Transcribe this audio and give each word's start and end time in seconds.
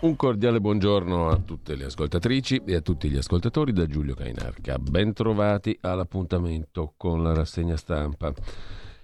Un 0.00 0.16
cordiale 0.16 0.60
buongiorno 0.62 1.28
a 1.28 1.36
tutte 1.36 1.74
le 1.74 1.84
ascoltatrici 1.84 2.62
e 2.64 2.74
a 2.74 2.80
tutti 2.80 3.10
gli 3.10 3.18
ascoltatori 3.18 3.70
da 3.70 3.84
Giulio 3.84 4.14
Cainarca. 4.14 4.78
Bentrovati 4.78 5.76
all'appuntamento 5.82 6.94
con 6.96 7.22
la 7.22 7.34
rassegna 7.34 7.76
stampa. 7.76 8.32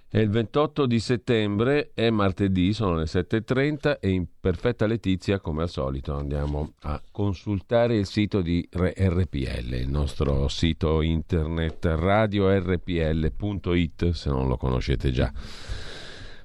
È 0.09 0.17
il 0.17 0.31
28 0.31 0.87
di 0.87 0.99
settembre, 0.99 1.91
è 1.93 2.09
martedì, 2.09 2.73
sono 2.73 2.95
le 2.95 3.03
7.30 3.03 3.99
e 3.99 4.09
in 4.09 4.25
perfetta 4.39 4.87
letizia, 4.87 5.39
come 5.39 5.61
al 5.61 5.69
solito, 5.69 6.15
andiamo 6.15 6.73
a 6.81 6.99
consultare 7.11 7.95
il 7.95 8.07
sito 8.07 8.41
di 8.41 8.67
RPL, 8.71 9.75
il 9.75 9.89
nostro 9.89 10.47
sito 10.47 11.03
internet 11.03 11.85
radiorpl.it, 11.85 14.09
se 14.09 14.29
non 14.31 14.47
lo 14.47 14.57
conoscete 14.57 15.11
già. 15.11 15.31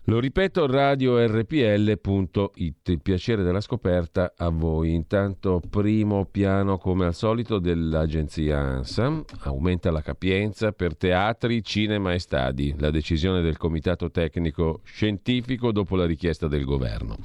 Lo 0.07 0.19
ripeto, 0.19 0.67
radiorpl.it. 0.67 2.89
Il 2.89 3.01
piacere 3.01 3.45
della 3.45 3.61
scoperta 3.61 4.33
a 4.37 4.49
voi. 4.49 4.93
Intanto, 4.93 5.63
primo 5.71 6.25
piano, 6.25 6.77
come 6.77 7.07
al 7.07 7.15
solito, 7.15 7.61
dell'agenzia 7.61 8.59
ANSA. 8.59 9.23
Aumenta 9.43 9.93
la 9.93 10.03
capienza 10.03 10.73
per 10.73 10.97
teatri, 10.97 11.63
cinema 11.63 12.15
e 12.15 12.19
stadi. 12.19 12.75
La 12.79 12.91
decisione 12.91 13.43
del 13.43 13.57
comitato 13.57 14.11
tecnico 14.11 14.81
scientifico 14.83 15.71
dopo 15.71 15.95
la 15.95 16.05
richiesta 16.05 16.49
del 16.49 16.65
governo. 16.65 17.19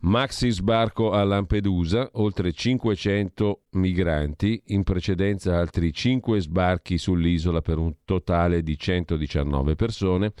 Maxi 0.00 0.50
sbarco 0.50 1.10
a 1.10 1.24
Lampedusa, 1.24 2.10
oltre 2.12 2.52
500 2.52 3.62
migranti, 3.70 4.62
in 4.66 4.84
precedenza 4.84 5.58
altri 5.58 5.92
5 5.92 6.38
sbarchi 6.38 6.96
sull'isola 6.96 7.60
per 7.60 7.78
un 7.78 7.92
totale 8.04 8.62
di 8.62 8.78
119 8.78 9.74
persone. 9.74 10.32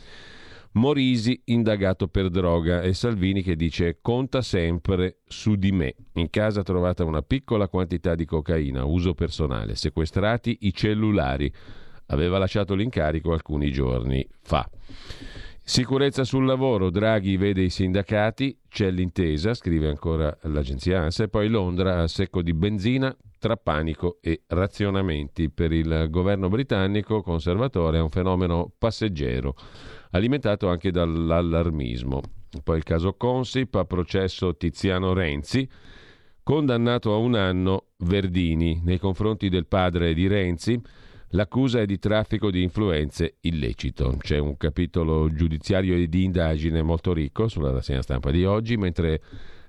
Morisi 0.72 1.40
indagato 1.46 2.08
per 2.08 2.28
droga 2.28 2.82
e 2.82 2.92
Salvini 2.92 3.42
che 3.42 3.56
dice 3.56 3.98
conta 4.02 4.42
sempre 4.42 5.18
su 5.26 5.56
di 5.56 5.72
me. 5.72 5.94
In 6.14 6.28
casa 6.28 6.62
trovata 6.62 7.04
una 7.04 7.22
piccola 7.22 7.68
quantità 7.68 8.14
di 8.14 8.26
cocaina, 8.26 8.84
uso 8.84 9.14
personale, 9.14 9.74
sequestrati 9.74 10.58
i 10.62 10.74
cellulari. 10.74 11.50
Aveva 12.06 12.38
lasciato 12.38 12.74
l'incarico 12.74 13.32
alcuni 13.32 13.72
giorni 13.72 14.26
fa. 14.42 14.68
Sicurezza 15.62 16.24
sul 16.24 16.46
lavoro, 16.46 16.90
Draghi 16.90 17.36
vede 17.36 17.62
i 17.62 17.70
sindacati, 17.70 18.58
c'è 18.68 18.90
l'intesa, 18.90 19.52
scrive 19.52 19.88
ancora 19.88 20.34
l'agenzia 20.42 21.00
ANSA, 21.02 21.24
e 21.24 21.28
poi 21.28 21.48
Londra 21.48 22.02
a 22.02 22.08
secco 22.08 22.40
di 22.40 22.54
benzina 22.54 23.14
tra 23.38 23.56
panico 23.56 24.18
e 24.22 24.42
razionamenti. 24.46 25.50
Per 25.50 25.72
il 25.72 26.06
governo 26.08 26.48
britannico 26.48 27.20
conservatore 27.20 27.98
è 27.98 28.00
un 28.00 28.08
fenomeno 28.08 28.72
passeggero 28.78 29.54
alimentato 30.10 30.68
anche 30.68 30.90
dall'allarmismo. 30.90 32.20
Poi 32.62 32.76
il 32.76 32.82
caso 32.82 33.14
Consip, 33.14 33.74
a 33.74 33.84
processo 33.84 34.56
Tiziano 34.56 35.12
Renzi, 35.12 35.68
condannato 36.42 37.12
a 37.12 37.16
un 37.16 37.34
anno 37.34 37.88
Verdini 37.98 38.80
nei 38.82 38.98
confronti 38.98 39.48
del 39.48 39.66
padre 39.66 40.14
di 40.14 40.26
Renzi. 40.26 40.80
L'accusa 41.32 41.80
è 41.80 41.84
di 41.84 41.98
traffico 41.98 42.50
di 42.50 42.62
influenze 42.62 43.36
illecito. 43.42 44.16
C'è 44.18 44.38
un 44.38 44.56
capitolo 44.56 45.30
giudiziario 45.30 45.94
e 45.94 46.08
di 46.08 46.24
indagine 46.24 46.80
molto 46.80 47.12
ricco 47.12 47.48
sulla 47.48 47.70
rassegna 47.70 48.00
stampa 48.00 48.30
di 48.30 48.46
oggi, 48.46 48.78
mentre 48.78 49.20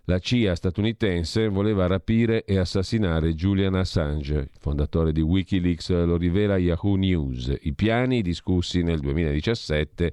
la 0.09 0.17
CIA 0.17 0.55
statunitense 0.55 1.49
voleva 1.49 1.85
rapire 1.85 2.43
e 2.43 2.57
assassinare 2.57 3.35
Julian 3.35 3.75
Assange, 3.75 4.49
fondatore 4.59 5.11
di 5.11 5.21
Wikileaks, 5.21 5.91
lo 5.91 6.17
rivela 6.17 6.57
Yahoo 6.57 6.95
News. 6.95 7.55
I 7.61 7.73
piani 7.73 8.23
discussi 8.23 8.81
nel 8.81 8.99
2017 9.02 10.11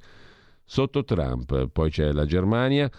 sotto 0.66 1.02
Trump. 1.02 1.68
Poi 1.68 1.90
c'è 1.90 2.12
la 2.12 2.26
Germania. 2.26 2.90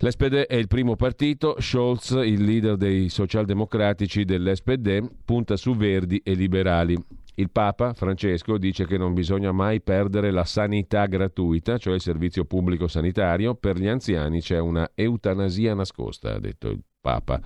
L'SPD 0.00 0.34
è 0.46 0.56
il 0.56 0.68
primo 0.68 0.94
partito, 0.94 1.56
Scholz, 1.58 2.10
il 2.22 2.44
leader 2.44 2.76
dei 2.76 3.08
socialdemocratici 3.08 4.26
dell'SPD, 4.26 5.08
punta 5.24 5.56
su 5.56 5.74
verdi 5.74 6.20
e 6.22 6.34
liberali. 6.34 7.02
Il 7.38 7.50
Papa 7.50 7.94
Francesco 7.94 8.58
dice 8.58 8.84
che 8.84 8.98
non 8.98 9.14
bisogna 9.14 9.52
mai 9.52 9.80
perdere 9.80 10.32
la 10.32 10.42
sanità 10.42 11.06
gratuita, 11.06 11.78
cioè 11.78 11.94
il 11.94 12.00
servizio 12.00 12.44
pubblico 12.44 12.88
sanitario. 12.88 13.54
Per 13.54 13.78
gli 13.78 13.86
anziani 13.86 14.40
c'è 14.40 14.58
una 14.58 14.90
eutanasia 14.92 15.72
nascosta, 15.72 16.34
ha 16.34 16.40
detto 16.40 16.68
il 16.68 16.82
Papa. 17.00 17.40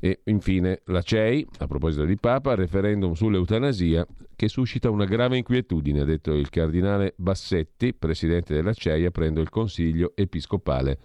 E 0.00 0.20
infine 0.24 0.80
la 0.86 1.02
CEI, 1.02 1.46
a 1.58 1.66
proposito 1.66 2.06
di 2.06 2.16
Papa, 2.16 2.54
referendum 2.54 3.12
sull'eutanasia 3.12 4.06
che 4.34 4.48
suscita 4.48 4.88
una 4.88 5.04
grave 5.04 5.36
inquietudine, 5.36 6.00
ha 6.00 6.04
detto 6.04 6.32
il 6.32 6.48
cardinale 6.48 7.12
Bassetti, 7.18 7.92
presidente 7.92 8.54
della 8.54 8.72
CEI, 8.72 9.04
aprendo 9.04 9.42
il 9.42 9.50
Consiglio 9.50 10.12
episcopale 10.14 10.98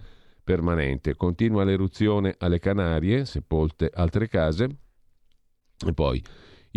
permanente. 0.46 1.18
Continua 1.18 1.66
l'eruzione 1.66 2.36
alle 2.38 2.60
Canarie, 2.60 3.26
sepolte 3.26 3.92
altre 3.94 4.30
case. 4.30 4.70
E 5.86 5.94
poi 5.94 6.24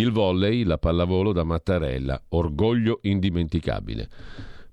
il 0.01 0.13
volley, 0.13 0.65
la 0.65 0.79
pallavolo 0.79 1.33
da 1.33 1.45
Mattarella, 1.45 2.21
orgoglio 2.31 3.01
indimenticabile. 3.03 4.09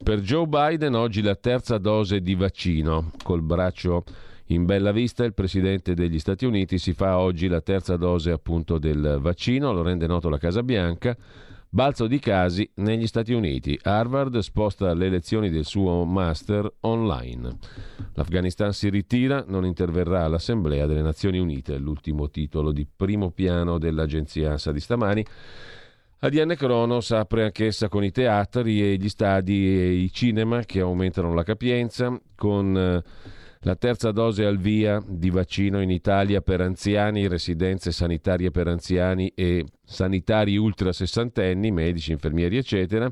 Per 0.01 0.21
Joe 0.21 0.47
Biden 0.47 0.95
oggi 0.95 1.21
la 1.21 1.35
terza 1.35 1.77
dose 1.77 2.21
di 2.21 2.33
vaccino, 2.33 3.11
col 3.23 3.41
braccio 3.41 4.05
in 4.47 4.63
bella 4.63 4.93
vista 4.93 5.25
il 5.25 5.33
Presidente 5.33 5.93
degli 5.95 6.19
Stati 6.19 6.45
Uniti 6.45 6.77
si 6.77 6.93
fa 6.93 7.17
oggi 7.17 7.49
la 7.49 7.59
terza 7.59 7.97
dose 7.97 8.31
appunto 8.31 8.77
del 8.77 9.17
vaccino, 9.19 9.73
lo 9.73 9.81
rende 9.81 10.07
noto 10.07 10.29
la 10.29 10.37
Casa 10.37 10.63
Bianca. 10.63 11.15
Balzo 11.69 12.07
di 12.07 12.19
casi 12.19 12.69
negli 12.75 13.07
Stati 13.07 13.33
Uniti. 13.33 13.77
Harvard 13.83 14.39
sposta 14.39 14.93
le 14.93 15.09
lezioni 15.09 15.49
del 15.49 15.65
suo 15.65 16.05
master 16.05 16.71
online. 16.81 17.57
L'Afghanistan 18.13 18.71
si 18.71 18.89
ritira, 18.89 19.43
non 19.45 19.65
interverrà 19.65 20.23
all'Assemblea 20.23 20.85
delle 20.85 21.01
Nazioni 21.01 21.39
Unite, 21.39 21.77
l'ultimo 21.77 22.29
titolo 22.29 22.71
di 22.71 22.87
primo 22.87 23.31
piano 23.31 23.77
dell'agenzia 23.79 24.51
ANSA 24.51 24.71
di 24.71 24.79
stamani. 24.79 25.25
Adiane 26.19 26.55
Cronos 26.55 27.11
apre 27.11 27.43
anch'essa 27.43 27.89
con 27.89 28.03
i 28.03 28.11
teatri 28.11 28.81
e 28.81 28.95
gli 28.95 29.09
stadi 29.09 29.67
e 29.67 29.91
i 29.91 30.11
cinema 30.11 30.61
che 30.61 30.79
aumentano 30.79 31.33
la 31.33 31.43
capienza, 31.43 32.17
con 32.33 32.75
eh, 32.77 33.03
la 33.61 33.75
terza 33.75 34.11
dose 34.11 34.45
al 34.45 34.57
via 34.57 35.03
di 35.05 35.29
vaccino 35.29 35.81
in 35.81 35.89
Italia 35.89 36.41
per 36.41 36.61
anziani, 36.61 37.27
residenze 37.27 37.91
sanitarie 37.91 38.51
per 38.51 38.67
anziani 38.67 39.31
e 39.35 39.65
sanitari 39.83 40.57
ultra 40.57 40.91
sessantenni, 40.91 41.71
medici, 41.71 42.11
infermieri, 42.11 42.57
eccetera. 42.57 43.11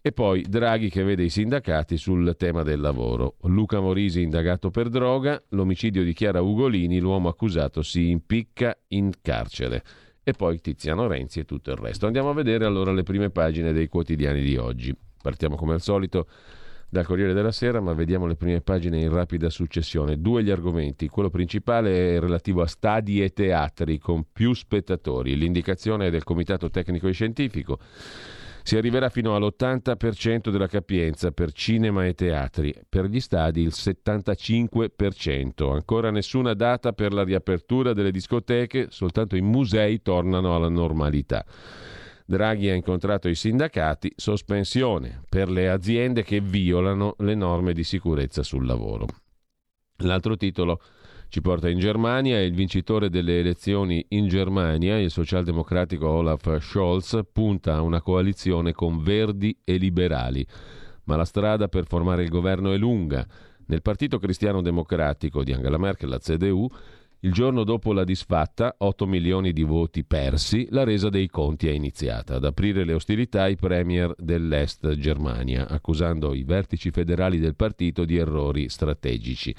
E 0.00 0.12
poi 0.12 0.42
Draghi 0.42 0.88
che 0.88 1.02
vede 1.02 1.24
i 1.24 1.28
sindacati 1.28 1.96
sul 1.96 2.36
tema 2.36 2.62
del 2.62 2.80
lavoro. 2.80 3.38
Luca 3.42 3.80
Morisi 3.80 4.22
indagato 4.22 4.70
per 4.70 4.88
droga, 4.88 5.42
l'omicidio 5.48 6.04
di 6.04 6.12
Chiara 6.12 6.40
Ugolini, 6.40 7.00
l'uomo 7.00 7.28
accusato 7.28 7.82
si 7.82 8.10
impicca 8.10 8.78
in 8.88 9.10
carcere. 9.20 9.82
E 10.22 10.32
poi 10.32 10.60
Tiziano 10.60 11.08
Renzi 11.08 11.40
e 11.40 11.44
tutto 11.44 11.72
il 11.72 11.76
resto. 11.76 12.06
Andiamo 12.06 12.30
a 12.30 12.34
vedere 12.34 12.64
allora 12.64 12.92
le 12.92 13.02
prime 13.02 13.30
pagine 13.30 13.72
dei 13.72 13.88
quotidiani 13.88 14.42
di 14.42 14.56
oggi. 14.56 14.96
Partiamo 15.20 15.56
come 15.56 15.74
al 15.74 15.80
solito 15.80 16.28
dal 16.88 17.04
Corriere 17.04 17.32
della 17.32 17.52
Sera, 17.52 17.80
ma 17.80 17.92
vediamo 17.92 18.26
le 18.26 18.36
prime 18.36 18.60
pagine 18.60 19.00
in 19.00 19.12
rapida 19.12 19.50
successione. 19.50 20.20
Due 20.20 20.42
gli 20.42 20.50
argomenti. 20.50 21.08
Quello 21.08 21.30
principale 21.30 22.16
è 22.16 22.20
relativo 22.20 22.62
a 22.62 22.66
stadi 22.66 23.22
e 23.22 23.32
teatri 23.32 23.98
con 23.98 24.24
più 24.32 24.54
spettatori. 24.54 25.36
L'indicazione 25.36 26.06
è 26.06 26.10
del 26.10 26.24
Comitato 26.24 26.70
Tecnico 26.70 27.08
e 27.08 27.12
Scientifico. 27.12 27.78
Si 28.66 28.76
arriverà 28.76 29.10
fino 29.10 29.36
all'80% 29.36 30.50
della 30.50 30.66
capienza 30.66 31.30
per 31.30 31.52
cinema 31.52 32.04
e 32.04 32.14
teatri, 32.14 32.74
per 32.88 33.04
gli 33.04 33.20
stadi 33.20 33.62
il 33.62 33.70
75%. 33.72 35.72
Ancora 35.72 36.10
nessuna 36.10 36.52
data 36.52 36.92
per 36.92 37.12
la 37.12 37.22
riapertura 37.22 37.92
delle 37.92 38.10
discoteche, 38.10 38.88
soltanto 38.90 39.36
i 39.36 39.40
musei 39.40 40.02
tornano 40.02 40.56
alla 40.56 40.68
normalità. 40.68 41.46
Draghi 42.28 42.68
ha 42.68 42.74
incontrato 42.74 43.28
i 43.28 43.36
sindacati, 43.36 44.12
sospensione 44.16 45.22
per 45.28 45.48
le 45.48 45.70
aziende 45.70 46.24
che 46.24 46.40
violano 46.40 47.14
le 47.18 47.36
norme 47.36 47.72
di 47.72 47.84
sicurezza 47.84 48.42
sul 48.42 48.66
lavoro. 48.66 49.06
L'altro 49.98 50.36
titolo 50.36 50.80
ci 51.28 51.40
porta 51.40 51.68
in 51.68 51.78
Germania 51.78 52.38
e 52.38 52.44
il 52.44 52.54
vincitore 52.54 53.10
delle 53.10 53.38
elezioni 53.38 54.04
in 54.10 54.26
Germania, 54.26 54.98
il 54.98 55.10
socialdemocratico 55.10 56.08
Olaf 56.08 56.58
Scholz, 56.58 57.20
punta 57.32 57.76
a 57.76 57.82
una 57.82 58.02
coalizione 58.02 58.72
con 58.72 59.02
verdi 59.02 59.56
e 59.62 59.76
liberali. 59.76 60.44
Ma 61.04 61.14
la 61.14 61.24
strada 61.24 61.68
per 61.68 61.86
formare 61.86 62.24
il 62.24 62.28
governo 62.28 62.72
è 62.72 62.76
lunga. 62.76 63.24
Nel 63.66 63.82
Partito 63.82 64.18
Cristiano 64.18 64.62
Democratico 64.62 65.44
di 65.44 65.52
Angela 65.52 65.78
Merkel, 65.78 66.08
la 66.08 66.18
CDU, 66.18 66.68
il 67.20 67.32
giorno 67.32 67.64
dopo 67.64 67.92
la 67.92 68.04
disfatta, 68.04 68.74
8 68.78 69.06
milioni 69.06 69.52
di 69.52 69.62
voti 69.62 70.04
persi, 70.04 70.68
la 70.70 70.84
resa 70.84 71.08
dei 71.08 71.28
conti 71.28 71.66
è 71.66 71.72
iniziata. 71.72 72.36
Ad 72.36 72.44
aprire 72.44 72.84
le 72.84 72.92
ostilità 72.92 73.42
ai 73.42 73.56
premier 73.56 74.14
dell'Est 74.16 74.96
Germania, 74.96 75.66
accusando 75.66 76.34
i 76.34 76.44
vertici 76.44 76.90
federali 76.90 77.38
del 77.38 77.56
partito 77.56 78.04
di 78.04 78.16
errori 78.16 78.68
strategici. 78.68 79.54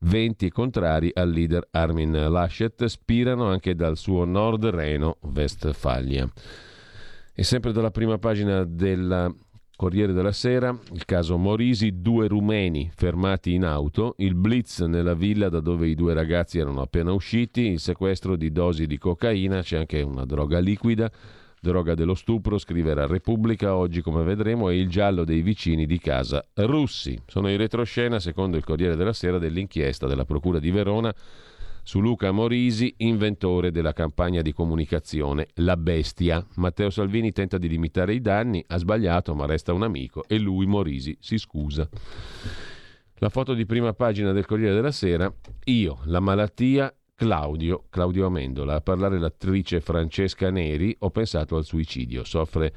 Venti 0.00 0.50
contrari 0.50 1.10
al 1.14 1.30
leader 1.30 1.66
Armin 1.70 2.12
Laschet 2.30 2.84
spirano 2.84 3.46
anche 3.46 3.74
dal 3.74 3.96
suo 3.96 4.26
Nord 4.26 4.66
Reno-Westfalia. 4.66 6.30
E 7.32 7.42
sempre 7.42 7.72
dalla 7.72 7.90
prima 7.90 8.18
pagina 8.18 8.64
della 8.64 9.34
Corriere 9.76 10.12
della 10.12 10.30
Sera, 10.30 10.76
il 10.92 11.04
caso 11.04 11.36
Morisi, 11.36 12.00
due 12.00 12.28
rumeni 12.28 12.90
fermati 12.94 13.54
in 13.54 13.64
auto, 13.64 14.14
il 14.18 14.36
blitz 14.36 14.80
nella 14.82 15.14
villa 15.14 15.48
da 15.48 15.58
dove 15.58 15.88
i 15.88 15.96
due 15.96 16.14
ragazzi 16.14 16.60
erano 16.60 16.80
appena 16.80 17.12
usciti, 17.12 17.62
il 17.62 17.80
sequestro 17.80 18.36
di 18.36 18.52
dosi 18.52 18.86
di 18.86 18.98
cocaina, 18.98 19.62
c'è 19.62 19.78
anche 19.78 20.00
una 20.00 20.24
droga 20.24 20.60
liquida, 20.60 21.10
droga 21.60 21.94
dello 21.94 22.14
stupro, 22.14 22.56
scrive 22.58 22.94
la 22.94 23.06
Repubblica 23.06 23.74
oggi 23.74 24.00
come 24.00 24.22
vedremo, 24.22 24.68
e 24.68 24.78
il 24.78 24.88
giallo 24.88 25.24
dei 25.24 25.42
vicini 25.42 25.86
di 25.86 25.98
casa 25.98 26.46
russi. 26.54 27.18
Sono 27.26 27.50
in 27.50 27.56
retroscena, 27.56 28.20
secondo 28.20 28.56
il 28.56 28.62
Corriere 28.62 28.94
della 28.94 29.12
Sera, 29.12 29.38
dell'inchiesta 29.38 30.06
della 30.06 30.24
Procura 30.24 30.60
di 30.60 30.70
Verona 30.70 31.12
su 31.84 32.00
Luca 32.00 32.32
Morisi, 32.32 32.94
inventore 32.98 33.70
della 33.70 33.92
campagna 33.92 34.40
di 34.40 34.52
comunicazione 34.52 35.48
La 35.56 35.76
Bestia. 35.76 36.44
Matteo 36.54 36.88
Salvini 36.88 37.30
tenta 37.30 37.58
di 37.58 37.68
limitare 37.68 38.14
i 38.14 38.22
danni, 38.22 38.64
ha 38.66 38.78
sbagliato 38.78 39.34
ma 39.34 39.44
resta 39.44 39.74
un 39.74 39.82
amico 39.82 40.24
e 40.26 40.38
lui, 40.38 40.64
Morisi, 40.66 41.16
si 41.20 41.36
scusa. 41.36 41.86
La 43.16 43.28
foto 43.28 43.52
di 43.52 43.66
prima 43.66 43.92
pagina 43.92 44.32
del 44.32 44.46
Corriere 44.46 44.74
della 44.74 44.90
Sera, 44.90 45.32
io, 45.64 45.98
la 46.04 46.20
malattia, 46.20 46.92
Claudio, 47.14 47.84
Claudio 47.90 48.26
Amendola, 48.26 48.76
a 48.76 48.80
parlare 48.80 49.18
l'attrice 49.18 49.80
Francesca 49.80 50.50
Neri, 50.50 50.96
ho 51.00 51.10
pensato 51.10 51.56
al 51.56 51.64
suicidio, 51.64 52.24
soffre 52.24 52.72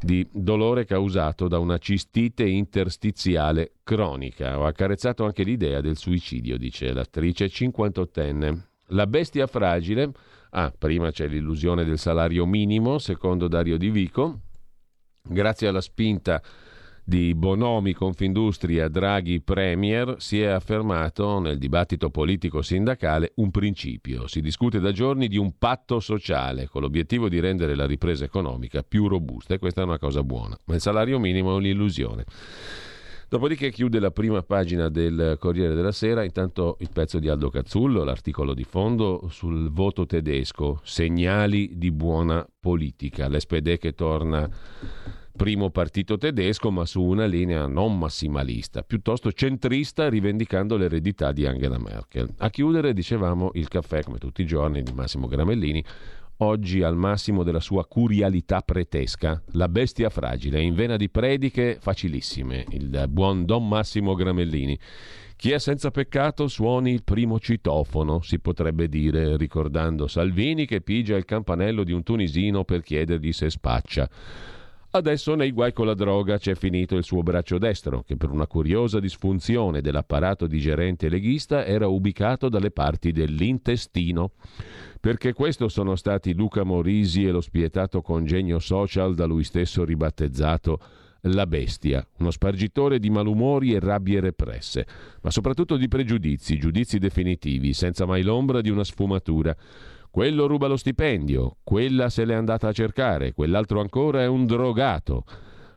di 0.00 0.26
dolore 0.32 0.84
causato 0.84 1.48
da 1.48 1.58
una 1.58 1.78
cistite 1.78 2.44
interstiziale 2.44 3.74
cronica. 3.82 4.58
Ho 4.58 4.66
accarezzato 4.66 5.24
anche 5.24 5.42
l'idea 5.42 5.80
del 5.80 5.96
suicidio, 5.96 6.56
dice 6.56 6.92
l'attrice 6.92 7.46
58enne. 7.46 8.58
La 8.88 9.06
bestia 9.06 9.46
fragile. 9.46 10.10
Ah, 10.50 10.72
prima 10.76 11.10
c'è 11.10 11.26
l'illusione 11.28 11.84
del 11.84 11.98
salario 11.98 12.44
minimo, 12.44 12.98
secondo 12.98 13.48
Dario 13.48 13.78
Di 13.78 13.90
Vico. 13.90 14.40
Grazie 15.22 15.68
alla 15.68 15.80
spinta 15.80 16.42
di 17.04 17.34
Bonomi 17.34 17.92
Confindustria 17.94 18.88
Draghi 18.88 19.40
Premier 19.40 20.16
si 20.18 20.40
è 20.40 20.46
affermato 20.46 21.40
nel 21.40 21.58
dibattito 21.58 22.10
politico 22.10 22.62
sindacale 22.62 23.32
un 23.36 23.50
principio. 23.50 24.28
Si 24.28 24.40
discute 24.40 24.78
da 24.78 24.92
giorni 24.92 25.26
di 25.26 25.36
un 25.36 25.58
patto 25.58 25.98
sociale 25.98 26.68
con 26.68 26.82
l'obiettivo 26.82 27.28
di 27.28 27.40
rendere 27.40 27.74
la 27.74 27.86
ripresa 27.86 28.24
economica 28.24 28.82
più 28.82 29.08
robusta 29.08 29.54
e 29.54 29.58
questa 29.58 29.80
è 29.80 29.84
una 29.84 29.98
cosa 29.98 30.22
buona, 30.22 30.56
ma 30.66 30.74
il 30.74 30.80
salario 30.80 31.18
minimo 31.18 31.52
è 31.52 31.54
un'illusione. 31.54 32.24
Dopodiché 33.32 33.70
chiude 33.70 33.98
la 33.98 34.10
prima 34.10 34.42
pagina 34.42 34.90
del 34.90 35.36
Corriere 35.40 35.74
della 35.74 35.90
Sera, 35.90 36.22
intanto 36.22 36.76
il 36.80 36.90
pezzo 36.92 37.18
di 37.18 37.30
Aldo 37.30 37.48
Cazzullo, 37.48 38.04
l'articolo 38.04 38.52
di 38.52 38.64
fondo 38.64 39.26
sul 39.30 39.72
voto 39.72 40.04
tedesco, 40.04 40.80
segnali 40.84 41.78
di 41.78 41.90
buona 41.90 42.46
politica, 42.60 43.28
l'SPD 43.30 43.78
che 43.78 43.94
torna 43.94 44.46
primo 45.34 45.70
partito 45.70 46.18
tedesco, 46.18 46.70
ma 46.70 46.84
su 46.84 47.02
una 47.02 47.24
linea 47.24 47.66
non 47.66 47.98
massimalista, 47.98 48.82
piuttosto 48.82 49.32
centrista, 49.32 50.08
rivendicando 50.08 50.76
l'eredità 50.76 51.32
di 51.32 51.46
Angela 51.46 51.78
Merkel. 51.78 52.32
A 52.38 52.50
chiudere, 52.50 52.92
dicevamo, 52.92 53.50
il 53.54 53.68
caffè, 53.68 54.02
come 54.02 54.18
tutti 54.18 54.42
i 54.42 54.46
giorni, 54.46 54.82
di 54.82 54.92
Massimo 54.92 55.26
Gramellini, 55.26 55.84
oggi 56.38 56.82
al 56.82 56.96
massimo 56.96 57.42
della 57.42 57.60
sua 57.60 57.86
curialità 57.86 58.60
pretesca, 58.60 59.42
la 59.52 59.68
bestia 59.68 60.10
fragile, 60.10 60.60
in 60.60 60.74
vena 60.74 60.96
di 60.96 61.08
prediche 61.08 61.78
facilissime, 61.80 62.64
il 62.70 63.06
buon 63.08 63.44
Don 63.44 63.66
Massimo 63.66 64.14
Gramellini. 64.14 64.78
Chi 65.36 65.50
è 65.50 65.58
senza 65.58 65.90
peccato 65.90 66.46
suoni 66.46 66.92
il 66.92 67.02
primo 67.02 67.40
citofono, 67.40 68.20
si 68.22 68.38
potrebbe 68.38 68.88
dire, 68.88 69.36
ricordando 69.36 70.06
Salvini 70.06 70.66
che 70.66 70.82
pigia 70.82 71.16
il 71.16 71.24
campanello 71.24 71.82
di 71.82 71.92
un 71.92 72.04
tunisino 72.04 72.64
per 72.64 72.82
chiedergli 72.82 73.32
se 73.32 73.50
spaccia. 73.50 74.08
Adesso 74.94 75.34
nei 75.36 75.52
guai 75.52 75.72
con 75.72 75.86
la 75.86 75.94
droga 75.94 76.36
c'è 76.36 76.54
finito 76.54 76.96
il 76.96 77.02
suo 77.02 77.22
braccio 77.22 77.56
destro, 77.56 78.02
che 78.02 78.18
per 78.18 78.28
una 78.28 78.46
curiosa 78.46 79.00
disfunzione 79.00 79.80
dell'apparato 79.80 80.46
digerente 80.46 81.08
leghista 81.08 81.64
era 81.64 81.86
ubicato 81.86 82.50
dalle 82.50 82.70
parti 82.70 83.10
dell'intestino. 83.10 84.32
Perché 85.00 85.32
questo 85.32 85.68
sono 85.68 85.96
stati 85.96 86.34
Luca 86.34 86.62
Morisi 86.62 87.24
e 87.24 87.30
lo 87.30 87.40
spietato 87.40 88.02
congegno 88.02 88.58
social 88.58 89.14
da 89.14 89.24
lui 89.24 89.44
stesso 89.44 89.82
ribattezzato 89.82 90.78
la 91.22 91.46
bestia, 91.46 92.06
uno 92.18 92.30
spargitore 92.30 92.98
di 92.98 93.08
malumori 93.08 93.72
e 93.72 93.80
rabbie 93.80 94.20
represse, 94.20 94.86
ma 95.22 95.30
soprattutto 95.30 95.78
di 95.78 95.88
pregiudizi, 95.88 96.58
giudizi 96.58 96.98
definitivi, 96.98 97.72
senza 97.72 98.04
mai 98.04 98.22
l'ombra 98.22 98.60
di 98.60 98.68
una 98.68 98.84
sfumatura 98.84 99.56
quello 100.12 100.46
ruba 100.46 100.66
lo 100.66 100.76
stipendio, 100.76 101.56
quella 101.64 102.10
se 102.10 102.26
l'è 102.26 102.34
andata 102.34 102.68
a 102.68 102.72
cercare, 102.72 103.32
quell'altro 103.32 103.80
ancora 103.80 104.20
è 104.20 104.26
un 104.26 104.44
drogato. 104.44 105.24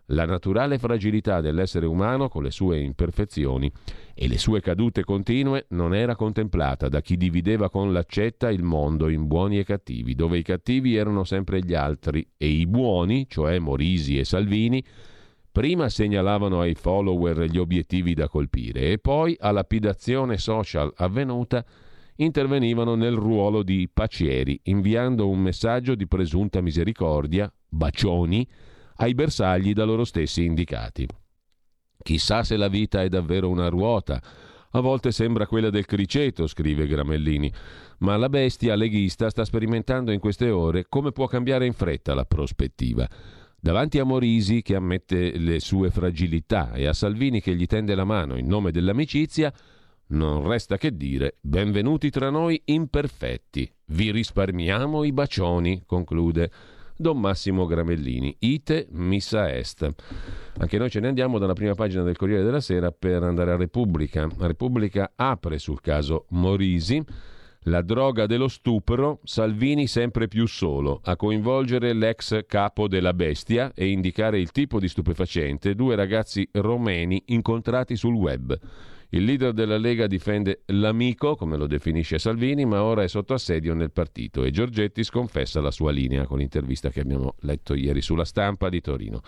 La 0.08 0.26
naturale 0.26 0.78
fragilità 0.78 1.40
dell'essere 1.40 1.86
umano, 1.86 2.28
con 2.28 2.44
le 2.44 2.52
sue 2.52 2.80
imperfezioni 2.80 3.72
e 4.14 4.28
le 4.28 4.38
sue 4.38 4.60
cadute 4.60 5.06
continue, 5.06 5.68
non 5.70 5.96
era 5.96 6.18
contemplata 6.18 6.90
da 6.90 7.00
chi 7.00 7.16
divideva 7.16 7.70
con 7.70 7.94
l'accetta 7.94 8.52
il 8.52 8.62
mondo 8.62 9.08
in 9.08 9.26
buoni 9.26 9.58
e 9.58 9.64
cattivi, 9.64 10.16
dove 10.16 10.38
i 10.38 10.44
cattivi 10.44 10.98
erano 10.98 11.24
sempre 11.24 11.62
gli 11.62 11.74
altri 11.74 12.28
e 12.36 12.48
i 12.48 12.68
buoni, 12.68 13.28
cioè 13.30 13.58
Morisi 13.60 14.20
e 14.20 14.26
Salvini, 14.26 14.84
prima 15.50 15.88
segnalavano 15.88 16.60
ai 16.60 16.76
follower 16.76 17.44
gli 17.44 17.58
obiettivi 17.58 18.14
da 18.14 18.28
colpire 18.28 18.92
e 18.92 18.98
poi, 18.98 19.38
a 19.40 19.52
lapidazione 19.52 20.38
social 20.38 20.92
avvenuta, 20.98 21.64
intervenivano 22.18 22.96
nel 22.96 23.16
ruolo 23.16 23.64
di 23.64 23.90
pacieri, 23.92 24.60
inviando 24.64 25.28
un 25.28 25.40
messaggio 25.40 25.96
di 25.96 26.08
presunta 26.08 26.62
misericordia, 26.62 27.52
bacioni, 27.68 28.48
ai 28.98 29.14
bersagli 29.14 29.74
da 29.74 29.84
loro 29.84 30.06
stessi 30.06 30.46
indicati. 30.46 31.08
Chissà 32.02 32.44
se 32.44 32.56
la 32.56 32.68
vita 32.68 33.02
è 33.02 33.10
davvero 33.10 33.50
una 33.50 33.68
ruota. 33.68 34.22
A 34.72 34.80
volte 34.80 35.12
sembra 35.12 35.48
quella 35.48 35.70
del 35.70 35.86
criceto, 35.86 36.48
scrive 36.48 36.86
Gramellini, 36.86 37.52
ma 38.00 38.18
la 38.18 38.30
bestia 38.30 38.76
leghista 38.76 39.30
sta 39.30 39.44
sperimentando 39.44 40.12
in 40.12 40.20
queste 40.20 40.50
ore 40.50 40.86
come 40.88 41.12
può 41.12 41.28
cambiare 41.28 41.66
in 41.66 41.74
fretta 41.74 42.14
la 42.14 42.26
prospettiva. 42.26 43.08
Davanti 43.60 43.98
a 44.00 44.04
Morisi 44.04 44.62
che 44.62 44.76
ammette 44.76 45.38
le 45.38 45.60
sue 45.60 45.90
fragilità 45.90 46.74
e 46.74 46.86
a 46.86 46.94
Salvini 46.94 47.42
che 47.42 47.56
gli 47.56 47.66
tende 47.66 47.96
la 47.96 48.04
mano 48.04 48.38
in 48.38 48.46
nome 48.46 48.72
dell'amicizia, 48.72 49.52
non 50.08 50.48
resta 50.48 50.78
che 50.78 50.96
dire, 50.96 51.38
benvenuti 51.42 52.10
tra 52.10 52.30
noi 52.30 52.62
imperfetti. 52.66 53.72
Vi 53.86 54.12
risparmiamo 54.12 55.04
i 55.04 55.12
bacioni, 55.12 55.84
conclude 55.86 56.52
Don 56.96 57.20
Massimo 57.20 57.66
Gramellini. 57.66 58.36
Ite 58.40 58.88
missa 58.92 59.52
est. 59.54 59.94
Anche 60.58 60.78
noi 60.78 60.90
ce 60.90 61.00
ne 61.00 61.08
andiamo 61.08 61.40
dalla 61.40 61.54
prima 61.54 61.74
pagina 61.74 62.04
del 62.04 62.16
Corriere 62.16 62.44
della 62.44 62.62
Sera 62.62 62.92
per 62.92 63.24
andare 63.24 63.52
a 63.52 63.58
Repubblica. 63.58 64.30
La 64.38 64.48
Repubblica 64.48 65.12
apre 65.16 65.58
sul 65.58 65.82
caso 65.82 66.26
Morisi. 66.30 67.04
La 67.68 67.82
droga 67.82 68.28
dello 68.28 68.48
stupro, 68.48 69.22
Salvini 69.24 69.88
sempre 69.88 70.28
più 70.28 70.46
solo, 70.46 71.00
a 71.04 71.16
coinvolgere 71.16 71.94
l'ex 71.94 72.46
capo 72.46 72.88
della 72.88 73.14
bestia 73.16 73.72
e 73.74 73.88
indicare 73.88 74.40
il 74.40 74.52
tipo 74.52 74.80
di 74.80 74.88
stupefacente, 74.88 75.74
due 75.74 75.96
ragazzi 75.96 76.48
romeni 76.52 77.24
incontrati 77.28 77.96
sul 77.96 78.14
web. 78.14 78.56
Il 79.16 79.24
leader 79.24 79.54
della 79.54 79.78
Lega 79.78 80.08
difende 80.08 80.64
l'amico, 80.66 81.38
come 81.38 81.56
lo 81.56 81.68
definisce 81.68 82.20
Salvini, 82.20 82.66
ma 82.66 82.84
ora 82.84 83.02
è 83.02 83.08
sotto 83.08 83.34
assedio 83.34 83.74
nel 83.74 83.92
partito 83.92 84.44
e 84.44 84.52
Giorgetti 84.52 85.06
sconfessa 85.06 85.62
la 85.62 85.72
sua 85.72 85.90
linea 85.92 86.26
con 86.26 86.40
l'intervista 86.40 86.90
che 86.90 87.00
abbiamo 87.00 87.36
letto 87.40 87.76
ieri 87.76 88.02
sulla 88.02 88.26
stampa 88.26 88.68
di 88.68 88.82
Torino. 88.82 89.22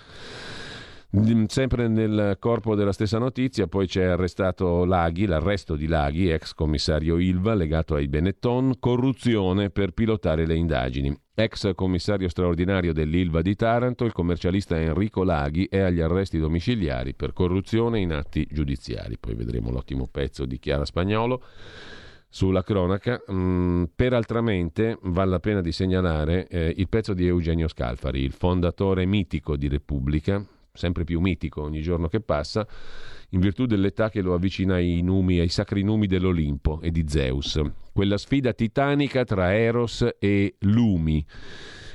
Mm, 1.16 1.46
sempre 1.46 1.88
nel 1.88 2.36
corpo 2.38 2.76
della 2.76 2.92
stessa 2.92 3.18
notizia, 3.18 3.68
poi 3.68 3.88
c'è 3.88 4.04
arrestato 4.04 4.84
Laghi, 4.84 5.26
l'arresto 5.26 5.78
di 5.78 5.88
Laghi, 5.88 6.30
ex 6.30 6.54
commissario 6.54 7.18
Ilva 7.18 7.54
legato 7.54 7.96
ai 7.96 8.10
Benetton, 8.10 8.74
corruzione 8.78 9.70
per 9.70 9.92
pilotare 9.92 10.46
le 10.46 10.56
indagini. 10.56 11.18
Ex 11.34 11.74
commissario 11.76 12.28
straordinario 12.28 12.92
dell'Ilva 12.92 13.42
di 13.42 13.56
Taranto, 13.56 14.04
il 14.04 14.12
commercialista 14.12 14.78
Enrico 14.78 15.24
Laghi 15.24 15.68
è 15.70 15.80
agli 15.80 16.02
arresti 16.02 16.40
domiciliari 16.40 17.14
per 17.14 17.32
corruzione 17.32 18.02
in 18.02 18.12
atti 18.12 18.46
giudiziari. 18.52 19.18
Poi 19.18 19.36
vedremo 19.36 19.72
l'ottimo 19.72 20.10
pezzo 20.12 20.46
di 20.46 20.60
Chiara 20.60 20.84
Spagnolo 20.84 21.42
sulla 22.28 22.64
cronaca. 22.64 23.22
Mm, 23.32 23.84
peraltramente 23.96 24.98
vale 25.04 25.30
la 25.30 25.40
pena 25.40 25.62
di 25.62 25.72
segnalare 25.72 26.48
eh, 26.48 26.74
il 26.76 26.90
pezzo 26.90 27.14
di 27.14 27.26
Eugenio 27.26 27.70
Scalfari, 27.70 28.22
il 28.22 28.34
fondatore 28.34 29.06
mitico 29.06 29.56
di 29.56 29.70
Repubblica, 29.70 30.44
sempre 30.78 31.04
più 31.04 31.20
mitico 31.20 31.62
ogni 31.62 31.82
giorno 31.82 32.08
che 32.08 32.22
passa, 32.22 32.66
in 33.32 33.40
virtù 33.40 33.66
dell'età 33.66 34.10
che 34.10 34.22
lo 34.22 34.34
avvicina 34.34 34.76
ai 34.76 35.02
numi, 35.02 35.40
ai 35.40 35.50
sacri 35.50 35.84
numi 35.84 36.08
dell'Olimpo 36.08 36.80
e 36.82 36.92
di 36.92 37.04
Zeus. 37.08 37.60
Quella 37.92 38.18
sfida 38.18 38.54
titanica 38.54 39.26
tra 39.26 39.54
Eros 39.54 40.08
e 40.20 40.56
Lumi. 40.60 41.26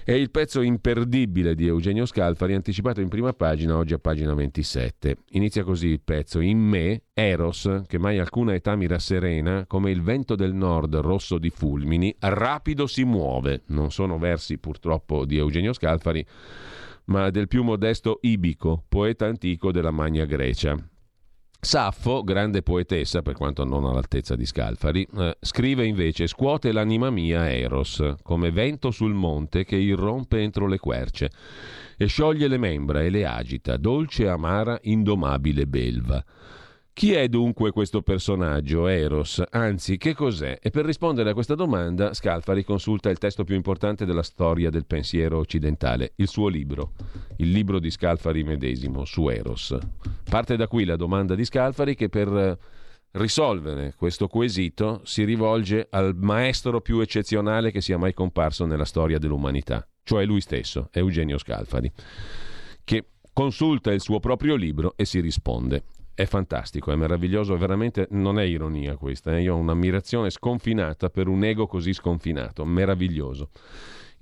È 0.05 0.11
il 0.11 0.33
pezzo 0.33 0.63
imperdibile 0.63 1.55
di 1.55 1.69
Eugenio 1.69 2.07
Scalfari, 2.07 2.55
anticipato 2.55 3.01
in 3.01 3.07
prima 3.09 3.33
pagina, 3.35 3.77
oggi 3.77 3.95
a 3.95 3.99
pagina 3.99 4.35
27. 4.35 5.19
Inizia 5.31 5.63
così 5.63 5.87
il 5.87 6.01
pezzo. 6.01 6.41
In 6.41 6.59
me, 6.59 7.03
Eros, 7.15 7.83
che 7.87 7.99
mai 7.99 8.19
alcuna 8.19 8.53
età 8.53 8.75
mi 8.75 8.89
rasserena, 8.89 9.65
come 9.69 9.93
il 9.93 10.03
vento 10.03 10.35
del 10.35 10.55
nord 10.55 10.97
rosso 10.97 11.39
di 11.39 11.51
fulmini, 11.51 12.13
rapido 12.19 12.89
si 12.89 13.05
muove. 13.05 13.63
Non 13.67 13.93
sono 13.93 14.19
versi 14.19 14.59
purtroppo 14.59 15.25
di 15.25 15.37
Eugenio 15.37 15.73
Scalfari, 15.73 16.27
ma 17.07 17.31
del 17.31 17.49
più 17.49 17.63
modesto 17.63 18.19
Ibico, 18.21 18.85
poeta 18.89 19.27
antico 19.27 19.73
della 19.73 19.91
Magna 19.91 20.25
Grecia. 20.25 20.77
Saffo, 21.65 22.25
grande 22.25 22.63
poetessa, 22.63 23.23
per 23.23 23.35
quanto 23.35 23.65
non 23.65 23.85
all'altezza 23.85 24.35
di 24.35 24.45
Scalfari, 24.45 25.07
eh, 25.17 25.37
scrive 25.41 25.87
invece 25.87 26.27
scuote 26.27 26.73
l'anima 26.73 27.09
mia 27.11 27.49
Eros, 27.53 28.15
come 28.23 28.51
vento 28.51 28.91
sul 28.91 29.15
monte 29.15 29.65
che 29.65 29.77
irrompe 29.77 30.41
entro 30.41 30.67
le 30.67 30.79
querce, 30.79 31.31
e 31.97 32.07
scioglie 32.07 32.49
le 32.49 32.59
membra 32.59 33.03
e 33.03 33.11
le 33.11 33.25
agita, 33.25 33.77
dolce, 33.77 34.29
amara, 34.29 34.77
indomabile 34.83 35.69
belva. 35.69 36.25
Chi 36.95 37.15
è 37.15 37.27
dunque 37.27 37.73
questo 37.73 38.03
personaggio, 38.03 38.87
Eros? 38.87 39.43
Anzi, 39.51 39.97
che 39.97 40.15
cos'è? 40.15 40.59
E 40.61 40.71
per 40.71 40.85
rispondere 40.85 41.31
a 41.31 41.33
questa 41.33 41.55
domanda, 41.55 42.13
Scalfari 42.13 42.65
consulta 42.65 43.09
il 43.09 43.17
testo 43.17 43.45
più 43.45 43.55
importante 43.55 44.05
della 44.05 44.23
storia 44.23 44.69
del 44.69 44.85
pensiero 44.85 45.39
occidentale, 45.39 46.13
il 46.17 46.29
suo 46.29 46.49
libro, 46.49 46.93
il 47.39 47.51
libro 47.51 47.81
di 47.81 47.91
Scalfari 47.91 48.45
medesimo, 48.45 49.07
su 49.07 49.29
Eros. 49.29 49.77
Parte 50.29 50.57
da 50.57 50.69
qui 50.69 50.85
la 50.85 50.97
domanda 50.97 51.35
di 51.35 51.47
Scalfari 51.47 51.95
che 51.95 52.11
per 52.11 52.59
risolvere 53.13 53.95
questo 53.97 54.29
quesito 54.29 55.01
si 55.05 55.25
rivolge 55.25 55.87
al 55.91 56.15
maestro 56.15 56.83
più 56.83 57.01
eccezionale 57.01 57.71
che 57.71 57.81
sia 57.81 57.97
mai 57.97 58.13
comparso 58.13 58.67
nella 58.67 58.85
storia 58.85 59.19
dell'umanità, 59.19 59.87
cioè 60.05 60.27
lui 60.27 60.43
stesso, 60.43 60.91
Eugenio 60.93 61.39
Scalfari, 61.39 61.91
che 62.85 63.07
consulta 63.33 63.93
il 63.93 64.03
suo 64.03 64.21
proprio 64.21 64.55
libro 64.57 64.93
e 64.95 65.07
si 65.07 65.21
risponde. 65.21 65.85
È 66.15 66.27
fantastico, 66.27 66.93
è 66.93 66.95
meraviglioso, 66.95 67.57
veramente 67.57 68.07
non 68.11 68.39
è 68.39 68.43
ironia 68.43 68.97
questa, 68.97 69.35
eh? 69.35 69.41
io 69.41 69.55
ho 69.55 69.59
un'ammirazione 69.59 70.29
sconfinata 70.29 71.09
per 71.09 71.27
un 71.27 71.43
ego 71.43 71.67
così 71.67 71.95
sconfinato, 71.95 72.67
meraviglioso. 72.67 73.49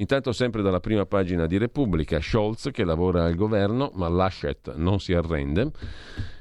Intanto 0.01 0.33
sempre 0.33 0.63
dalla 0.63 0.81
prima 0.81 1.05
pagina 1.05 1.47
di 1.47 1.59
Repubblica, 1.59 2.21
Scholz 2.23 2.71
che 2.73 2.85
lavora 2.85 3.27
al 3.27 3.35
governo, 3.35 3.93
ma 3.97 4.09
Laschet 4.09 4.75
non 4.77 4.99
si 4.99 5.13
arrende. 5.13 5.71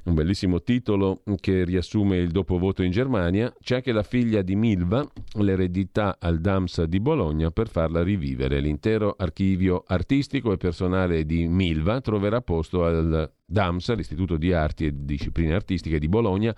Un 0.05 0.13
bellissimo 0.13 0.61
titolo 0.61 1.23
che 1.41 1.65
riassume 1.65 2.15
il 2.15 2.31
dopovoto 2.31 2.83
in 2.83 2.91
Germania. 2.91 3.53
C'è 3.61 3.75
anche 3.75 3.91
la 3.91 4.03
figlia 4.03 4.41
di 4.43 4.55
Milva, 4.55 5.05
l'eredità 5.33 6.15
al 6.21 6.39
DAMS 6.39 6.83
di 6.83 7.01
Bologna 7.01 7.51
per 7.51 7.67
farla 7.67 8.01
rivivere. 8.01 8.61
L'intero 8.61 9.13
archivio 9.17 9.83
artistico 9.85 10.53
e 10.53 10.57
personale 10.57 11.25
di 11.25 11.49
Milva 11.49 11.99
troverà 11.99 12.39
posto 12.39 12.85
al 12.85 13.29
DAMS, 13.45 13.93
l'Istituto 13.93 14.37
di 14.37 14.53
Arti 14.53 14.85
e 14.85 14.93
Discipline 14.95 15.53
Artistiche 15.53 15.99
di 15.99 16.07
Bologna, 16.07 16.55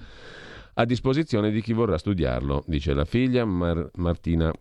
a 0.75 0.85
disposizione 0.85 1.49
di 1.49 1.61
chi 1.61 1.73
vorrà 1.73 1.97
studiarlo, 1.97 2.63
dice 2.67 2.93
la 2.93 3.05
figlia 3.05 3.43
Mar- 3.43 3.89
Martina 3.95 4.53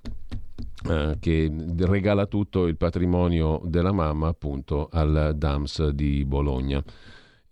eh, 0.89 1.17
che 1.21 1.53
regala 1.79 2.27
tutto 2.27 2.67
il 2.67 2.77
patrimonio 2.77 3.61
della 3.65 3.93
mamma 3.93 4.29
appunto 4.29 4.89
al 4.91 5.35
DAMS 5.37 5.89
di 5.89 6.25
Bologna. 6.25 6.83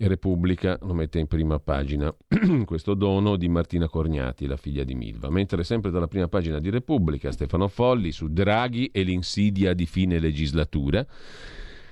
E 0.00 0.06
Repubblica 0.06 0.78
lo 0.82 0.94
mette 0.94 1.18
in 1.18 1.26
prima 1.26 1.58
pagina, 1.58 2.14
questo 2.64 2.94
dono 2.94 3.34
di 3.36 3.48
Martina 3.48 3.88
Corniati, 3.88 4.46
la 4.46 4.56
figlia 4.56 4.84
di 4.84 4.94
Milva. 4.94 5.28
Mentre 5.28 5.64
sempre 5.64 5.90
dalla 5.90 6.06
prima 6.06 6.28
pagina 6.28 6.60
di 6.60 6.70
Repubblica, 6.70 7.32
Stefano 7.32 7.66
Folli 7.66 8.12
su 8.12 8.28
Draghi 8.28 8.90
e 8.92 9.02
l'insidia 9.02 9.74
di 9.74 9.86
fine 9.86 10.20
legislatura. 10.20 11.04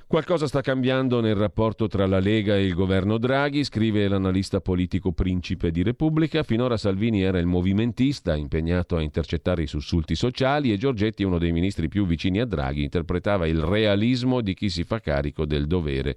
Qualcosa 0.09 0.47
sta 0.47 0.61
cambiando 0.61 1.21
nel 1.21 1.35
rapporto 1.35 1.89
tra 1.89 2.07
la 2.07 2.21
Lega 2.21 2.55
e 2.55 2.65
il 2.65 2.75
governo 2.75 3.19
Draghi, 3.19 3.65
scrive 3.65 4.07
l'analista 4.07 4.61
politico 4.61 5.11
principe 5.11 5.73
di 5.73 5.83
Repubblica. 5.83 6.45
Finora 6.45 6.77
Salvini 6.77 7.23
era 7.23 7.41
il 7.41 7.47
movimentista 7.47 8.37
impegnato 8.37 8.95
a 8.95 9.03
intercettare 9.03 9.65
i 9.65 9.67
sussulti 9.67 10.15
sociali 10.15 10.71
e 10.71 10.77
Giorgetti, 10.79 11.25
uno 11.25 11.39
dei 11.39 11.51
ministri 11.51 11.89
più 11.89 12.07
vicini 12.07 12.39
a 12.39 12.47
Draghi, 12.47 12.85
interpretava 12.85 13.49
il 13.49 13.61
realismo 13.61 14.43
di 14.43 14.55
chi 14.55 14.71
si 14.71 14.85
fa 14.85 15.01
carico 15.01 15.45
del 15.45 15.67
dovere 15.67 16.17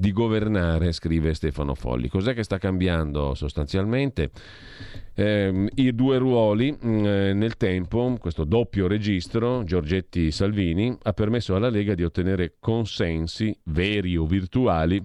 di 0.00 0.12
governare, 0.12 0.92
scrive 0.92 1.34
Stefano 1.34 1.74
Folli. 1.74 2.08
Cos'è 2.08 2.32
che 2.32 2.44
sta 2.44 2.56
cambiando 2.56 3.34
sostanzialmente? 3.34 4.30
Eh, 5.12 5.68
I 5.74 5.92
due 5.92 6.18
ruoli 6.18 6.70
mh, 6.70 7.04
eh, 7.04 7.32
nel 7.32 7.56
tempo, 7.56 8.16
questo 8.20 8.44
doppio 8.44 8.86
registro, 8.86 9.64
Giorgetti-Salvini, 9.64 10.96
ha 11.02 11.12
permesso 11.12 11.56
alla 11.56 11.68
Lega 11.68 11.96
di 11.96 12.04
ottenere 12.04 12.58
consensi 12.60 13.52
veri 13.64 14.16
o 14.16 14.24
virtuali 14.24 15.04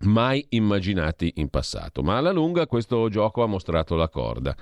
mai 0.00 0.44
immaginati 0.50 1.32
in 1.36 1.48
passato. 1.48 2.02
Ma 2.02 2.16
alla 2.16 2.32
lunga 2.32 2.66
questo 2.66 3.08
gioco 3.08 3.42
ha 3.42 3.46
mostrato 3.46 3.96
la 3.96 4.08
corda 4.08 4.56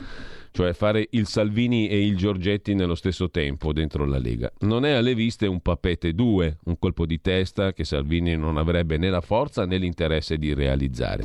cioè 0.57 0.73
fare 0.73 1.09
il 1.11 1.27
Salvini 1.27 1.87
e 1.87 2.03
il 2.03 2.17
Giorgetti 2.17 2.73
nello 2.73 2.95
stesso 2.95 3.29
tempo 3.29 3.75
dentro 3.75 4.07
la 4.07 4.17
Lega. 4.17 4.51
Non 4.61 4.87
è 4.87 4.93
alle 4.93 5.15
viste 5.15 5.47
un 5.47 5.61
papete 5.61 6.15
2, 6.15 6.61
un 6.65 6.79
colpo 6.79 7.05
di 7.05 7.21
testa 7.21 7.75
che 7.75 7.85
Salvini 7.85 8.35
non 8.39 8.57
avrebbe 8.57 8.97
né 8.97 9.11
la 9.11 9.21
forza 9.21 9.67
né 9.67 9.77
l'interesse 9.77 10.39
di 10.39 10.55
realizzare. 10.55 11.25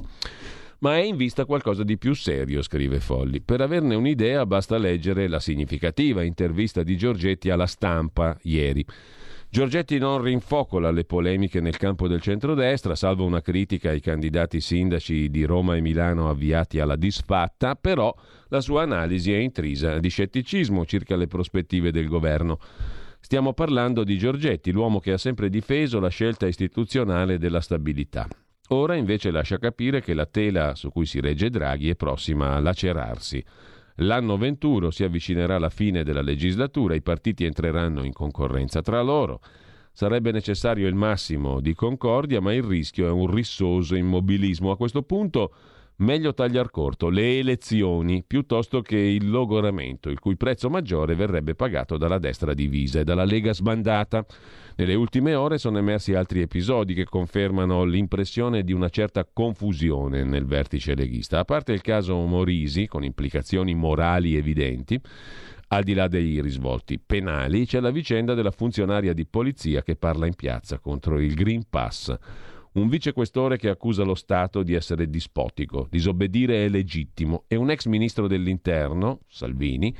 Ma 0.79 0.97
è 0.97 1.03
in 1.03 1.15
vista 1.15 1.45
qualcosa 1.45 1.83
di 1.83 1.97
più 1.97 2.13
serio, 2.13 2.61
scrive 2.61 2.99
Folli. 2.99 3.39
Per 3.39 3.61
averne 3.61 3.95
un'idea 3.95 4.45
basta 4.45 4.77
leggere 4.77 5.29
la 5.29 5.39
significativa 5.39 6.23
intervista 6.23 6.83
di 6.83 6.97
Giorgetti 6.97 7.49
alla 7.49 7.67
stampa 7.67 8.37
ieri. 8.41 8.85
Giorgetti 9.53 9.97
non 9.97 10.21
rinfocola 10.21 10.91
le 10.91 11.03
polemiche 11.03 11.59
nel 11.59 11.75
campo 11.75 12.07
del 12.07 12.21
centrodestra, 12.21 12.95
salvo 12.95 13.25
una 13.25 13.41
critica 13.41 13.89
ai 13.89 13.99
candidati 13.99 14.61
sindaci 14.61 15.29
di 15.29 15.43
Roma 15.43 15.75
e 15.75 15.81
Milano 15.81 16.29
avviati 16.29 16.79
alla 16.79 16.95
disfatta, 16.95 17.75
però 17.75 18.15
la 18.47 18.61
sua 18.61 18.83
analisi 18.83 19.33
è 19.33 19.35
intrisa 19.35 19.99
di 19.99 20.07
scetticismo 20.07 20.85
circa 20.85 21.17
le 21.17 21.27
prospettive 21.27 21.91
del 21.91 22.07
governo. 22.07 22.59
Stiamo 23.19 23.51
parlando 23.51 24.05
di 24.05 24.17
Giorgetti, 24.17 24.71
l'uomo 24.71 25.01
che 25.01 25.11
ha 25.11 25.17
sempre 25.17 25.49
difeso 25.49 25.99
la 25.99 26.07
scelta 26.07 26.47
istituzionale 26.47 27.37
della 27.37 27.59
stabilità. 27.59 28.29
Ora 28.69 28.95
invece 28.95 29.31
lascia 29.31 29.57
capire 29.57 29.99
che 30.01 30.13
la 30.13 30.27
tela 30.27 30.75
su 30.75 30.91
cui 30.91 31.05
si 31.05 31.19
regge 31.19 31.49
Draghi 31.49 31.89
è 31.89 31.95
prossima 31.97 32.53
a 32.55 32.61
lacerarsi. 32.61 33.43
L'anno 34.01 34.37
venturo 34.37 34.89
si 34.89 35.03
avvicinerà 35.03 35.55
alla 35.55 35.69
fine 35.69 36.03
della 36.03 36.21
legislatura, 36.21 36.95
i 36.95 37.01
partiti 37.01 37.45
entreranno 37.45 38.03
in 38.03 38.13
concorrenza 38.13 38.81
tra 38.81 39.01
loro. 39.01 39.41
Sarebbe 39.91 40.31
necessario 40.31 40.87
il 40.87 40.95
massimo 40.95 41.59
di 41.59 41.75
concordia, 41.75 42.41
ma 42.41 42.53
il 42.53 42.63
rischio 42.63 43.05
è 43.05 43.11
un 43.11 43.31
rissoso 43.31 43.95
immobilismo. 43.95 44.71
A 44.71 44.77
questo 44.77 45.03
punto 45.03 45.53
meglio 45.97 46.33
tagliar 46.33 46.71
corto 46.71 47.09
le 47.09 47.37
elezioni 47.37 48.23
piuttosto 48.25 48.81
che 48.81 48.97
il 48.97 49.29
logoramento, 49.29 50.09
il 50.09 50.19
cui 50.19 50.35
prezzo 50.35 50.69
maggiore 50.69 51.13
verrebbe 51.13 51.53
pagato 51.53 51.97
dalla 51.97 52.17
destra 52.17 52.55
divisa 52.55 53.01
e 53.01 53.03
dalla 53.03 53.25
Lega 53.25 53.53
sbandata. 53.53 54.25
Nelle 54.81 54.95
ultime 54.95 55.35
ore 55.35 55.59
sono 55.59 55.77
emersi 55.77 56.15
altri 56.15 56.41
episodi 56.41 56.95
che 56.95 57.03
confermano 57.03 57.83
l'impressione 57.83 58.63
di 58.63 58.73
una 58.73 58.89
certa 58.89 59.27
confusione 59.31 60.23
nel 60.23 60.47
vertice 60.47 60.95
leghista. 60.95 61.37
A 61.37 61.45
parte 61.45 61.71
il 61.71 61.81
caso 61.81 62.15
Morisi, 62.25 62.87
con 62.87 63.03
implicazioni 63.03 63.75
morali 63.75 64.35
evidenti, 64.35 64.99
al 65.67 65.83
di 65.83 65.93
là 65.93 66.07
dei 66.07 66.41
risvolti 66.41 66.97
penali, 66.97 67.67
c'è 67.67 67.79
la 67.79 67.91
vicenda 67.91 68.33
della 68.33 68.49
funzionaria 68.49 69.13
di 69.13 69.27
polizia 69.27 69.83
che 69.83 69.95
parla 69.95 70.25
in 70.25 70.33
piazza 70.33 70.79
contro 70.79 71.19
il 71.19 71.35
Green 71.35 71.61
Pass 71.69 72.17
un 72.73 72.87
vicequestore 72.87 73.57
che 73.57 73.67
accusa 73.67 74.03
lo 74.03 74.15
Stato 74.15 74.63
di 74.63 74.73
essere 74.73 75.09
dispotico, 75.09 75.87
disobbedire 75.89 76.65
è 76.65 76.69
legittimo 76.69 77.43
e 77.47 77.55
un 77.55 77.69
ex 77.69 77.85
ministro 77.87 78.27
dell'interno, 78.27 79.21
Salvini, 79.27 79.93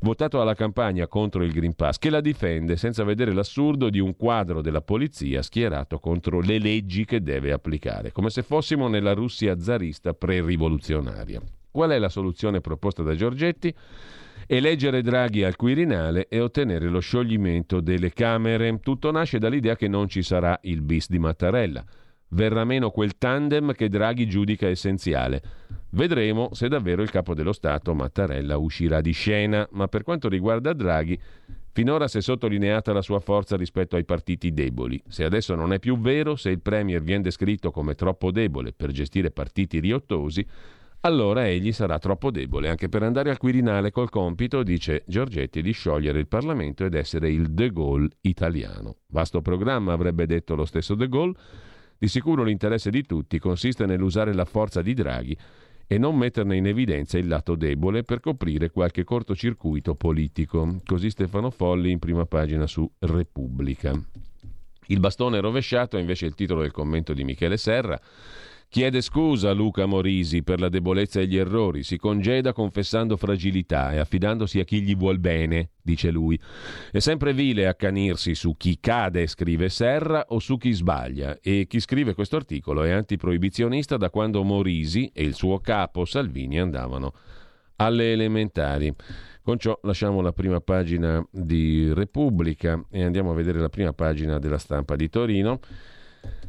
votato 0.00 0.40
alla 0.40 0.54
campagna 0.54 1.06
contro 1.06 1.44
il 1.44 1.52
Green 1.52 1.74
Pass, 1.74 1.98
che 1.98 2.10
la 2.10 2.20
difende 2.20 2.76
senza 2.76 3.04
vedere 3.04 3.32
l'assurdo 3.32 3.88
di 3.88 4.00
un 4.00 4.16
quadro 4.16 4.60
della 4.62 4.80
polizia 4.80 5.42
schierato 5.42 6.00
contro 6.00 6.40
le 6.40 6.58
leggi 6.58 7.04
che 7.04 7.22
deve 7.22 7.52
applicare, 7.52 8.10
come 8.10 8.30
se 8.30 8.42
fossimo 8.42 8.88
nella 8.88 9.12
Russia 9.12 9.58
zarista 9.60 10.12
pre-rivoluzionaria. 10.12 11.40
Qual 11.70 11.90
è 11.90 11.98
la 11.98 12.08
soluzione 12.08 12.60
proposta 12.60 13.04
da 13.04 13.14
Giorgetti? 13.14 13.72
Eleggere 14.46 15.02
Draghi 15.02 15.44
al 15.44 15.54
Quirinale 15.54 16.26
e 16.28 16.40
ottenere 16.40 16.88
lo 16.88 17.00
scioglimento 17.00 17.80
delle 17.80 18.12
Camere. 18.12 18.80
Tutto 18.80 19.12
nasce 19.12 19.38
dall'idea 19.38 19.76
che 19.76 19.86
non 19.86 20.08
ci 20.08 20.22
sarà 20.22 20.58
il 20.62 20.80
bis 20.80 21.08
di 21.08 21.18
Mattarella 21.18 21.84
verrà 22.30 22.64
meno 22.64 22.90
quel 22.90 23.16
tandem 23.16 23.72
che 23.72 23.88
Draghi 23.88 24.26
giudica 24.28 24.68
essenziale. 24.68 25.42
Vedremo 25.90 26.50
se 26.52 26.68
davvero 26.68 27.02
il 27.02 27.10
capo 27.10 27.34
dello 27.34 27.52
Stato 27.52 27.94
Mattarella 27.94 28.58
uscirà 28.58 29.00
di 29.00 29.12
scena, 29.12 29.66
ma 29.72 29.88
per 29.88 30.02
quanto 30.02 30.28
riguarda 30.28 30.72
Draghi, 30.72 31.18
finora 31.72 32.08
si 32.08 32.18
è 32.18 32.20
sottolineata 32.20 32.92
la 32.92 33.02
sua 33.02 33.20
forza 33.20 33.56
rispetto 33.56 33.96
ai 33.96 34.04
partiti 34.04 34.52
deboli. 34.52 35.02
Se 35.08 35.24
adesso 35.24 35.54
non 35.54 35.72
è 35.72 35.78
più 35.78 35.98
vero, 35.98 36.36
se 36.36 36.50
il 36.50 36.60
Premier 36.60 37.02
viene 37.02 37.22
descritto 37.22 37.70
come 37.70 37.94
troppo 37.94 38.30
debole 38.30 38.72
per 38.72 38.90
gestire 38.90 39.30
partiti 39.30 39.80
riottosi, 39.80 40.46
allora 41.02 41.46
egli 41.46 41.70
sarà 41.70 41.98
troppo 41.98 42.32
debole 42.32 42.68
anche 42.68 42.88
per 42.88 43.04
andare 43.04 43.30
al 43.30 43.38
Quirinale 43.38 43.92
col 43.92 44.10
compito, 44.10 44.64
dice 44.64 45.04
Giorgetti, 45.06 45.62
di 45.62 45.70
sciogliere 45.70 46.18
il 46.18 46.26
Parlamento 46.26 46.84
ed 46.84 46.94
essere 46.94 47.30
il 47.30 47.52
De 47.52 47.70
Gaulle 47.70 48.08
italiano. 48.22 48.96
Vasto 49.06 49.40
programma, 49.40 49.92
avrebbe 49.92 50.26
detto 50.26 50.56
lo 50.56 50.64
stesso 50.64 50.96
De 50.96 51.08
Gaulle, 51.08 51.34
di 51.98 52.08
sicuro 52.08 52.44
l'interesse 52.44 52.90
di 52.90 53.04
tutti 53.04 53.38
consiste 53.38 53.84
nell'usare 53.84 54.32
la 54.32 54.44
forza 54.44 54.82
di 54.82 54.94
Draghi 54.94 55.36
e 55.90 55.98
non 55.98 56.16
metterne 56.16 56.56
in 56.56 56.66
evidenza 56.66 57.18
il 57.18 57.26
lato 57.26 57.56
debole 57.56 58.04
per 58.04 58.20
coprire 58.20 58.70
qualche 58.70 59.04
cortocircuito 59.04 59.94
politico. 59.94 60.76
Così 60.84 61.10
Stefano 61.10 61.50
Folli 61.50 61.90
in 61.90 61.98
prima 61.98 62.26
pagina 62.26 62.66
su 62.66 62.88
Repubblica. 62.98 63.98
Il 64.90 65.00
bastone 65.00 65.40
rovesciato 65.40 65.96
è 65.96 66.00
invece 66.00 66.26
il 66.26 66.34
titolo 66.34 66.60
del 66.60 66.72
commento 66.72 67.14
di 67.14 67.24
Michele 67.24 67.56
Serra. 67.56 67.98
Chiede 68.70 69.00
scusa 69.00 69.52
Luca 69.52 69.86
Morisi 69.86 70.42
per 70.42 70.60
la 70.60 70.68
debolezza 70.68 71.20
e 71.20 71.26
gli 71.26 71.38
errori, 71.38 71.82
si 71.82 71.96
congeda 71.96 72.52
confessando 72.52 73.16
fragilità 73.16 73.92
e 73.92 73.98
affidandosi 73.98 74.60
a 74.60 74.64
chi 74.64 74.82
gli 74.82 74.94
vuol 74.94 75.18
bene, 75.18 75.70
dice 75.80 76.10
lui. 76.10 76.38
È 76.92 76.98
sempre 76.98 77.32
vile 77.32 77.66
accanirsi 77.66 78.34
su 78.34 78.58
chi 78.58 78.78
cade, 78.78 79.26
scrive 79.26 79.70
Serra, 79.70 80.26
o 80.28 80.38
su 80.38 80.58
chi 80.58 80.72
sbaglia 80.72 81.38
e 81.40 81.66
chi 81.66 81.80
scrive 81.80 82.12
questo 82.12 82.36
articolo 82.36 82.82
è 82.82 82.90
antiproibizionista 82.90 83.96
da 83.96 84.10
quando 84.10 84.42
Morisi 84.42 85.10
e 85.14 85.22
il 85.22 85.32
suo 85.32 85.60
capo 85.60 86.04
Salvini 86.04 86.60
andavano 86.60 87.14
alle 87.76 88.12
elementari. 88.12 88.94
Con 89.40 89.58
ciò 89.58 89.78
lasciamo 89.84 90.20
la 90.20 90.34
prima 90.34 90.60
pagina 90.60 91.26
di 91.30 91.90
Repubblica 91.94 92.84
e 92.90 93.02
andiamo 93.02 93.30
a 93.30 93.34
vedere 93.34 93.60
la 93.60 93.70
prima 93.70 93.94
pagina 93.94 94.38
della 94.38 94.58
stampa 94.58 94.94
di 94.94 95.08
Torino. 95.08 95.58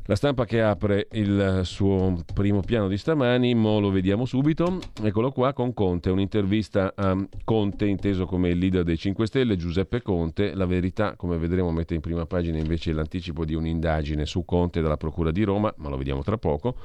La 0.06 0.16
stampa 0.16 0.46
che 0.46 0.60
apre 0.60 1.08
il 1.12 1.62
suo 1.66 2.24
primo 2.34 2.62
piano 2.62 2.88
di 2.88 2.98
stamani, 2.98 3.54
mo 3.54 3.80
lo 3.80 3.92
vediamo 3.92 4.26
subito, 4.26 4.80
eccolo 5.04 5.32
qua 5.32 5.54
con 5.54 5.72
Conte, 5.76 6.10
un'intervista 6.10 6.94
a 6.96 7.16
Conte 7.44 7.86
inteso 7.86 8.26
come 8.26 8.50
il 8.50 8.58
leader 8.58 8.84
dei 8.84 8.98
5 8.98 9.28
Stelle, 9.28 9.56
Giuseppe 9.56 10.02
Conte, 10.02 10.56
la 10.56 10.66
verità 10.66 11.16
come 11.16 11.38
vedremo 11.38 11.72
mette 11.72 11.94
in 11.94 12.02
prima 12.02 12.26
pagina 12.26 12.58
invece 12.58 12.92
l'anticipo 12.92 13.46
di 13.46 13.54
un'indagine 13.54 14.26
su 14.26 14.44
Conte 14.46 14.82
dalla 14.82 14.98
Procura 14.98 15.30
di 15.30 15.44
Roma, 15.44 15.72
ma 15.78 15.90
lo 15.90 15.98
vediamo 15.98 16.24
tra 16.24 16.40
poco. 16.40 16.76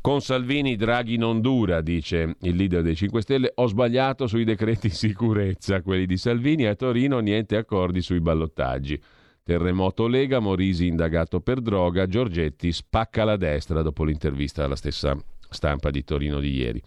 Con 0.00 0.22
Salvini 0.22 0.74
Draghi 0.74 1.18
non 1.18 1.42
dura, 1.42 1.82
dice 1.82 2.36
il 2.40 2.56
leader 2.56 2.82
dei 2.82 2.96
5 2.96 3.20
Stelle. 3.20 3.52
Ho 3.56 3.66
sbagliato 3.66 4.26
sui 4.26 4.44
decreti 4.44 4.88
sicurezza, 4.88 5.82
quelli 5.82 6.06
di 6.06 6.16
Salvini. 6.16 6.64
A 6.64 6.74
Torino 6.74 7.20
niente 7.20 7.56
accordi 7.56 8.00
sui 8.00 8.20
ballottaggi. 8.20 9.00
Terremoto 9.44 10.06
Lega, 10.06 10.38
Morisi 10.38 10.86
indagato 10.86 11.40
per 11.40 11.60
droga, 11.60 12.06
Giorgetti 12.06 12.72
spacca 12.72 13.24
la 13.24 13.36
destra 13.36 13.82
dopo 13.82 14.04
l'intervista 14.04 14.64
alla 14.64 14.76
stessa 14.76 15.16
stampa 15.50 15.90
di 15.90 16.04
Torino 16.04 16.38
di 16.38 16.54
ieri. 16.54 16.82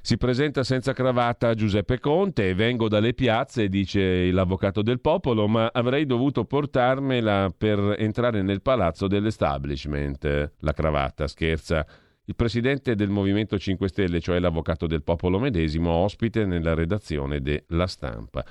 Si 0.00 0.16
presenta 0.16 0.64
senza 0.64 0.92
cravatta 0.92 1.54
Giuseppe 1.54 1.98
Conte, 2.00 2.54
vengo 2.54 2.88
dalle 2.88 3.14
piazze, 3.14 3.68
dice 3.68 4.30
l'avvocato 4.30 4.82
del 4.82 5.00
popolo, 5.00 5.46
ma 5.46 5.70
avrei 5.72 6.06
dovuto 6.06 6.44
portarmela 6.44 7.52
per 7.56 7.96
entrare 7.98 8.42
nel 8.42 8.62
palazzo 8.62 9.06
dell'establishment. 9.06 10.52
La 10.60 10.72
cravatta, 10.72 11.26
scherza. 11.26 11.86
Il 12.24 12.36
presidente 12.36 12.94
del 12.94 13.08
Movimento 13.08 13.58
5 13.58 13.88
Stelle, 13.88 14.20
cioè 14.20 14.38
l'avvocato 14.38 14.86
del 14.86 15.02
popolo 15.02 15.38
medesimo, 15.38 15.90
ospite 15.90 16.44
nella 16.44 16.74
redazione 16.74 17.40
della 17.40 17.86
stampa. 17.86 18.44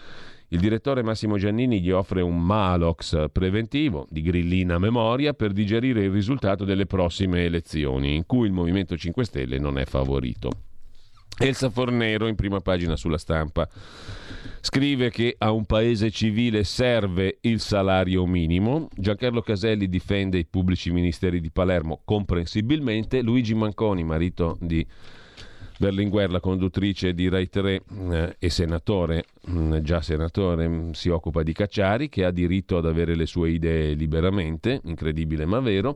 Il 0.49 0.59
direttore 0.59 1.03
Massimo 1.03 1.37
Giannini 1.37 1.81
gli 1.81 1.91
offre 1.91 2.21
un 2.21 2.41
Malox 2.41 3.29
preventivo 3.33 4.07
di 4.09 4.21
grillina 4.21 4.77
memoria 4.77 5.33
per 5.33 5.51
digerire 5.51 6.05
il 6.05 6.11
risultato 6.11 6.63
delle 6.63 6.85
prossime 6.85 7.43
elezioni, 7.43 8.15
in 8.15 8.25
cui 8.25 8.47
il 8.47 8.53
Movimento 8.53 8.95
5 8.95 9.25
Stelle 9.25 9.59
non 9.59 9.77
è 9.77 9.83
favorito. 9.83 10.51
Elsa 11.37 11.69
Fornero 11.69 12.27
in 12.27 12.35
prima 12.35 12.61
pagina 12.61 12.95
sulla 12.95 13.17
stampa 13.17 13.67
scrive 14.59 15.11
che 15.11 15.35
a 15.37 15.51
un 15.51 15.65
paese 15.65 16.09
civile 16.11 16.63
serve 16.63 17.37
il 17.41 17.59
salario 17.59 18.25
minimo. 18.25 18.87
Giancarlo 18.95 19.41
Caselli 19.41 19.87
difende 19.87 20.37
i 20.37 20.45
pubblici 20.45 20.91
ministeri 20.91 21.39
di 21.39 21.51
Palermo 21.51 22.01
comprensibilmente. 22.03 23.21
Luigi 23.21 23.53
Manconi, 23.53 24.03
marito 24.03 24.57
di 24.59 24.85
Berlinguer, 25.79 26.31
la 26.31 26.39
conduttrice 26.39 27.13
di 27.13 27.29
Rai 27.29 27.49
3 27.49 27.83
eh, 28.11 28.35
e 28.39 28.49
senatore, 28.49 29.25
mh, 29.45 29.59
mm, 29.59 29.77
già 29.77 30.01
senatore, 30.01 30.67
mh, 30.67 30.73
mm, 30.73 30.91
si 30.91 31.09
occupa 31.09 31.43
di 31.43 31.53
Cacciari, 31.53 32.09
che 32.09 32.25
ha 32.25 32.31
diritto 32.31 32.77
ad 32.77 32.85
avere 32.85 33.15
le 33.15 33.25
sue 33.25 33.51
idee 33.51 33.93
liberamente, 33.93 34.81
incredibile 34.83 35.45
ma 35.45 35.59
vero. 35.59 35.95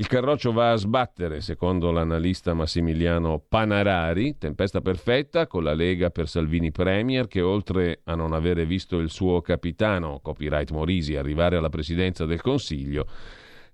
Il 0.00 0.06
carroccio 0.06 0.52
va 0.52 0.70
a 0.70 0.76
sbattere, 0.76 1.40
secondo 1.40 1.90
l'analista 1.90 2.54
Massimiliano 2.54 3.42
Panarari, 3.46 4.38
tempesta 4.38 4.80
perfetta 4.80 5.48
con 5.48 5.64
la 5.64 5.74
Lega 5.74 6.10
per 6.10 6.28
Salvini 6.28 6.70
Premier 6.70 7.26
che 7.26 7.40
oltre 7.40 8.02
a 8.04 8.14
non 8.14 8.32
avere 8.32 8.64
visto 8.64 9.00
il 9.00 9.10
suo 9.10 9.40
capitano, 9.40 10.20
copyright 10.22 10.70
Morisi, 10.70 11.16
arrivare 11.16 11.56
alla 11.56 11.68
presidenza 11.68 12.26
del 12.26 12.40
Consiglio, 12.40 13.08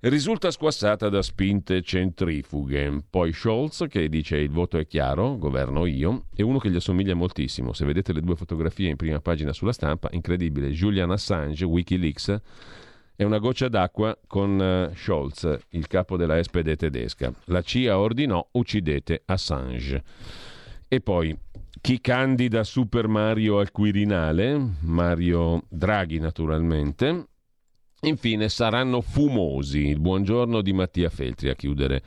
risulta 0.08 0.50
squassata 0.50 1.08
da 1.08 1.22
spinte 1.22 1.80
centrifughe. 1.80 3.04
Poi 3.08 3.32
Scholz 3.32 3.86
che 3.88 4.08
dice 4.08 4.36
il 4.36 4.50
voto 4.50 4.78
è 4.78 4.86
chiaro, 4.86 5.38
governo 5.38 5.86
io, 5.86 6.26
e 6.34 6.42
uno 6.42 6.58
che 6.58 6.70
gli 6.70 6.76
assomiglia 6.76 7.14
moltissimo. 7.14 7.72
Se 7.72 7.84
vedete 7.84 8.12
le 8.12 8.20
due 8.20 8.36
fotografie 8.36 8.90
in 8.90 8.96
prima 8.96 9.20
pagina 9.20 9.52
sulla 9.52 9.72
stampa, 9.72 10.08
incredibile. 10.12 10.70
Julian 10.70 11.10
Assange, 11.10 11.64
Wikileaks, 11.64 12.40
è 13.16 13.22
una 13.22 13.38
goccia 13.38 13.68
d'acqua 13.68 14.18
con 14.26 14.58
uh, 14.58 14.94
Scholz, 14.94 15.58
il 15.70 15.86
capo 15.86 16.16
della 16.16 16.42
SPD 16.42 16.76
tedesca. 16.76 17.32
La 17.44 17.62
CIA 17.62 17.98
ordinò 17.98 18.46
uccidete 18.52 19.22
Assange. 19.24 20.02
E 20.86 21.00
poi 21.00 21.36
chi 21.80 22.00
candida 22.00 22.62
Super 22.62 23.08
Mario 23.08 23.58
al 23.58 23.70
Quirinale? 23.70 24.76
Mario 24.80 25.64
Draghi 25.68 26.18
naturalmente 26.18 27.28
Infine 28.04 28.50
saranno 28.50 29.00
fumosi. 29.00 29.86
Il 29.86 29.98
buongiorno 29.98 30.60
di 30.60 30.74
Mattia 30.74 31.08
Feltri 31.08 31.48
a 31.48 31.54
chiudere 31.54 32.02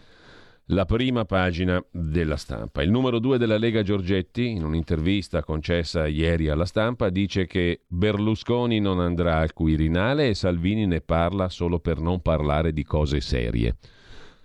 la 0.65 0.85
prima 0.85 1.25
pagina 1.25 1.83
della 1.89 2.35
stampa. 2.35 2.83
Il 2.83 2.91
numero 2.91 3.17
due 3.17 3.39
della 3.39 3.57
Lega 3.57 3.81
Giorgetti, 3.81 4.47
in 4.47 4.63
un'intervista 4.63 5.41
concessa 5.41 6.05
ieri 6.05 6.49
alla 6.49 6.65
stampa, 6.65 7.09
dice 7.09 7.47
che 7.47 7.81
Berlusconi 7.87 8.79
non 8.79 8.99
andrà 8.99 9.37
al 9.37 9.53
Quirinale 9.53 10.29
e 10.29 10.35
Salvini 10.35 10.85
ne 10.85 11.01
parla 11.01 11.49
solo 11.49 11.79
per 11.79 11.99
non 11.99 12.21
parlare 12.21 12.73
di 12.73 12.83
cose 12.83 13.19
serie. 13.19 13.77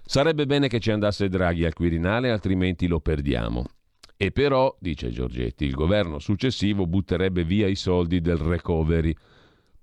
Sarebbe 0.07 0.47
bene 0.47 0.69
che 0.69 0.81
ci 0.81 0.91
andasse 0.91 1.29
Draghi 1.29 1.67
al 1.67 1.75
Quirinale, 1.75 2.31
altrimenti 2.31 2.87
lo 2.87 3.01
perdiamo. 3.01 3.67
E 4.17 4.31
però, 4.31 4.75
dice 4.81 5.11
Giorgetti, 5.11 5.67
il 5.67 5.75
governo 5.75 6.19
successivo 6.19 6.87
butterebbe 6.87 7.45
via 7.45 7.67
i 7.67 7.77
soldi 7.77 8.23
del 8.23 8.38
recovery 8.38 9.15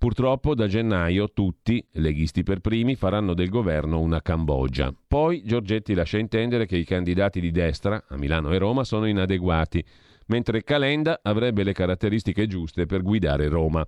Purtroppo 0.00 0.54
da 0.54 0.66
gennaio 0.66 1.30
tutti, 1.30 1.86
leghisti 1.92 2.42
per 2.42 2.60
primi, 2.60 2.94
faranno 2.94 3.34
del 3.34 3.50
governo 3.50 4.00
una 4.00 4.22
Cambogia. 4.22 4.90
Poi 5.06 5.42
Giorgetti 5.44 5.92
lascia 5.92 6.16
intendere 6.16 6.64
che 6.64 6.78
i 6.78 6.86
candidati 6.86 7.38
di 7.38 7.50
destra, 7.50 8.02
a 8.08 8.16
Milano 8.16 8.50
e 8.50 8.56
Roma, 8.56 8.82
sono 8.82 9.04
inadeguati, 9.04 9.84
mentre 10.28 10.64
Calenda 10.64 11.20
avrebbe 11.22 11.64
le 11.64 11.74
caratteristiche 11.74 12.46
giuste 12.46 12.86
per 12.86 13.02
guidare 13.02 13.48
Roma. 13.48 13.86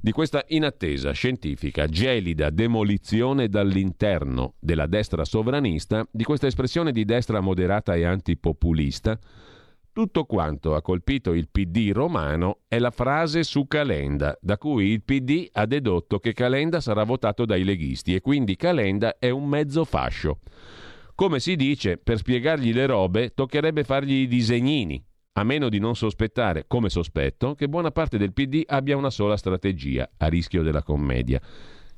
Di 0.00 0.10
questa 0.10 0.42
inattesa, 0.48 1.12
scientifica, 1.12 1.86
gelida 1.86 2.50
demolizione 2.50 3.48
dall'interno 3.48 4.54
della 4.58 4.86
destra 4.88 5.24
sovranista, 5.24 6.04
di 6.10 6.24
questa 6.24 6.48
espressione 6.48 6.90
di 6.90 7.04
destra 7.04 7.38
moderata 7.38 7.94
e 7.94 8.02
antipopulista, 8.02 9.16
tutto 9.92 10.24
quanto 10.24 10.74
ha 10.74 10.80
colpito 10.80 11.34
il 11.34 11.48
PD 11.50 11.90
romano 11.92 12.60
è 12.66 12.78
la 12.78 12.90
frase 12.90 13.42
su 13.42 13.66
Calenda, 13.66 14.36
da 14.40 14.56
cui 14.56 14.86
il 14.86 15.02
PD 15.02 15.48
ha 15.52 15.66
dedotto 15.66 16.18
che 16.18 16.32
Calenda 16.32 16.80
sarà 16.80 17.04
votato 17.04 17.44
dai 17.44 17.62
leghisti 17.62 18.14
e 18.14 18.22
quindi 18.22 18.56
Calenda 18.56 19.18
è 19.18 19.28
un 19.28 19.46
mezzo 19.46 19.84
fascio. 19.84 20.38
Come 21.14 21.40
si 21.40 21.56
dice, 21.56 21.98
per 21.98 22.16
spiegargli 22.16 22.72
le 22.72 22.86
robe 22.86 23.34
toccherebbe 23.34 23.84
fargli 23.84 24.22
i 24.22 24.28
disegnini, 24.28 25.04
a 25.34 25.44
meno 25.44 25.68
di 25.68 25.78
non 25.78 25.94
sospettare, 25.94 26.64
come 26.66 26.88
sospetto, 26.88 27.54
che 27.54 27.68
buona 27.68 27.90
parte 27.90 28.16
del 28.16 28.32
PD 28.32 28.62
abbia 28.66 28.96
una 28.96 29.10
sola 29.10 29.36
strategia, 29.36 30.10
a 30.16 30.26
rischio 30.28 30.62
della 30.62 30.82
commedia, 30.82 31.38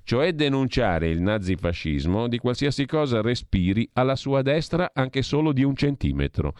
cioè 0.02 0.32
denunciare 0.32 1.10
il 1.10 1.22
nazifascismo 1.22 2.26
di 2.26 2.38
qualsiasi 2.38 2.86
cosa 2.86 3.22
respiri 3.22 3.88
alla 3.92 4.16
sua 4.16 4.42
destra 4.42 4.90
anche 4.92 5.22
solo 5.22 5.52
di 5.52 5.62
un 5.62 5.76
centimetro. 5.76 6.54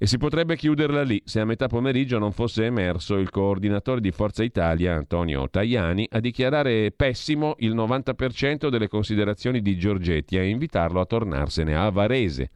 E 0.00 0.06
si 0.06 0.16
potrebbe 0.16 0.54
chiuderla 0.54 1.02
lì 1.02 1.20
se 1.24 1.40
a 1.40 1.44
metà 1.44 1.66
pomeriggio 1.66 2.20
non 2.20 2.30
fosse 2.30 2.64
emerso 2.64 3.16
il 3.16 3.30
coordinatore 3.30 4.00
di 4.00 4.12
Forza 4.12 4.44
Italia, 4.44 4.94
Antonio 4.94 5.48
Tajani, 5.48 6.06
a 6.08 6.20
dichiarare 6.20 6.92
pessimo 6.92 7.56
il 7.58 7.74
90% 7.74 8.68
delle 8.68 8.86
considerazioni 8.86 9.60
di 9.60 9.76
Giorgetti 9.76 10.36
e 10.36 10.38
a 10.38 10.44
invitarlo 10.44 11.00
a 11.00 11.04
tornarsene 11.04 11.74
a 11.74 11.90
Varese. 11.90 12.50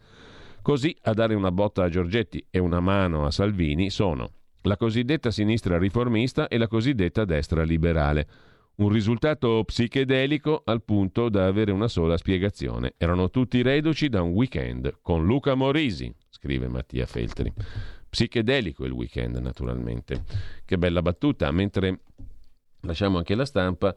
Così 0.63 0.97
a 1.03 1.13
dare 1.15 1.35
una 1.35 1.51
botta 1.51 1.83
a 1.83 1.89
Giorgetti 1.89 2.47
e 2.49 2.61
una 2.61 2.79
mano 2.79 3.27
a 3.27 3.33
Salvini 3.33 3.91
sono 3.91 4.31
la 4.63 4.77
cosiddetta 4.77 5.33
sinistra 5.33 5.79
riformista 5.79 6.47
e 6.47 6.57
la 6.59 6.69
cosiddetta 6.69 7.25
destra 7.25 7.65
liberale. 7.65 8.29
Un 8.75 8.89
risultato 8.89 9.63
psichedelico 9.65 10.63
al 10.65 10.83
punto 10.83 11.29
da 11.29 11.47
avere 11.47 11.73
una 11.73 11.89
sola 11.89 12.17
spiegazione. 12.17 12.95
Erano 12.97 13.29
tutti 13.29 13.61
reduci 13.61 14.09
da 14.09 14.23
un 14.23 14.31
weekend 14.31 14.99
con 15.03 15.25
Luca 15.27 15.55
Morisi 15.55 16.13
scrive 16.43 16.67
Mattia 16.67 17.07
Feltri. 17.07 17.53
Psichedelico 18.09 18.85
il 18.85 18.91
weekend, 18.91 19.37
naturalmente. 19.37 20.25
Che 20.65 20.77
bella 20.77 21.03
battuta. 21.03 21.51
Mentre 21.53 22.01
lasciamo 22.81 23.19
anche 23.19 23.35
la 23.35 23.45
stampa, 23.45 23.95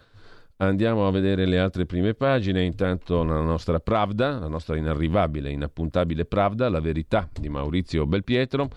andiamo 0.58 1.08
a 1.08 1.12
vedere 1.12 1.46
le 1.46 1.58
altre 1.58 1.86
prime 1.86 2.14
pagine. 2.14 2.64
Intanto 2.64 3.24
la 3.24 3.42
nostra 3.42 3.80
Pravda, 3.80 4.38
la 4.38 4.48
nostra 4.48 4.78
inarrivabile, 4.78 5.50
inappuntabile 5.50 6.26
Pravda, 6.26 6.70
la 6.70 6.82
verità 6.82 7.28
di 7.34 7.50
Maurizio 7.50 8.06
Belpietro. 8.06 8.70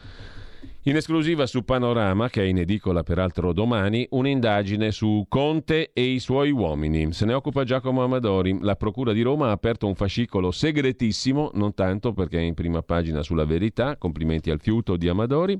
In 0.82 0.94
esclusiva 0.96 1.46
su 1.46 1.64
Panorama, 1.64 2.30
che 2.30 2.40
è 2.40 2.44
in 2.44 2.58
edicola 2.58 3.02
peraltro 3.02 3.52
domani, 3.52 4.06
un'indagine 4.10 4.92
su 4.92 5.26
Conte 5.28 5.90
e 5.92 6.02
i 6.02 6.20
suoi 6.20 6.50
uomini. 6.50 7.12
Se 7.12 7.26
ne 7.26 7.34
occupa 7.34 7.64
Giacomo 7.64 8.04
Amadori. 8.04 8.58
La 8.62 8.76
Procura 8.76 9.12
di 9.12 9.20
Roma 9.22 9.48
ha 9.48 9.50
aperto 9.50 9.88
un 9.88 9.96
fascicolo 9.96 10.52
segretissimo, 10.52 11.50
non 11.54 11.74
tanto 11.74 12.12
perché 12.12 12.38
è 12.38 12.42
in 12.42 12.54
prima 12.54 12.80
pagina 12.82 13.22
sulla 13.22 13.44
verità, 13.44 13.96
complimenti 13.96 14.50
al 14.50 14.60
fiuto 14.60 14.96
di 14.96 15.08
Amadori 15.08 15.58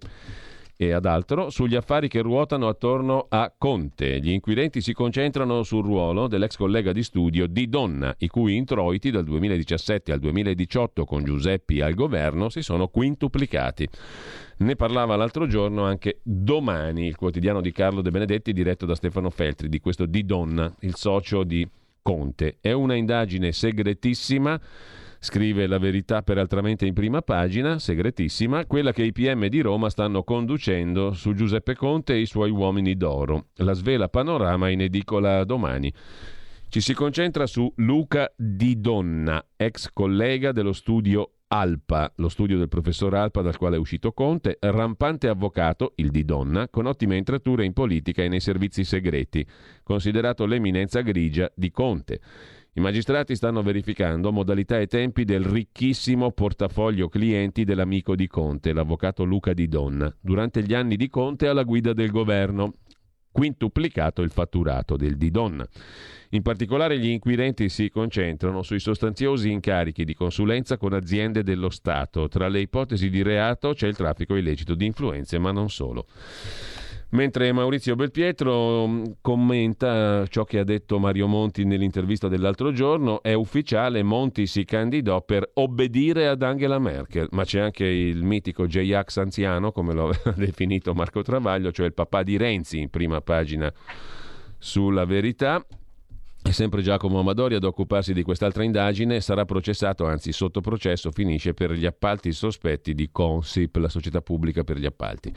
e 0.81 0.93
ad 0.93 1.07
altro 1.07 1.51
sugli 1.51 1.75
affari 1.75 2.07
che 2.07 2.21
ruotano 2.21 2.69
attorno 2.69 3.27
a 3.29 3.53
Conte. 3.59 4.21
Gli 4.21 4.31
inquirenti 4.31 4.81
si 4.81 4.93
concentrano 4.93 5.65
sul 5.65 5.83
ruolo 5.85 6.29
dell'ex 6.29 6.57
collega 6.57 6.93
di 6.93 7.03
studio 7.03 7.49
di 7.49 7.69
Donna, 7.69 8.15
i 8.19 8.29
cui 8.29 8.55
introiti 8.55 9.11
dal 9.11 9.25
2017 9.25 10.13
al 10.13 10.21
2018 10.21 11.05
con 11.05 11.25
Giuseppi 11.25 11.81
al 11.81 11.95
governo 11.95 12.49
si 12.49 12.63
sono 12.63 12.87
quintuplicati. 12.87 13.89
Ne 14.59 14.77
parlava 14.77 15.17
l'altro 15.17 15.49
giorno 15.49 15.83
anche 15.83 16.21
Domani, 16.23 17.09
il 17.09 17.17
quotidiano 17.17 17.61
di 17.61 17.73
Carlo 17.73 18.01
De 18.01 18.13
Benedetti 18.13 18.53
diretto 18.53 18.87
da 18.87 18.95
Stefano 18.95 19.31
Feltri, 19.31 19.69
di 19.69 19.81
questo 19.81 20.07
Di 20.07 20.25
Donna, 20.25 20.73
il 20.83 20.95
socio 20.95 21.43
di 21.43 21.69
Conte. 22.01 22.59
È 22.61 22.71
una 22.71 22.95
indagine 22.95 23.51
segretissima 23.51 24.61
Scrive 25.21 25.67
la 25.67 25.79
verità 25.79 26.23
peraltramente 26.23 26.87
in 26.87 26.95
prima 26.95 27.23
pagina, 27.23 27.81
segretissima, 27.81 28.67
quella 28.67 28.93
che 28.93 29.03
i 29.03 29.13
PM 29.13 29.49
di 29.49 29.61
Roma 29.61 29.91
stanno 29.91 30.23
conducendo 30.23 31.13
su 31.13 31.35
Giuseppe 31.35 31.75
Conte 31.75 32.15
e 32.15 32.21
i 32.21 32.27
suoi 32.27 32.51
uomini 32.51 32.97
d'oro. 32.97 33.47
La 33.57 33.73
svela 33.73 34.09
panorama 34.09 34.69
in 34.69 34.83
edicola 34.83 35.43
domani. 35.45 35.93
Ci 36.69 36.81
si 36.81 36.95
concentra 36.95 37.47
su 37.47 37.73
Luca 37.77 38.33
Di 38.37 38.81
Donna, 38.81 39.45
ex 39.57 39.91
collega 39.93 40.53
dello 40.53 40.73
studio 40.73 41.33
Alpa, 41.49 42.13
lo 42.17 42.29
studio 42.29 42.59
del 42.59 42.69
professor 42.69 43.15
Alpa 43.15 43.41
dal 43.41 43.57
quale 43.57 43.77
è 43.77 43.79
uscito 43.79 44.13
Conte, 44.13 44.59
rampante 44.61 45.29
avvocato, 45.29 45.93
il 45.97 46.11
Di 46.11 46.27
Donna, 46.27 46.69
con 46.69 46.85
ottime 46.85 47.17
entrature 47.17 47.65
in 47.65 47.73
politica 47.73 48.23
e 48.23 48.29
nei 48.29 48.41
servizi 48.41 48.85
segreti, 48.85 49.45
considerato 49.83 50.45
l'eminenza 50.45 51.01
grigia 51.01 51.51
di 51.55 51.71
Conte. 51.71 52.21
I 52.79 52.81
magistrati 52.81 53.35
stanno 53.35 53.61
verificando 53.61 54.31
modalità 54.31 54.79
e 54.79 54.87
tempi 54.87 55.25
del 55.25 55.43
ricchissimo 55.43 56.31
portafoglio 56.31 57.09
clienti 57.09 57.65
dell'amico 57.65 58.15
di 58.15 58.29
Conte, 58.29 58.73
l'avvocato 58.73 59.25
Luca 59.25 59.53
Di 59.53 59.67
Donna, 59.67 60.17
durante 60.21 60.63
gli 60.63 60.75
anni 60.75 60.95
di 60.95 61.09
Conte 61.09 61.49
alla 61.49 61.65
guida 61.65 61.93
del 61.93 62.13
governo, 62.13 62.75
quintuplicato 63.33 64.23
il 64.23 64.31
fatturato 64.31 64.97
del 64.97 65.17
Di 65.17 65.33
Donna. 65.33 65.67
In 66.31 66.43
particolare 66.43 67.01
gli 67.01 67.09
inquirenti 67.09 67.69
si 67.69 67.91
concentrano 67.91 68.63
sui 68.63 68.79
sostanziosi 68.79 69.51
incarichi 69.51 70.05
di 70.05 70.15
consulenza 70.15 70.77
con 70.77 70.93
aziende 70.93 71.43
dello 71.43 71.71
Stato. 71.71 72.29
Tra 72.29 72.47
le 72.47 72.61
ipotesi 72.61 73.11
di 73.11 73.23
reato 73.23 73.73
c'è 73.73 73.89
il 73.89 73.97
traffico 73.97 74.37
illecito 74.37 74.77
di 74.77 74.87
influenze, 74.87 75.37
ma 75.41 75.51
non 75.51 75.69
solo. 75.69 76.07
Mentre 77.11 77.53
Maurizio 77.53 77.95
Belpietro 77.95 78.87
mm, 78.87 79.05
commenta 79.23 80.27
ciò 80.27 80.45
che 80.45 80.59
ha 80.59 80.65
detto 80.65 80.99
Mario 80.99 81.27
Monti 81.27 81.65
nell'intervista 81.65 82.29
dell'altro 82.29 82.71
giorno, 82.71 83.23
è 83.23 83.33
ufficiale, 83.33 84.03
Monti 84.03 84.47
si 84.47 84.67
candidò 84.67 85.23
per 85.23 85.49
obbedire 85.55 86.29
ad 86.29 86.43
Angela 86.43 86.79
Merkel, 86.79 87.29
ma 87.31 87.45
c'è 87.45 87.61
anche 87.61 87.87
il 87.87 88.23
mitico 88.23 88.67
J-Ax 88.67 89.17
anziano, 89.17 89.73
come 89.73 89.95
lo 89.95 90.11
ha 90.23 90.33
definito 90.33 90.93
Marco 90.93 91.23
Travaglio, 91.23 91.73
cioè 91.73 91.87
il 91.87 91.95
papà 91.95 92.23
di 92.23 92.37
Renzi 92.37 92.79
in 92.79 92.91
prima 92.91 93.23
pagina 93.23 93.73
sulla 94.59 95.07
verità, 95.07 95.65
è 96.41 96.51
sempre 96.53 96.83
Giacomo 96.83 97.19
Amadori 97.19 97.57
ad 97.57 97.65
occuparsi 97.65 98.15
di 98.15 98.23
quest'altra 98.23 98.63
indagine, 98.63 99.21
sarà 99.21 99.45
processato, 99.45 100.07
anzi 100.07 100.33
sotto 100.33 100.61
processo 100.61 101.11
finisce 101.11 101.53
per 101.53 101.73
gli 101.73 101.85
appalti 101.85 102.33
sospetti 102.33 102.95
di 102.95 103.11
Consip, 103.11 103.77
la 103.77 103.89
società 103.89 104.23
pubblica 104.23 104.65
per 104.65 104.79
gli 104.79 104.87
appalti. 104.87 105.33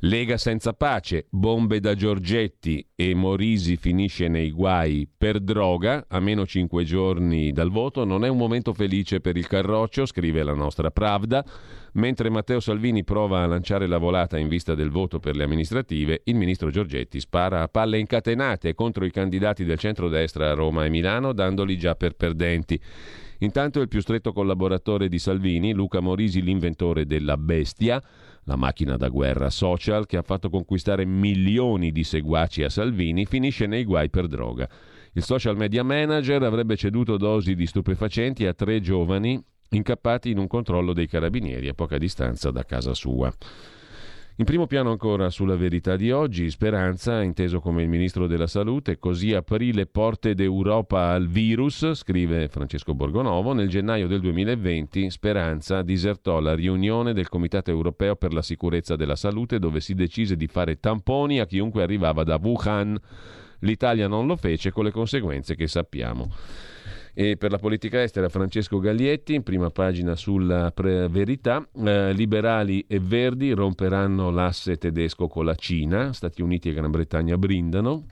Lega 0.00 0.36
senza 0.36 0.74
pace, 0.74 1.26
bombe 1.30 1.80
da 1.80 1.94
Giorgetti 1.94 2.86
e 2.94 3.14
Morisi 3.14 3.76
finisce 3.76 4.28
nei 4.28 4.50
guai 4.50 5.08
per 5.16 5.40
droga, 5.40 6.04
a 6.08 6.20
meno 6.20 6.44
cinque 6.44 6.84
giorni 6.84 7.52
dal 7.52 7.70
voto, 7.70 8.04
non 8.04 8.24
è 8.24 8.28
un 8.28 8.36
momento 8.36 8.74
felice 8.74 9.20
per 9.20 9.36
il 9.36 9.46
Carroccio, 9.46 10.04
scrive 10.04 10.42
la 10.42 10.54
nostra 10.54 10.90
Pravda. 10.90 11.44
Mentre 11.94 12.30
Matteo 12.30 12.58
Salvini 12.58 13.04
prova 13.04 13.42
a 13.42 13.46
lanciare 13.46 13.86
la 13.86 13.98
volata 13.98 14.38
in 14.38 14.48
vista 14.48 14.74
del 14.74 14.88
voto 14.88 15.18
per 15.18 15.36
le 15.36 15.44
amministrative, 15.44 16.22
il 16.24 16.36
ministro 16.36 16.70
Giorgetti 16.70 17.20
spara 17.20 17.60
a 17.60 17.68
palle 17.68 17.98
incatenate 17.98 18.74
contro 18.74 19.04
i 19.04 19.10
candidati 19.10 19.64
del 19.64 19.78
centrodestra 19.78 20.50
a 20.50 20.54
Roma 20.54 20.86
e 20.86 20.88
Milano, 20.88 21.34
dandoli 21.34 21.76
già 21.76 21.94
per 21.94 22.14
perdenti. 22.14 22.80
Intanto 23.40 23.80
il 23.80 23.88
più 23.88 24.00
stretto 24.00 24.32
collaboratore 24.32 25.08
di 25.08 25.18
Salvini, 25.18 25.74
Luca 25.74 26.00
Morisi, 26.00 26.40
l'inventore 26.40 27.04
della 27.04 27.36
bestia, 27.36 28.02
la 28.44 28.56
macchina 28.56 28.96
da 28.96 29.08
guerra 29.08 29.50
social 29.50 30.06
che 30.06 30.16
ha 30.16 30.22
fatto 30.22 30.48
conquistare 30.48 31.04
milioni 31.04 31.92
di 31.92 32.04
seguaci 32.04 32.62
a 32.62 32.70
Salvini, 32.70 33.26
finisce 33.26 33.66
nei 33.66 33.84
guai 33.84 34.08
per 34.08 34.28
droga. 34.28 34.66
Il 35.12 35.22
social 35.22 35.58
media 35.58 35.82
manager 35.82 36.42
avrebbe 36.42 36.74
ceduto 36.74 37.18
dosi 37.18 37.54
di 37.54 37.66
stupefacenti 37.66 38.46
a 38.46 38.54
tre 38.54 38.80
giovani 38.80 39.44
incappati 39.76 40.30
in 40.30 40.38
un 40.38 40.46
controllo 40.46 40.92
dei 40.92 41.06
carabinieri 41.06 41.68
a 41.68 41.74
poca 41.74 41.98
distanza 41.98 42.50
da 42.50 42.64
casa 42.64 42.94
sua. 42.94 43.32
In 44.36 44.46
primo 44.46 44.66
piano 44.66 44.90
ancora 44.90 45.28
sulla 45.28 45.56
verità 45.56 45.94
di 45.94 46.10
oggi, 46.10 46.50
Speranza, 46.50 47.20
inteso 47.20 47.60
come 47.60 47.82
il 47.82 47.88
ministro 47.90 48.26
della 48.26 48.46
salute, 48.46 48.98
così 48.98 49.34
aprì 49.34 49.74
le 49.74 49.84
porte 49.84 50.34
d'Europa 50.34 51.10
al 51.10 51.28
virus, 51.28 51.92
scrive 51.92 52.48
Francesco 52.48 52.94
Borgonovo, 52.94 53.52
nel 53.52 53.68
gennaio 53.68 54.06
del 54.06 54.20
2020 54.20 55.10
Speranza 55.10 55.82
disertò 55.82 56.40
la 56.40 56.54
riunione 56.54 57.12
del 57.12 57.28
Comitato 57.28 57.70
europeo 57.70 58.16
per 58.16 58.32
la 58.32 58.40
sicurezza 58.40 58.96
della 58.96 59.16
salute 59.16 59.58
dove 59.58 59.80
si 59.80 59.94
decise 59.94 60.34
di 60.34 60.46
fare 60.46 60.80
tamponi 60.80 61.38
a 61.38 61.44
chiunque 61.44 61.82
arrivava 61.82 62.24
da 62.24 62.40
Wuhan. 62.42 62.98
L'Italia 63.60 64.08
non 64.08 64.26
lo 64.26 64.36
fece 64.36 64.72
con 64.72 64.84
le 64.84 64.92
conseguenze 64.92 65.54
che 65.54 65.68
sappiamo. 65.68 66.30
E 67.14 67.36
per 67.36 67.50
la 67.50 67.58
politica 67.58 68.02
estera 68.02 68.30
Francesco 68.30 68.78
Gaglietti, 68.78 69.34
in 69.34 69.42
prima 69.42 69.68
pagina 69.68 70.16
sulla 70.16 70.72
verità, 70.74 71.66
eh, 71.84 72.12
liberali 72.14 72.86
e 72.88 73.00
verdi 73.00 73.52
romperanno 73.52 74.30
l'asse 74.30 74.78
tedesco 74.78 75.28
con 75.28 75.44
la 75.44 75.54
Cina, 75.54 76.14
Stati 76.14 76.40
Uniti 76.40 76.70
e 76.70 76.72
Gran 76.72 76.90
Bretagna 76.90 77.36
brindano. 77.36 78.06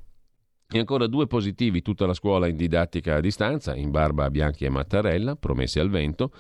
E 0.73 0.79
ancora 0.79 1.07
due 1.07 1.27
positivi, 1.27 1.81
tutta 1.81 2.07
la 2.07 2.13
scuola 2.13 2.47
in 2.47 2.57
didattica 2.57 3.17
a 3.17 3.21
distanza, 3.21 3.75
in 3.75 3.91
barba 3.91 4.25
a 4.25 4.31
Bianchi 4.31 4.67
e 4.67 4.69
Mattarella, 4.69 5.35
promessi 5.35 5.81
al 5.81 5.89
vento. 5.89 6.31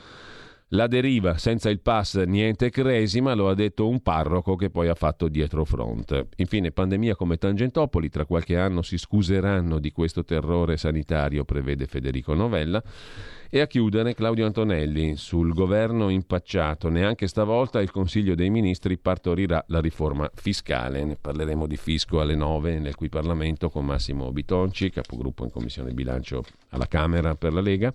La 0.73 0.87
deriva 0.87 1.37
senza 1.37 1.69
il 1.69 1.81
pass 1.81 2.23
niente 2.23 2.71
cresima, 2.71 3.35
lo 3.35 3.49
ha 3.49 3.55
detto 3.55 3.89
un 3.89 4.03
parroco 4.03 4.55
che 4.55 4.71
poi 4.71 4.87
ha 4.87 4.95
fatto 4.95 5.27
dietro 5.27 5.65
front. 5.65 6.29
Infine, 6.37 6.71
pandemia 6.71 7.17
come 7.17 7.39
Tangentopoli, 7.39 8.09
tra 8.09 8.25
qualche 8.25 8.57
anno 8.57 8.81
si 8.83 8.97
scuseranno 8.97 9.81
di 9.81 9.91
questo 9.91 10.25
terrore 10.25 10.77
sanitario, 10.77 11.45
prevede 11.45 11.87
Federico 11.87 12.35
Novella. 12.35 12.81
E 13.53 13.59
a 13.59 13.67
chiudere 13.67 14.15
Claudio 14.15 14.47
Antonelli, 14.47 15.17
sul 15.17 15.53
governo 15.53 16.09
impacciato, 16.09 16.89
neanche 16.89 17.27
stavolta 17.27 17.81
il 17.81 17.91
Consiglio 17.91 18.37
dei 18.37 18.49
Ministri 18.49 18.97
partorirà 18.97 19.65
la 19.67 19.81
riforma 19.81 20.31
fiscale. 20.33 21.03
Ne 21.03 21.17
parleremo 21.21 21.67
di 21.67 21.77
fisco 21.77 22.21
alle 22.21 22.37
9 22.37 22.79
nel 22.79 22.95
cui 22.95 23.09
Parlamento 23.09 23.71
con 23.71 23.85
Massimo 23.85 24.31
Bitonci, 24.31 24.91
capogruppo 24.91 25.43
in 25.43 25.51
Commissione 25.51 25.91
Bilancio 25.91 26.45
alla 26.69 26.87
Camera 26.87 27.35
per 27.35 27.53
la 27.53 27.61
Lega. 27.61 27.93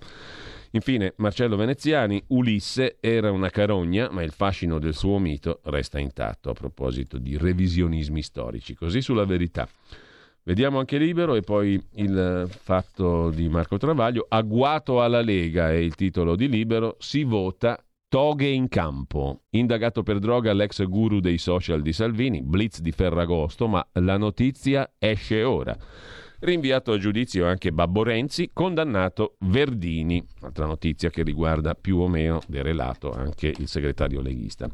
Infine, 0.75 1.13
Marcello 1.17 1.55
Veneziani, 1.55 2.21
Ulisse 2.27 2.97
era 2.99 3.31
una 3.31 3.49
carogna, 3.49 4.09
ma 4.11 4.23
il 4.23 4.31
fascino 4.31 4.77
del 4.77 4.93
suo 4.93 5.19
mito 5.19 5.61
resta 5.63 5.99
intatto 5.99 6.49
a 6.49 6.53
proposito 6.53 7.17
di 7.17 7.38
revisionismi 7.38 8.21
storici. 8.21 8.75
Così 8.75 9.01
sulla 9.01 9.23
verità. 9.23 9.69
Vediamo 10.43 10.77
anche 10.77 10.97
Libero 10.97 11.35
e 11.35 11.41
poi 11.41 11.81
il 11.93 12.49
fatto 12.49 13.29
di 13.29 13.47
Marco 13.47 13.77
Travaglio. 13.77 14.25
Agguato 14.27 15.01
alla 15.01 15.21
Lega 15.21 15.71
è 15.71 15.75
il 15.75 15.95
titolo 15.95 16.35
di 16.35 16.49
Libero. 16.49 16.97
Si 16.99 17.23
vota 17.23 17.81
Toghe 18.09 18.49
in 18.49 18.67
campo. 18.67 19.43
Indagato 19.51 20.03
per 20.03 20.19
droga 20.19 20.51
l'ex 20.51 20.83
guru 20.83 21.21
dei 21.21 21.38
social 21.38 21.81
di 21.81 21.93
Salvini, 21.93 22.43
blitz 22.43 22.81
di 22.81 22.91
Ferragosto, 22.91 23.67
ma 23.67 23.88
la 23.93 24.17
notizia 24.17 24.91
esce 24.99 25.41
ora. 25.41 25.77
Rinviato 26.45 26.91
a 26.91 26.99
giudizio 26.99 27.47
anche 27.47 27.71
Babbo 27.71 28.03
Renzi, 28.03 28.51
condannato 28.53 29.38
Verdini. 29.39 30.23
Altra 30.41 30.67
notizia 30.67 31.10
che 31.10 31.23
riguarda 31.23 31.73
più 31.73 31.97
o 31.97 32.08
meno 32.08 32.39
derelato 32.45 33.10
anche 33.10 33.51
il 33.58 33.67
segretario 33.67 34.21
leghista. 34.21 34.69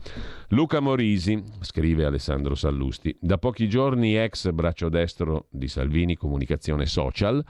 Luca 0.50 0.82
Morisi, 0.82 1.42
scrive 1.62 2.04
Alessandro 2.04 2.56
Sallusti, 2.56 3.16
da 3.22 3.38
pochi 3.38 3.70
giorni 3.70 4.18
ex 4.18 4.52
braccio 4.52 4.90
destro 4.90 5.48
di 5.50 5.70
Salvini 5.70 6.18
Comunicazione 6.18 6.86
Social 6.86 7.42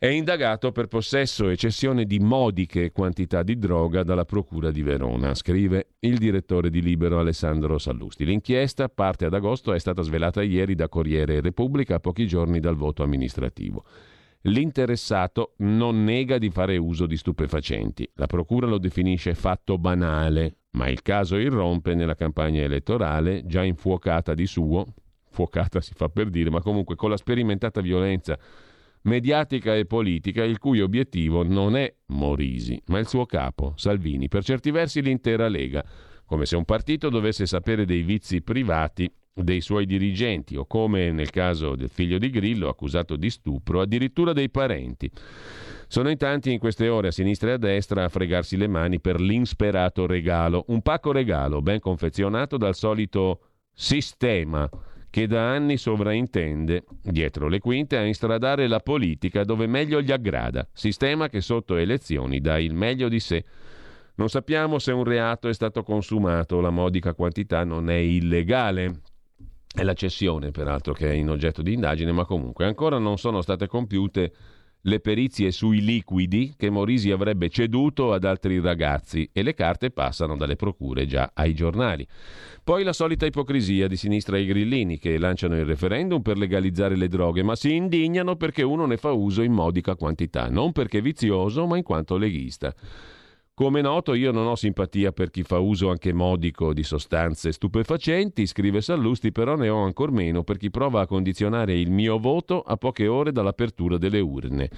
è 0.00 0.06
indagato 0.06 0.72
per 0.72 0.86
possesso 0.86 1.50
e 1.50 1.58
cessione 1.58 2.06
di 2.06 2.20
modiche 2.20 2.90
quantità 2.90 3.42
di 3.42 3.58
droga 3.58 4.02
dalla 4.02 4.24
Procura 4.24 4.70
di 4.70 4.80
Verona, 4.80 5.34
scrive 5.34 5.88
il 5.98 6.16
direttore 6.16 6.70
di 6.70 6.80
Libero 6.80 7.18
Alessandro 7.18 7.76
Sallusti. 7.76 8.24
L'inchiesta 8.24 8.88
parte 8.88 9.26
ad 9.26 9.34
agosto, 9.34 9.74
è 9.74 9.78
stata 9.78 10.00
svelata 10.00 10.42
ieri 10.42 10.74
da 10.74 10.88
Corriere 10.88 11.42
Repubblica 11.42 11.96
a 11.96 12.00
pochi 12.00 12.26
giorni 12.26 12.60
dal 12.60 12.76
voto 12.76 13.02
amministrativo. 13.02 13.84
L'interessato 14.44 15.52
non 15.58 16.02
nega 16.02 16.38
di 16.38 16.48
fare 16.48 16.78
uso 16.78 17.04
di 17.04 17.18
stupefacenti. 17.18 18.10
La 18.14 18.26
Procura 18.26 18.66
lo 18.66 18.78
definisce 18.78 19.34
fatto 19.34 19.76
banale. 19.76 20.60
Ma 20.70 20.88
il 20.88 21.02
caso 21.02 21.36
irrompe 21.36 21.94
nella 21.94 22.14
campagna 22.14 22.62
elettorale, 22.62 23.44
già 23.44 23.62
infuocata 23.62 24.32
di 24.32 24.46
suo, 24.46 24.86
fuocata 25.28 25.82
si 25.82 25.92
fa 25.94 26.08
per 26.08 26.30
dire, 26.30 26.48
ma 26.48 26.62
comunque 26.62 26.94
con 26.96 27.10
la 27.10 27.18
sperimentata 27.18 27.82
violenza 27.82 28.38
mediatica 29.02 29.74
e 29.74 29.86
politica, 29.86 30.44
il 30.44 30.58
cui 30.58 30.80
obiettivo 30.80 31.42
non 31.42 31.76
è 31.76 31.92
Morisi, 32.06 32.80
ma 32.86 32.98
il 32.98 33.08
suo 33.08 33.26
capo, 33.26 33.72
Salvini, 33.76 34.28
per 34.28 34.44
certi 34.44 34.70
versi 34.70 35.00
l'intera 35.00 35.48
Lega, 35.48 35.84
come 36.26 36.46
se 36.46 36.56
un 36.56 36.64
partito 36.64 37.08
dovesse 37.08 37.46
sapere 37.46 37.84
dei 37.84 38.02
vizi 38.02 38.42
privati 38.42 39.10
dei 39.32 39.60
suoi 39.60 39.86
dirigenti 39.86 40.56
o 40.56 40.66
come 40.66 41.10
nel 41.12 41.30
caso 41.30 41.74
del 41.74 41.88
figlio 41.88 42.18
di 42.18 42.30
Grillo 42.30 42.68
accusato 42.68 43.16
di 43.16 43.30
stupro, 43.30 43.80
addirittura 43.80 44.32
dei 44.32 44.50
parenti. 44.50 45.10
Sono 45.88 46.10
in 46.10 46.18
tanti 46.18 46.52
in 46.52 46.58
queste 46.58 46.88
ore 46.88 47.08
a 47.08 47.12
sinistra 47.12 47.50
e 47.50 47.52
a 47.54 47.58
destra 47.58 48.04
a 48.04 48.08
fregarsi 48.08 48.56
le 48.56 48.68
mani 48.68 49.00
per 49.00 49.20
l'insperato 49.20 50.06
regalo, 50.06 50.64
un 50.68 50.82
pacco 50.82 51.10
regalo 51.10 51.62
ben 51.62 51.80
confezionato 51.80 52.56
dal 52.56 52.74
solito 52.74 53.40
sistema 53.72 54.68
che 55.10 55.26
da 55.26 55.50
anni 55.50 55.76
sovraintende, 55.76 56.84
dietro 57.02 57.48
le 57.48 57.58
quinte, 57.58 57.96
a 57.96 58.04
instradare 58.04 58.68
la 58.68 58.78
politica 58.78 59.42
dove 59.42 59.66
meglio 59.66 60.00
gli 60.00 60.12
aggrada, 60.12 60.66
sistema 60.72 61.28
che 61.28 61.40
sotto 61.40 61.76
elezioni 61.76 62.40
dà 62.40 62.58
il 62.58 62.74
meglio 62.74 63.08
di 63.08 63.18
sé. 63.18 63.44
Non 64.14 64.28
sappiamo 64.28 64.78
se 64.78 64.92
un 64.92 65.04
reato 65.04 65.48
è 65.48 65.52
stato 65.52 65.82
consumato, 65.82 66.60
la 66.60 66.70
modica 66.70 67.14
quantità 67.14 67.64
non 67.64 67.90
è 67.90 67.96
illegale. 67.96 69.00
È 69.72 69.82
la 69.82 69.94
cessione, 69.94 70.50
peraltro, 70.50 70.92
che 70.92 71.10
è 71.10 71.14
in 71.14 71.30
oggetto 71.30 71.62
di 71.62 71.72
indagine, 71.72 72.10
ma 72.10 72.24
comunque 72.24 72.64
ancora 72.64 72.98
non 72.98 73.18
sono 73.18 73.40
state 73.40 73.68
compiute 73.68 74.32
le 74.82 75.00
perizie 75.00 75.50
sui 75.50 75.82
liquidi 75.82 76.54
che 76.56 76.70
Morisi 76.70 77.10
avrebbe 77.10 77.48
ceduto 77.50 78.12
ad 78.12 78.24
altri 78.24 78.60
ragazzi 78.60 79.28
e 79.32 79.42
le 79.42 79.54
carte 79.54 79.90
passano 79.90 80.36
dalle 80.36 80.56
procure 80.56 81.06
già 81.06 81.30
ai 81.34 81.54
giornali. 81.54 82.06
Poi 82.62 82.82
la 82.82 82.92
solita 82.92 83.26
ipocrisia 83.26 83.88
di 83.88 83.96
sinistra 83.96 84.36
ai 84.36 84.46
grillini 84.46 84.98
che 84.98 85.18
lanciano 85.18 85.56
il 85.56 85.64
referendum 85.64 86.22
per 86.22 86.38
legalizzare 86.38 86.96
le 86.96 87.08
droghe, 87.08 87.42
ma 87.42 87.56
si 87.56 87.74
indignano 87.74 88.36
perché 88.36 88.62
uno 88.62 88.86
ne 88.86 88.96
fa 88.96 89.12
uso 89.12 89.42
in 89.42 89.52
modica 89.52 89.96
quantità, 89.96 90.48
non 90.48 90.72
perché 90.72 91.00
vizioso, 91.00 91.66
ma 91.66 91.76
in 91.76 91.82
quanto 91.82 92.16
leghista. 92.16 92.74
Come 93.60 93.82
noto, 93.82 94.14
io 94.14 94.32
non 94.32 94.46
ho 94.46 94.54
simpatia 94.54 95.12
per 95.12 95.28
chi 95.28 95.42
fa 95.42 95.58
uso 95.58 95.90
anche 95.90 96.14
modico 96.14 96.72
di 96.72 96.82
sostanze 96.82 97.52
stupefacenti, 97.52 98.46
scrive 98.46 98.80
Sallusti, 98.80 99.32
però 99.32 99.54
ne 99.54 99.68
ho 99.68 99.82
ancor 99.82 100.12
meno 100.12 100.42
per 100.44 100.56
chi 100.56 100.70
prova 100.70 101.02
a 101.02 101.06
condizionare 101.06 101.78
il 101.78 101.90
mio 101.90 102.18
voto 102.18 102.62
a 102.62 102.78
poche 102.78 103.06
ore 103.06 103.32
dall'apertura 103.32 103.98
delle 103.98 104.20
urne. 104.20 104.70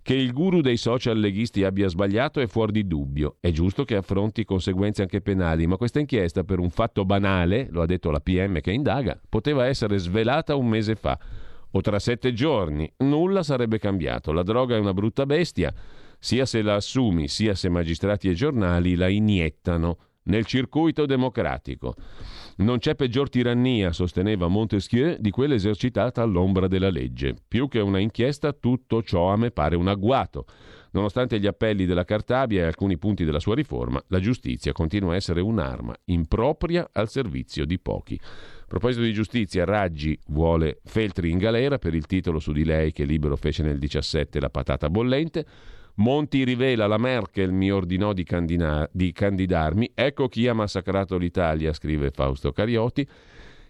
Che 0.00 0.14
il 0.14 0.32
guru 0.32 0.62
dei 0.62 0.78
social 0.78 1.18
leghisti 1.18 1.64
abbia 1.64 1.86
sbagliato 1.86 2.40
è 2.40 2.46
fuori 2.46 2.72
di 2.72 2.86
dubbio. 2.86 3.36
È 3.40 3.50
giusto 3.50 3.84
che 3.84 3.96
affronti 3.96 4.46
conseguenze 4.46 5.02
anche 5.02 5.20
penali, 5.20 5.66
ma 5.66 5.76
questa 5.76 6.00
inchiesta 6.00 6.44
per 6.44 6.60
un 6.60 6.70
fatto 6.70 7.04
banale, 7.04 7.68
lo 7.72 7.82
ha 7.82 7.86
detto 7.86 8.10
la 8.10 8.20
PM 8.20 8.62
che 8.62 8.72
indaga, 8.72 9.20
poteva 9.28 9.66
essere 9.66 9.98
svelata 9.98 10.56
un 10.56 10.66
mese 10.66 10.94
fa 10.94 11.18
o 11.72 11.80
tra 11.82 11.98
sette 11.98 12.32
giorni. 12.32 12.90
Nulla 13.00 13.42
sarebbe 13.42 13.78
cambiato. 13.78 14.32
La 14.32 14.42
droga 14.42 14.76
è 14.76 14.78
una 14.78 14.94
brutta 14.94 15.26
bestia 15.26 15.74
sia 16.24 16.46
se 16.46 16.62
la 16.62 16.76
assumi, 16.76 17.28
sia 17.28 17.54
se 17.54 17.68
magistrati 17.68 18.30
e 18.30 18.32
giornali 18.32 18.94
la 18.94 19.08
iniettano 19.08 19.98
nel 20.22 20.46
circuito 20.46 21.04
democratico. 21.04 21.94
Non 22.56 22.78
c'è 22.78 22.94
peggior 22.94 23.28
tirannia, 23.28 23.92
sosteneva 23.92 24.48
Montesquieu, 24.48 25.18
di 25.20 25.28
quella 25.28 25.52
esercitata 25.52 26.22
all'ombra 26.22 26.66
della 26.66 26.88
legge. 26.88 27.34
Più 27.46 27.68
che 27.68 27.80
una 27.80 27.98
inchiesta, 27.98 28.54
tutto 28.54 29.02
ciò 29.02 29.32
a 29.32 29.36
me 29.36 29.50
pare 29.50 29.76
un 29.76 29.86
agguato. 29.86 30.46
Nonostante 30.92 31.38
gli 31.38 31.46
appelli 31.46 31.84
della 31.84 32.04
Cartabia 32.04 32.62
e 32.62 32.66
alcuni 32.68 32.96
punti 32.96 33.26
della 33.26 33.38
sua 33.40 33.54
riforma, 33.54 34.02
la 34.06 34.20
giustizia 34.20 34.72
continua 34.72 35.12
a 35.12 35.16
essere 35.16 35.42
un'arma 35.42 35.94
impropria 36.06 36.88
al 36.90 37.10
servizio 37.10 37.66
di 37.66 37.78
pochi. 37.78 38.18
A 38.18 38.64
proposito 38.66 39.02
di 39.02 39.12
giustizia, 39.12 39.66
Raggi 39.66 40.18
vuole 40.28 40.80
Feltri 40.84 41.30
in 41.30 41.36
galera 41.36 41.76
per 41.76 41.92
il 41.92 42.06
titolo 42.06 42.38
su 42.38 42.52
di 42.52 42.64
lei 42.64 42.92
che 42.92 43.04
Libero 43.04 43.36
fece 43.36 43.62
nel 43.62 43.78
17 43.78 44.40
La 44.40 44.48
patata 44.48 44.88
bollente. 44.88 45.44
Monti 45.96 46.42
rivela 46.42 46.88
la 46.88 46.98
Merkel 46.98 47.52
mi 47.52 47.70
ordinò 47.70 48.12
di, 48.12 48.24
candina- 48.24 48.88
di 48.90 49.12
candidarmi. 49.12 49.92
Ecco 49.94 50.28
chi 50.28 50.48
ha 50.48 50.54
massacrato 50.54 51.16
l'Italia, 51.16 51.72
scrive 51.72 52.10
Fausto 52.10 52.50
Carioti. 52.50 53.06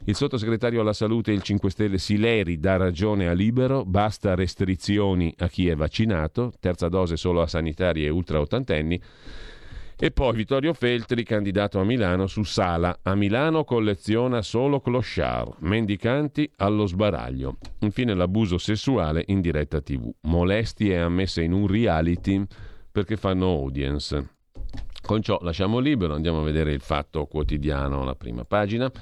Il 0.07 0.15
sottosegretario 0.15 0.81
alla 0.81 0.93
salute 0.93 1.31
e 1.31 1.35
il 1.35 1.43
5 1.43 1.71
Stelle 1.71 1.99
Sileri 1.99 2.59
dà 2.59 2.77
ragione 2.77 3.27
a 3.27 3.33
Libero, 3.33 3.85
basta 3.85 4.35
restrizioni 4.35 5.35
a 5.39 5.49
chi 5.49 5.69
è 5.69 5.75
vaccinato, 5.75 6.53
terza 6.61 6.89
dose 6.89 7.17
solo 7.17 7.41
a 7.41 7.47
sanitari 7.47 8.05
e 8.05 8.11
ultra 8.11 8.41
ottantenni. 8.41 9.01
E 10.05 10.11
poi 10.11 10.35
Vittorio 10.35 10.75
Feltri, 10.75 11.25
candidato 11.25 11.81
a 11.81 11.83
Milano, 11.83 12.27
su 12.27 12.43
Sala. 12.43 12.99
A 13.05 13.15
Milano 13.15 13.65
colleziona 13.65 14.43
solo 14.43 14.79
clochard, 14.81 15.55
mendicanti 15.61 16.53
allo 16.57 16.85
sbaraglio. 16.85 17.57
Infine 17.79 18.13
l'abuso 18.13 18.59
sessuale 18.59 19.25
in 19.29 19.41
diretta 19.41 19.81
tv. 19.81 20.13
Molestie 20.25 21.01
ammesse 21.01 21.41
in 21.41 21.53
un 21.53 21.67
reality 21.67 22.45
perché 22.93 23.17
fanno 23.17 23.47
audience. 23.47 24.33
Con 25.01 25.23
ciò 25.23 25.39
lasciamo 25.41 25.79
libero, 25.79 26.13
andiamo 26.13 26.41
a 26.41 26.45
vedere 26.45 26.75
il 26.75 26.83
fatto 26.83 27.25
quotidiano, 27.25 28.05
la 28.05 28.15
prima 28.15 28.45
pagina. 28.45 28.93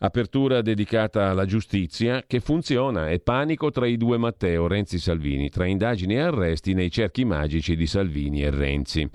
Apertura 0.00 0.62
dedicata 0.62 1.28
alla 1.28 1.44
giustizia 1.44 2.22
che 2.24 2.38
funziona 2.38 3.10
e 3.10 3.18
panico 3.18 3.72
tra 3.72 3.84
i 3.84 3.96
due 3.96 4.16
Matteo, 4.16 4.68
Renzi 4.68 4.94
e 4.94 5.00
Salvini, 5.00 5.48
tra 5.48 5.66
indagini 5.66 6.14
e 6.14 6.20
arresti 6.20 6.72
nei 6.72 6.88
cerchi 6.88 7.24
magici 7.24 7.74
di 7.74 7.84
Salvini 7.84 8.44
e 8.44 8.50
Renzi. 8.50 9.10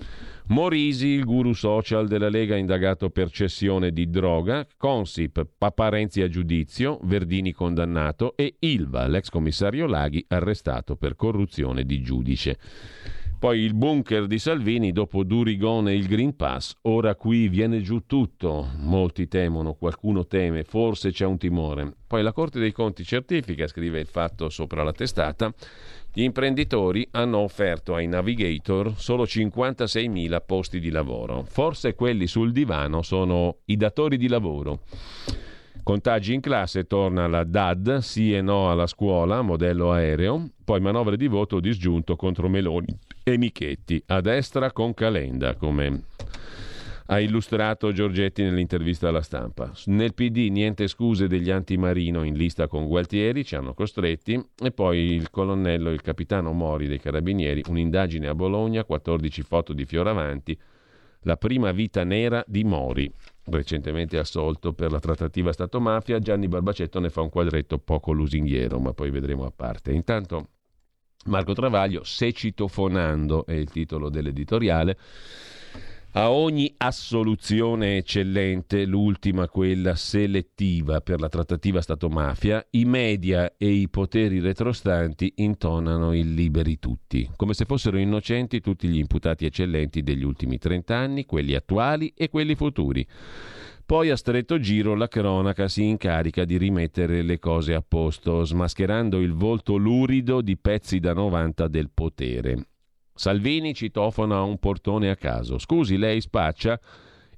Morisi, 0.48 1.06
il 1.06 1.24
guru 1.24 1.54
social 1.54 2.06
della 2.06 2.28
Lega 2.28 2.56
indagato 2.56 3.08
per 3.08 3.30
cessione 3.30 3.92
di 3.92 4.10
droga, 4.10 4.66
Consip, 4.76 5.46
Papa 5.56 5.88
Renzi 5.88 6.20
a 6.20 6.28
giudizio, 6.28 6.98
Verdini 7.04 7.52
condannato 7.52 8.36
e 8.36 8.56
Ilva, 8.58 9.06
l'ex 9.06 9.30
commissario 9.30 9.86
Laghi, 9.86 10.22
arrestato 10.28 10.96
per 10.96 11.16
corruzione 11.16 11.84
di 11.84 12.02
giudice. 12.02 12.58
Poi 13.38 13.60
il 13.60 13.74
bunker 13.74 14.26
di 14.26 14.38
Salvini 14.38 14.90
dopo 14.90 15.22
Durigon 15.22 15.88
e 15.88 15.94
il 15.94 16.06
Green 16.06 16.34
Pass. 16.34 16.76
Ora 16.82 17.14
qui 17.14 17.48
viene 17.48 17.82
giù 17.82 18.06
tutto. 18.06 18.68
Molti 18.78 19.28
temono, 19.28 19.74
qualcuno 19.74 20.26
teme, 20.26 20.64
forse 20.64 21.10
c'è 21.10 21.26
un 21.26 21.36
timore. 21.36 21.94
Poi 22.06 22.22
la 22.22 22.32
Corte 22.32 22.58
dei 22.58 22.72
Conti 22.72 23.04
certifica, 23.04 23.66
scrive 23.66 24.00
il 24.00 24.06
fatto 24.06 24.48
sopra 24.48 24.82
la 24.82 24.92
testata, 24.92 25.52
gli 26.10 26.22
imprenditori 26.22 27.06
hanno 27.10 27.38
offerto 27.38 27.94
ai 27.94 28.06
navigator 28.06 28.94
solo 28.96 29.24
56.000 29.24 30.42
posti 30.46 30.80
di 30.80 30.90
lavoro. 30.90 31.44
Forse 31.46 31.94
quelli 31.94 32.26
sul 32.26 32.50
divano 32.50 33.02
sono 33.02 33.58
i 33.66 33.76
datori 33.76 34.16
di 34.16 34.28
lavoro. 34.28 34.80
Contagi 35.82 36.32
in 36.32 36.40
classe, 36.40 36.86
torna 36.86 37.26
la 37.26 37.44
DAD, 37.44 37.98
sì 37.98 38.32
e 38.32 38.40
no 38.40 38.70
alla 38.70 38.86
scuola, 38.86 39.42
modello 39.42 39.92
aereo, 39.92 40.48
poi 40.64 40.80
manovre 40.80 41.18
di 41.18 41.26
voto 41.26 41.60
disgiunto 41.60 42.16
contro 42.16 42.48
Meloni 42.48 42.98
e 43.24 43.38
Michetti, 43.38 44.02
a 44.08 44.20
destra 44.20 44.70
con 44.70 44.92
Calenda, 44.92 45.54
come 45.56 46.02
ha 47.06 47.20
illustrato 47.20 47.90
Giorgetti 47.90 48.42
nell'intervista 48.42 49.08
alla 49.08 49.22
stampa. 49.22 49.72
Nel 49.86 50.12
PD 50.12 50.48
niente 50.50 50.86
scuse 50.88 51.26
degli 51.26 51.50
antimarino 51.50 52.22
in 52.22 52.34
lista 52.34 52.68
con 52.68 52.86
Gualtieri, 52.86 53.44
ci 53.44 53.56
hanno 53.56 53.72
costretti, 53.72 54.38
e 54.62 54.70
poi 54.72 55.12
il 55.12 55.30
colonnello 55.30 55.90
il 55.90 56.02
capitano 56.02 56.52
Mori 56.52 56.86
dei 56.86 57.00
Carabinieri, 57.00 57.62
un'indagine 57.66 58.28
a 58.28 58.34
Bologna, 58.34 58.84
14 58.84 59.42
foto 59.42 59.72
di 59.72 59.86
Fioravanti, 59.86 60.58
la 61.20 61.36
prima 61.38 61.72
vita 61.72 62.04
nera 62.04 62.44
di 62.46 62.62
Mori, 62.64 63.10
recentemente 63.44 64.18
assolto 64.18 64.74
per 64.74 64.90
la 64.92 65.00
trattativa 65.00 65.52
Stato-mafia, 65.52 66.18
Gianni 66.18 66.48
Barbacetto 66.48 67.00
ne 67.00 67.08
fa 67.08 67.22
un 67.22 67.30
quadretto 67.30 67.78
poco 67.78 68.12
lusinghiero, 68.12 68.78
ma 68.78 68.92
poi 68.92 69.10
vedremo 69.10 69.46
a 69.46 69.52
parte. 69.54 69.92
Intanto 69.92 70.48
Marco 71.26 71.52
Travaglio, 71.54 72.04
Se 72.04 72.32
citofonando 72.32 73.46
è 73.46 73.52
il 73.52 73.70
titolo 73.70 74.08
dell'editoriale, 74.08 74.96
a 76.16 76.30
ogni 76.30 76.72
assoluzione 76.76 77.96
eccellente, 77.96 78.84
l'ultima 78.84 79.48
quella 79.48 79.96
selettiva 79.96 81.00
per 81.00 81.18
la 81.18 81.28
trattativa 81.28 81.80
Stato-mafia, 81.80 82.64
i 82.70 82.84
media 82.84 83.54
e 83.56 83.68
i 83.68 83.88
poteri 83.88 84.38
retrostanti 84.38 85.32
intonano 85.38 86.14
il 86.14 86.32
liberi 86.34 86.78
tutti, 86.78 87.28
come 87.34 87.52
se 87.52 87.64
fossero 87.64 87.98
innocenti 87.98 88.60
tutti 88.60 88.86
gli 88.86 88.98
imputati 88.98 89.44
eccellenti 89.44 90.04
degli 90.04 90.22
ultimi 90.22 90.56
trent'anni, 90.58 91.24
quelli 91.26 91.56
attuali 91.56 92.12
e 92.16 92.28
quelli 92.28 92.54
futuri. 92.54 93.04
Poi 93.86 94.08
a 94.08 94.16
stretto 94.16 94.58
giro 94.58 94.94
la 94.94 95.08
cronaca 95.08 95.68
si 95.68 95.84
incarica 95.84 96.46
di 96.46 96.56
rimettere 96.56 97.20
le 97.20 97.38
cose 97.38 97.74
a 97.74 97.84
posto, 97.86 98.42
smascherando 98.42 99.20
il 99.20 99.34
volto 99.34 99.76
lurido 99.76 100.40
di 100.40 100.56
pezzi 100.56 101.00
da 101.00 101.12
90 101.12 101.68
del 101.68 101.90
potere. 101.92 102.68
Salvini 103.12 103.74
citofona 103.74 104.40
un 104.40 104.58
portone 104.58 105.10
a 105.10 105.16
caso. 105.16 105.58
Scusi, 105.58 105.98
lei 105.98 106.22
spaccia? 106.22 106.80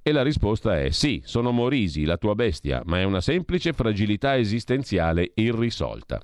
E 0.00 0.12
la 0.12 0.22
risposta 0.22 0.80
è 0.80 0.90
sì, 0.90 1.20
sono 1.24 1.50
Morisi, 1.50 2.04
la 2.04 2.16
tua 2.16 2.37
bestia, 2.37 2.80
ma 2.85 3.00
è 3.00 3.02
una 3.02 3.20
semplice 3.20 3.72
fragilità 3.72 4.37
esistenziale 4.37 5.32
irrisolta. 5.35 6.20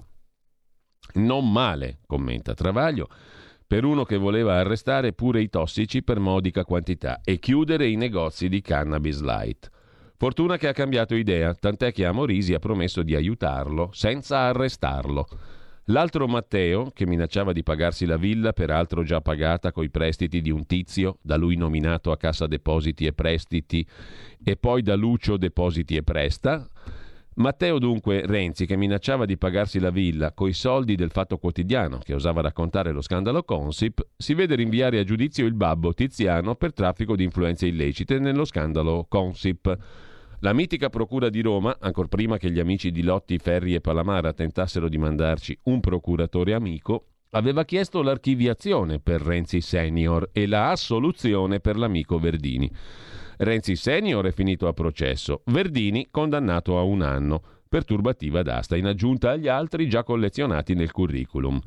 Non 1.15 1.51
male, 1.51 1.99
commenta 2.07 2.55
Travaglio, 2.55 3.09
per 3.67 3.85
uno 3.85 4.05
che 4.05 4.19
voleva 4.19 4.55
arrestare 4.55 5.15
pure 5.15 5.43
i 5.43 5.49
tossici 5.49 6.05
per 6.05 6.21
modica 6.21 6.65
quantità 6.65 7.21
e 7.25 7.41
chiudere 7.41 7.89
i 7.89 7.97
negozi 7.97 8.49
di 8.49 8.61
cannabis 8.61 9.21
light. 9.21 9.69
Fortuna 10.23 10.57
che 10.57 10.69
ha 10.69 10.73
cambiato 10.73 11.17
idea, 11.17 11.53
tant'è 11.53 11.91
che 11.91 12.07
Amorisi 12.07 12.55
ha 12.55 12.61
promesso 12.61 13.03
di 13.03 13.17
aiutarlo 13.17 13.91
senza 13.93 14.39
arrestarlo. 14.39 15.27
L'altro 15.87 16.29
Matteo, 16.29 16.93
che 16.95 17.09
minacciava 17.09 17.51
di 17.51 17.65
pagarsi 17.65 18.07
la 18.07 18.17
villa, 18.17 18.53
peraltro 18.53 19.03
già 19.03 19.21
pagata 19.21 19.73
coi 19.73 19.91
prestiti 19.91 20.41
di 20.41 20.53
un 20.53 20.65
tizio, 20.65 21.19
da 21.23 21.35
lui 21.35 21.57
nominato 21.57 22.13
a 22.13 22.17
Cassa 22.17 22.47
Depositi 22.47 23.05
e 23.05 23.13
Prestiti, 23.13 23.85
e 24.45 24.55
poi 24.55 24.83
da 24.83 24.95
Lucio 24.95 25.37
Depositi 25.37 25.97
e 25.97 26.05
Presta. 26.05 26.69
Matteo 27.35 27.81
dunque 27.81 28.25
Renzi, 28.25 28.65
che 28.65 28.77
minacciava 28.77 29.25
di 29.25 29.37
pagarsi 29.37 29.81
la 29.81 29.91
villa 29.91 30.31
coi 30.31 30.53
soldi 30.53 30.95
del 30.95 31.11
Fatto 31.11 31.37
Quotidiano, 31.37 31.99
che 31.99 32.15
osava 32.15 32.43
raccontare 32.43 32.93
lo 32.93 33.01
scandalo 33.01 33.43
Consip, 33.43 34.07
si 34.17 34.35
vede 34.35 34.55
rinviare 34.55 35.01
a 35.01 35.05
giudizio 35.05 35.47
il 35.47 35.55
babbo 35.55 35.93
Tiziano 35.93 36.55
per 36.55 36.73
traffico 36.73 37.17
di 37.17 37.25
influenze 37.25 37.67
illecite 37.67 38.21
nello 38.21 38.45
scandalo 38.45 39.05
Consip. 39.09 40.11
La 40.45 40.53
mitica 40.53 40.91
Procura 40.91 41.29
di 41.29 41.41
Roma, 41.41 41.77
ancor 41.79 42.09
prima 42.09 42.37
che 42.37 42.51
gli 42.51 42.59
amici 42.59 42.91
di 42.91 43.05
Lotti, 43.05 43.39
Ferri 43.39 43.75
e 43.75 43.81
Palamara 43.81 44.33
tentassero 44.33 44.89
di 44.89 44.99
mandarci 44.99 45.57
un 45.65 45.79
procuratore 45.79 46.53
amico, 46.53 47.11
aveva 47.31 47.65
chiesto 47.65 48.03
l'archiviazione 48.03 48.99
per 48.99 49.21
Renzi 49.21 49.61
Senior 49.61 50.31
e 50.33 50.49
la 50.49 50.73
assoluzione 50.73 51.61
per 51.61 51.77
l'amico 51.77 52.19
Verdini. 52.19 52.69
Renzi 53.37 53.77
Senior 53.77 54.27
è 54.27 54.33
finito 54.33 54.67
a 54.67 54.73
processo, 54.73 55.43
Verdini 55.45 56.09
condannato 56.11 56.77
a 56.77 56.83
un 56.83 57.03
anno 57.03 57.41
per 57.69 57.85
turbativa 57.85 58.43
d'asta, 58.43 58.77
in 58.77 58.87
aggiunta 58.87 59.31
agli 59.31 59.47
altri 59.47 59.89
già 59.89 60.03
collezionati 60.03 60.75
nel 60.75 60.91
curriculum. 60.91 61.61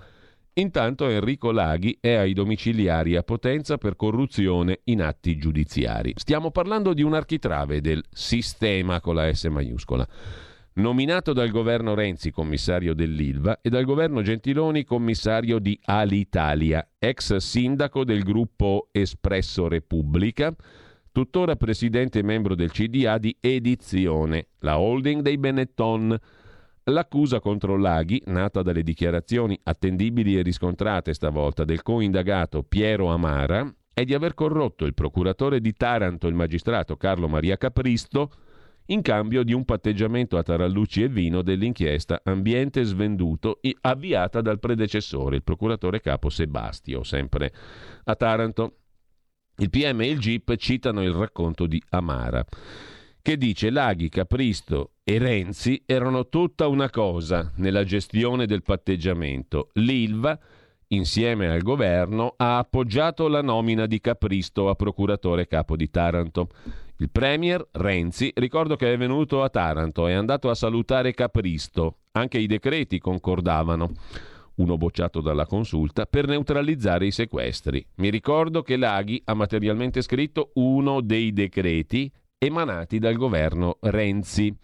Intanto 0.57 1.09
Enrico 1.09 1.51
Laghi 1.51 1.97
è 1.99 2.13
ai 2.13 2.31
domiciliari 2.31 3.17
a 3.17 3.23
Potenza 3.23 3.77
per 3.77 3.97
corruzione 3.97 4.79
in 4.85 5.01
atti 5.01 5.35
giudiziari. 5.35 6.13
Stiamo 6.15 6.49
parlando 6.49 6.93
di 6.93 7.01
un 7.01 7.13
architrave 7.13 7.81
del 7.81 8.01
sistema 8.09 9.01
con 9.01 9.15
la 9.15 9.33
S 9.33 9.43
maiuscola. 9.45 10.07
Nominato 10.75 11.33
dal 11.33 11.49
governo 11.49 11.93
Renzi 11.93 12.31
commissario 12.31 12.93
dell'Ilva 12.93 13.59
e 13.59 13.67
dal 13.67 13.83
governo 13.83 14.21
Gentiloni 14.21 14.85
commissario 14.85 15.59
di 15.59 15.77
Alitalia, 15.83 16.87
ex 16.99 17.35
sindaco 17.35 18.05
del 18.05 18.23
gruppo 18.23 18.87
Espresso 18.93 19.67
Repubblica, 19.67 20.55
tuttora 21.11 21.57
presidente 21.57 22.19
e 22.19 22.23
membro 22.23 22.55
del 22.55 22.71
CDA 22.71 23.17
di 23.17 23.35
Edizione, 23.41 24.47
la 24.59 24.79
holding 24.79 25.21
dei 25.21 25.37
Benetton 25.37 26.17
L'accusa 26.89 27.39
contro 27.39 27.77
Laghi, 27.77 28.21
nata 28.27 28.61
dalle 28.61 28.83
dichiarazioni 28.83 29.59
attendibili 29.63 30.37
e 30.37 30.43
riscontrate 30.43 31.15
stavolta 31.15 31.65
del 31.65 31.81
coindagato 31.81 32.61
Piero 32.61 33.07
Amara, 33.07 33.73
è 33.91 34.03
di 34.03 34.13
aver 34.13 34.35
corrotto 34.35 34.85
il 34.85 34.93
procuratore 34.93 35.61
di 35.61 35.73
Taranto, 35.73 36.27
il 36.27 36.35
magistrato 36.35 36.95
Carlo 36.95 37.27
Maria 37.27 37.57
Capristo, 37.57 38.31
in 38.87 39.01
cambio 39.01 39.41
di 39.41 39.51
un 39.51 39.65
patteggiamento 39.65 40.37
a 40.37 40.43
tarallucci 40.43 41.01
e 41.01 41.07
vino 41.07 41.41
dell'inchiesta 41.41 42.21
Ambiente 42.23 42.83
svenduto 42.83 43.61
avviata 43.81 44.41
dal 44.41 44.59
predecessore, 44.59 45.37
il 45.37 45.43
procuratore 45.43 46.01
capo 46.01 46.29
Sebastio, 46.29 47.01
sempre 47.01 47.51
a 48.03 48.15
Taranto. 48.15 48.77
Il 49.57 49.71
PM 49.71 50.01
e 50.01 50.09
il 50.09 50.19
GIP 50.19 50.55
citano 50.57 51.01
il 51.01 51.13
racconto 51.13 51.65
di 51.65 51.81
Amara 51.89 52.45
che 53.25 53.37
dice 53.37 53.71
Laghi, 53.71 54.07
Capristo 54.07 54.91
e 55.07 55.19
Renzi 55.19 55.83
erano 55.85 56.29
tutta 56.29 56.67
una 56.67 56.89
cosa 56.89 57.51
nella 57.57 57.83
gestione 57.83 58.47
del 58.47 58.63
patteggiamento. 58.63 59.69
L'Ilva, 59.73 60.37
insieme 60.87 61.47
al 61.47 61.61
governo, 61.61 62.33
ha 62.35 62.57
appoggiato 62.57 63.27
la 63.27 63.43
nomina 63.43 63.85
di 63.85 64.01
Capristo 64.01 64.67
a 64.67 64.73
procuratore 64.73 65.45
capo 65.45 65.75
di 65.75 65.91
Taranto. 65.91 66.49
Il 66.97 67.11
premier 67.11 67.63
Renzi, 67.73 68.31
ricordo 68.33 68.75
che 68.75 68.91
è 68.91 68.97
venuto 68.97 69.43
a 69.43 69.49
Taranto, 69.49 70.07
è 70.07 70.13
andato 70.13 70.49
a 70.49 70.55
salutare 70.55 71.13
Capristo, 71.13 71.97
anche 72.13 72.39
i 72.39 72.47
decreti 72.47 72.97
concordavano 72.97 73.91
uno 74.55 74.77
bocciato 74.77 75.21
dalla 75.21 75.45
consulta, 75.45 76.07
per 76.07 76.25
neutralizzare 76.25 77.05
i 77.05 77.11
sequestri. 77.11 77.85
Mi 77.97 78.09
ricordo 78.09 78.63
che 78.63 78.75
Laghi 78.75 79.21
ha 79.25 79.35
materialmente 79.35 80.01
scritto 80.01 80.49
uno 80.55 81.01
dei 81.01 81.31
decreti 81.31 82.11
emanati 82.39 82.97
dal 82.97 83.15
governo 83.15 83.77
Renzi. 83.81 84.57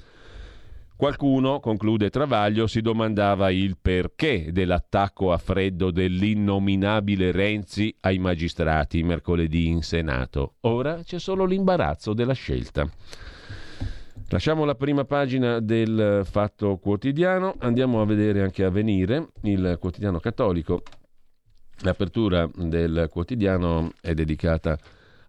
Qualcuno, 1.01 1.59
conclude 1.59 2.11
Travaglio, 2.11 2.67
si 2.67 2.79
domandava 2.79 3.49
il 3.49 3.75
perché 3.81 4.51
dell'attacco 4.51 5.31
a 5.31 5.39
freddo 5.39 5.89
dell'innominabile 5.89 7.31
Renzi 7.31 7.91
ai 8.01 8.19
magistrati 8.19 9.01
mercoledì 9.01 9.65
in 9.65 9.81
Senato. 9.81 10.57
Ora 10.59 11.01
c'è 11.03 11.17
solo 11.17 11.45
l'imbarazzo 11.45 12.13
della 12.13 12.33
scelta. 12.33 12.87
Lasciamo 14.29 14.63
la 14.63 14.75
prima 14.75 15.03
pagina 15.03 15.59
del 15.59 16.21
Fatto 16.23 16.77
Quotidiano, 16.77 17.55
andiamo 17.57 17.99
a 17.99 18.05
vedere 18.05 18.43
anche 18.43 18.63
Avvenire, 18.63 19.29
il 19.41 19.77
quotidiano 19.79 20.19
cattolico. 20.19 20.83
L'apertura 21.79 22.47
del 22.55 23.07
quotidiano 23.09 23.89
è 24.01 24.13
dedicata 24.13 24.73
a 24.73 24.77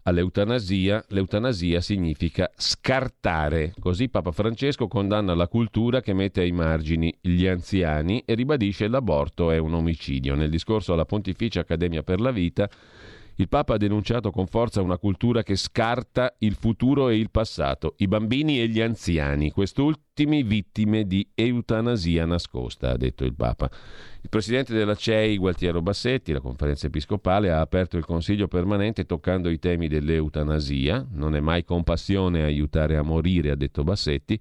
all'eutanasia, 0.03 1.05
l'eutanasia 1.09 1.81
significa 1.81 2.51
scartare. 2.57 3.75
Così 3.79 4.09
Papa 4.09 4.33
Francesco 4.33 4.89
condanna 4.89 5.35
la 5.35 5.49
cultura 5.49 6.01
che 6.01 6.13
mette 6.13 6.41
ai 6.41 6.53
margini 6.53 7.15
gli 7.21 7.47
anziani 7.47 8.23
e 8.25 8.35
ribadisce 8.35 8.89
l'aborto 8.89 9.51
è 9.51 9.59
un 9.59 9.75
omicidio. 9.75 10.35
Nel 10.35 10.51
discorso 10.51 10.93
alla 10.93 11.05
Pontificia 11.05 11.61
Accademia 11.61 12.03
per 12.03 12.21
la 12.21 12.31
Vita 12.31 12.69
il 13.37 13.49
Papa 13.49 13.75
ha 13.75 13.79
denunciato 13.79 14.31
con 14.31 14.47
forza 14.47 14.83
una 14.83 14.99
cultura 14.99 15.43
che 15.43 15.57
scarta 15.57 16.35
il 16.39 16.55
futuro 16.55 17.09
e 17.09 17.17
il 17.17 17.31
passato, 17.31 17.95
i 17.99 18.07
bambini 18.07 18.61
e 18.61 18.69
gli 18.69 18.81
anziani, 18.81 19.51
quest'ultimi 19.51 20.43
vittime 20.43 21.07
di 21.07 21.27
eutanasia 21.35 22.27
nascosta, 22.27 22.91
ha 22.91 22.97
detto 22.97 23.25
il 23.25 23.35
Papa. 23.35 23.71
Il 24.21 24.29
presidente 24.29 24.75
della 24.75 24.95
CEI, 24.95 25.37
Gualtiero 25.39 25.83
Bassetti, 25.83 26.33
la 26.33 26.41
conferenza 26.41 26.87
episcopale, 26.87 27.51
ha 27.51 27.61
aperto 27.61 27.97
il 27.97 28.05
consiglio 28.05 28.49
permanente 28.49 29.05
toccando 29.05 29.49
i 29.49 29.59
temi 29.59 29.89
dell'eutanasia. 29.89 31.07
Non 31.13 31.35
è 31.35 31.41
mai 31.41 31.65
compassione 31.65 32.45
aiutare 32.45 32.97
a 32.97 33.03
morire, 33.03 33.51
ha 33.51 33.57
detto 33.57 33.83
Bassetti. 33.83 34.39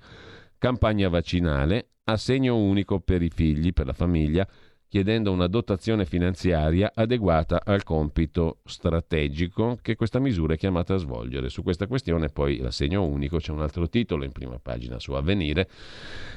Campagna 0.58 1.10
vaccinale, 1.10 1.94
assegno 2.04 2.58
unico 2.58 3.00
per 3.00 3.24
i 3.24 3.30
figli, 3.30 3.74
per 3.74 3.88
la 3.88 3.94
famiglia, 3.94 4.48
chiedendo 4.92 5.32
una 5.32 5.48
dotazione 5.48 6.04
finanziaria 6.04 6.92
adeguata 6.94 7.62
al 7.64 7.82
compito 7.82 8.58
strategico 8.66 9.80
che 9.82 9.96
questa 9.96 10.20
misura 10.20 10.56
è 10.56 10.58
chiamata 10.58 10.96
a 10.96 10.98
svolgere. 10.98 11.48
Su 11.48 11.64
questa 11.64 11.88
questione 11.88 12.28
poi 12.28 12.58
l'assegno 12.58 13.06
unico, 13.06 13.38
c'è 13.38 13.54
un 13.54 13.62
altro 13.62 13.88
titolo 13.88 14.26
in 14.26 14.34
prima 14.34 14.60
pagina 14.62 15.00
su 15.00 15.14
Avvenire, 15.14 15.70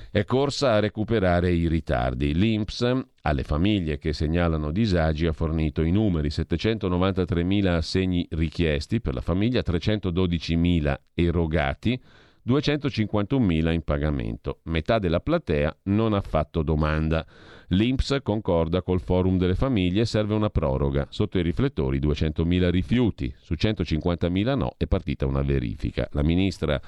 è 0.09 0.25
corsa 0.25 0.75
a 0.75 0.79
recuperare 0.79 1.51
i 1.51 1.67
ritardi. 1.67 2.33
L'INPS 2.33 3.07
alle 3.23 3.43
famiglie 3.43 3.99
che 3.99 4.12
segnalano 4.12 4.71
disagi 4.71 5.27
ha 5.27 5.33
fornito 5.33 5.83
i 5.83 5.90
numeri 5.90 6.29
793.000 6.29 7.67
assegni 7.67 8.25
richiesti 8.31 9.01
per 9.01 9.14
la 9.14 9.21
famiglia, 9.21 9.62
312.000 9.67 10.95
erogati, 11.12 12.01
251.000 12.47 13.73
in 13.73 13.83
pagamento. 13.83 14.61
Metà 14.65 14.99
della 14.99 15.21
platea 15.21 15.75
non 15.85 16.13
ha 16.13 16.21
fatto 16.21 16.63
domanda. 16.63 17.27
L'INPS 17.69 18.19
concorda 18.23 18.83
col 18.83 19.01
Forum 19.01 19.39
delle 19.39 19.55
Famiglie 19.55 20.05
serve 20.05 20.35
una 20.35 20.51
proroga. 20.51 21.07
Sotto 21.09 21.39
i 21.39 21.43
riflettori 21.43 21.99
200.000 21.99 22.71
rifiuti, 22.71 23.33
su 23.39 23.55
150.000 23.55 24.57
no 24.57 24.75
è 24.77 24.87
partita 24.87 25.27
una 25.27 25.43
verifica. 25.43 26.07
La 26.13 26.23
ministra 26.23 26.81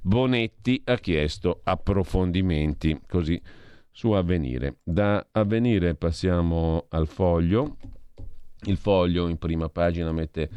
Bonetti 0.00 0.80
ha 0.86 0.96
chiesto 0.96 1.60
approfondimenti, 1.62 3.02
così 3.06 3.40
su 3.90 4.10
avvenire. 4.12 4.78
Da 4.82 5.26
avvenire 5.30 5.94
passiamo 5.94 6.86
al 6.88 7.06
foglio. 7.06 7.76
Il 8.64 8.78
foglio 8.78 9.28
in 9.28 9.36
prima 9.38 9.68
pagina 9.68 10.10
mette 10.12 10.48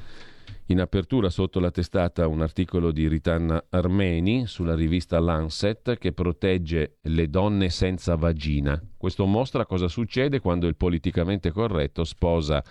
in 0.67 0.79
apertura 0.79 1.29
sotto 1.29 1.59
la 1.59 1.69
testata 1.69 2.27
un 2.27 2.41
articolo 2.41 2.91
di 2.91 3.07
Ritanna 3.07 3.65
Armeni 3.69 4.47
sulla 4.47 4.73
rivista 4.73 5.19
Lancet 5.19 5.97
che 5.97 6.11
protegge 6.11 6.97
le 7.01 7.29
donne 7.29 7.69
senza 7.69 8.15
vagina. 8.15 8.81
Questo 8.97 9.25
mostra 9.25 9.65
cosa 9.65 9.87
succede 9.87 10.39
quando 10.39 10.67
il 10.67 10.75
politicamente 10.75 11.51
corretto 11.51 12.03
sposa 12.03 12.63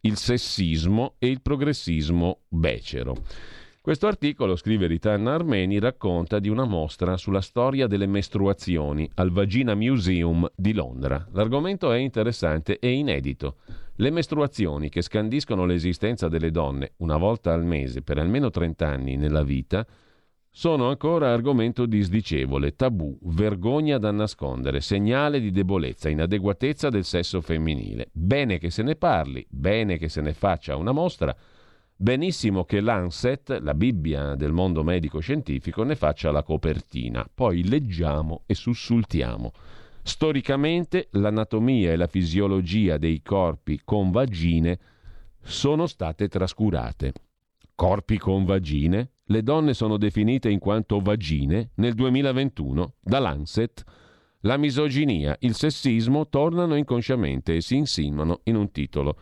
il 0.00 0.16
sessismo 0.16 1.16
e 1.18 1.26
il 1.28 1.42
progressismo 1.42 2.42
becero. 2.48 3.16
Questo 3.86 4.08
articolo, 4.08 4.56
scrive 4.56 4.88
Ritanna 4.88 5.34
Armeni, 5.34 5.78
racconta 5.78 6.40
di 6.40 6.48
una 6.48 6.64
mostra 6.64 7.16
sulla 7.16 7.40
storia 7.40 7.86
delle 7.86 8.08
mestruazioni 8.08 9.08
al 9.14 9.30
Vagina 9.30 9.76
Museum 9.76 10.44
di 10.56 10.72
Londra. 10.72 11.24
L'argomento 11.30 11.92
è 11.92 11.98
interessante 11.98 12.80
e 12.80 12.90
inedito. 12.90 13.58
Le 13.94 14.10
mestruazioni 14.10 14.88
che 14.88 15.02
scandiscono 15.02 15.66
l'esistenza 15.66 16.26
delle 16.26 16.50
donne 16.50 16.94
una 16.96 17.16
volta 17.16 17.52
al 17.52 17.64
mese 17.64 18.02
per 18.02 18.18
almeno 18.18 18.50
30 18.50 18.88
anni 18.88 19.14
nella 19.14 19.44
vita 19.44 19.86
sono 20.50 20.88
ancora 20.88 21.32
argomento 21.32 21.86
disdicevole, 21.86 22.74
tabù, 22.74 23.16
vergogna 23.22 23.98
da 23.98 24.10
nascondere, 24.10 24.80
segnale 24.80 25.38
di 25.38 25.52
debolezza, 25.52 26.08
inadeguatezza 26.08 26.88
del 26.88 27.04
sesso 27.04 27.40
femminile. 27.40 28.08
Bene 28.10 28.58
che 28.58 28.70
se 28.70 28.82
ne 28.82 28.96
parli, 28.96 29.46
bene 29.48 29.96
che 29.96 30.08
se 30.08 30.22
ne 30.22 30.32
faccia 30.32 30.74
una 30.74 30.90
mostra, 30.90 31.32
benissimo 31.96 32.64
che 32.64 32.80
l'Anset, 32.80 33.58
la 33.60 33.74
Bibbia 33.74 34.34
del 34.34 34.52
mondo 34.52 34.84
medico-scientifico, 34.84 35.82
ne 35.82 35.96
faccia 35.96 36.30
la 36.30 36.42
copertina. 36.42 37.28
Poi 37.32 37.66
leggiamo 37.66 38.42
e 38.46 38.54
sussultiamo. 38.54 39.52
Storicamente 40.02 41.08
l'anatomia 41.12 41.90
e 41.90 41.96
la 41.96 42.06
fisiologia 42.06 42.96
dei 42.96 43.22
corpi 43.22 43.80
con 43.82 44.10
vagine 44.10 44.78
sono 45.42 45.86
state 45.86 46.28
trascurate. 46.28 47.12
Corpi 47.74 48.18
con 48.18 48.44
vagine? 48.44 49.10
Le 49.24 49.42
donne 49.42 49.74
sono 49.74 49.96
definite 49.96 50.48
in 50.48 50.60
quanto 50.60 51.00
vagine 51.00 51.70
nel 51.74 51.94
2021 51.94 52.94
da 53.00 53.18
Lancet. 53.18 53.82
La 54.40 54.56
misoginia, 54.56 55.36
il 55.40 55.54
sessismo 55.54 56.28
tornano 56.28 56.76
inconsciamente 56.76 57.56
e 57.56 57.60
si 57.60 57.74
insinuano 57.74 58.40
in 58.44 58.54
un 58.54 58.70
titolo 58.70 59.18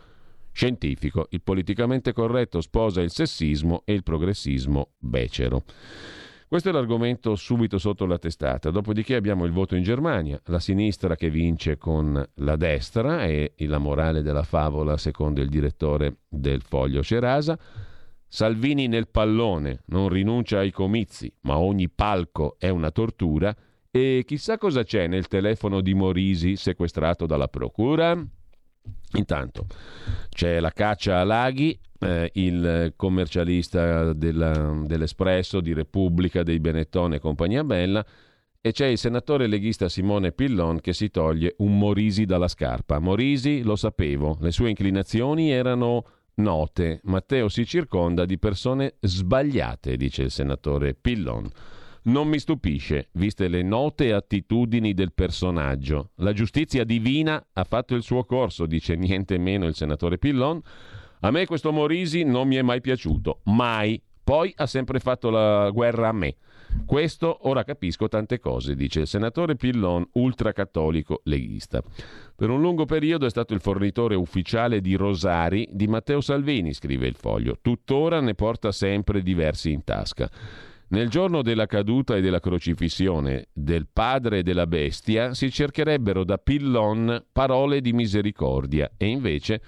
scientifico. 0.55 1.27
Il 1.31 1.41
politicamente 1.41 2.13
corretto 2.13 2.61
sposa 2.61 3.01
il 3.01 3.11
sessismo 3.11 3.81
e 3.83 3.91
il 3.93 4.03
progressismo 4.03 4.91
becero. 4.97 5.63
Questo 6.47 6.69
è 6.69 6.71
l'argomento 6.71 7.35
subito 7.35 7.77
sotto 7.77 8.05
la 8.05 8.17
testata. 8.17 8.71
Dopodiché 8.71 9.15
abbiamo 9.15 9.43
il 9.43 9.51
voto 9.51 9.75
in 9.75 9.83
Germania, 9.83 10.39
la 10.45 10.59
sinistra 10.59 11.15
che 11.17 11.29
vince 11.29 11.77
con 11.77 12.23
la 12.35 12.55
destra 12.55 13.25
e 13.25 13.53
la 13.57 13.79
morale 13.79 14.21
della 14.21 14.43
favola 14.43 14.95
secondo 14.95 15.41
il 15.41 15.49
direttore 15.49 16.19
del 16.29 16.61
foglio 16.61 17.03
Cerasa. 17.03 17.59
Salvini 18.25 18.87
nel 18.87 19.09
pallone, 19.09 19.81
non 19.87 20.07
rinuncia 20.07 20.59
ai 20.59 20.71
comizi, 20.71 21.31
ma 21.41 21.57
ogni 21.57 21.89
palco 21.89 22.55
è 22.57 22.69
una 22.69 22.91
tortura. 22.91 23.53
E 23.91 24.23
chissà 24.25 24.57
cosa 24.57 24.83
c'è 24.83 25.07
nel 25.07 25.27
telefono 25.27 25.81
di 25.81 25.93
Morisi 25.93 26.55
sequestrato 26.55 27.25
dalla 27.25 27.47
procura? 27.49 28.25
Intanto 29.13 29.67
c'è 30.29 30.59
la 30.59 30.71
caccia 30.71 31.19
a 31.19 31.23
Laghi, 31.23 31.77
eh, 31.99 32.29
il 32.33 32.93
commercialista 32.95 34.13
della, 34.13 34.83
dell'Espresso, 34.85 35.61
di 35.61 35.73
Repubblica, 35.73 36.43
dei 36.43 36.59
Benetton 36.59 37.13
e 37.13 37.19
compagnia 37.19 37.63
bella, 37.63 38.05
e 38.59 38.71
c'è 38.71 38.87
il 38.87 38.97
senatore 38.97 39.47
leghista 39.47 39.87
Simone 39.87 40.31
Pillon 40.31 40.79
che 40.81 40.91
si 40.91 41.09
toglie 41.09 41.53
un 41.59 41.77
Morisi 41.77 42.25
dalla 42.25 42.47
scarpa. 42.47 42.99
Morisi, 42.99 43.61
lo 43.61 43.75
sapevo, 43.75 44.37
le 44.41 44.51
sue 44.51 44.69
inclinazioni 44.69 45.51
erano 45.51 46.03
note. 46.35 46.99
Matteo 47.03 47.47
si 47.47 47.65
circonda 47.65 48.25
di 48.25 48.39
persone 48.39 48.95
sbagliate, 48.99 49.95
dice 49.97 50.23
il 50.23 50.31
senatore 50.31 50.95
Pillon. 50.95 51.47
Non 52.05 52.27
mi 52.27 52.37
stupisce, 52.37 53.07
viste 53.13 53.47
le 53.47 53.63
note 53.63 54.13
attitudini 54.13 54.93
del 54.93 55.11
personaggio. 55.11 56.11
La 56.17 56.33
giustizia 56.33 56.83
divina 56.83 57.43
ha 57.51 57.63
fatto 57.63 57.95
il 57.95 58.03
suo 58.03 58.25
corso, 58.25 58.67
dice 58.67 58.95
niente 58.95 59.39
meno 59.39 59.65
il 59.65 59.73
senatore 59.73 60.19
Pillon. 60.19 60.61
A 61.21 61.31
me 61.31 61.47
questo 61.47 61.71
Morisi 61.71 62.23
non 62.23 62.47
mi 62.47 62.57
è 62.57 62.61
mai 62.61 62.79
piaciuto, 62.79 63.39
mai. 63.45 63.99
Poi 64.23 64.53
ha 64.55 64.67
sempre 64.67 64.99
fatto 64.99 65.31
la 65.31 65.71
guerra 65.71 66.09
a 66.09 66.11
me. 66.11 66.35
Questo 66.85 67.47
ora 67.47 67.63
capisco 67.63 68.07
tante 68.07 68.37
cose, 68.37 68.75
dice 68.75 68.99
il 68.99 69.07
senatore 69.07 69.55
Pillon, 69.55 70.07
ultracattolico 70.13 71.21
leghista. 71.23 71.81
Per 72.35 72.49
un 72.51 72.61
lungo 72.61 72.85
periodo 72.85 73.25
è 73.25 73.31
stato 73.31 73.55
il 73.55 73.61
fornitore 73.61 74.13
ufficiale 74.13 74.79
di 74.79 74.93
rosari 74.93 75.67
di 75.71 75.87
Matteo 75.87 76.21
Salvini, 76.21 76.71
scrive 76.71 77.07
il 77.07 77.15
foglio. 77.15 77.57
Tuttora 77.59 78.19
ne 78.19 78.35
porta 78.35 78.71
sempre 78.71 79.23
diversi 79.23 79.71
in 79.71 79.83
tasca. 79.83 80.29
Nel 80.87 81.09
giorno 81.09 81.41
della 81.41 81.65
caduta 81.65 82.15
e 82.15 82.21
della 82.21 82.39
crocifissione 82.39 83.47
del 83.51 83.87
padre 83.91 84.43
della 84.43 84.67
bestia 84.67 85.33
si 85.33 85.49
cercherebbero 85.49 86.23
da 86.23 86.37
Pillon 86.37 87.25
parole 87.31 87.81
di 87.81 87.91
misericordia 87.91 88.91
e 88.95 89.07
invece 89.07 89.61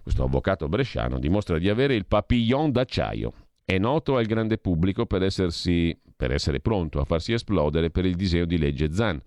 questo 0.00 0.22
avvocato 0.22 0.68
bresciano 0.68 1.18
dimostra 1.18 1.58
di 1.58 1.68
avere 1.68 1.94
il 1.94 2.06
papillon 2.06 2.70
d'acciaio. 2.70 3.32
È 3.64 3.78
noto 3.78 4.16
al 4.16 4.26
grande 4.26 4.58
pubblico 4.58 5.06
per, 5.06 5.24
essersi, 5.24 5.98
per 6.16 6.30
essere 6.30 6.60
pronto 6.60 7.00
a 7.00 7.04
farsi 7.04 7.32
esplodere 7.32 7.90
per 7.90 8.04
il 8.04 8.14
disegno 8.14 8.44
di 8.44 8.58
legge 8.58 8.92
Zan 8.92 9.20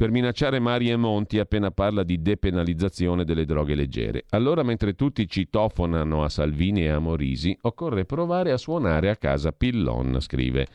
per 0.00 0.10
minacciare 0.10 0.60
Mari 0.60 0.88
e 0.88 0.96
Monti 0.96 1.38
appena 1.38 1.70
parla 1.72 2.04
di 2.04 2.22
depenalizzazione 2.22 3.22
delle 3.22 3.44
droghe 3.44 3.74
leggere. 3.74 4.24
Allora, 4.30 4.62
mentre 4.62 4.94
tutti 4.94 5.28
citofonano 5.28 6.24
a 6.24 6.30
Salvini 6.30 6.84
e 6.84 6.88
a 6.88 6.98
Morisi, 6.98 7.54
occorre 7.60 8.06
provare 8.06 8.50
a 8.50 8.56
suonare 8.56 9.10
a 9.10 9.16
casa 9.16 9.52
Pillon, 9.52 10.16
scrive 10.20 10.66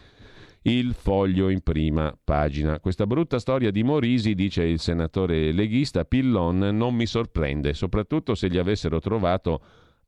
il 0.62 0.94
foglio 0.94 1.50
in 1.50 1.62
prima 1.62 2.16
pagina. 2.24 2.80
Questa 2.80 3.08
brutta 3.08 3.40
storia 3.40 3.72
di 3.72 3.82
Morisi, 3.82 4.36
dice 4.36 4.62
il 4.62 4.80
senatore 4.80 5.52
leghista 5.52 6.06
Pillon, 6.06 6.60
non 6.60 6.94
mi 6.94 7.08
sorprende, 7.08 7.74
soprattutto 7.74 8.36
se 8.36 8.48
gli 8.48 8.60
avessero 8.60 9.00
trovato 9.00 9.60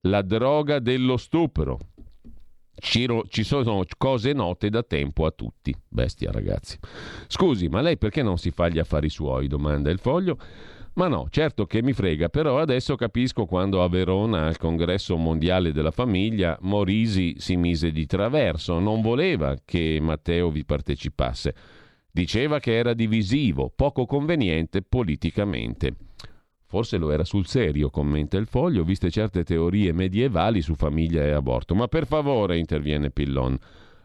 la 0.02 0.22
droga 0.22 0.78
dello 0.78 1.18
stupro. 1.18 1.80
Ciro, 2.80 3.26
ci 3.28 3.44
sono 3.44 3.84
cose 3.98 4.34
note 4.34 4.70
da 4.70 4.84
tempo 4.84 5.26
a 5.26 5.32
tutti. 5.32 5.76
Bestia, 5.88 6.32
ragazzi. 6.32 6.78
Scusi, 7.28 7.68
ma 7.68 7.82
lei 7.82 7.98
perché 7.98 8.22
non 8.22 8.38
si 8.38 8.52
fa 8.52 8.70
gli 8.70 8.80
affari 8.80 9.10
suoi? 9.10 9.48
domanda 9.48 9.90
il 9.90 10.00
foglio. 10.00 10.38
Ma 10.94 11.08
no, 11.08 11.28
certo 11.30 11.68
che 11.68 11.84
mi 11.84 11.94
frega, 11.94 12.30
però 12.30 12.60
adesso 12.60 12.96
capisco 12.96 13.46
quando 13.46 13.84
a 13.84 13.90
Verona, 13.90 14.48
al 14.48 14.58
congresso 14.58 15.16
mondiale 15.16 15.72
della 15.72 15.92
famiglia, 15.92 16.58
Morisi 16.62 17.36
si 17.38 17.56
mise 17.56 17.92
di 17.92 18.08
traverso, 18.08 18.80
non 18.80 19.02
voleva 19.02 19.56
che 19.64 20.00
Matteo 20.02 20.50
vi 20.50 20.66
partecipasse. 20.66 21.54
Diceva 22.12 22.60
che 22.60 22.76
era 22.76 22.94
divisivo, 22.94 23.72
poco 23.76 24.08
conveniente 24.08 24.82
politicamente. 24.82 26.07
Forse 26.70 26.98
lo 26.98 27.12
era 27.12 27.24
sul 27.24 27.48
serio, 27.48 27.90
commenta 27.90 28.38
il 28.38 28.46
foglio, 28.46 28.84
viste 28.84 29.10
certe 29.10 29.46
teorie 29.46 29.94
medievali 29.94 30.62
su 30.62 30.76
famiglia 30.76 31.24
e 31.24 31.32
aborto. 31.32 31.76
Ma 31.76 31.88
per 31.88 32.06
favore, 32.06 32.58
interviene 32.58 33.10
Pillon. 33.10 33.58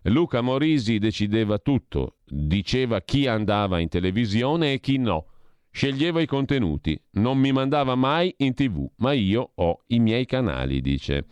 Luca 0.02 0.40
Morisi 0.42 0.98
decideva 0.98 1.58
tutto, 1.58 2.18
diceva 2.24 3.00
chi 3.00 3.26
andava 3.26 3.80
in 3.80 3.88
televisione 3.88 4.74
e 4.74 4.80
chi 4.80 4.98
no. 4.98 5.26
Sceglieva 5.72 6.20
i 6.20 6.26
contenuti, 6.26 7.00
non 7.12 7.38
mi 7.38 7.50
mandava 7.50 7.96
mai 7.96 8.32
in 8.38 8.54
tv, 8.54 8.88
ma 8.96 9.12
io 9.12 9.52
ho 9.56 9.82
i 9.88 9.98
miei 9.98 10.24
canali, 10.24 10.80
dice. 10.80 11.24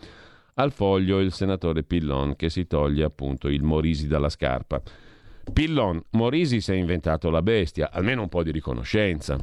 Al 0.55 0.73
foglio 0.73 1.21
il 1.21 1.33
senatore 1.33 1.85
Pillon 1.85 2.35
che 2.35 2.51
si 2.51 2.67
toglie 2.67 3.05
appunto 3.05 3.49
il 3.49 3.63
Morisi 3.63 4.09
dalla 4.09 4.29
scarpa. 4.29 4.83
Pillon, 5.53 6.03
Morisi 6.11 6.61
si 6.61 6.73
è 6.73 6.75
inventato 6.75 7.31
la 7.31 7.43
bestia, 7.43 7.91
almeno 7.93 8.23
un 8.23 8.29
po' 8.29 8.43
di 8.43 8.51
riconoscenza. 8.51 9.39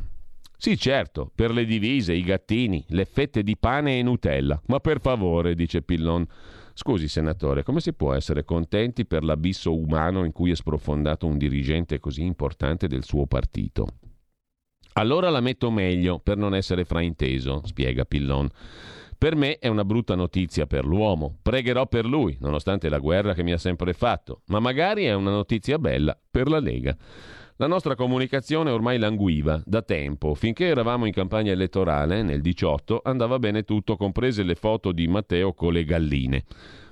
Sì, 0.59 0.75
certo, 0.75 1.31
per 1.33 1.51
le 1.51 1.65
divise, 1.65 2.13
i 2.13 2.23
gattini, 2.23 2.83
le 2.89 3.05
fette 3.05 3.43
di 3.43 3.55
pane 3.57 3.99
e 3.99 4.03
Nutella. 4.03 4.59
Ma 4.65 4.79
per 4.79 4.99
favore, 4.99 5.53
dice 5.53 5.83
Pillon. 5.83 6.25
Scusi, 6.73 7.07
senatore, 7.07 7.63
come 7.63 7.79
si 7.79 7.93
può 7.93 8.13
essere 8.13 8.43
contenti 8.43 9.05
per 9.05 9.23
l'abisso 9.23 9.75
umano 9.75 10.23
in 10.23 10.31
cui 10.31 10.51
è 10.51 10.55
sprofondato 10.55 11.27
un 11.27 11.37
dirigente 11.37 11.99
così 11.99 12.23
importante 12.23 12.87
del 12.87 13.03
suo 13.03 13.27
partito? 13.27 13.87
Allora 14.93 15.29
la 15.29 15.41
metto 15.41 15.69
meglio 15.69 16.19
per 16.19 16.37
non 16.37 16.55
essere 16.55 16.85
frainteso, 16.85 17.61
spiega 17.65 18.05
Pillon. 18.05 18.49
Per 19.15 19.35
me 19.35 19.57
è 19.57 19.67
una 19.67 19.85
brutta 19.85 20.15
notizia 20.15 20.65
per 20.65 20.85
l'uomo. 20.85 21.37
Pregherò 21.41 21.87
per 21.87 22.05
lui, 22.05 22.35
nonostante 22.39 22.89
la 22.89 22.99
guerra 22.99 23.33
che 23.33 23.43
mi 23.43 23.51
ha 23.51 23.57
sempre 23.57 23.93
fatto. 23.93 24.41
Ma 24.47 24.59
magari 24.59 25.05
è 25.05 25.13
una 25.13 25.31
notizia 25.31 25.79
bella 25.79 26.19
per 26.29 26.47
la 26.47 26.59
Lega. 26.59 26.95
La 27.59 27.65
nostra 27.65 27.95
comunicazione 27.95 28.69
ormai 28.69 28.99
languiva 28.99 29.59
da 29.65 29.81
tempo. 29.81 30.35
Finché 30.35 30.65
eravamo 30.65 31.07
in 31.07 31.11
campagna 31.11 31.51
elettorale, 31.51 32.21
nel 32.21 32.39
18, 32.39 33.01
andava 33.03 33.39
bene 33.39 33.63
tutto, 33.63 33.97
comprese 33.97 34.43
le 34.43 34.53
foto 34.53 34.91
di 34.91 35.07
Matteo 35.07 35.53
con 35.53 35.73
le 35.73 35.83
galline. 35.83 36.43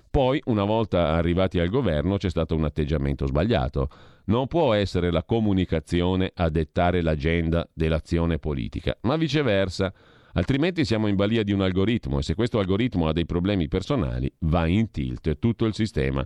Poi, 0.09 0.41
una 0.45 0.63
volta 0.63 1.11
arrivati 1.11 1.59
al 1.59 1.69
governo, 1.69 2.17
c'è 2.17 2.31
stato 2.31 2.55
un 2.55 2.63
atteggiamento 2.63 3.27
sbagliato. 3.27 3.89
Non 4.25 4.47
può 4.47 4.73
essere 4.73 5.11
la 5.11 5.23
comunicazione 5.23 6.31
a 6.33 6.49
dettare 6.49 7.03
l'agenda 7.03 7.69
dell'azione 7.71 8.39
politica, 8.39 8.97
ma 9.01 9.17
viceversa. 9.17 9.93
Altrimenti 10.33 10.83
siamo 10.83 11.05
in 11.05 11.15
balia 11.15 11.43
di 11.43 11.51
un 11.51 11.61
algoritmo 11.61 12.17
e 12.17 12.23
se 12.23 12.33
questo 12.33 12.57
algoritmo 12.57 13.07
ha 13.07 13.13
dei 13.13 13.27
problemi 13.27 13.67
personali, 13.67 14.33
va 14.39 14.65
in 14.65 14.89
tilt 14.89 15.37
tutto 15.37 15.65
il 15.65 15.75
sistema. 15.75 16.25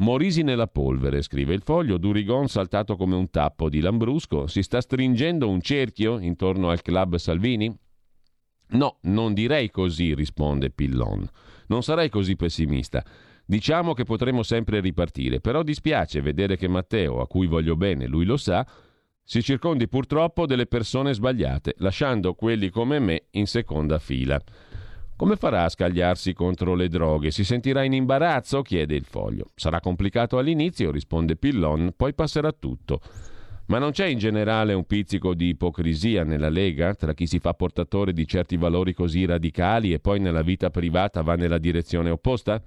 Morisi 0.00 0.42
nella 0.42 0.66
polvere, 0.66 1.20
scrive 1.20 1.52
il 1.52 1.60
foglio, 1.62 1.98
Durigon 1.98 2.48
saltato 2.48 2.96
come 2.96 3.16
un 3.16 3.28
tappo 3.28 3.68
di 3.68 3.80
Lambrusco. 3.80 4.46
Si 4.46 4.62
sta 4.62 4.80
stringendo 4.80 5.46
un 5.46 5.60
cerchio 5.60 6.18
intorno 6.18 6.70
al 6.70 6.80
club 6.80 7.16
Salvini? 7.16 7.70
No, 8.68 8.96
non 9.02 9.34
direi 9.34 9.70
così, 9.70 10.14
risponde 10.14 10.70
Pillon. 10.70 11.28
Non 11.66 11.82
sarei 11.82 12.08
così 12.08 12.34
pessimista. 12.34 13.04
Diciamo 13.44 13.92
che 13.92 14.04
potremo 14.04 14.42
sempre 14.42 14.80
ripartire, 14.80 15.40
però 15.40 15.62
dispiace 15.62 16.22
vedere 16.22 16.56
che 16.56 16.68
Matteo, 16.68 17.20
a 17.20 17.26
cui 17.26 17.46
voglio 17.46 17.76
bene, 17.76 18.06
lui 18.06 18.24
lo 18.24 18.38
sa, 18.38 18.66
si 19.22 19.42
circondi 19.42 19.86
purtroppo 19.86 20.46
delle 20.46 20.66
persone 20.66 21.12
sbagliate, 21.12 21.74
lasciando 21.78 22.32
quelli 22.32 22.70
come 22.70 23.00
me 23.00 23.24
in 23.32 23.46
seconda 23.46 23.98
fila. 23.98 24.40
Come 25.20 25.36
farà 25.36 25.64
a 25.64 25.68
scagliarsi 25.68 26.32
contro 26.32 26.74
le 26.74 26.88
droghe? 26.88 27.30
Si 27.30 27.44
sentirà 27.44 27.82
in 27.82 27.92
imbarazzo? 27.92 28.62
chiede 28.62 28.94
il 28.94 29.04
foglio. 29.04 29.50
Sarà 29.54 29.78
complicato 29.78 30.38
all'inizio, 30.38 30.90
risponde 30.90 31.36
Pillon, 31.36 31.92
poi 31.94 32.14
passerà 32.14 32.52
tutto. 32.52 33.02
Ma 33.66 33.76
non 33.76 33.90
c'è 33.90 34.06
in 34.06 34.16
generale 34.16 34.72
un 34.72 34.86
pizzico 34.86 35.34
di 35.34 35.48
ipocrisia 35.48 36.24
nella 36.24 36.48
Lega 36.48 36.94
tra 36.94 37.12
chi 37.12 37.26
si 37.26 37.38
fa 37.38 37.52
portatore 37.52 38.14
di 38.14 38.26
certi 38.26 38.56
valori 38.56 38.94
così 38.94 39.26
radicali 39.26 39.92
e 39.92 40.00
poi 40.00 40.20
nella 40.20 40.40
vita 40.40 40.70
privata 40.70 41.20
va 41.20 41.34
nella 41.34 41.58
direzione 41.58 42.08
opposta? 42.08 42.62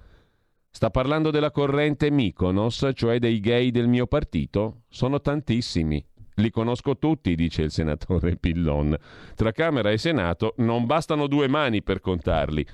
Sta 0.70 0.90
parlando 0.90 1.32
della 1.32 1.50
corrente 1.50 2.08
Mykonos, 2.12 2.88
cioè 2.94 3.18
dei 3.18 3.40
gay 3.40 3.72
del 3.72 3.88
mio 3.88 4.06
partito? 4.06 4.82
Sono 4.88 5.20
tantissimi. 5.20 6.06
Li 6.36 6.50
conosco 6.50 6.98
tutti, 6.98 7.34
dice 7.34 7.62
il 7.62 7.70
senatore 7.70 8.36
Pillon. 8.36 8.96
Tra 9.34 9.52
Camera 9.52 9.90
e 9.90 9.98
Senato 9.98 10.54
non 10.58 10.86
bastano 10.86 11.26
due 11.26 11.48
mani 11.48 11.82
per 11.82 12.00
contarli. 12.00 12.66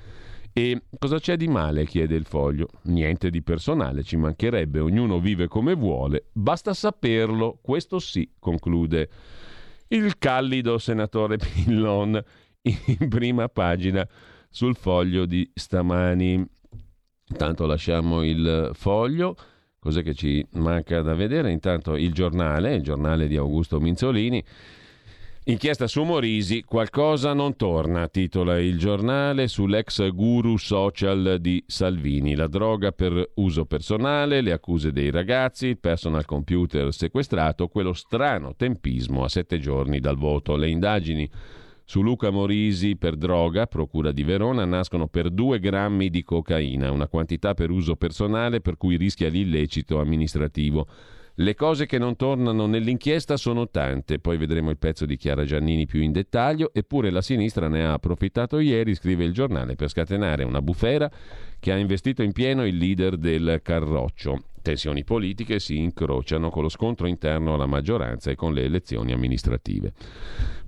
E 0.52 0.82
cosa 0.98 1.18
c'è 1.18 1.36
di 1.36 1.46
male? 1.46 1.86
chiede 1.86 2.16
il 2.16 2.24
foglio. 2.24 2.68
Niente 2.82 3.30
di 3.30 3.42
personale, 3.42 4.02
ci 4.02 4.16
mancherebbe, 4.16 4.80
ognuno 4.80 5.20
vive 5.20 5.46
come 5.46 5.74
vuole, 5.74 6.26
basta 6.32 6.74
saperlo, 6.74 7.58
questo 7.62 7.98
sì, 7.98 8.28
conclude 8.38 9.08
il 9.88 10.18
callido 10.18 10.78
senatore 10.78 11.36
Pillon 11.36 12.20
in 12.62 13.08
prima 13.08 13.48
pagina 13.48 14.06
sul 14.48 14.74
foglio 14.74 15.26
di 15.26 15.48
stamani. 15.54 16.44
Intanto 17.28 17.66
lasciamo 17.66 18.24
il 18.24 18.70
foglio. 18.74 19.36
Cos'è 19.81 20.03
che 20.03 20.14
ci 20.14 20.47
manca 20.53 21.01
da 21.01 21.14
vedere? 21.14 21.51
Intanto 21.51 21.97
il 21.97 22.12
giornale, 22.12 22.74
il 22.74 22.83
giornale 22.83 23.26
di 23.26 23.37
Augusto 23.37 23.81
Minzolini 23.81 24.45
Inchiesta 25.45 25.87
su 25.87 26.03
Morisi, 26.05 26.62
qualcosa 26.62 27.33
non 27.33 27.57
torna, 27.57 28.07
titola 28.09 28.61
il 28.61 28.78
giornale 28.78 29.49
sull'ex 29.49 30.11
guru 30.11 30.59
social 30.59 31.39
di 31.41 31.64
Salvini. 31.66 32.35
La 32.35 32.47
droga 32.47 32.93
per 32.93 33.31
uso 33.37 33.64
personale, 33.64 34.43
le 34.43 34.53
accuse 34.53 34.93
dei 34.93 35.11
ragazzi, 35.11 35.68
il 35.68 35.78
personal 35.78 36.26
computer 36.26 36.93
sequestrato, 36.93 37.68
quello 37.68 37.95
strano 37.95 38.55
tempismo 38.55 39.24
a 39.24 39.28
sette 39.28 39.59
giorni 39.59 39.99
dal 39.99 40.18
voto. 40.18 40.57
Le 40.57 40.68
indagini 40.68 41.28
su 41.91 42.03
Luca 42.03 42.30
Morisi 42.30 42.95
per 42.95 43.16
droga, 43.16 43.66
procura 43.66 44.12
di 44.12 44.22
Verona, 44.22 44.64
nascono 44.64 45.09
per 45.09 45.28
due 45.28 45.59
grammi 45.59 46.09
di 46.09 46.22
cocaina, 46.22 46.93
una 46.93 47.09
quantità 47.09 47.53
per 47.53 47.70
uso 47.70 47.97
personale 47.97 48.61
per 48.61 48.76
cui 48.76 48.95
rischia 48.95 49.28
l'illecito 49.28 49.99
amministrativo. 49.99 50.86
Le 51.34 51.55
cose 51.57 51.86
che 51.86 51.99
non 51.99 52.14
tornano 52.14 52.66
nell'inchiesta 52.66 53.36
sono 53.36 53.70
tante, 53.70 54.20
poi 54.20 54.36
vedremo 54.36 54.70
il 54.70 54.78
pezzo 54.78 55.05
di 55.05 55.16
Chiara 55.16 55.45
Giannini 55.45 55.86
più 55.86 56.01
in 56.01 56.12
dettaglio, 56.12 56.70
eppure 56.72 57.11
la 57.11 57.22
sinistra 57.22 57.66
ne 57.66 57.84
ha 57.84 57.95
approfittato 57.95 58.61
ieri, 58.61 58.95
scrive 58.95 59.24
il 59.24 59.32
giornale, 59.32 59.74
per 59.74 59.88
scatenare 59.88 60.45
una 60.45 60.62
bufera 60.62 61.11
che 61.59 61.72
ha 61.72 61.76
investito 61.76 62.22
in 62.22 62.30
pieno 62.30 62.64
il 62.64 62.76
leader 62.76 63.16
del 63.16 63.59
Carroccio. 63.64 64.49
Tensioni 64.62 65.04
politiche 65.04 65.58
si 65.58 65.78
incrociano 65.78 66.50
con 66.50 66.62
lo 66.62 66.68
scontro 66.68 67.06
interno 67.06 67.54
alla 67.54 67.66
maggioranza 67.66 68.30
e 68.30 68.34
con 68.34 68.52
le 68.52 68.64
elezioni 68.64 69.12
amministrative. 69.12 69.92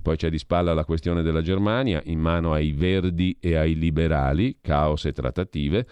Poi 0.01 0.17
c'è 0.17 0.29
di 0.29 0.37
spalla 0.37 0.73
la 0.73 0.85
questione 0.85 1.21
della 1.21 1.41
Germania, 1.41 2.01
in 2.05 2.19
mano 2.19 2.53
ai 2.53 2.71
verdi 2.71 3.37
e 3.39 3.55
ai 3.55 3.75
liberali, 3.75 4.57
caos 4.61 5.05
e 5.05 5.11
trattative. 5.11 5.85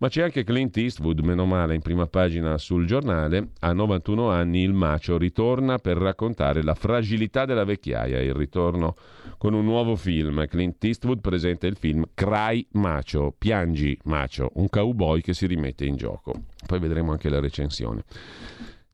Ma 0.00 0.08
c'è 0.08 0.22
anche 0.22 0.44
Clint 0.44 0.74
Eastwood, 0.78 1.20
meno 1.20 1.44
male, 1.44 1.74
in 1.74 1.82
prima 1.82 2.06
pagina 2.06 2.56
sul 2.56 2.86
giornale. 2.86 3.50
A 3.60 3.74
91 3.74 4.30
anni 4.30 4.62
il 4.62 4.72
macio 4.72 5.18
ritorna 5.18 5.76
per 5.76 5.98
raccontare 5.98 6.62
la 6.62 6.72
fragilità 6.72 7.44
della 7.44 7.64
vecchiaia. 7.64 8.18
Il 8.18 8.32
ritorno 8.32 8.96
con 9.36 9.52
un 9.52 9.62
nuovo 9.62 9.96
film. 9.96 10.46
Clint 10.48 10.82
Eastwood 10.82 11.20
presenta 11.20 11.66
il 11.66 11.76
film 11.76 12.02
Cry 12.14 12.66
Macio, 12.72 13.34
Piangi 13.36 13.98
Macio, 14.04 14.52
un 14.54 14.70
cowboy 14.70 15.20
che 15.20 15.34
si 15.34 15.46
rimette 15.46 15.84
in 15.84 15.96
gioco. 15.96 16.32
Poi 16.66 16.78
vedremo 16.78 17.12
anche 17.12 17.28
la 17.28 17.40
recensione. 17.40 18.04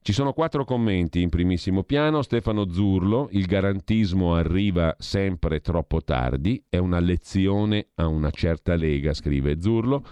Ci 0.03 0.13
sono 0.13 0.33
quattro 0.33 0.65
commenti 0.65 1.23
in 1.23 1.29
primissimo 1.29 1.85
piano. 1.85 2.23
Stefano 2.23 2.69
Zurlo, 2.73 3.29
il 3.31 3.47
garantismo 3.47 4.35
arriva 4.35 4.93
sempre 4.99 5.61
troppo 5.61 6.03
tardi, 6.03 6.65
è 6.69 6.79
una 6.79 6.99
lezione 6.99 7.91
a 7.95 8.09
una 8.09 8.31
certa 8.31 8.75
lega, 8.75 9.15
scrive 9.15 9.61
Zurlo. 9.61 10.05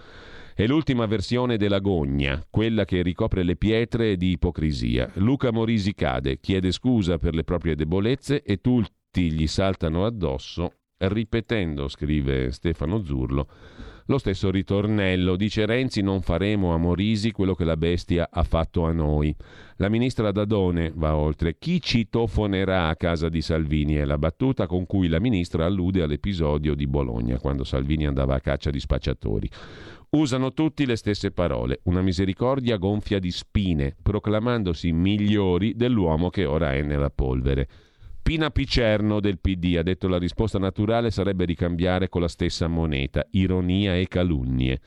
È 0.57 0.69
l'ultima 0.69 1.07
versione 1.07 1.57
della 1.57 1.81
gogna, 1.81 2.41
quella 2.49 2.85
che 2.85 3.03
ricopre 3.03 3.43
le 3.43 3.57
pietre 3.57 4.17
di 4.17 4.31
ipocrisia. 4.31 5.11
Luca 5.15 5.51
Morisi 5.51 5.95
cade, 5.95 6.39
chiede 6.39 6.71
scusa 6.71 7.19
per 7.19 7.35
le 7.35 7.43
proprie 7.43 7.75
debolezze 7.75 8.41
e 8.41 8.61
tutti 8.61 9.33
gli 9.33 9.49
saltano 9.49 10.07
addosso, 10.07 10.75
ripetendo, 10.99 11.89
scrive 11.89 12.53
Stefano 12.53 13.03
Zurlo, 13.03 13.49
lo 14.07 14.19
stesso 14.19 14.53
ritornello. 14.53 15.35
Dice 15.35 15.67
Renzi 15.67 16.03
non 16.03 16.21
faremo 16.21 16.73
a 16.73 16.77
Morisi 16.77 17.33
quello 17.33 17.55
che 17.55 17.65
la 17.65 17.77
bestia 17.77 18.29
ha 18.31 18.45
fatto 18.45 18.85
a 18.85 18.93
noi. 18.93 19.35
La 19.79 19.89
ministra 19.89 20.31
Dadone 20.31 20.93
va 20.95 21.17
oltre. 21.17 21.57
Chi 21.59 21.81
citofonerà 21.81 22.87
a 22.87 22.97
casa 22.97 23.29
di 23.29 23.41
Salvini 23.41 23.95
è 23.95 24.05
la 24.05 24.19
battuta 24.19 24.69
con 24.69 24.87
cui 24.87 25.09
la 25.09 25.19
ministra 25.19 25.65
allude 25.65 26.03
all'episodio 26.03 26.77
di 26.77 26.87
Bologna, 26.87 27.41
quando 27.41 27.65
Salvini 27.65 28.07
andava 28.07 28.37
a 28.37 28.41
caccia 28.41 28.71
di 28.71 28.79
spacciatori. 28.79 29.51
Usano 30.11 30.53
tutti 30.53 30.87
le 30.87 30.97
stesse 30.97 31.33
parole, 31.33 31.81
una 31.85 32.01
misericordia 32.01 32.77
gonfia 32.77 33.19
di 33.19 33.31
spine, 33.31 33.97
proclamandosi 34.01 34.93
migliori 34.93 35.75
dell'uomo 35.75 36.31
che 36.31 36.45
ora 36.45 36.73
è 36.73 36.83
nella 36.83 37.11
polvere. 37.11 37.69
Pina 38.23 38.51
Picerno 38.51 39.21
del 39.21 39.39
PD 39.39 39.77
ha 39.77 39.83
detto 39.83 40.09
la 40.09 40.19
risposta 40.19 40.59
naturale 40.59 41.11
sarebbe 41.11 41.45
ricambiare 41.45 42.09
con 42.09 42.23
la 42.23 42.29
stessa 42.29 42.69
moneta, 42.69 43.27
ironia 43.33 43.97
e 43.97 44.09
calunnie. 44.09 44.81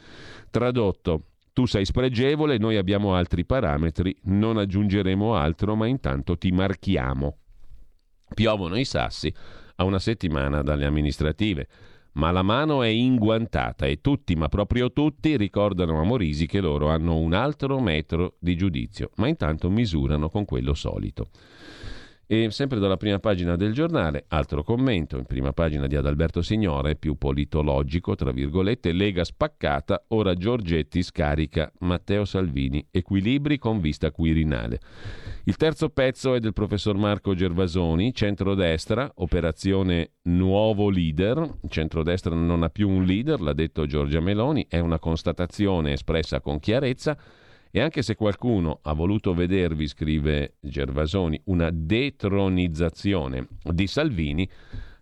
Tradotto, 0.50 1.26
tu 1.54 1.66
sei 1.66 1.86
spregevole, 1.86 2.58
noi 2.58 2.78
abbiamo 2.78 3.14
altri 3.14 3.46
parametri, 3.46 4.16
non 4.24 4.58
aggiungeremo 4.58 5.36
altro, 5.36 5.76
ma 5.76 5.86
intanto 5.86 6.38
ti 6.38 6.52
marchiamo. 6.52 7.38
Piovono 8.34 8.78
i 8.78 8.86
sassi 8.86 9.32
a 9.76 9.84
una 9.84 10.00
settimana 10.00 10.62
dalle 10.62 10.86
amministrative 10.86 11.68
ma 12.18 12.32
la 12.32 12.42
mano 12.42 12.82
è 12.84 12.88
inguantata 12.88 13.86
e 13.86 14.02
tutti, 14.02 14.36
ma 14.36 14.50
proprio 14.50 14.92
tutti, 14.92 15.38
ricordano 15.38 16.00
a 16.00 16.04
Morisi 16.04 16.48
che 16.48 16.60
loro 16.60 16.90
hanno 16.90 17.16
un 17.18 17.34
altro 17.34 17.80
metro 17.80 18.36
di 18.40 18.56
giudizio, 18.56 19.12
ma 19.16 19.28
intanto 19.28 19.70
misurano 19.70 20.30
con 20.30 20.44
quello 20.44 20.74
solito. 20.74 21.30
E 22.30 22.52
sempre 22.52 22.80
dalla 22.80 22.98
prima 22.98 23.20
pagina 23.20 23.56
del 23.56 23.72
giornale, 23.72 24.26
altro 24.28 24.62
commento, 24.62 25.18
in 25.18 25.24
prima 25.24 25.54
pagina 25.54 25.88
di 25.88 25.96
Adalberto 25.96 26.42
Signore, 26.42 26.98
più 26.98 27.16
politologico, 27.16 28.16
tra 28.16 28.32
virgolette, 28.32 28.92
Lega 28.92 29.24
spaccata, 29.24 30.04
ora 30.10 30.34
Giorgetti 30.34 31.04
scarica 31.04 31.72
Matteo 31.80 32.26
Salvini, 32.26 32.86
equilibri 32.92 33.58
con 33.58 33.80
vista 33.80 34.12
quirinale. 34.12 34.82
Il 35.46 35.56
terzo 35.56 35.88
pezzo 35.88 36.34
è 36.34 36.42
del 36.42 36.52
professor 36.52 36.98
Marco 36.98 37.34
Gervasoni, 37.34 38.14
centrodestra, 38.14 39.10
operazione 39.16 40.16
nuovo 40.24 40.90
leader. 40.90 41.60
Centrodestra 41.70 42.36
non 42.36 42.62
ha 42.62 42.70
più 42.70 42.90
un 42.90 43.06
leader, 43.06 43.40
l'ha 43.40 43.54
detto 43.54 43.86
Giorgia 43.86 44.20
Meloni, 44.20 44.66
è 44.68 44.80
una 44.80 45.00
constatazione 45.00 45.94
espressa 45.94 46.42
con 46.42 46.60
chiarezza 46.60 47.18
e 47.72 47.82
anche 47.82 48.02
se 48.02 48.16
qualcuno 48.16 48.80
ha 48.84 48.94
voluto 48.94 49.34
vedervi, 49.34 49.88
scrive 49.88 50.56
Gervasoni, 50.60 51.40
una 51.46 51.70
detronizzazione 51.72 53.48
di 53.64 53.88
Salvini, 53.88 54.50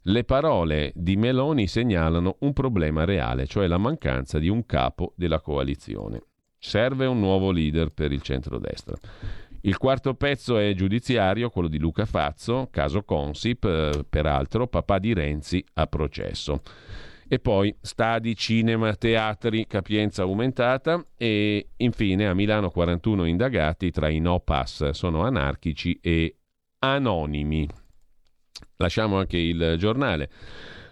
le 0.08 0.24
parole 0.24 0.92
di 0.96 1.16
Meloni 1.16 1.68
segnalano 1.68 2.38
un 2.40 2.54
problema 2.54 3.06
reale, 3.06 3.48
cioè 3.48 3.66
la 3.66 3.78
mancanza 3.80 4.38
di 4.38 4.50
un 4.50 4.66
capo 4.66 5.14
della 5.16 5.42
coalizione. 5.42 6.22
Serve 6.60 7.06
un 7.06 7.20
nuovo 7.20 7.52
leader 7.52 7.90
per 7.90 8.12
il 8.12 8.22
centrodestra. 8.22 8.96
Il 9.62 9.78
quarto 9.78 10.14
pezzo 10.14 10.60
è 10.60 10.76
giudiziario, 10.76 11.50
quello 11.50 11.68
di 11.68 11.80
Luca 11.80 12.06
Fazzo, 12.06 12.68
caso 12.70 13.02
Consip, 13.02 13.66
eh, 13.66 14.06
peraltro 14.08 14.68
papà 14.68 15.00
di 15.00 15.12
Renzi 15.14 15.66
a 15.74 15.88
processo. 15.88 16.62
E 17.28 17.40
poi 17.40 17.76
stadi, 17.82 18.36
cinema, 18.36 18.94
teatri, 18.96 19.66
capienza 19.66 20.22
aumentata 20.22 21.04
e 21.18 21.70
infine 21.78 22.28
a 22.28 22.36
Milano 22.36 22.70
41 22.70 23.26
indagati 23.26 23.90
tra 23.90 24.10
i 24.10 24.20
no 24.20 24.40
pass, 24.42 24.92
sono 24.92 25.24
anarchici 25.24 25.98
e 26.02 26.36
anonimi. 26.80 27.68
Lasciamo 28.78 29.18
anche 29.18 29.38
il 29.38 29.76
giornale. 29.78 30.30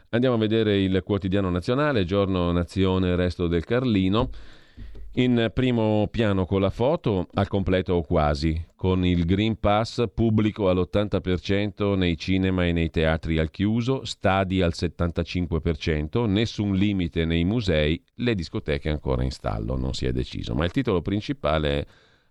Andiamo 0.09 0.35
a 0.35 0.39
vedere 0.39 0.81
il 0.81 1.01
quotidiano 1.03 1.51
nazionale, 1.51 2.03
giorno 2.03 2.51
nazione, 2.51 3.15
resto 3.15 3.47
del 3.47 3.63
Carlino. 3.63 4.29
In 5.17 5.51
primo 5.53 6.07
piano 6.09 6.47
con 6.47 6.59
la 6.59 6.71
foto, 6.71 7.27
al 7.33 7.47
completo 7.47 7.93
o 7.93 8.01
quasi, 8.01 8.65
con 8.75 9.05
il 9.05 9.25
Green 9.25 9.59
Pass 9.59 10.05
pubblico 10.11 10.69
all'80% 10.69 11.95
nei 11.95 12.17
cinema 12.17 12.65
e 12.65 12.71
nei 12.71 12.89
teatri 12.89 13.37
al 13.37 13.51
chiuso, 13.51 14.05
stadi 14.05 14.63
al 14.63 14.73
75%, 14.75 16.25
nessun 16.25 16.73
limite 16.73 17.25
nei 17.25 17.43
musei, 17.43 18.03
le 18.15 18.33
discoteche 18.33 18.89
ancora 18.89 19.21
in 19.23 19.29
stallo, 19.29 19.77
non 19.77 19.93
si 19.93 20.07
è 20.07 20.11
deciso. 20.11 20.55
Ma 20.55 20.65
il 20.65 20.71
titolo 20.71 21.03
principale 21.03 21.79
è 21.81 21.85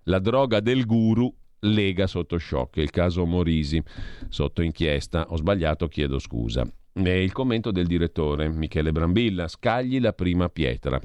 La 0.05 0.18
droga 0.18 0.59
del 0.59 0.85
guru 0.85 1.33
Lega 1.61 2.09
sotto 2.09 2.37
shock, 2.37 2.78
il 2.78 2.91
caso 2.91 3.24
Morisi 3.24 3.80
sotto 4.28 4.61
inchiesta, 4.61 5.26
ho 5.28 5.37
sbagliato, 5.37 5.87
chiedo 5.87 6.18
scusa. 6.18 6.66
È 6.95 7.09
il 7.09 7.32
commento 7.32 7.70
del 7.70 7.86
direttore 7.86 8.51
Michele 8.51 8.93
Brambilla, 8.93 9.49
scagli 9.49 9.99
la 9.99 10.12
prima 10.12 10.51
pietra. 10.51 11.01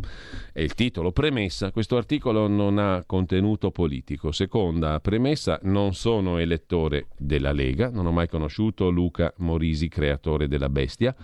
È 0.51 0.59
il 0.59 0.73
titolo. 0.73 1.13
Premessa, 1.13 1.71
questo 1.71 1.95
articolo 1.95 2.47
non 2.47 2.77
ha 2.77 3.03
contenuto 3.05 3.71
politico. 3.71 4.33
Seconda 4.33 4.99
premessa, 4.99 5.59
non 5.63 5.93
sono 5.93 6.39
elettore 6.39 7.07
della 7.17 7.53
Lega, 7.53 7.89
non 7.89 8.05
ho 8.05 8.11
mai 8.11 8.27
conosciuto 8.27 8.89
Luca 8.89 9.33
Morisi, 9.37 9.87
creatore 9.87 10.49
della 10.49 10.69
bestia 10.69 11.15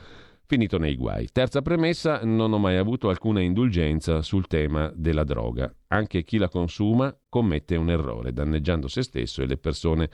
finito 0.45 0.77
nei 0.77 0.95
guai. 0.95 1.27
Terza 1.31 1.61
premessa, 1.61 2.21
non 2.23 2.53
ho 2.53 2.57
mai 2.57 2.77
avuto 2.77 3.09
alcuna 3.09 3.41
indulgenza 3.41 4.21
sul 4.21 4.47
tema 4.47 4.91
della 4.95 5.23
droga. 5.23 5.73
Anche 5.87 6.23
chi 6.23 6.37
la 6.37 6.47
consuma 6.47 7.15
commette 7.27 7.75
un 7.75 7.89
errore, 7.89 8.31
danneggiando 8.31 8.87
se 8.87 9.01
stesso 9.01 9.41
e 9.41 9.47
le 9.47 9.57
persone 9.57 10.09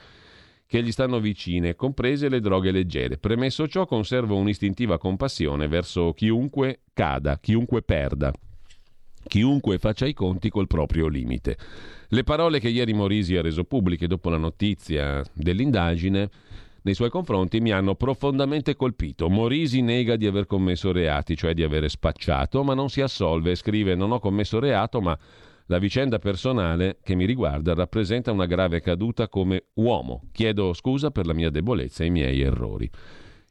che 0.70 0.84
gli 0.84 0.92
stanno 0.92 1.18
vicine, 1.18 1.74
comprese 1.74 2.28
le 2.28 2.38
droghe 2.38 2.70
leggere. 2.70 3.18
Premesso 3.18 3.66
ciò, 3.66 3.86
conservo 3.86 4.36
un'istintiva 4.36 4.98
compassione 4.98 5.66
verso 5.66 6.12
chiunque 6.12 6.82
cada, 6.94 7.40
chiunque 7.40 7.82
perda, 7.82 8.32
chiunque 9.26 9.78
faccia 9.78 10.06
i 10.06 10.12
conti 10.12 10.48
col 10.48 10.68
proprio 10.68 11.08
limite. 11.08 11.58
Le 12.06 12.22
parole 12.22 12.60
che 12.60 12.68
ieri 12.68 12.92
Morisi 12.92 13.36
ha 13.36 13.42
reso 13.42 13.64
pubbliche 13.64 14.06
dopo 14.06 14.30
la 14.30 14.36
notizia 14.36 15.24
dell'indagine 15.32 16.30
nei 16.82 16.94
suoi 16.94 17.10
confronti 17.10 17.58
mi 17.58 17.72
hanno 17.72 17.96
profondamente 17.96 18.76
colpito. 18.76 19.28
Morisi 19.28 19.82
nega 19.82 20.14
di 20.14 20.28
aver 20.28 20.46
commesso 20.46 20.92
reati, 20.92 21.36
cioè 21.36 21.52
di 21.52 21.64
avere 21.64 21.88
spacciato, 21.88 22.62
ma 22.62 22.74
non 22.74 22.88
si 22.88 23.00
assolve. 23.00 23.56
Scrive: 23.56 23.96
Non 23.96 24.12
ho 24.12 24.20
commesso 24.20 24.60
reato, 24.60 25.00
ma 25.00 25.18
la 25.70 25.78
vicenda 25.78 26.18
personale 26.18 26.98
che 27.00 27.14
mi 27.14 27.24
riguarda 27.24 27.74
rappresenta 27.74 28.32
una 28.32 28.46
grave 28.46 28.80
caduta 28.80 29.28
come 29.28 29.66
uomo. 29.74 30.24
Chiedo 30.32 30.72
scusa 30.72 31.12
per 31.12 31.26
la 31.26 31.32
mia 31.32 31.48
debolezza 31.48 32.02
e 32.02 32.08
i 32.08 32.10
miei 32.10 32.40
errori. 32.40 32.90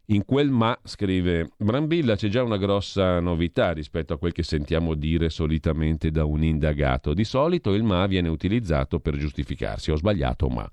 In 0.08 0.26
quel 0.26 0.50
ma, 0.50 0.78
scrive 0.84 1.52
Brambilla, 1.56 2.18
c'è 2.18 2.28
già 2.28 2.44
una 2.44 2.58
grossa 2.58 3.22
novità 3.22 3.72
rispetto 3.72 4.14
a 4.14 4.18
quel 4.18 4.34
che 4.34 4.44
sentiamo 4.44 4.96
dire 4.96 5.30
solitamente 5.30 6.12
da 6.12 6.26
un 6.26 6.44
indagato. 6.44 7.14
Di 7.14 7.24
solito 7.24 7.74
il 7.74 7.84
ma 7.84 8.06
viene 8.06 8.28
utilizzato 8.28 9.00
per 9.00 9.16
giustificarsi. 9.16 9.92
Ho 9.92 9.96
sbagliato, 9.96 10.50
ma. 10.50 10.68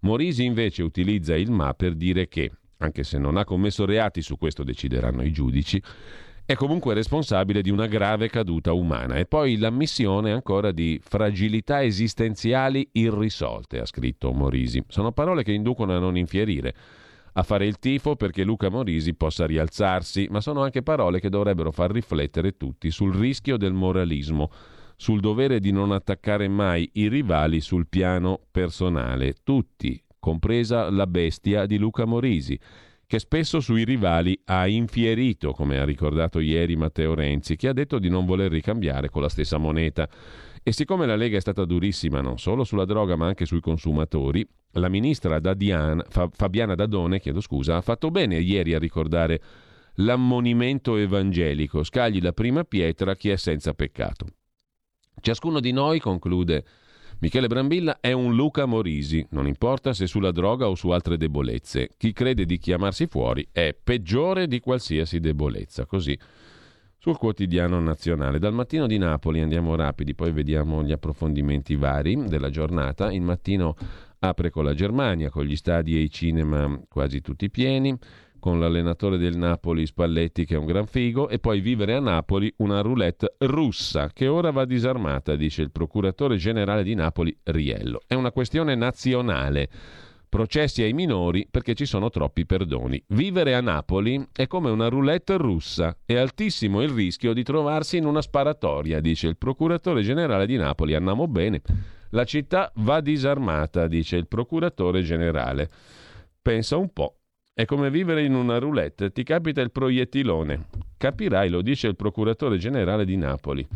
Morisi 0.00 0.44
invece 0.44 0.82
utilizza 0.82 1.36
il 1.36 1.52
ma 1.52 1.72
per 1.72 1.94
dire 1.94 2.26
che, 2.26 2.50
anche 2.78 3.04
se 3.04 3.16
non 3.16 3.36
ha 3.36 3.44
commesso 3.44 3.84
reati, 3.84 4.22
su 4.22 4.36
questo 4.36 4.64
decideranno 4.64 5.22
i 5.22 5.30
giudici, 5.30 5.80
è 6.50 6.56
comunque 6.56 6.94
responsabile 6.94 7.62
di 7.62 7.70
una 7.70 7.86
grave 7.86 8.28
caduta 8.28 8.72
umana. 8.72 9.14
E 9.18 9.24
poi 9.24 9.56
l'ammissione 9.56 10.32
ancora 10.32 10.72
di 10.72 11.00
fragilità 11.00 11.80
esistenziali 11.80 12.88
irrisolte, 12.90 13.78
ha 13.78 13.86
scritto 13.86 14.32
Morisi. 14.32 14.82
Sono 14.88 15.12
parole 15.12 15.44
che 15.44 15.52
inducono 15.52 15.94
a 15.94 16.00
non 16.00 16.16
infierire, 16.16 16.74
a 17.34 17.44
fare 17.44 17.66
il 17.66 17.78
tifo 17.78 18.16
perché 18.16 18.42
Luca 18.42 18.68
Morisi 18.68 19.14
possa 19.14 19.46
rialzarsi, 19.46 20.26
ma 20.28 20.40
sono 20.40 20.64
anche 20.64 20.82
parole 20.82 21.20
che 21.20 21.28
dovrebbero 21.28 21.70
far 21.70 21.92
riflettere 21.92 22.56
tutti 22.56 22.90
sul 22.90 23.14
rischio 23.14 23.56
del 23.56 23.72
moralismo 23.72 24.50
sul 24.96 25.20
dovere 25.20 25.60
di 25.60 25.70
non 25.70 25.92
attaccare 25.92 26.48
mai 26.48 26.90
i 26.94 27.08
rivali 27.08 27.60
sul 27.60 27.86
piano 27.86 28.40
personale, 28.50 29.36
tutti, 29.44 30.02
compresa 30.18 30.90
la 30.90 31.06
bestia 31.06 31.64
di 31.64 31.78
Luca 31.78 32.04
Morisi, 32.06 32.58
che 33.10 33.18
spesso 33.18 33.58
sui 33.58 33.82
rivali 33.82 34.40
ha 34.44 34.68
infierito, 34.68 35.50
come 35.50 35.80
ha 35.80 35.84
ricordato 35.84 36.38
ieri 36.38 36.76
Matteo 36.76 37.12
Renzi, 37.12 37.56
che 37.56 37.66
ha 37.66 37.72
detto 37.72 37.98
di 37.98 38.08
non 38.08 38.24
voler 38.24 38.52
ricambiare 38.52 39.08
con 39.08 39.20
la 39.20 39.28
stessa 39.28 39.58
moneta. 39.58 40.08
E 40.62 40.70
siccome 40.70 41.06
la 41.06 41.16
Lega 41.16 41.36
è 41.36 41.40
stata 41.40 41.64
durissima 41.64 42.20
non 42.20 42.38
solo 42.38 42.62
sulla 42.62 42.84
droga 42.84 43.16
ma 43.16 43.26
anche 43.26 43.46
sui 43.46 43.58
consumatori, 43.58 44.46
la 44.74 44.88
ministra 44.88 45.40
Dadian, 45.40 46.04
Fabiana 46.08 46.76
Dadone 46.76 47.20
scusa, 47.40 47.78
ha 47.78 47.80
fatto 47.80 48.12
bene 48.12 48.38
ieri 48.38 48.74
a 48.74 48.78
ricordare 48.78 49.42
l'ammonimento 49.94 50.94
evangelico, 50.94 51.82
scagli 51.82 52.20
la 52.20 52.32
prima 52.32 52.62
pietra 52.62 53.16
chi 53.16 53.30
è 53.30 53.36
senza 53.36 53.74
peccato. 53.74 54.26
Ciascuno 55.20 55.58
di 55.58 55.72
noi, 55.72 55.98
conclude 55.98 56.64
Michele 57.22 57.48
Brambilla, 57.48 57.98
è 58.00 58.12
un 58.12 58.34
Luca 58.34 58.64
Morisi, 58.64 59.26
non 59.32 59.46
importa 59.46 59.92
se 59.92 60.06
sulla 60.06 60.30
droga 60.30 60.68
o 60.68 60.74
su 60.74 60.88
altre 60.88 61.18
debolezze. 61.18 61.90
Chi 61.98 62.14
crede 62.14 62.46
di 62.46 62.56
chiamarsi 62.56 63.06
fuori 63.06 63.46
è 63.52 63.74
peggiore 63.74 64.46
di 64.46 64.58
qualsiasi 64.58 65.20
debolezza. 65.20 65.84
Così 65.84 66.18
sul 66.96 67.18
quotidiano 67.18 67.78
nazionale. 67.78 68.38
Dal 68.38 68.54
mattino 68.54 68.86
di 68.86 68.96
Napoli 68.96 69.40
andiamo 69.40 69.76
rapidi, 69.76 70.14
poi 70.14 70.32
vediamo 70.32 70.82
gli 70.82 70.92
approfondimenti 70.92 71.76
vari 71.76 72.24
della 72.26 72.48
giornata. 72.48 73.12
Il 73.12 73.20
mattino 73.20 73.76
apre 74.20 74.48
con 74.48 74.64
la 74.64 74.72
Germania, 74.72 75.28
con 75.28 75.44
gli 75.44 75.56
stadi 75.56 75.96
e 75.96 76.00
i 76.00 76.10
cinema 76.10 76.80
quasi 76.88 77.20
tutti 77.20 77.50
pieni 77.50 77.94
con 78.40 78.58
l'allenatore 78.58 79.18
del 79.18 79.36
Napoli 79.36 79.86
Spalletti 79.86 80.44
che 80.44 80.56
è 80.56 80.58
un 80.58 80.66
gran 80.66 80.86
figo 80.86 81.28
e 81.28 81.38
poi 81.38 81.60
vivere 81.60 81.94
a 81.94 82.00
Napoli 82.00 82.52
una 82.56 82.80
roulette 82.80 83.36
russa 83.38 84.10
che 84.12 84.26
ora 84.26 84.50
va 84.50 84.64
disarmata, 84.64 85.36
dice 85.36 85.62
il 85.62 85.70
procuratore 85.70 86.36
generale 86.36 86.82
di 86.82 86.94
Napoli 86.94 87.38
Riello. 87.44 88.00
È 88.06 88.14
una 88.14 88.32
questione 88.32 88.74
nazionale. 88.74 89.68
Processi 90.28 90.82
ai 90.82 90.92
minori 90.92 91.46
perché 91.50 91.74
ci 91.74 91.84
sono 91.84 92.08
troppi 92.08 92.46
perdoni. 92.46 93.02
Vivere 93.08 93.54
a 93.54 93.60
Napoli 93.60 94.24
è 94.32 94.46
come 94.46 94.70
una 94.70 94.88
roulette 94.88 95.36
russa. 95.36 95.96
È 96.04 96.14
altissimo 96.14 96.82
il 96.82 96.88
rischio 96.88 97.32
di 97.32 97.42
trovarsi 97.42 97.96
in 97.96 98.06
una 98.06 98.22
sparatoria, 98.22 99.00
dice 99.00 99.26
il 99.26 99.36
procuratore 99.36 100.02
generale 100.02 100.46
di 100.46 100.56
Napoli. 100.56 100.94
Andiamo 100.94 101.26
bene. 101.26 101.62
La 102.10 102.24
città 102.24 102.72
va 102.76 103.00
disarmata, 103.00 103.86
dice 103.86 104.16
il 104.16 104.26
procuratore 104.26 105.02
generale. 105.02 105.68
Pensa 106.40 106.76
un 106.76 106.92
po'. 106.92 107.19
È 107.60 107.66
come 107.66 107.90
vivere 107.90 108.24
in 108.24 108.34
una 108.34 108.56
roulette, 108.56 109.12
ti 109.12 109.22
capita 109.22 109.60
il 109.60 109.70
proiettilone. 109.70 110.68
Capirai, 110.96 111.50
lo 111.50 111.60
dice 111.60 111.88
il 111.88 111.94
procuratore 111.94 112.56
generale 112.56 113.04
di 113.04 113.18
Napoli. 113.18 113.68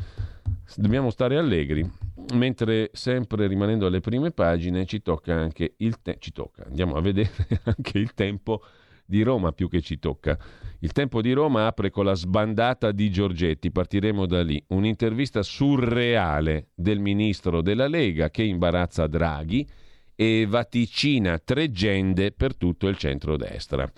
Dobbiamo 0.74 1.10
stare 1.10 1.36
allegri. 1.36 1.86
Mentre 2.32 2.88
sempre 2.94 3.46
rimanendo 3.46 3.84
alle 3.84 4.00
prime 4.00 4.30
pagine 4.30 4.86
ci 4.86 5.02
tocca 5.02 5.34
anche 5.34 5.74
il 5.76 6.00
tempo. 6.00 6.20
Ci 6.20 6.32
tocca, 6.32 6.64
andiamo 6.64 6.94
a 6.94 7.02
vedere 7.02 7.28
anche 7.64 7.98
il 7.98 8.14
tempo 8.14 8.62
di 9.04 9.20
Roma 9.20 9.52
più 9.52 9.68
che 9.68 9.82
ci 9.82 9.98
tocca. 9.98 10.38
Il 10.78 10.92
tempo 10.92 11.20
di 11.20 11.32
Roma 11.32 11.66
apre 11.66 11.90
con 11.90 12.06
la 12.06 12.14
sbandata 12.14 12.90
di 12.90 13.10
Giorgetti, 13.10 13.70
partiremo 13.70 14.24
da 14.24 14.42
lì. 14.42 14.64
Un'intervista 14.68 15.42
surreale 15.42 16.68
del 16.74 17.00
ministro 17.00 17.60
della 17.60 17.86
Lega 17.86 18.30
che 18.30 18.44
imbarazza 18.44 19.06
Draghi 19.06 19.68
e 20.16 20.46
vaticina 20.48 21.38
tre 21.38 21.70
gende 21.70 22.32
per 22.32 22.56
tutto 22.56 22.88
il 22.88 22.96
centrodestra. 22.96 23.90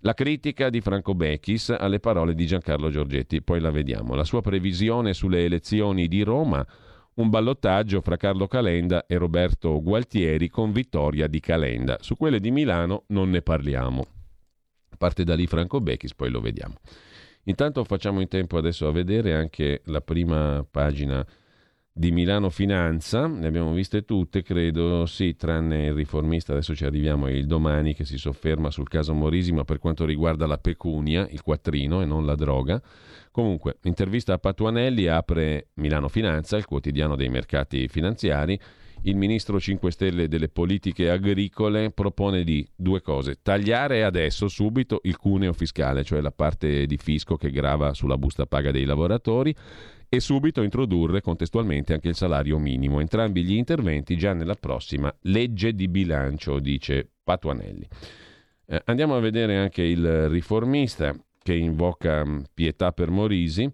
La 0.00 0.14
critica 0.14 0.68
di 0.68 0.80
Franco 0.80 1.14
Becchis 1.14 1.70
alle 1.70 2.00
parole 2.00 2.34
di 2.34 2.44
Giancarlo 2.44 2.90
Giorgetti, 2.90 3.40
poi 3.40 3.60
la 3.60 3.70
vediamo. 3.70 4.14
La 4.14 4.24
sua 4.24 4.40
previsione 4.40 5.14
sulle 5.14 5.44
elezioni 5.44 6.08
di 6.08 6.22
Roma, 6.22 6.66
un 7.14 7.28
ballottaggio 7.28 8.00
fra 8.00 8.16
Carlo 8.16 8.48
Calenda 8.48 9.06
e 9.06 9.16
Roberto 9.16 9.80
Gualtieri 9.80 10.48
con 10.48 10.72
vittoria 10.72 11.28
di 11.28 11.38
Calenda. 11.38 11.98
Su 12.00 12.16
quelle 12.16 12.40
di 12.40 12.50
Milano 12.50 13.04
non 13.08 13.30
ne 13.30 13.42
parliamo. 13.42 14.06
Parte 14.98 15.22
da 15.22 15.34
lì 15.36 15.46
Franco 15.46 15.80
Becchis, 15.80 16.14
poi 16.14 16.30
lo 16.30 16.40
vediamo. 16.40 16.74
Intanto 17.44 17.84
facciamo 17.84 18.20
in 18.20 18.28
tempo 18.28 18.56
adesso 18.56 18.86
a 18.86 18.92
vedere 18.92 19.34
anche 19.34 19.82
la 19.86 20.00
prima 20.00 20.66
pagina 20.68 21.26
di 21.94 22.10
Milano 22.10 22.48
Finanza, 22.48 23.26
ne 23.26 23.46
abbiamo 23.46 23.74
viste 23.74 24.06
tutte, 24.06 24.42
credo, 24.42 25.04
sì, 25.04 25.36
tranne 25.36 25.86
il 25.86 25.92
riformista, 25.92 26.52
adesso 26.52 26.74
ci 26.74 26.86
arriviamo 26.86 27.28
il 27.28 27.46
domani 27.46 27.94
che 27.94 28.06
si 28.06 28.16
sofferma 28.16 28.70
sul 28.70 28.88
caso 28.88 29.12
Morisi, 29.12 29.52
ma 29.52 29.64
per 29.64 29.78
quanto 29.78 30.06
riguarda 30.06 30.46
la 30.46 30.56
pecunia, 30.56 31.28
il 31.28 31.42
quattrino 31.42 32.00
e 32.00 32.06
non 32.06 32.24
la 32.24 32.34
droga. 32.34 32.80
Comunque, 33.30 33.76
intervista 33.82 34.32
a 34.32 34.38
Patuanelli 34.38 35.06
apre 35.06 35.68
Milano 35.74 36.08
Finanza, 36.08 36.56
il 36.56 36.64
quotidiano 36.64 37.14
dei 37.14 37.28
mercati 37.28 37.86
finanziari. 37.88 38.58
Il 39.04 39.16
ministro 39.16 39.58
5 39.58 39.90
Stelle 39.90 40.28
delle 40.28 40.48
politiche 40.48 41.10
agricole 41.10 41.90
propone 41.90 42.44
di 42.44 42.66
due 42.74 43.02
cose: 43.02 43.38
tagliare 43.42 44.04
adesso, 44.04 44.48
subito, 44.48 45.00
il 45.02 45.16
cuneo 45.16 45.52
fiscale, 45.52 46.04
cioè 46.04 46.20
la 46.20 46.30
parte 46.30 46.86
di 46.86 46.96
fisco 46.96 47.36
che 47.36 47.50
grava 47.50 47.94
sulla 47.94 48.16
busta 48.16 48.46
paga 48.46 48.70
dei 48.70 48.84
lavoratori, 48.84 49.52
e 50.14 50.20
subito 50.20 50.60
introdurre 50.60 51.22
contestualmente 51.22 51.94
anche 51.94 52.08
il 52.08 52.14
salario 52.14 52.58
minimo. 52.58 53.00
Entrambi 53.00 53.42
gli 53.44 53.54
interventi 53.54 54.14
già 54.18 54.34
nella 54.34 54.56
prossima 54.56 55.10
legge 55.22 55.74
di 55.74 55.88
bilancio, 55.88 56.58
dice 56.58 57.08
Patuanelli. 57.24 57.88
Eh, 58.66 58.82
andiamo 58.84 59.16
a 59.16 59.20
vedere 59.20 59.56
anche 59.56 59.80
il 59.80 60.28
riformista 60.28 61.16
che 61.42 61.54
invoca 61.54 62.26
mm, 62.26 62.40
pietà 62.52 62.92
per 62.92 63.08
Morisi. 63.08 63.70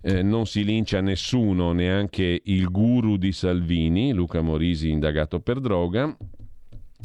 Eh, 0.00 0.22
non 0.22 0.46
si 0.46 0.64
lincia 0.64 1.00
nessuno, 1.00 1.70
neanche 1.70 2.40
il 2.42 2.68
guru 2.68 3.16
di 3.16 3.30
Salvini, 3.30 4.12
Luca 4.12 4.40
Morisi 4.40 4.90
indagato 4.90 5.38
per 5.38 5.60
droga. 5.60 6.12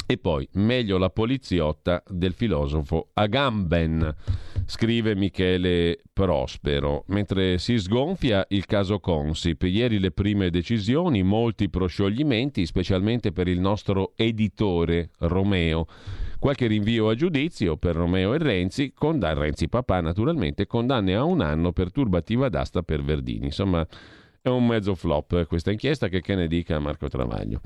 E 0.09 0.17
poi, 0.17 0.47
meglio 0.53 0.97
la 0.97 1.09
poliziotta 1.09 2.01
del 2.07 2.33
filosofo 2.33 3.09
Agamben, 3.13 4.15
scrive 4.65 5.15
Michele 5.15 5.99
Prospero. 6.13 7.03
Mentre 7.07 7.57
si 7.57 7.77
sgonfia 7.77 8.45
il 8.49 8.65
caso 8.65 8.99
Consip, 8.99 9.63
ieri 9.63 9.99
le 9.99 10.11
prime 10.11 10.49
decisioni, 10.49 11.23
molti 11.23 11.69
proscioglimenti, 11.69 12.65
specialmente 12.65 13.33
per 13.33 13.49
il 13.49 13.59
nostro 13.59 14.13
editore 14.15 15.09
Romeo 15.19 15.85
Qualche 16.39 16.67
rinvio 16.67 17.09
a 17.09 17.15
giudizio 17.15 17.77
per 17.77 17.95
Romeo 17.95 18.35
e 18.35 18.37
Renzi, 18.37 18.93
condan- 18.93 19.39
Renzi 19.39 19.67
papà 19.69 20.01
naturalmente, 20.01 20.67
condanne 20.67 21.15
a 21.15 21.23
un 21.23 21.41
anno 21.41 21.71
per 21.71 21.91
turbativa 21.91 22.47
d'asta 22.47 22.83
per 22.83 23.03
Verdini. 23.03 23.45
Insomma, 23.45 23.85
è 24.39 24.47
un 24.49 24.67
mezzo 24.67 24.93
flop 24.93 25.47
questa 25.47 25.71
inchiesta 25.71 26.09
che, 26.09 26.21
che 26.21 26.35
ne 26.35 26.47
dica 26.47 26.77
Marco 26.77 27.07
Travaglio. 27.07 27.61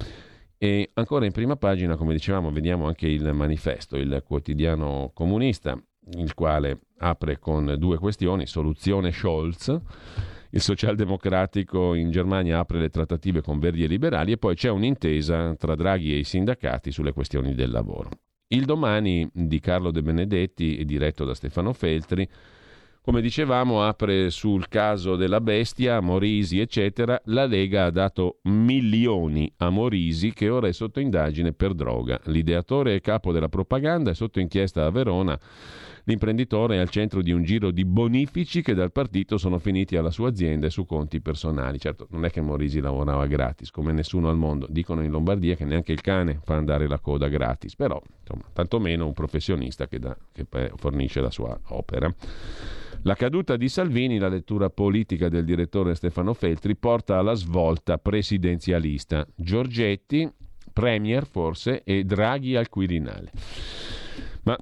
E 0.64 0.92
ancora 0.94 1.26
in 1.26 1.32
prima 1.32 1.56
pagina, 1.56 1.96
come 1.96 2.14
dicevamo, 2.14 2.52
vediamo 2.52 2.86
anche 2.86 3.08
il 3.08 3.34
manifesto, 3.34 3.98
il 3.98 4.22
quotidiano 4.24 5.10
comunista, 5.12 5.76
il 6.18 6.36
quale 6.36 6.82
apre 7.00 7.40
con 7.40 7.78
due 7.80 7.98
questioni, 7.98 8.46
soluzione 8.46 9.12
Scholz, 9.12 9.76
il 10.52 10.62
socialdemocratico 10.62 11.96
in 11.96 12.12
Germania 12.12 12.60
apre 12.60 12.78
le 12.78 12.90
trattative 12.90 13.42
con 13.42 13.58
Verdi 13.58 13.86
e 13.86 13.88
Liberali 13.88 14.34
e 14.34 14.38
poi 14.38 14.54
c'è 14.54 14.70
un'intesa 14.70 15.56
tra 15.56 15.74
Draghi 15.74 16.14
e 16.14 16.20
i 16.20 16.24
sindacati 16.24 16.92
sulle 16.92 17.12
questioni 17.12 17.56
del 17.56 17.72
lavoro. 17.72 18.12
Il 18.50 18.66
domani 18.66 19.28
di 19.34 19.60
Carlo 19.60 19.90
De 19.90 20.04
Benedetti, 20.04 20.86
diretto 20.86 21.26
da 21.26 21.34
Stefano 21.34 21.74
Feltri, 21.74 22.30
come 23.02 23.22
dicevamo, 23.22 23.84
apre 23.84 24.30
sul 24.30 24.68
caso 24.68 25.16
della 25.16 25.42
bestia, 25.42 26.00
Morisi, 26.00 26.60
eccetera. 26.60 27.20
La 27.26 27.46
Lega 27.46 27.86
ha 27.86 27.92
dato 27.92 28.40
milioni 28.44 29.52
a 29.58 29.70
Morisi, 29.70 30.34
che 30.34 30.50
ora 30.50 30.68
è 30.68 30.74
sotto 30.74 31.00
indagine 31.00 31.54
per 31.54 31.74
droga. 31.74 32.20
L'ideatore 32.26 32.96
e 32.96 33.02
capo 33.02 33.32
della 33.32 33.50
propaganda 33.50 34.12
è 34.12 34.16
sotto 34.16 34.40
inchiesta 34.40 34.86
a 34.86 34.92
Verona 34.92 35.40
L'imprenditore 36.06 36.76
è 36.76 36.80
al 36.80 36.90
centro 36.90 37.22
di 37.22 37.32
un 37.32 37.44
giro 37.44 37.72
di 37.72 37.86
bonifici 37.86 38.62
che 38.62 38.74
dal 38.74 38.92
partito 38.92 39.38
sono 39.38 39.60
finiti 39.60 39.96
alla 39.96 40.10
sua 40.10 40.30
azienda 40.30 40.68
e 40.68 40.70
su 40.70 40.86
conti 40.86 41.22
personali. 41.22 41.80
Certo, 41.80 42.08
non 42.10 42.26
è 42.26 42.32
che 42.32 42.42
Morisi 42.42 42.80
lavorava 42.80 43.28
gratis, 43.28 43.70
come 43.70 43.92
nessuno 43.92 44.30
al 44.30 44.38
mondo. 44.38 44.68
Dicono 44.70 45.04
in 45.04 45.12
Lombardia 45.12 45.56
che 45.56 45.66
neanche 45.66 45.92
il 45.92 46.02
cane 46.02 46.40
fa 46.44 46.56
andare 46.56 46.88
la 46.88 47.00
coda 47.00 47.28
gratis, 47.28 47.76
però 47.76 48.02
insomma, 48.20 48.44
tantomeno 48.52 49.06
un 49.06 49.14
professionista 49.14 49.88
che, 49.88 50.00
da, 50.00 50.16
che 50.32 50.46
fornisce 50.76 51.22
la 51.22 51.32
sua 51.32 51.58
opera. 51.68 52.14
La 53.04 53.16
caduta 53.16 53.58
di 53.58 53.68
Salvini, 53.68 54.20
la 54.20 54.28
lettura 54.28 54.70
politica 54.70 55.28
del 55.28 55.44
direttore 55.44 55.96
Stefano 55.96 56.36
Feltri, 56.36 56.76
porta 56.76 57.18
alla 57.18 57.34
svolta 57.34 57.98
presidenzialista. 57.98 59.26
Giorgetti, 59.34 60.30
Premier 60.72 61.26
forse, 61.26 61.82
e 61.84 62.04
Draghi 62.04 62.56
al 62.56 62.70
Quirinale. 62.70 63.32
Ma 64.44 64.56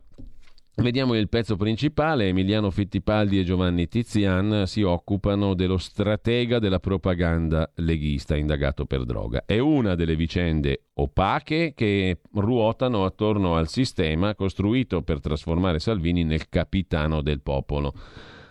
Vediamo 0.82 1.14
il 1.16 1.28
pezzo 1.28 1.58
principale, 1.58 2.28
Emiliano 2.28 2.72
Fittipaldi 2.72 3.38
e 3.38 3.44
Giovanni 3.44 3.90
Tizian 3.90 4.64
si 4.66 4.82
occupano 4.82 5.54
dello 5.54 5.78
stratega 5.78 6.58
della 6.58 6.80
propaganda 6.80 7.70
leghista 7.76 8.38
indagato 8.38 8.86
per 8.86 9.04
droga. 9.04 9.44
È 9.46 9.60
una 9.60 9.96
delle 9.96 10.16
vicende 10.16 10.86
opache 10.94 11.74
che 11.76 12.22
ruotano 12.32 13.04
attorno 13.04 13.58
al 13.58 13.68
sistema 13.68 14.36
costruito 14.36 15.02
per 15.02 15.20
trasformare 15.20 15.80
Salvini 15.80 16.24
nel 16.24 16.48
capitano 16.48 17.22
del 17.22 17.42
popolo. 17.42 17.94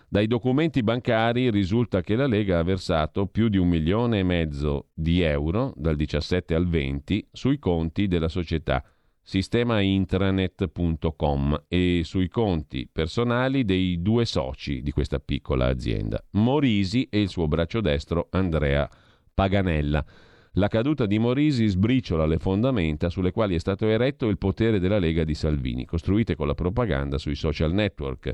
Dai 0.07 0.27
documenti 0.27 0.83
bancari 0.83 1.49
risulta 1.49 2.01
che 2.01 2.15
la 2.15 2.27
Lega 2.27 2.59
ha 2.59 2.63
versato 2.63 3.25
più 3.25 3.49
di 3.49 3.57
un 3.57 3.67
milione 3.67 4.19
e 4.19 4.23
mezzo 4.23 4.89
di 4.93 5.21
euro 5.21 5.73
dal 5.75 5.95
17 5.95 6.53
al 6.53 6.67
20 6.67 7.27
sui 7.31 7.57
conti 7.57 8.07
della 8.07 8.29
società 8.29 8.83
sistemaintranet.com 9.29 11.65
e 11.67 12.01
sui 12.03 12.27
conti 12.29 12.89
personali 12.91 13.63
dei 13.63 14.01
due 14.01 14.25
soci 14.25 14.81
di 14.81 14.89
questa 14.89 15.19
piccola 15.19 15.67
azienda, 15.67 16.19
Morisi 16.31 17.07
e 17.11 17.21
il 17.21 17.29
suo 17.29 17.47
braccio 17.47 17.79
destro 17.79 18.29
Andrea 18.31 18.89
Paganella. 19.31 20.03
La 20.53 20.67
caduta 20.67 21.05
di 21.05 21.19
Morisi 21.19 21.67
sbriciola 21.67 22.25
le 22.25 22.39
fondamenta 22.39 23.11
sulle 23.11 23.31
quali 23.31 23.53
è 23.53 23.59
stato 23.59 23.85
eretto 23.85 24.29
il 24.29 24.39
potere 24.39 24.79
della 24.79 24.97
Lega 24.97 25.23
di 25.23 25.35
Salvini, 25.35 25.85
costruite 25.85 26.35
con 26.35 26.47
la 26.47 26.55
propaganda 26.55 27.19
sui 27.19 27.35
social 27.35 27.71
network. 27.71 28.33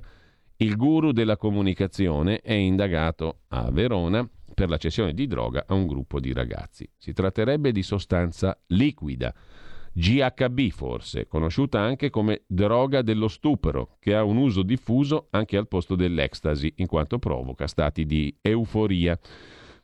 Il 0.56 0.78
guru 0.78 1.12
della 1.12 1.36
comunicazione 1.36 2.40
è 2.40 2.54
indagato 2.54 3.40
a 3.50 3.70
Verona 3.70 4.26
per 4.54 4.70
la 4.70 4.78
cessione 4.78 5.14
di 5.14 5.28
droga 5.28 5.66
a 5.68 5.74
un 5.74 5.88
gruppo 5.88 6.22
di 6.22 6.32
ragazzi. 6.32 6.90
Si 6.96 7.12
tratterebbe 7.12 7.74
di 7.74 7.84
sostanza 7.84 8.58
liquida 8.68 9.36
GHB 9.98 10.72
forse, 10.72 11.26
conosciuta 11.26 11.80
anche 11.80 12.10
come 12.10 12.44
droga 12.48 13.02
dello 13.02 13.30
stupro, 13.30 13.96
che 14.00 14.14
ha 14.14 14.26
un 14.26 14.36
uso 14.36 14.62
diffuso 14.62 15.28
anche 15.30 15.56
al 15.56 15.70
posto 15.70 15.96
dell'ecstasy, 15.96 16.74
in 16.78 16.88
quanto 16.88 17.18
provoca 17.18 17.66
stati 17.66 18.06
di 18.06 18.36
euforia. 18.42 19.18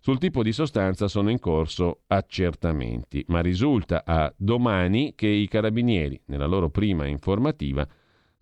Sul 0.01 0.18
tipo 0.18 0.43
di 0.43 0.51
sostanza 0.51 1.07
sono 1.07 1.30
in 1.30 1.39
corso 1.39 2.01
accertamenti, 2.07 3.24
ma 3.30 3.39
risulta 3.39 4.03
a 4.05 4.34
domani 4.36 5.14
che 5.16 5.28
i 5.28 5.47
carabinieri, 5.47 6.20
nella 6.26 6.47
loro 6.47 6.70
prima 6.70 7.05
informativa, 7.05 7.88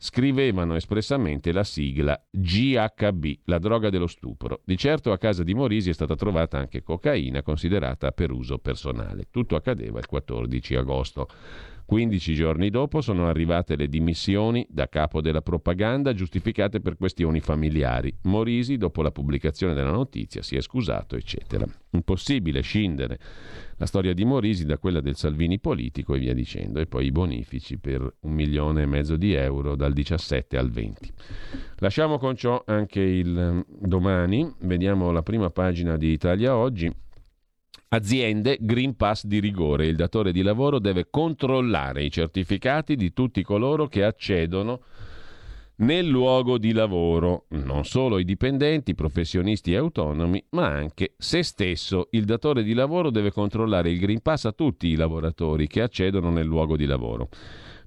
scrivevano 0.01 0.75
espressamente 0.75 1.51
la 1.51 1.65
sigla 1.65 2.19
GHB, 2.31 3.25
la 3.45 3.59
droga 3.59 3.89
dello 3.89 4.07
stupro. 4.07 4.61
Di 4.63 4.77
certo 4.77 5.11
a 5.11 5.17
casa 5.17 5.43
di 5.43 5.53
Morisi 5.53 5.89
è 5.89 5.93
stata 5.93 6.15
trovata 6.15 6.57
anche 6.57 6.81
cocaina 6.81 7.43
considerata 7.43 8.11
per 8.11 8.31
uso 8.31 8.59
personale. 8.59 9.27
Tutto 9.29 9.57
accadeva 9.57 9.99
il 9.99 10.05
14 10.05 10.75
agosto. 10.75 11.27
15 11.89 12.35
giorni 12.35 12.69
dopo 12.69 13.01
sono 13.01 13.27
arrivate 13.27 13.75
le 13.75 13.87
dimissioni 13.87 14.63
da 14.69 14.87
capo 14.87 15.21
della 15.21 15.41
propaganda 15.41 16.13
giustificate 16.13 16.81
per 16.81 16.95
questioni 16.95 17.39
familiari. 17.39 18.15
Morisi, 18.25 18.77
dopo 18.77 19.01
la 19.01 19.09
pubblicazione 19.09 19.73
della 19.73 19.89
notizia, 19.89 20.43
si 20.43 20.55
è 20.55 20.61
scusato, 20.61 21.15
eccetera. 21.15 21.65
Impossibile 21.89 22.61
scindere 22.61 23.17
la 23.77 23.87
storia 23.87 24.13
di 24.13 24.23
Morisi 24.23 24.67
da 24.67 24.77
quella 24.77 25.01
del 25.01 25.15
Salvini 25.15 25.59
politico 25.59 26.13
e 26.13 26.19
via 26.19 26.35
dicendo, 26.35 26.79
e 26.79 26.85
poi 26.85 27.07
i 27.07 27.11
bonifici 27.11 27.79
per 27.79 28.17
un 28.19 28.33
milione 28.33 28.83
e 28.83 28.85
mezzo 28.85 29.15
di 29.17 29.33
euro 29.33 29.75
dal 29.75 29.91
17 29.91 30.57
al 30.57 30.69
20. 30.69 31.11
Lasciamo 31.77 32.19
con 32.19 32.35
ciò 32.35 32.61
anche 32.67 33.01
il 33.01 33.29
mm, 33.29 33.61
domani, 33.79 34.47
vediamo 34.59 35.09
la 35.09 35.23
prima 35.23 35.49
pagina 35.49 35.97
di 35.97 36.11
Italia 36.11 36.55
Oggi. 36.55 37.07
Aziende, 37.91 38.59
Green 38.61 38.95
Pass 38.95 39.25
di 39.25 39.39
rigore. 39.39 39.87
Il 39.87 39.95
datore 39.95 40.31
di 40.31 40.43
lavoro 40.43 40.77
deve 40.77 41.07
controllare 41.09 42.03
i 42.03 42.11
certificati 42.11 42.95
di 42.95 43.13
tutti 43.13 43.41
coloro 43.41 43.87
che 43.87 44.03
accedono 44.03 44.81
nel 45.77 46.05
luogo 46.05 46.59
di 46.59 46.71
lavoro, 46.71 47.45
non 47.49 47.85
solo 47.85 48.19
i 48.19 48.25
dipendenti, 48.25 48.93
professionisti 48.93 49.73
e 49.73 49.77
autonomi, 49.77 50.43
ma 50.51 50.67
anche 50.67 51.15
se 51.17 51.41
stesso. 51.41 52.09
Il 52.11 52.25
datore 52.25 52.61
di 52.61 52.73
lavoro 52.73 53.09
deve 53.09 53.31
controllare 53.31 53.89
il 53.89 53.97
Green 53.97 54.21
Pass 54.21 54.45
a 54.45 54.51
tutti 54.51 54.87
i 54.87 54.95
lavoratori 54.95 55.65
che 55.65 55.81
accedono 55.81 56.29
nel 56.29 56.45
luogo 56.45 56.77
di 56.77 56.85
lavoro 56.85 57.29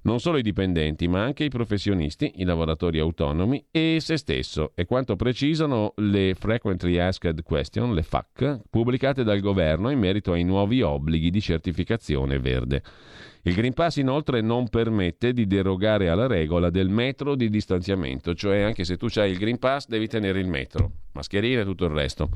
non 0.03 0.19
solo 0.19 0.37
i 0.37 0.41
dipendenti, 0.41 1.07
ma 1.07 1.23
anche 1.23 1.43
i 1.43 1.49
professionisti, 1.49 2.33
i 2.37 2.43
lavoratori 2.43 2.99
autonomi 2.99 3.65
e 3.71 3.97
se 3.99 4.17
stesso, 4.17 4.71
e 4.75 4.85
quanto 4.85 5.15
precisano 5.15 5.93
le 5.97 6.35
Frequently 6.37 6.97
Asked 6.97 7.43
Question, 7.43 7.93
le 7.93 8.03
FAQ, 8.03 8.61
pubblicate 8.69 9.23
dal 9.23 9.39
governo 9.39 9.89
in 9.89 9.99
merito 9.99 10.31
ai 10.33 10.43
nuovi 10.43 10.81
obblighi 10.81 11.29
di 11.29 11.41
certificazione 11.41 12.39
verde. 12.39 12.83
Il 13.45 13.55
Green 13.55 13.73
Pass 13.73 13.97
inoltre 13.97 14.39
non 14.39 14.69
permette 14.69 15.33
di 15.33 15.45
derogare 15.47 16.07
alla 16.07 16.27
regola 16.27 16.69
del 16.69 16.87
metro 16.87 17.35
di 17.35 17.49
distanziamento, 17.49 18.33
cioè 18.33 18.61
anche 18.61 18.85
se 18.85 18.95
tu 18.95 19.07
hai 19.15 19.31
il 19.31 19.37
Green 19.37 19.59
Pass 19.59 19.87
devi 19.87 20.07
tenere 20.07 20.39
il 20.39 20.47
metro, 20.47 20.91
mascherine 21.11 21.61
e 21.61 21.65
tutto 21.65 21.85
il 21.85 21.91
resto. 21.91 22.29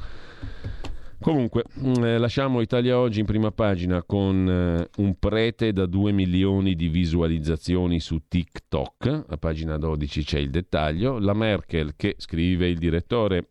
Comunque, 1.20 1.64
mm, 1.80 2.04
eh, 2.04 2.18
lasciamo 2.20 2.62
Italia 2.62 3.00
Oggi 3.00 3.20
in 3.20 3.26
prima 3.26 3.52
pagina 3.52 4.04
con 4.04 4.48
eh, 4.48 5.02
un 5.02 5.16
prete 5.18 5.74
da 5.74 5.88
2 5.88 6.12
milioni 6.12 6.76
di 6.76 6.90
visualizzazioni 6.90 8.00
su 8.00 8.22
TikTok. 8.28 9.26
A 9.28 9.38
pagina 9.38 9.78
12 9.78 10.24
c'è 10.24 10.40
il 10.40 10.52
dettaglio. 10.52 11.18
La 11.20 11.34
Merkel, 11.34 11.96
che 11.96 12.16
scrive 12.18 12.68
il 12.68 12.78
direttore 12.78 13.48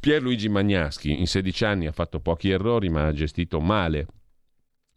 Pierluigi 0.00 0.48
Magnaschi, 0.48 1.18
in 1.18 1.26
16 1.26 1.64
anni 1.64 1.86
ha 1.86 1.92
fatto 1.92 2.20
pochi 2.20 2.50
errori, 2.50 2.88
ma 2.88 3.06
ha 3.06 3.12
gestito 3.12 3.60
male 3.60 4.06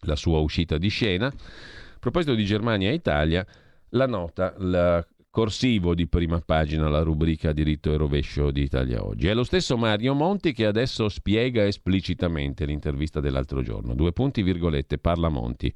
la 0.02 0.16
sua 0.16 0.40
uscita 0.40 0.78
di 0.78 0.90
scena. 0.90 1.28
A 1.28 2.00
proposito 2.00 2.34
di 2.34 2.46
Germania 2.46 2.90
e 2.90 2.94
Italia, 2.94 3.46
la 3.90 4.08
nota, 4.08 4.56
la 4.58 5.06
corsivo 5.32 5.96
di 5.96 6.08
prima 6.08 6.40
pagina 6.42 6.90
la 6.90 7.02
rubrica 7.02 7.54
diritto 7.54 7.92
e 7.92 7.98
rovescio 7.98 8.52
di 8.52 8.64
Italia 8.64 9.04
Oggi. 9.04 9.28
È 9.28 9.34
lo 9.34 9.46
stesso 9.46 9.78
Mario 9.78 10.14
Monti 10.14 10.52
che 10.52 10.66
adesso 10.66 11.08
spiega 11.08 11.66
esplicitamente 11.66 12.66
l'intervista 12.66 13.22
dell'altro 13.22 13.62
giorno. 13.64 13.96
Due 13.96 14.12
punti 14.12 14.44
virgolette, 14.44 14.98
parla 14.98 15.30
Monti. 15.30 15.74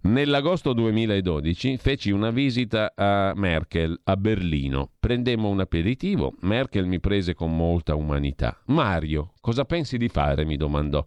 Nell'agosto 0.00 0.72
2012 0.72 1.76
feci 1.76 2.10
una 2.10 2.30
visita 2.30 2.92
a 2.94 3.32
Merkel 3.36 4.00
a 4.04 4.16
Berlino. 4.16 4.90
Prendemmo 4.98 5.48
un 5.48 5.60
aperitivo. 5.60 6.34
Merkel 6.40 6.86
mi 6.86 6.98
prese 6.98 7.34
con 7.34 7.54
molta 7.54 7.94
umanità. 7.94 8.58
Mario, 8.66 9.34
cosa 9.40 9.64
pensi 9.64 9.98
di 9.98 10.08
fare? 10.08 10.46
mi 10.46 10.56
domandò. 10.56 11.04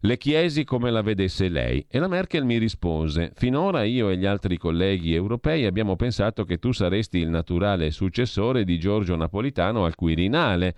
Le 0.00 0.18
chiesi 0.18 0.64
come 0.64 0.90
la 0.90 1.00
vedesse 1.00 1.48
lei 1.48 1.84
e 1.88 1.98
la 1.98 2.08
Merkel 2.08 2.44
mi 2.44 2.58
rispose: 2.58 3.32
Finora 3.34 3.84
io 3.84 4.10
e 4.10 4.18
gli 4.18 4.26
altri 4.26 4.58
colleghi 4.58 5.14
europei 5.14 5.64
abbiamo 5.64 5.96
pensato 5.96 6.44
che 6.44 6.58
tu 6.58 6.72
saresti 6.72 7.18
il 7.18 7.30
naturale 7.30 7.90
successore 7.90 8.64
di 8.64 8.78
Giorgio 8.78 9.16
Napolitano 9.16 9.84
al 9.84 9.94
Quirinale. 9.94 10.74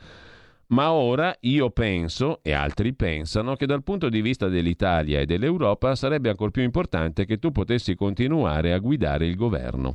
Ma 0.69 0.93
ora 0.93 1.35
io 1.41 1.71
penso, 1.71 2.41
e 2.43 2.53
altri 2.53 2.93
pensano, 2.93 3.57
che 3.57 3.65
dal 3.67 3.83
punto 3.83 4.09
di 4.11 4.21
vista 4.21 4.49
dell'Italia 4.49 5.19
e 5.19 5.27
dell'Europa 5.27 5.95
sarebbe 5.95 6.29
ancora 6.29 6.51
più 6.51 6.63
importante 6.63 7.25
che 7.25 7.39
tu 7.39 7.51
potessi 7.53 7.95
continuare 7.95 8.75
a 8.75 8.79
guidare 8.79 9.27
il 9.27 9.35
governo. 9.35 9.93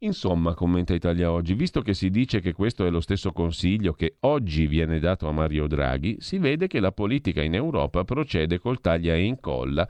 Insomma, 0.00 0.52
commenta 0.52 0.92
Italia 0.92 1.32
Oggi, 1.32 1.54
visto 1.54 1.80
che 1.80 1.94
si 1.94 2.10
dice 2.10 2.40
che 2.40 2.52
questo 2.52 2.84
è 2.84 2.90
lo 2.90 3.00
stesso 3.00 3.32
consiglio 3.32 3.94
che 3.94 4.16
oggi 4.20 4.66
viene 4.66 4.98
dato 4.98 5.26
a 5.26 5.32
Mario 5.32 5.66
Draghi, 5.66 6.16
si 6.20 6.36
vede 6.36 6.66
che 6.66 6.80
la 6.80 6.92
politica 6.92 7.40
in 7.40 7.54
Europa 7.54 8.04
procede 8.04 8.58
col 8.58 8.82
taglia 8.82 9.14
e 9.14 9.24
incolla 9.24 9.88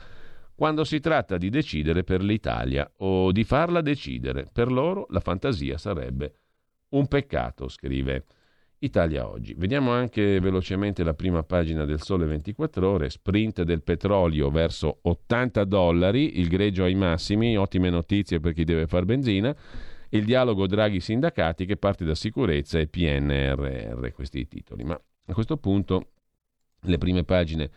quando 0.55 0.85
si 0.85 1.01
tratta 1.01 1.37
di 1.37 1.51
decidere 1.51 2.05
per 2.05 2.23
l'Italia 2.23 2.89
o 2.99 3.33
di 3.33 3.43
farla 3.43 3.81
decidere. 3.81 4.47
Per 4.51 4.71
loro 4.71 5.07
la 5.11 5.21
fantasia 5.21 5.77
sarebbe 5.77 6.35
un 6.91 7.09
peccato, 7.09 7.67
scrive 7.69 8.27
Italia 8.79 9.29
Oggi. 9.29 9.55
Vediamo 9.55 9.91
anche 9.91 10.39
velocemente 10.39 11.03
la 11.03 11.15
prima 11.15 11.43
pagina 11.43 11.85
del 11.85 12.01
Sole 12.01 12.27
24 12.27 12.89
Ore, 12.89 13.11
sprint 13.11 13.65
del 13.65 13.83
petrolio 13.83 14.51
verso 14.51 15.01
80 15.03 15.65
dollari, 15.65 16.39
il 16.39 16.47
greggio 16.47 16.85
ai 16.85 16.95
massimi, 16.95 17.57
ottime 17.59 17.91
notizie 17.91 18.39
per 18.39 18.53
chi 18.53 18.63
deve 18.63 18.87
far 18.87 19.05
benzina 19.05 19.55
il 20.17 20.25
dialogo 20.25 20.67
Draghi-sindacati 20.67 21.67
che 21.67 21.77
parte 21.77 22.05
da 22.05 22.15
sicurezza 22.15 22.79
e 22.79 22.87
PNRR, 22.87 24.09
questi 24.13 24.41
i 24.41 24.49
titoli. 24.49 24.85
Ma 24.85 25.01
a 25.27 25.33
questo 25.33 25.57
punto 25.57 26.11
le 26.83 26.99
prime 26.99 27.25
pagine 27.25 27.71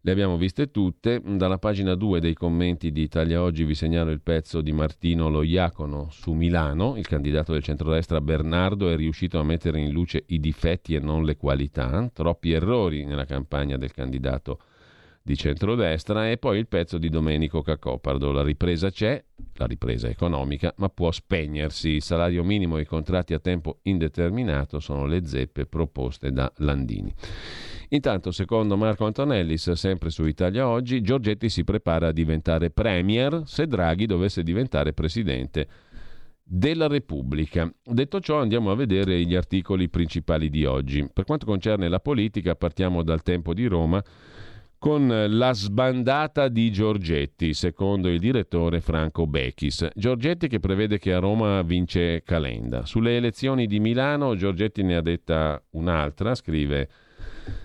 le 0.00 0.12
abbiamo 0.12 0.36
viste 0.36 0.70
tutte. 0.70 1.20
Dalla 1.24 1.58
pagina 1.58 1.94
2 1.94 2.20
dei 2.20 2.34
commenti 2.34 2.92
di 2.92 3.02
Italia 3.02 3.42
Oggi 3.42 3.64
vi 3.64 3.74
segnalo 3.74 4.10
il 4.10 4.20
pezzo 4.20 4.60
di 4.60 4.72
Martino 4.72 5.28
Loiacono 5.28 6.08
su 6.10 6.32
Milano. 6.32 6.96
Il 6.96 7.06
candidato 7.06 7.52
del 7.52 7.62
centrodestra 7.62 8.20
Bernardo 8.20 8.88
è 8.88 8.96
riuscito 8.96 9.38
a 9.38 9.42
mettere 9.42 9.80
in 9.80 9.90
luce 9.90 10.22
i 10.28 10.38
difetti 10.38 10.94
e 10.94 11.00
non 11.00 11.24
le 11.24 11.36
qualità. 11.36 12.08
Troppi 12.12 12.52
errori 12.52 13.04
nella 13.04 13.24
campagna 13.24 13.76
del 13.76 13.92
candidato 13.92 14.60
di 15.22 15.36
centrodestra 15.36 16.30
e 16.30 16.38
poi 16.38 16.58
il 16.58 16.66
pezzo 16.66 16.98
di 16.98 17.08
Domenico 17.08 17.62
Cacopardo. 17.62 18.32
La 18.32 18.42
ripresa 18.42 18.90
c'è, 18.90 19.22
la 19.54 19.66
ripresa 19.66 20.08
economica, 20.08 20.72
ma 20.78 20.88
può 20.88 21.10
spegnersi. 21.10 21.90
Il 21.90 22.02
salario 22.02 22.42
minimo 22.44 22.78
e 22.78 22.82
i 22.82 22.86
contratti 22.86 23.34
a 23.34 23.38
tempo 23.38 23.80
indeterminato 23.82 24.80
sono 24.80 25.06
le 25.06 25.26
zeppe 25.26 25.66
proposte 25.66 26.32
da 26.32 26.50
Landini. 26.56 27.12
Intanto, 27.90 28.30
secondo 28.32 28.76
Marco 28.76 29.06
Antonellis, 29.06 29.70
sempre 29.72 30.10
su 30.10 30.24
Italia 30.26 30.68
Oggi, 30.68 31.00
Giorgetti 31.00 31.48
si 31.48 31.64
prepara 31.64 32.08
a 32.08 32.12
diventare 32.12 32.70
premier 32.70 33.42
se 33.46 33.66
Draghi 33.66 34.06
dovesse 34.06 34.42
diventare 34.42 34.92
presidente 34.92 35.68
della 36.42 36.86
Repubblica. 36.86 37.70
Detto 37.82 38.20
ciò, 38.20 38.40
andiamo 38.40 38.70
a 38.70 38.74
vedere 38.74 39.22
gli 39.24 39.34
articoli 39.34 39.90
principali 39.90 40.48
di 40.48 40.64
oggi. 40.64 41.06
Per 41.12 41.24
quanto 41.24 41.44
concerne 41.44 41.88
la 41.88 42.00
politica, 42.00 42.54
partiamo 42.54 43.02
dal 43.02 43.22
tempo 43.22 43.52
di 43.52 43.66
Roma 43.66 44.02
con 44.78 45.26
la 45.28 45.52
sbandata 45.52 46.48
di 46.48 46.70
Giorgetti, 46.70 47.52
secondo 47.52 48.08
il 48.08 48.20
direttore 48.20 48.80
Franco 48.80 49.26
Bechis. 49.26 49.88
Giorgetti 49.94 50.46
che 50.46 50.60
prevede 50.60 50.98
che 50.98 51.12
a 51.12 51.18
Roma 51.18 51.62
vince 51.62 52.22
Calenda. 52.22 52.86
Sulle 52.86 53.16
elezioni 53.16 53.66
di 53.66 53.80
Milano 53.80 54.36
Giorgetti 54.36 54.82
ne 54.84 54.96
ha 54.96 55.00
detta 55.00 55.60
un'altra, 55.70 56.36
scrive 56.36 56.88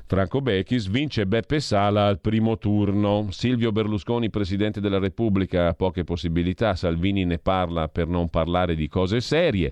Franco 0.07 0.41
Bechis, 0.41 0.87
vince 0.87 1.27
Beppe 1.27 1.59
Sala 1.59 2.07
al 2.07 2.19
primo 2.19 2.57
turno. 2.57 3.27
Silvio 3.29 3.71
Berlusconi, 3.71 4.31
Presidente 4.31 4.81
della 4.81 4.99
Repubblica, 4.99 5.67
ha 5.67 5.73
poche 5.73 6.03
possibilità, 6.03 6.75
Salvini 6.75 7.25
ne 7.25 7.37
parla 7.37 7.89
per 7.89 8.07
non 8.07 8.29
parlare 8.29 8.73
di 8.73 8.87
cose 8.87 9.21
serie. 9.21 9.71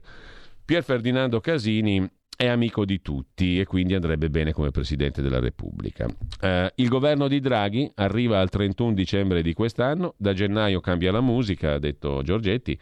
Pier 0.63 0.83
Ferdinando 0.83 1.39
Casini 1.39 2.07
è 2.35 2.47
amico 2.47 2.85
di 2.85 3.01
tutti 3.01 3.59
e 3.59 3.65
quindi 3.65 3.93
andrebbe 3.93 4.29
bene 4.29 4.51
come 4.51 4.71
Presidente 4.71 5.21
della 5.21 5.39
Repubblica. 5.39 6.07
Eh, 6.39 6.71
il 6.75 6.87
governo 6.87 7.27
di 7.27 7.39
Draghi 7.39 7.91
arriva 7.95 8.39
al 8.39 8.49
31 8.49 8.93
dicembre 8.93 9.41
di 9.41 9.53
quest'anno, 9.53 10.15
da 10.17 10.33
gennaio 10.33 10.79
cambia 10.79 11.11
la 11.11 11.21
musica, 11.21 11.73
ha 11.73 11.79
detto 11.79 12.21
Giorgetti, 12.23 12.77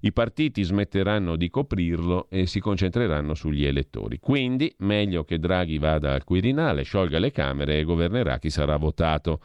i 0.00 0.12
partiti 0.12 0.62
smetteranno 0.62 1.36
di 1.36 1.48
coprirlo 1.48 2.26
e 2.28 2.46
si 2.46 2.60
concentreranno 2.60 3.34
sugli 3.34 3.64
elettori. 3.64 4.18
Quindi 4.18 4.74
meglio 4.78 5.24
che 5.24 5.38
Draghi 5.38 5.78
vada 5.78 6.12
al 6.12 6.24
Quirinale, 6.24 6.82
sciolga 6.82 7.18
le 7.18 7.30
Camere 7.30 7.78
e 7.78 7.84
governerà 7.84 8.38
chi 8.38 8.50
sarà 8.50 8.76
votato. 8.76 9.40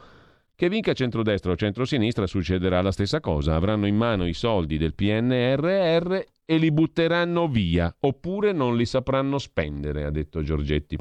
Che 0.54 0.68
vinca 0.68 0.92
centrodestra 0.92 1.52
o 1.52 1.56
centrosinistra 1.56 2.26
succederà 2.26 2.82
la 2.82 2.92
stessa 2.92 3.20
cosa, 3.20 3.54
avranno 3.54 3.86
in 3.86 3.96
mano 3.96 4.26
i 4.26 4.34
soldi 4.34 4.76
del 4.76 4.94
PNRR 4.94 6.18
e 6.50 6.58
li 6.58 6.72
butteranno 6.72 7.46
via, 7.46 7.94
oppure 8.00 8.50
non 8.50 8.76
li 8.76 8.84
sapranno 8.84 9.38
spendere, 9.38 10.02
ha 10.02 10.10
detto 10.10 10.42
Giorgetti. 10.42 10.98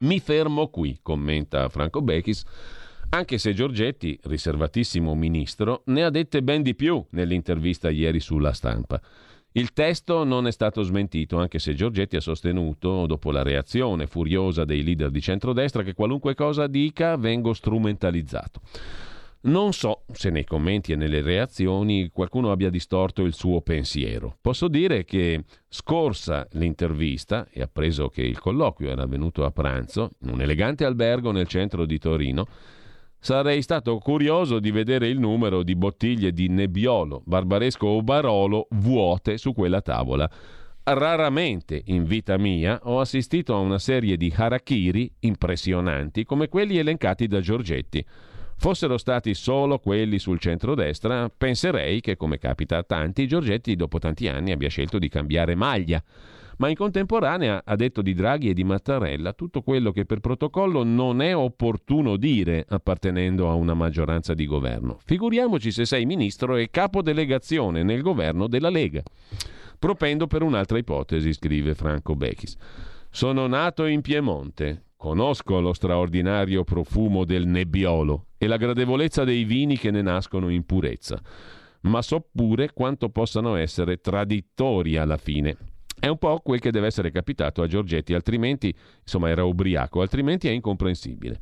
Mi 0.00 0.20
fermo 0.20 0.68
qui, 0.68 0.98
commenta 1.00 1.70
Franco 1.70 2.02
Bechis, 2.02 2.44
anche 3.08 3.38
se 3.38 3.54
Giorgetti, 3.54 4.18
riservatissimo 4.24 5.14
ministro, 5.14 5.84
ne 5.86 6.04
ha 6.04 6.10
dette 6.10 6.42
ben 6.42 6.60
di 6.60 6.74
più 6.74 7.02
nell'intervista 7.12 7.88
ieri 7.88 8.20
sulla 8.20 8.52
stampa. 8.52 9.00
Il 9.52 9.72
testo 9.72 10.22
non 10.22 10.46
è 10.46 10.52
stato 10.52 10.82
smentito, 10.82 11.38
anche 11.38 11.58
se 11.58 11.72
Giorgetti 11.72 12.16
ha 12.16 12.20
sostenuto, 12.20 13.06
dopo 13.06 13.30
la 13.30 13.42
reazione 13.42 14.06
furiosa 14.06 14.66
dei 14.66 14.82
leader 14.82 15.08
di 15.08 15.22
centrodestra, 15.22 15.82
che 15.82 15.94
qualunque 15.94 16.34
cosa 16.34 16.66
dica 16.66 17.16
vengo 17.16 17.54
strumentalizzato. 17.54 18.60
Non 19.44 19.72
so 19.72 20.04
se 20.12 20.30
nei 20.30 20.44
commenti 20.44 20.92
e 20.92 20.96
nelle 20.96 21.20
reazioni 21.20 22.10
qualcuno 22.12 22.52
abbia 22.52 22.70
distorto 22.70 23.22
il 23.22 23.34
suo 23.34 23.60
pensiero. 23.60 24.36
Posso 24.40 24.68
dire 24.68 25.04
che 25.04 25.42
scorsa 25.68 26.46
l'intervista 26.52 27.48
e 27.50 27.60
appreso 27.60 28.08
che 28.08 28.22
il 28.22 28.38
colloquio 28.38 28.90
era 28.90 29.02
avvenuto 29.02 29.44
a 29.44 29.50
pranzo 29.50 30.10
in 30.20 30.30
un 30.30 30.42
elegante 30.42 30.84
albergo 30.84 31.32
nel 31.32 31.48
centro 31.48 31.86
di 31.86 31.98
Torino, 31.98 32.46
sarei 33.18 33.62
stato 33.62 33.98
curioso 33.98 34.60
di 34.60 34.70
vedere 34.70 35.08
il 35.08 35.18
numero 35.18 35.64
di 35.64 35.74
bottiglie 35.74 36.32
di 36.32 36.46
Nebbiolo, 36.46 37.22
Barbaresco 37.24 37.88
o 37.88 38.02
Barolo 38.02 38.68
vuote 38.70 39.38
su 39.38 39.52
quella 39.52 39.80
tavola. 39.80 40.30
Raramente 40.84 41.82
in 41.86 42.04
vita 42.04 42.38
mia 42.38 42.78
ho 42.84 43.00
assistito 43.00 43.56
a 43.56 43.58
una 43.58 43.80
serie 43.80 44.16
di 44.16 44.32
harakiri 44.34 45.12
impressionanti 45.20 46.24
come 46.24 46.48
quelli 46.48 46.78
elencati 46.78 47.26
da 47.26 47.40
Giorgetti. 47.40 48.06
Fossero 48.62 48.96
stati 48.96 49.34
solo 49.34 49.80
quelli 49.80 50.20
sul 50.20 50.38
centro-destra, 50.38 51.28
penserei 51.36 52.00
che, 52.00 52.16
come 52.16 52.38
capita 52.38 52.76
a 52.76 52.84
tanti, 52.84 53.26
Giorgetti 53.26 53.74
dopo 53.74 53.98
tanti 53.98 54.28
anni 54.28 54.52
abbia 54.52 54.68
scelto 54.68 55.00
di 55.00 55.08
cambiare 55.08 55.56
maglia. 55.56 56.00
Ma 56.58 56.68
in 56.68 56.76
contemporanea 56.76 57.62
ha 57.64 57.74
detto 57.74 58.02
di 58.02 58.14
Draghi 58.14 58.50
e 58.50 58.54
di 58.54 58.62
Mattarella 58.62 59.32
tutto 59.32 59.62
quello 59.62 59.90
che 59.90 60.04
per 60.04 60.20
protocollo 60.20 60.84
non 60.84 61.20
è 61.20 61.34
opportuno 61.34 62.16
dire 62.16 62.64
appartenendo 62.68 63.50
a 63.50 63.54
una 63.54 63.74
maggioranza 63.74 64.32
di 64.32 64.46
governo. 64.46 64.96
Figuriamoci 65.04 65.72
se 65.72 65.84
sei 65.84 66.06
ministro 66.06 66.54
e 66.54 66.70
capodelegazione 66.70 67.82
nel 67.82 68.00
governo 68.00 68.46
della 68.46 68.70
Lega. 68.70 69.02
Propendo 69.76 70.28
per 70.28 70.42
un'altra 70.42 70.78
ipotesi, 70.78 71.32
scrive 71.32 71.74
Franco 71.74 72.14
Bechis. 72.14 72.54
Sono 73.10 73.48
nato 73.48 73.86
in 73.86 74.02
Piemonte, 74.02 74.84
conosco 75.02 75.58
lo 75.58 75.72
straordinario 75.72 76.62
profumo 76.62 77.24
del 77.24 77.48
nebbiolo 77.48 78.26
e 78.38 78.46
la 78.46 78.56
gradevolezza 78.56 79.24
dei 79.24 79.42
vini 79.42 79.76
che 79.76 79.90
ne 79.90 80.00
nascono 80.00 80.48
in 80.48 80.64
purezza, 80.64 81.20
ma 81.80 82.00
so 82.02 82.24
pure 82.32 82.72
quanto 82.72 83.08
possano 83.08 83.56
essere 83.56 84.00
traditori 84.00 84.96
alla 84.96 85.16
fine. 85.16 85.56
È 85.98 86.06
un 86.06 86.18
po' 86.18 86.38
quel 86.38 86.60
che 86.60 86.70
deve 86.70 86.86
essere 86.86 87.10
capitato 87.10 87.62
a 87.62 87.66
Giorgetti, 87.66 88.14
altrimenti, 88.14 88.72
insomma, 89.00 89.28
era 89.28 89.42
ubriaco, 89.42 90.02
altrimenti 90.02 90.46
è 90.46 90.52
incomprensibile. 90.52 91.36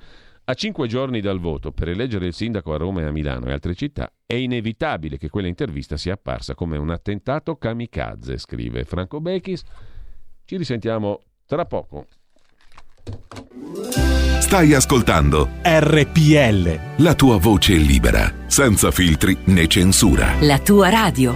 A 0.44 0.54
cinque 0.54 0.88
giorni 0.88 1.20
dal 1.20 1.38
voto 1.38 1.70
per 1.70 1.90
eleggere 1.90 2.24
il 2.24 2.32
sindaco 2.32 2.72
a 2.72 2.78
Roma 2.78 3.02
e 3.02 3.04
a 3.04 3.12
Milano 3.12 3.44
e 3.44 3.52
altre 3.52 3.74
città, 3.74 4.10
è 4.24 4.36
inevitabile 4.36 5.18
che 5.18 5.28
quella 5.28 5.48
intervista 5.48 5.98
sia 5.98 6.14
apparsa 6.14 6.54
come 6.54 6.78
un 6.78 6.88
attentato 6.88 7.56
kamikaze, 7.56 8.38
scrive 8.38 8.84
Franco 8.84 9.20
Bechis. 9.20 9.62
Ci 10.46 10.56
risentiamo 10.56 11.20
tra 11.44 11.66
poco. 11.66 12.06
Stai 14.40 14.74
ascoltando 14.74 15.48
RPL. 15.62 17.02
La 17.02 17.14
tua 17.14 17.38
voce 17.38 17.74
libera, 17.74 18.32
senza 18.46 18.90
filtri 18.90 19.36
né 19.44 19.66
censura. 19.68 20.34
La 20.40 20.58
tua 20.58 20.88
radio. 20.88 21.34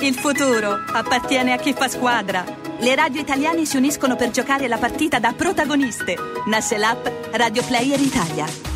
Il 0.00 0.14
futuro 0.14 0.76
appartiene 0.92 1.52
a 1.52 1.56
chi 1.56 1.72
fa 1.72 1.88
squadra. 1.88 2.44
Le 2.78 2.94
radio 2.94 3.20
italiane 3.20 3.64
si 3.64 3.76
uniscono 3.76 4.14
per 4.14 4.30
giocare 4.30 4.68
la 4.68 4.76
partita 4.76 5.18
da 5.18 5.32
protagoniste. 5.32 6.16
Nasce 6.46 6.76
l'app 6.76 7.06
Radio 7.32 7.62
Player 7.64 8.00
Italia. 8.00 8.75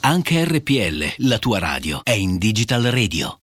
Anche 0.00 0.44
RPL, 0.44 1.26
la 1.26 1.38
tua 1.38 1.58
radio, 1.58 2.00
è 2.04 2.12
in 2.12 2.38
Digital 2.38 2.84
Radio. 2.84 3.40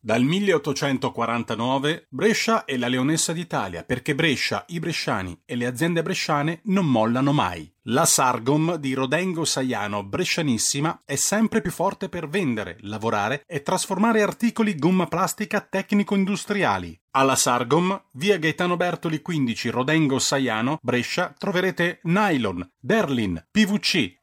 Dal 0.00 0.22
1849 0.22 2.06
Brescia 2.08 2.64
è 2.64 2.78
la 2.78 2.88
leonessa 2.88 3.34
d'Italia 3.34 3.84
perché 3.84 4.14
Brescia, 4.14 4.64
i 4.68 4.78
bresciani 4.78 5.38
e 5.44 5.54
le 5.54 5.66
aziende 5.66 6.00
bresciane 6.02 6.60
non 6.64 6.86
mollano 6.86 7.32
mai. 7.32 7.70
La 7.90 8.06
Sargom 8.06 8.76
di 8.76 8.94
Rodengo 8.94 9.44
Saiano 9.44 10.02
Brescianissima 10.04 11.02
è 11.04 11.16
sempre 11.16 11.60
più 11.60 11.70
forte 11.70 12.08
per 12.08 12.28
vendere, 12.28 12.78
lavorare 12.80 13.42
e 13.46 13.62
trasformare 13.62 14.22
articoli 14.22 14.76
gomma 14.76 15.06
plastica 15.06 15.60
tecnico-industriali. 15.60 16.98
Alla 17.10 17.36
Sargom, 17.36 18.00
via 18.12 18.38
Gaetano 18.38 18.76
Bertoli 18.76 19.20
15 19.20 19.68
Rodengo 19.70 20.18
Saiano, 20.18 20.78
Brescia, 20.80 21.34
troverete 21.36 22.00
nylon, 22.04 22.66
derlin, 22.78 23.46
PVC, 23.50 24.17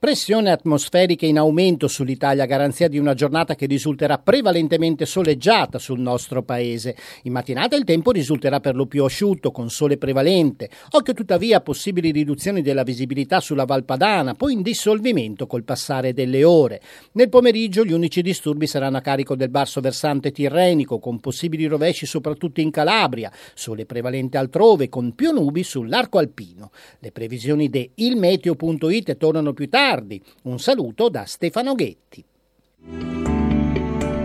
Pressione 0.00 0.50
atmosferica 0.50 1.26
in 1.26 1.36
aumento 1.36 1.86
sull'Italia, 1.86 2.46
garanzia 2.46 2.88
di 2.88 2.96
una 2.96 3.12
giornata 3.12 3.54
che 3.54 3.66
risulterà 3.66 4.16
prevalentemente 4.16 5.04
soleggiata 5.04 5.78
sul 5.78 6.00
nostro 6.00 6.42
paese. 6.42 6.96
In 7.24 7.32
mattinata 7.32 7.76
il 7.76 7.84
tempo 7.84 8.10
risulterà 8.10 8.60
per 8.60 8.76
lo 8.76 8.86
più 8.86 9.04
asciutto, 9.04 9.50
con 9.50 9.68
sole 9.68 9.98
prevalente. 9.98 10.70
Occhio 10.92 11.12
tuttavia 11.12 11.58
a 11.58 11.60
possibili 11.60 12.12
riduzioni 12.12 12.62
della 12.62 12.82
visibilità 12.82 13.40
sulla 13.40 13.66
Valpadana, 13.66 14.32
poi 14.32 14.54
in 14.54 14.62
dissolvimento 14.62 15.46
col 15.46 15.64
passare 15.64 16.14
delle 16.14 16.44
ore. 16.44 16.80
Nel 17.12 17.28
pomeriggio 17.28 17.84
gli 17.84 17.92
unici 17.92 18.22
disturbi 18.22 18.66
saranno 18.66 18.96
a 18.96 19.02
carico 19.02 19.36
del 19.36 19.50
basso 19.50 19.82
versante 19.82 20.32
tirrenico, 20.32 20.98
con 20.98 21.20
possibili 21.20 21.66
rovesci 21.66 22.06
soprattutto 22.06 22.62
in 22.62 22.70
Calabria, 22.70 23.30
sole 23.52 23.84
prevalente 23.84 24.38
altrove, 24.38 24.88
con 24.88 25.14
più 25.14 25.30
nubi 25.30 25.62
sull'arco 25.62 26.16
alpino. 26.16 26.70
Le 27.00 27.12
previsioni 27.12 27.68
di 27.68 27.90
ilmeteo.it 27.96 29.18
tornano 29.18 29.52
più 29.52 29.68
tardi 29.68 29.88
tardi. 29.90 30.22
Un 30.42 30.60
saluto 30.60 31.08
da 31.08 31.24
Stefano 31.24 31.74
Ghetti. 31.74 32.24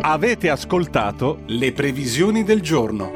Avete 0.01 0.49
ascoltato 0.51 1.39
le 1.47 1.74
previsioni 1.74 2.43
del 2.43 2.61
giorno. 2.61 3.11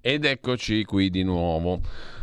Ed 0.00 0.24
eccoci 0.24 0.84
qui 0.84 1.08
di 1.08 1.22
nuovo. 1.22 1.80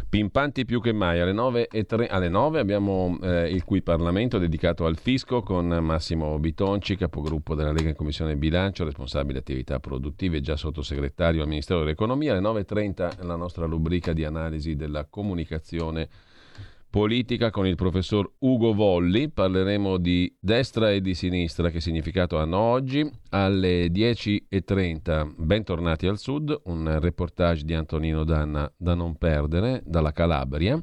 Pimpanti 0.10 0.66
più 0.66 0.82
che 0.82 0.92
mai, 0.92 1.22
alle 1.22 1.32
9, 1.32 1.68
e 1.68 1.86
3, 1.86 2.08
alle 2.08 2.28
9 2.28 2.60
abbiamo 2.60 3.18
eh, 3.22 3.48
il 3.48 3.64
qui 3.64 3.82
Parlamento 3.82 4.40
dedicato 4.40 4.86
al 4.86 4.98
fisco 4.98 5.42
con 5.42 5.68
Massimo 5.68 6.38
Bitonci, 6.40 6.98
capogruppo 6.98 7.54
della 7.54 7.72
Lega 7.72 7.90
in 7.90 7.96
Commissione 7.96 8.36
Bilancio, 8.36 8.84
responsabile 8.84 9.40
attività 9.40 9.80
produttive 9.80 10.38
e 10.38 10.42
già 10.42 10.58
sottosegretario 10.58 11.44
al 11.44 11.48
Ministero 11.48 11.80
dell'Economia. 11.80 12.36
Alle 12.36 12.42
9.30 12.42 13.24
la 13.26 13.36
nostra 13.36 13.68
rubrica 13.68 14.12
di 14.12 14.26
analisi 14.26 14.76
della 14.76 15.06
comunicazione 15.06 16.10
politica 16.90 17.52
con 17.52 17.68
il 17.68 17.76
professor 17.76 18.30
Ugo 18.40 18.74
Volli. 18.74 19.30
Parleremo 19.30 19.98
di 19.98 20.36
destra 20.40 20.92
e 20.92 21.02
di 21.02 21.14
sinistra, 21.14 21.70
che 21.70 21.80
significato 21.80 22.38
hanno 22.38 22.58
oggi. 22.58 23.10
Alle 23.30 23.88
10.30, 23.88 25.34
bentornati 25.38 26.08
al 26.08 26.18
sud, 26.18 26.62
un 26.66 27.00
reportage 27.00 27.64
di 27.64 27.74
Antonino 27.74 28.24
Danna 28.24 28.72
da 28.76 28.96
non 28.96 29.16
perdere, 29.18 29.82
dalla 29.86 30.12
Calabria, 30.12 30.82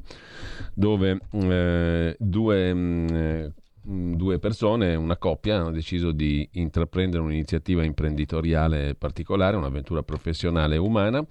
dove 0.73 1.19
eh, 1.31 2.15
due... 2.17 2.73
Mh, 2.73 3.47
mm, 3.89 4.15
due 4.15 4.37
persone, 4.37 4.95
una 4.95 5.15
coppia, 5.15 5.55
hanno 5.55 5.71
deciso 5.71 6.11
di 6.11 6.45
intraprendere 6.53 7.23
un'iniziativa 7.23 7.85
imprenditoriale 7.85 8.95
particolare, 8.95 9.55
un'avventura 9.55 10.03
professionale 10.03 10.75
e 10.75 10.79
umana 10.79 11.25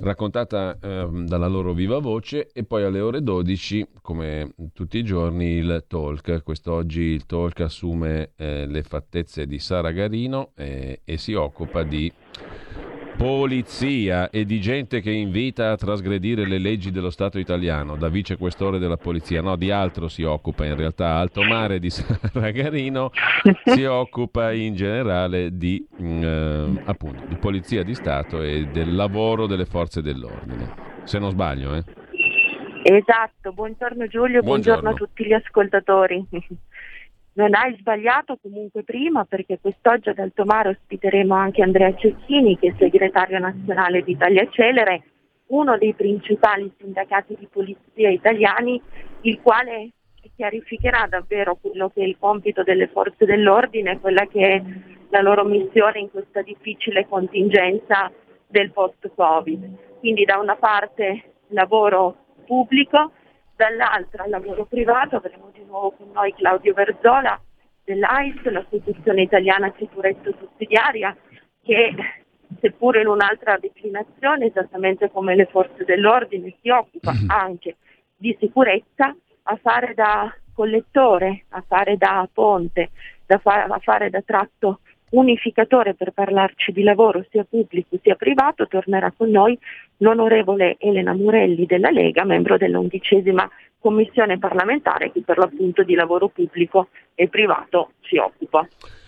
raccontata 0.00 0.78
eh, 0.80 1.08
dalla 1.24 1.46
loro 1.46 1.72
viva 1.72 1.98
voce 1.98 2.50
e 2.52 2.64
poi 2.64 2.84
alle 2.84 3.00
ore 3.00 3.22
12, 3.22 3.86
come 4.02 4.54
tutti 4.72 4.98
i 4.98 5.04
giorni, 5.04 5.56
il 5.56 5.84
talk. 5.86 6.42
Quest'oggi 6.42 7.02
il 7.02 7.26
talk 7.26 7.60
assume 7.60 8.32
eh, 8.36 8.66
le 8.66 8.82
fattezze 8.82 9.46
di 9.46 9.58
Sara 9.58 9.90
Garino 9.90 10.52
eh, 10.56 11.00
e 11.04 11.16
si 11.16 11.34
occupa 11.34 11.82
di 11.82 12.12
polizia 13.20 14.30
e 14.30 14.46
di 14.46 14.62
gente 14.62 15.02
che 15.02 15.10
invita 15.10 15.72
a 15.72 15.76
trasgredire 15.76 16.46
le 16.46 16.56
leggi 16.56 16.90
dello 16.90 17.10
Stato 17.10 17.38
italiano, 17.38 17.96
da 17.96 18.08
vicequestore 18.08 18.78
della 18.78 18.96
polizia, 18.96 19.42
no, 19.42 19.56
di 19.56 19.70
altro 19.70 20.08
si 20.08 20.22
occupa 20.22 20.64
in 20.64 20.74
realtà, 20.74 21.16
Alto 21.16 21.42
Mare 21.42 21.78
di 21.78 21.92
Ragarino 22.32 23.10
si 23.62 23.84
occupa 23.84 24.52
in 24.52 24.74
generale 24.74 25.54
di, 25.54 25.86
mm, 26.00 26.22
eh, 26.22 26.82
appunto, 26.86 27.22
di 27.26 27.34
polizia 27.34 27.82
di 27.82 27.94
Stato 27.94 28.40
e 28.40 28.68
del 28.72 28.94
lavoro 28.94 29.46
delle 29.46 29.66
forze 29.66 30.00
dell'ordine, 30.00 30.72
se 31.02 31.18
non 31.18 31.28
sbaglio. 31.28 31.74
Eh? 31.74 31.84
Esatto, 32.84 33.52
buongiorno 33.52 34.06
Giulio, 34.06 34.40
buongiorno, 34.40 34.80
buongiorno 34.80 34.88
a 34.88 34.94
tutti 34.94 35.26
gli 35.26 35.34
ascoltatori. 35.34 36.26
Non 37.32 37.54
hai 37.54 37.76
sbagliato 37.78 38.38
comunque 38.42 38.82
prima 38.82 39.24
perché 39.24 39.58
quest'oggi 39.60 40.08
ad 40.08 40.18
Altomare 40.18 40.70
ospiteremo 40.70 41.34
anche 41.34 41.62
Andrea 41.62 41.94
Cecchini 41.94 42.58
che 42.58 42.68
è 42.68 42.74
segretario 42.76 43.38
nazionale 43.38 44.02
di 44.02 44.12
Italia 44.12 44.48
Celere, 44.50 45.02
uno 45.46 45.78
dei 45.78 45.94
principali 45.94 46.72
sindacati 46.78 47.36
di 47.38 47.48
polizia 47.50 48.10
italiani, 48.10 48.80
il 49.22 49.40
quale 49.40 49.90
chiarificherà 50.34 51.06
davvero 51.08 51.56
quello 51.60 51.90
che 51.90 52.02
è 52.02 52.04
il 52.04 52.16
compito 52.18 52.62
delle 52.62 52.88
forze 52.88 53.24
dell'ordine, 53.24 54.00
quella 54.00 54.26
che 54.26 54.40
è 54.40 54.62
la 55.10 55.20
loro 55.20 55.44
missione 55.44 55.98
in 55.98 56.10
questa 56.10 56.42
difficile 56.42 57.06
contingenza 57.08 58.10
del 58.46 58.70
post-Covid. 58.72 59.98
Quindi 59.98 60.24
da 60.24 60.38
una 60.38 60.56
parte 60.56 61.34
lavoro 61.48 62.16
pubblico, 62.46 63.12
dall'altra 63.60 64.22
al 64.22 64.30
lavoro 64.30 64.64
privato 64.64 65.16
avremo 65.16 65.50
di 65.52 65.62
nuovo 65.66 65.90
con 65.90 66.10
noi 66.12 66.32
Claudio 66.32 66.72
Verzola 66.72 67.38
dell'AIS, 67.84 68.42
l'Associazione 68.44 69.20
Italiana 69.20 69.70
Sicurezza 69.76 70.30
Sussidiaria, 70.38 71.14
che 71.62 71.94
seppure 72.58 73.02
in 73.02 73.08
un'altra 73.08 73.58
declinazione, 73.58 74.46
esattamente 74.46 75.10
come 75.10 75.34
le 75.34 75.44
forze 75.44 75.84
dell'ordine, 75.84 76.56
si 76.62 76.70
occupa 76.70 77.12
mm-hmm. 77.12 77.28
anche 77.28 77.76
di 78.16 78.34
sicurezza, 78.40 79.14
a 79.42 79.56
fare 79.60 79.92
da 79.92 80.34
collettore, 80.54 81.44
a 81.50 81.62
fare 81.66 81.98
da 81.98 82.26
ponte, 82.32 82.90
da 83.26 83.36
fa- 83.38 83.64
a 83.64 83.78
fare 83.78 84.08
da 84.08 84.22
tratto 84.22 84.80
unificatore 85.10 85.94
per 85.94 86.12
parlarci 86.12 86.72
di 86.72 86.82
lavoro 86.82 87.24
sia 87.30 87.44
pubblico 87.48 87.98
sia 88.02 88.14
privato, 88.14 88.66
tornerà 88.66 89.12
con 89.16 89.30
noi 89.30 89.58
l'onorevole 89.98 90.76
Elena 90.78 91.14
Murelli 91.14 91.66
della 91.66 91.90
Lega, 91.90 92.24
membro 92.24 92.56
dell'undicesima 92.56 93.48
commissione 93.78 94.38
parlamentare 94.38 95.10
che 95.10 95.22
per 95.22 95.38
l'appunto 95.38 95.82
di 95.82 95.94
lavoro 95.94 96.28
pubblico 96.28 96.88
e 97.14 97.28
privato 97.28 97.92
si 98.02 98.16
occupa. 98.16 98.66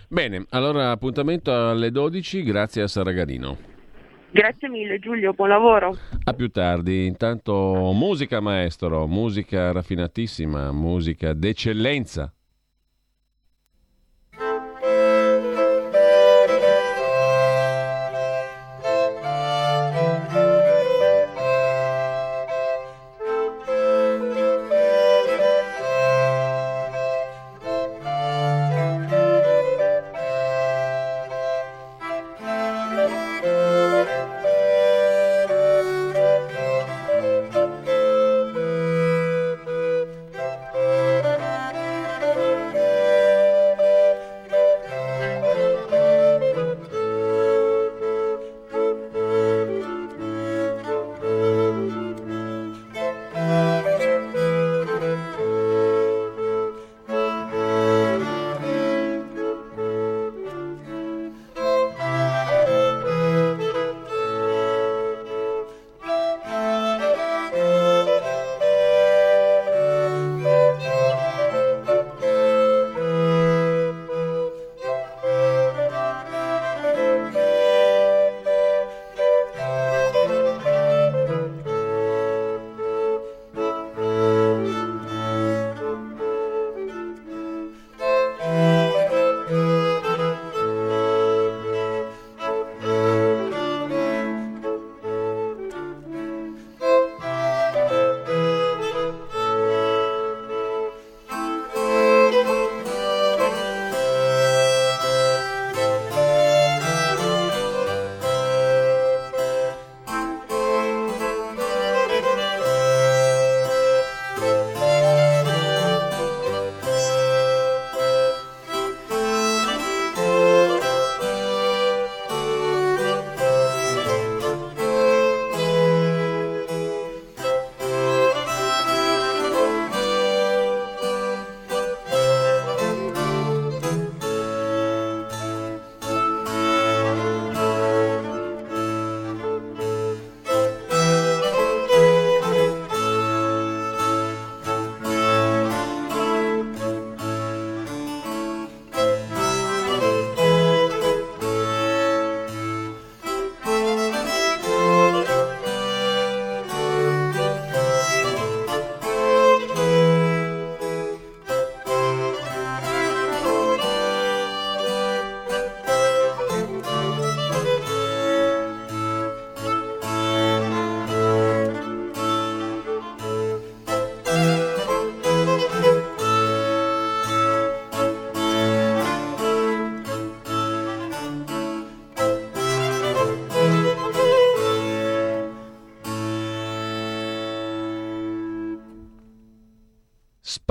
Bene, 0.09 0.45
allora 0.51 0.91
appuntamento 0.91 1.53
alle 1.53 1.91
12, 1.91 2.43
grazie 2.43 2.83
a 2.83 2.89
Saragarino. 2.89 3.71
Grazie 4.31 4.71
mille 4.71 4.99
Giulio, 4.99 5.35
buon 5.35 5.51
lavoro. 5.51 5.95
A 6.25 6.33
più 6.33 6.51
tardi, 6.51 7.05
intanto 7.07 7.93
musica 7.95 8.41
maestro, 8.41 9.07
musica 9.07 9.73
raffinatissima, 9.73 10.73
musica 10.73 11.35
d'eccellenza. 11.35 12.33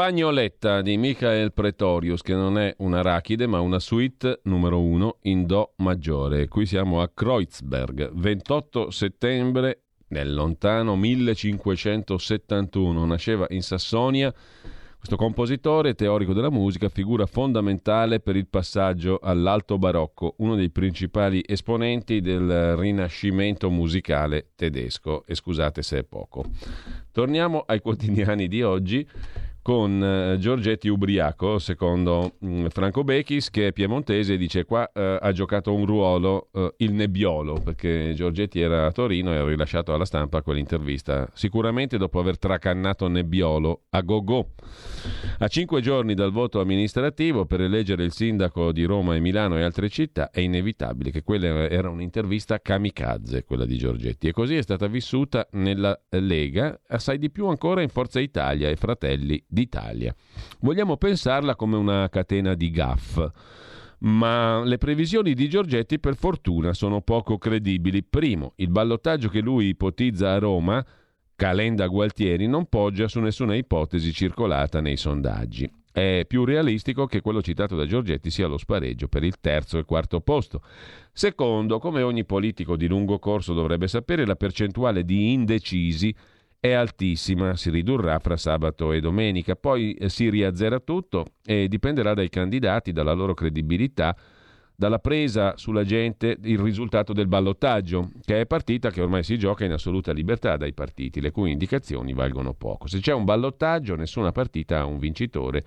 Spagnoletta 0.01 0.81
di 0.81 0.97
Michael 0.97 1.53
Pretorius, 1.53 2.23
che 2.23 2.33
non 2.33 2.57
è 2.57 2.73
un'arachide 2.79 3.45
ma 3.45 3.59
una 3.59 3.77
suite 3.77 4.39
numero 4.45 4.81
1 4.81 5.17
in 5.25 5.45
Do 5.45 5.73
maggiore. 5.75 6.47
Qui 6.47 6.65
siamo 6.65 7.03
a 7.03 7.11
Kreuzberg, 7.13 8.09
28 8.11 8.89
settembre 8.89 9.83
nel 10.07 10.33
lontano 10.33 10.95
1571. 10.95 13.05
Nasceva 13.05 13.45
in 13.49 13.61
Sassonia. 13.61 14.33
Questo 14.97 15.17
compositore, 15.17 15.93
teorico 15.93 16.33
della 16.33 16.49
musica, 16.49 16.89
figura 16.89 17.27
fondamentale 17.27 18.19
per 18.19 18.35
il 18.35 18.47
passaggio 18.47 19.19
all'alto 19.21 19.77
barocco, 19.77 20.33
uno 20.39 20.55
dei 20.55 20.71
principali 20.71 21.43
esponenti 21.45 22.21
del 22.21 22.75
rinascimento 22.75 23.69
musicale 23.69 24.47
tedesco. 24.55 25.27
E 25.27 25.35
scusate 25.35 25.83
se 25.83 25.99
è 25.99 26.03
poco. 26.03 26.45
Torniamo 27.11 27.65
ai 27.67 27.81
quotidiani 27.81 28.47
di 28.47 28.63
oggi 28.63 29.07
con 29.61 30.03
eh, 30.03 30.37
Giorgetti 30.39 30.87
ubriaco, 30.87 31.59
secondo 31.59 32.37
mm, 32.43 32.67
Franco 32.67 33.03
Bechis, 33.03 33.49
che 33.49 33.67
è 33.67 33.73
piemontese, 33.73 34.37
dice 34.37 34.65
qua 34.65 34.89
eh, 34.91 35.19
ha 35.21 35.31
giocato 35.31 35.73
un 35.73 35.85
ruolo 35.85 36.49
eh, 36.53 36.73
il 36.77 36.93
Nebbiolo, 36.93 37.59
perché 37.63 38.13
Giorgetti 38.15 38.59
era 38.59 38.87
a 38.87 38.91
Torino 38.91 39.31
e 39.33 39.37
ha 39.37 39.45
rilasciato 39.45 39.93
alla 39.93 40.05
stampa 40.05 40.41
quell'intervista, 40.41 41.29
sicuramente 41.33 41.97
dopo 41.97 42.19
aver 42.19 42.39
tracannato 42.39 43.07
Nebbiolo 43.07 43.83
a 43.89 44.01
go-go. 44.01 44.53
A 45.39 45.47
cinque 45.47 45.81
giorni 45.81 46.13
dal 46.13 46.31
voto 46.31 46.59
amministrativo 46.59 47.45
per 47.45 47.61
eleggere 47.61 48.03
il 48.03 48.11
sindaco 48.11 48.71
di 48.71 48.83
Roma 48.83 49.15
e 49.15 49.19
Milano 49.19 49.57
e 49.57 49.63
altre 49.63 49.89
città, 49.89 50.31
è 50.31 50.39
inevitabile 50.39 51.11
che 51.11 51.23
quella 51.23 51.69
era 51.69 51.89
un'intervista 51.89 52.59
kamikaze, 52.59 53.43
quella 53.43 53.65
di 53.65 53.77
Giorgetti, 53.77 54.27
e 54.27 54.31
così 54.31 54.55
è 54.55 54.61
stata 54.61 54.87
vissuta 54.87 55.47
nella 55.51 55.99
Lega, 56.09 56.79
assai 56.87 57.17
di 57.19 57.29
più 57.29 57.47
ancora 57.47 57.81
in 57.81 57.89
Forza 57.89 58.19
Italia 58.19 58.69
e 58.69 58.75
Fratelli 58.75 59.43
d'Italia. 59.51 60.15
Vogliamo 60.61 60.97
pensarla 60.97 61.55
come 61.55 61.75
una 61.75 62.07
catena 62.09 62.53
di 62.53 62.71
gaff. 62.71 63.19
Ma 63.99 64.63
le 64.63 64.79
previsioni 64.79 65.35
di 65.35 65.47
Giorgetti 65.47 65.99
per 65.99 66.15
fortuna 66.15 66.73
sono 66.73 67.01
poco 67.01 67.37
credibili. 67.37 68.03
Primo, 68.03 68.53
il 68.55 68.69
ballottaggio 68.69 69.29
che 69.29 69.41
lui 69.41 69.67
ipotizza 69.67 70.31
a 70.31 70.39
Roma, 70.39 70.83
Calenda 71.35 71.85
Gualtieri, 71.85 72.47
non 72.47 72.65
poggia 72.65 73.07
su 73.07 73.19
nessuna 73.19 73.55
ipotesi 73.55 74.11
circolata 74.11 74.81
nei 74.81 74.97
sondaggi. 74.97 75.71
È 75.91 76.23
più 76.25 76.45
realistico 76.45 77.05
che 77.05 77.19
quello 77.21 77.41
citato 77.41 77.75
da 77.75 77.85
Giorgetti 77.85 78.31
sia 78.31 78.47
lo 78.47 78.57
spareggio 78.57 79.07
per 79.07 79.23
il 79.23 79.39
terzo 79.41 79.77
e 79.77 79.83
quarto 79.83 80.21
posto. 80.21 80.63
Secondo, 81.11 81.79
come 81.79 82.01
ogni 82.01 82.25
politico 82.25 82.77
di 82.77 82.87
lungo 82.87 83.19
corso 83.19 83.53
dovrebbe 83.53 83.87
sapere, 83.87 84.25
la 84.25 84.37
percentuale 84.37 85.03
di 85.03 85.33
indecisi 85.33 86.15
è 86.61 86.73
altissima, 86.73 87.55
si 87.55 87.71
ridurrà 87.71 88.19
fra 88.19 88.37
sabato 88.37 88.91
e 88.91 88.99
domenica, 88.99 89.55
poi 89.55 89.93
eh, 89.95 90.09
si 90.09 90.29
riazzera 90.29 90.79
tutto 90.79 91.25
e 91.43 91.67
dipenderà 91.67 92.13
dai 92.13 92.29
candidati, 92.29 92.91
dalla 92.91 93.13
loro 93.13 93.33
credibilità, 93.33 94.15
dalla 94.75 94.99
presa 94.99 95.57
sulla 95.57 95.83
gente 95.83 96.37
il 96.43 96.59
risultato 96.59 97.13
del 97.13 97.27
ballottaggio, 97.27 98.11
che 98.23 98.41
è 98.41 98.45
partita 98.45 98.91
che 98.91 99.01
ormai 99.01 99.23
si 99.23 99.39
gioca 99.39 99.65
in 99.65 99.71
assoluta 99.71 100.13
libertà 100.13 100.55
dai 100.55 100.73
partiti, 100.73 101.19
le 101.19 101.31
cui 101.31 101.51
indicazioni 101.51 102.13
valgono 102.13 102.53
poco. 102.53 102.85
Se 102.85 102.99
c'è 102.99 103.13
un 103.13 103.25
ballottaggio, 103.25 103.95
nessuna 103.95 104.31
partita 104.31 104.81
ha 104.81 104.85
un 104.85 104.99
vincitore 104.99 105.65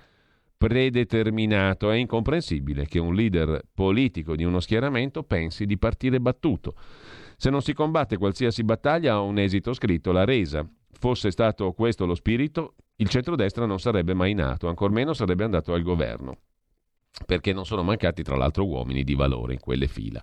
predeterminato. 0.57 1.91
È 1.91 1.95
incomprensibile 1.95 2.85
che 2.85 2.99
un 2.99 3.13
leader 3.13 3.61
politico 3.73 4.33
di 4.37 4.45
uno 4.45 4.61
schieramento 4.61 5.23
pensi 5.23 5.65
di 5.65 5.77
partire 5.77 6.21
battuto. 6.21 6.73
Se 7.35 7.49
non 7.49 7.61
si 7.61 7.73
combatte 7.73 8.15
qualsiasi 8.17 8.63
battaglia 8.63 9.15
ha 9.15 9.19
un 9.19 9.37
esito 9.37 9.73
scritto, 9.73 10.13
la 10.13 10.23
resa. 10.23 10.65
Fosse 11.05 11.29
stato 11.29 11.71
questo 11.73 12.07
lo 12.07 12.15
spirito, 12.15 12.73
il 12.95 13.09
centrodestra 13.09 13.67
non 13.67 13.79
sarebbe 13.79 14.15
mai 14.15 14.33
nato, 14.33 14.69
ancor 14.69 14.89
meno 14.89 15.13
sarebbe 15.13 15.43
andato 15.43 15.71
al 15.71 15.83
governo, 15.83 16.39
perché 17.27 17.53
non 17.53 17.63
sono 17.63 17.83
mancati 17.83 18.23
tra 18.23 18.35
l'altro 18.35 18.65
uomini 18.65 19.03
di 19.03 19.13
valore 19.13 19.53
in 19.53 19.59
quelle 19.59 19.85
fila. 19.87 20.19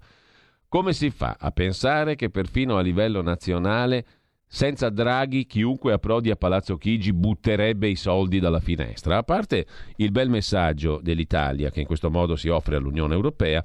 Come 0.66 0.92
si 0.92 1.10
fa 1.10 1.36
a 1.38 1.52
pensare 1.52 2.16
che 2.16 2.30
perfino 2.30 2.78
a 2.78 2.80
livello 2.80 3.22
nazionale, 3.22 4.04
senza 4.48 4.90
Draghi, 4.90 5.46
chiunque 5.46 5.92
approdi 5.92 6.30
a 6.30 6.36
Palazzo 6.36 6.76
Chigi 6.76 7.12
butterebbe 7.12 7.86
i 7.86 7.94
soldi 7.94 8.40
dalla 8.40 8.58
finestra? 8.58 9.18
A 9.18 9.22
parte 9.22 9.66
il 9.98 10.10
bel 10.10 10.30
messaggio 10.30 10.98
dell'Italia 11.00 11.70
che 11.70 11.78
in 11.78 11.86
questo 11.86 12.10
modo 12.10 12.34
si 12.34 12.48
offre 12.48 12.74
all'Unione 12.74 13.14
Europea, 13.14 13.64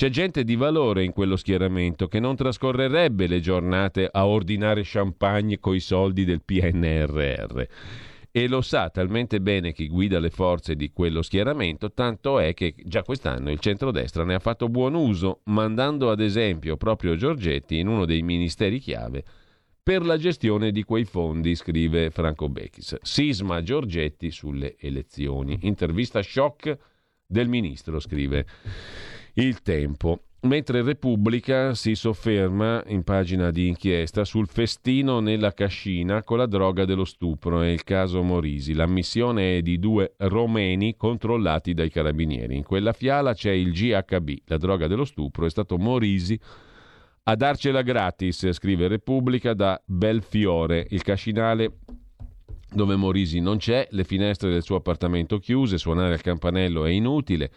c'è 0.00 0.08
gente 0.08 0.44
di 0.44 0.56
valore 0.56 1.04
in 1.04 1.12
quello 1.12 1.36
schieramento 1.36 2.08
che 2.08 2.20
non 2.20 2.34
trascorrerebbe 2.34 3.26
le 3.26 3.40
giornate 3.40 4.08
a 4.10 4.26
ordinare 4.26 4.80
champagne 4.82 5.58
coi 5.58 5.78
soldi 5.78 6.24
del 6.24 6.40
PNRR. 6.42 7.62
E 8.30 8.48
lo 8.48 8.62
sa 8.62 8.88
talmente 8.88 9.42
bene 9.42 9.74
chi 9.74 9.88
guida 9.88 10.18
le 10.18 10.30
forze 10.30 10.74
di 10.74 10.90
quello 10.90 11.20
schieramento, 11.20 11.92
tanto 11.92 12.38
è 12.38 12.54
che 12.54 12.74
già 12.82 13.02
quest'anno 13.02 13.50
il 13.50 13.58
centrodestra 13.58 14.24
ne 14.24 14.32
ha 14.32 14.38
fatto 14.38 14.70
buon 14.70 14.94
uso, 14.94 15.40
mandando 15.44 16.10
ad 16.10 16.20
esempio 16.20 16.78
proprio 16.78 17.14
Giorgetti 17.14 17.78
in 17.78 17.86
uno 17.86 18.06
dei 18.06 18.22
ministeri 18.22 18.78
chiave 18.78 19.22
per 19.82 20.06
la 20.06 20.16
gestione 20.16 20.72
di 20.72 20.82
quei 20.82 21.04
fondi, 21.04 21.54
scrive 21.54 22.08
Franco 22.08 22.48
Becchis. 22.48 22.96
Sisma 23.02 23.62
Giorgetti 23.62 24.30
sulle 24.30 24.76
elezioni. 24.78 25.58
Intervista 25.64 26.22
shock 26.22 26.74
del 27.26 27.48
ministro, 27.48 28.00
scrive 28.00 28.46
il 29.42 29.62
tempo. 29.62 30.22
Mentre 30.42 30.82
Repubblica 30.82 31.74
si 31.74 31.94
sofferma 31.94 32.82
in 32.86 33.02
pagina 33.02 33.50
di 33.50 33.68
inchiesta 33.68 34.24
sul 34.24 34.48
festino 34.48 35.20
nella 35.20 35.52
cascina 35.52 36.22
con 36.22 36.38
la 36.38 36.46
droga 36.46 36.86
dello 36.86 37.04
stupro 37.04 37.60
e 37.60 37.72
il 37.72 37.84
caso 37.84 38.22
Morisi. 38.22 38.72
L'ammissione 38.72 39.58
è 39.58 39.62
di 39.62 39.78
due 39.78 40.14
romeni 40.16 40.96
controllati 40.96 41.74
dai 41.74 41.90
carabinieri. 41.90 42.56
In 42.56 42.62
quella 42.62 42.94
fiala 42.94 43.34
c'è 43.34 43.50
il 43.50 43.72
GHB, 43.72 44.30
la 44.46 44.56
droga 44.56 44.86
dello 44.86 45.04
stupro, 45.04 45.44
è 45.44 45.50
stato 45.50 45.76
Morisi 45.76 46.40
a 47.24 47.36
darcela 47.36 47.82
gratis, 47.82 48.50
scrive 48.52 48.88
Repubblica, 48.88 49.52
da 49.52 49.80
Belfiore, 49.84 50.86
il 50.88 51.02
cascinale 51.02 51.80
dove 52.72 52.96
Morisi 52.96 53.40
non 53.40 53.58
c'è, 53.58 53.86
le 53.90 54.04
finestre 54.04 54.50
del 54.50 54.62
suo 54.62 54.76
appartamento 54.76 55.38
chiuse, 55.38 55.76
suonare 55.76 56.14
al 56.14 56.22
campanello 56.22 56.86
è 56.86 56.90
inutile. 56.90 57.50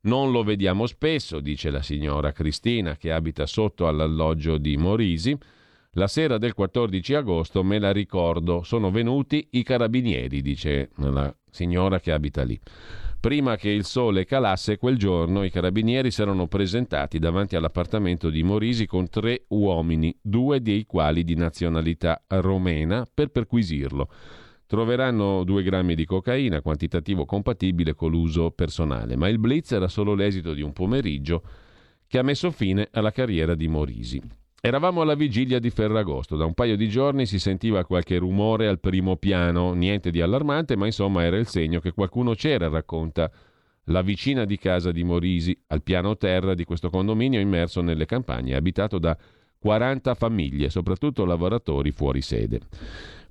Non 0.00 0.30
lo 0.30 0.44
vediamo 0.44 0.86
spesso, 0.86 1.40
dice 1.40 1.70
la 1.70 1.82
signora 1.82 2.30
Cristina 2.30 2.96
che 2.96 3.10
abita 3.10 3.46
sotto 3.46 3.88
all'alloggio 3.88 4.56
di 4.56 4.76
Morisi. 4.76 5.36
La 5.92 6.06
sera 6.06 6.38
del 6.38 6.54
14 6.54 7.14
agosto 7.14 7.64
me 7.64 7.80
la 7.80 7.90
ricordo, 7.90 8.62
sono 8.62 8.92
venuti 8.92 9.48
i 9.52 9.64
carabinieri, 9.64 10.40
dice 10.40 10.90
la 10.98 11.34
signora 11.50 11.98
che 11.98 12.12
abita 12.12 12.44
lì. 12.44 12.58
Prima 13.18 13.56
che 13.56 13.70
il 13.70 13.84
sole 13.84 14.24
calasse 14.24 14.76
quel 14.76 14.96
giorno, 14.96 15.42
i 15.42 15.50
carabinieri 15.50 16.12
si 16.12 16.22
erano 16.22 16.46
presentati 16.46 17.18
davanti 17.18 17.56
all'appartamento 17.56 18.30
di 18.30 18.44
Morisi 18.44 18.86
con 18.86 19.08
tre 19.08 19.46
uomini, 19.48 20.16
due 20.22 20.62
dei 20.62 20.84
quali 20.84 21.24
di 21.24 21.34
nazionalità 21.34 22.22
romena, 22.28 23.04
per 23.12 23.30
perquisirlo 23.30 24.08
troveranno 24.68 25.44
due 25.44 25.62
grammi 25.62 25.94
di 25.94 26.04
cocaina, 26.04 26.60
quantitativo 26.60 27.24
compatibile 27.24 27.94
con 27.94 28.10
l'uso 28.10 28.50
personale, 28.50 29.16
ma 29.16 29.26
il 29.28 29.38
blitz 29.38 29.72
era 29.72 29.88
solo 29.88 30.14
l'esito 30.14 30.52
di 30.52 30.60
un 30.60 30.74
pomeriggio 30.74 31.42
che 32.06 32.18
ha 32.18 32.22
messo 32.22 32.50
fine 32.50 32.86
alla 32.92 33.10
carriera 33.10 33.54
di 33.54 33.66
Morisi. 33.66 34.20
Eravamo 34.60 35.00
alla 35.00 35.14
vigilia 35.14 35.58
di 35.58 35.70
Ferragosto, 35.70 36.36
da 36.36 36.44
un 36.44 36.52
paio 36.52 36.76
di 36.76 36.86
giorni 36.88 37.24
si 37.24 37.38
sentiva 37.38 37.84
qualche 37.86 38.18
rumore 38.18 38.68
al 38.68 38.78
primo 38.78 39.16
piano, 39.16 39.72
niente 39.72 40.10
di 40.10 40.20
allarmante, 40.20 40.76
ma 40.76 40.84
insomma 40.84 41.22
era 41.22 41.38
il 41.38 41.46
segno 41.46 41.80
che 41.80 41.92
qualcuno 41.92 42.34
c'era, 42.34 42.68
racconta 42.68 43.30
la 43.84 44.02
vicina 44.02 44.44
di 44.44 44.58
casa 44.58 44.92
di 44.92 45.02
Morisi, 45.02 45.58
al 45.68 45.82
piano 45.82 46.18
terra 46.18 46.52
di 46.52 46.64
questo 46.64 46.90
condominio 46.90 47.40
immerso 47.40 47.80
nelle 47.80 48.04
campagne, 48.04 48.54
abitato 48.54 48.98
da 48.98 49.16
40 49.60 50.14
famiglie, 50.14 50.70
soprattutto 50.70 51.24
lavoratori 51.24 51.90
fuori 51.90 52.22
sede. 52.22 52.60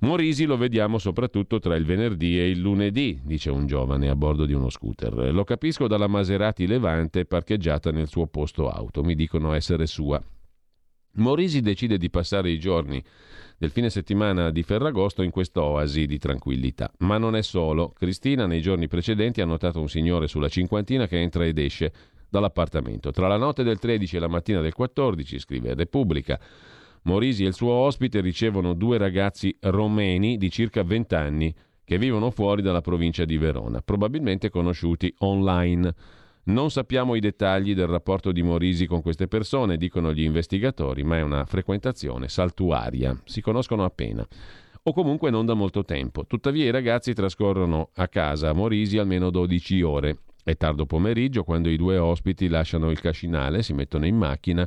Morisi 0.00 0.44
lo 0.44 0.56
vediamo 0.56 0.98
soprattutto 0.98 1.58
tra 1.58 1.74
il 1.74 1.84
venerdì 1.84 2.38
e 2.38 2.50
il 2.50 2.60
lunedì, 2.60 3.20
dice 3.24 3.50
un 3.50 3.66
giovane 3.66 4.08
a 4.08 4.14
bordo 4.14 4.44
di 4.44 4.52
uno 4.52 4.68
scooter. 4.68 5.32
Lo 5.32 5.44
capisco 5.44 5.88
dalla 5.88 6.06
Maserati 6.06 6.66
Levante 6.66 7.24
parcheggiata 7.24 7.90
nel 7.90 8.08
suo 8.08 8.26
posto 8.26 8.68
auto, 8.68 9.02
mi 9.02 9.14
dicono 9.14 9.54
essere 9.54 9.86
sua. 9.86 10.22
Morisi 11.14 11.60
decide 11.62 11.98
di 11.98 12.10
passare 12.10 12.50
i 12.50 12.60
giorni 12.60 13.02
del 13.56 13.70
fine 13.70 13.90
settimana 13.90 14.50
di 14.50 14.62
Ferragosto 14.62 15.22
in 15.22 15.30
quest'oasi 15.30 16.06
di 16.06 16.18
tranquillità. 16.18 16.92
Ma 16.98 17.18
non 17.18 17.34
è 17.34 17.42
solo. 17.42 17.90
Cristina 17.90 18.46
nei 18.46 18.60
giorni 18.60 18.86
precedenti 18.86 19.40
ha 19.40 19.44
notato 19.44 19.80
un 19.80 19.88
signore 19.88 20.28
sulla 20.28 20.48
cinquantina 20.48 21.08
che 21.08 21.20
entra 21.20 21.44
ed 21.44 21.58
esce 21.58 21.92
dall'appartamento. 22.28 23.10
Tra 23.10 23.28
la 23.28 23.36
notte 23.36 23.62
del 23.62 23.78
13 23.78 24.16
e 24.16 24.18
la 24.20 24.28
mattina 24.28 24.60
del 24.60 24.74
14, 24.74 25.38
scrive 25.38 25.74
Repubblica, 25.74 26.38
Morisi 27.02 27.44
e 27.44 27.48
il 27.48 27.54
suo 27.54 27.72
ospite 27.72 28.20
ricevono 28.20 28.74
due 28.74 28.98
ragazzi 28.98 29.56
romeni 29.60 30.36
di 30.36 30.50
circa 30.50 30.82
20 30.82 31.14
anni 31.14 31.54
che 31.84 31.96
vivono 31.96 32.30
fuori 32.30 32.60
dalla 32.60 32.82
provincia 32.82 33.24
di 33.24 33.38
Verona, 33.38 33.80
probabilmente 33.80 34.50
conosciuti 34.50 35.12
online. 35.20 35.94
Non 36.44 36.70
sappiamo 36.70 37.14
i 37.14 37.20
dettagli 37.20 37.74
del 37.74 37.86
rapporto 37.86 38.30
di 38.30 38.42
Morisi 38.42 38.86
con 38.86 39.00
queste 39.00 39.26
persone, 39.26 39.78
dicono 39.78 40.12
gli 40.12 40.22
investigatori, 40.22 41.02
ma 41.02 41.16
è 41.16 41.22
una 41.22 41.46
frequentazione 41.46 42.28
saltuaria. 42.28 43.18
Si 43.24 43.40
conoscono 43.40 43.84
appena. 43.84 44.26
O 44.82 44.92
comunque 44.92 45.30
non 45.30 45.46
da 45.46 45.54
molto 45.54 45.84
tempo. 45.84 46.26
Tuttavia 46.26 46.64
i 46.64 46.70
ragazzi 46.70 47.14
trascorrono 47.14 47.90
a 47.94 48.08
casa 48.08 48.50
a 48.50 48.54
Morisi 48.54 48.98
almeno 48.98 49.30
12 49.30 49.82
ore. 49.82 50.18
È 50.48 50.56
tardo 50.56 50.86
pomeriggio 50.86 51.44
quando 51.44 51.68
i 51.68 51.76
due 51.76 51.98
ospiti 51.98 52.48
lasciano 52.48 52.88
il 52.88 52.98
cascinale, 52.98 53.62
si 53.62 53.74
mettono 53.74 54.06
in 54.06 54.16
macchina, 54.16 54.66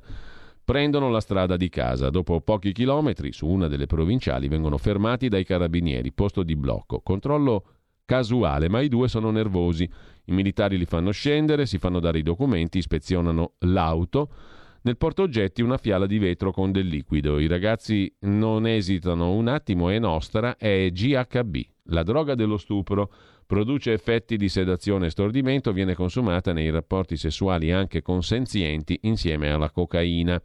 prendono 0.63 1.09
la 1.09 1.19
strada 1.19 1.57
di 1.57 1.69
casa. 1.69 2.11
Dopo 2.11 2.39
pochi 2.41 2.71
chilometri, 2.71 3.31
su 3.31 3.47
una 3.47 3.67
delle 3.67 3.87
provinciali, 3.87 4.47
vengono 4.47 4.77
fermati 4.77 5.27
dai 5.27 5.43
carabinieri, 5.43 6.11
posto 6.11 6.43
di 6.43 6.55
blocco. 6.55 7.01
Controllo 7.01 7.65
casuale, 8.05 8.69
ma 8.69 8.79
i 8.81 8.89
due 8.89 9.07
sono 9.07 9.31
nervosi. 9.31 9.89
I 10.25 10.31
militari 10.33 10.77
li 10.77 10.85
fanno 10.85 11.09
scendere, 11.09 11.65
si 11.65 11.79
fanno 11.79 11.99
dare 11.99 12.19
i 12.19 12.23
documenti, 12.23 12.77
ispezionano 12.77 13.53
l'auto. 13.61 14.31
Nel 14.83 14.97
portaoggetti 14.97 15.63
una 15.63 15.77
fiala 15.77 16.05
di 16.05 16.19
vetro 16.19 16.51
con 16.51 16.71
del 16.71 16.85
liquido. 16.85 17.39
I 17.39 17.47
ragazzi 17.47 18.15
non 18.19 18.67
esitano 18.67 19.31
un 19.31 19.47
attimo, 19.47 19.89
è 19.89 19.97
nostra, 19.97 20.57
è 20.57 20.91
GHB, 20.91 21.57
la 21.85 22.03
droga 22.03 22.35
dello 22.35 22.57
stupro 22.57 23.11
produce 23.51 23.91
effetti 23.91 24.37
di 24.37 24.47
sedazione 24.47 25.07
e 25.07 25.09
stordimento, 25.09 25.73
viene 25.73 25.93
consumata 25.93 26.53
nei 26.53 26.69
rapporti 26.69 27.17
sessuali 27.17 27.73
anche 27.73 28.01
consenzienti 28.01 28.97
insieme 29.01 29.51
alla 29.51 29.69
cocaina. 29.69 30.41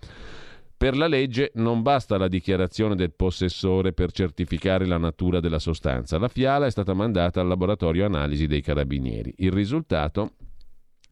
Per 0.76 0.96
la 0.96 1.06
legge 1.06 1.52
non 1.54 1.82
basta 1.82 2.18
la 2.18 2.26
dichiarazione 2.26 2.96
del 2.96 3.12
possessore 3.12 3.92
per 3.92 4.10
certificare 4.10 4.86
la 4.86 4.98
natura 4.98 5.38
della 5.38 5.60
sostanza. 5.60 6.18
La 6.18 6.26
fiala 6.26 6.66
è 6.66 6.70
stata 6.72 6.94
mandata 6.94 7.40
al 7.40 7.46
laboratorio 7.46 8.04
analisi 8.04 8.48
dei 8.48 8.60
carabinieri. 8.60 9.34
Il 9.36 9.52
risultato 9.52 10.32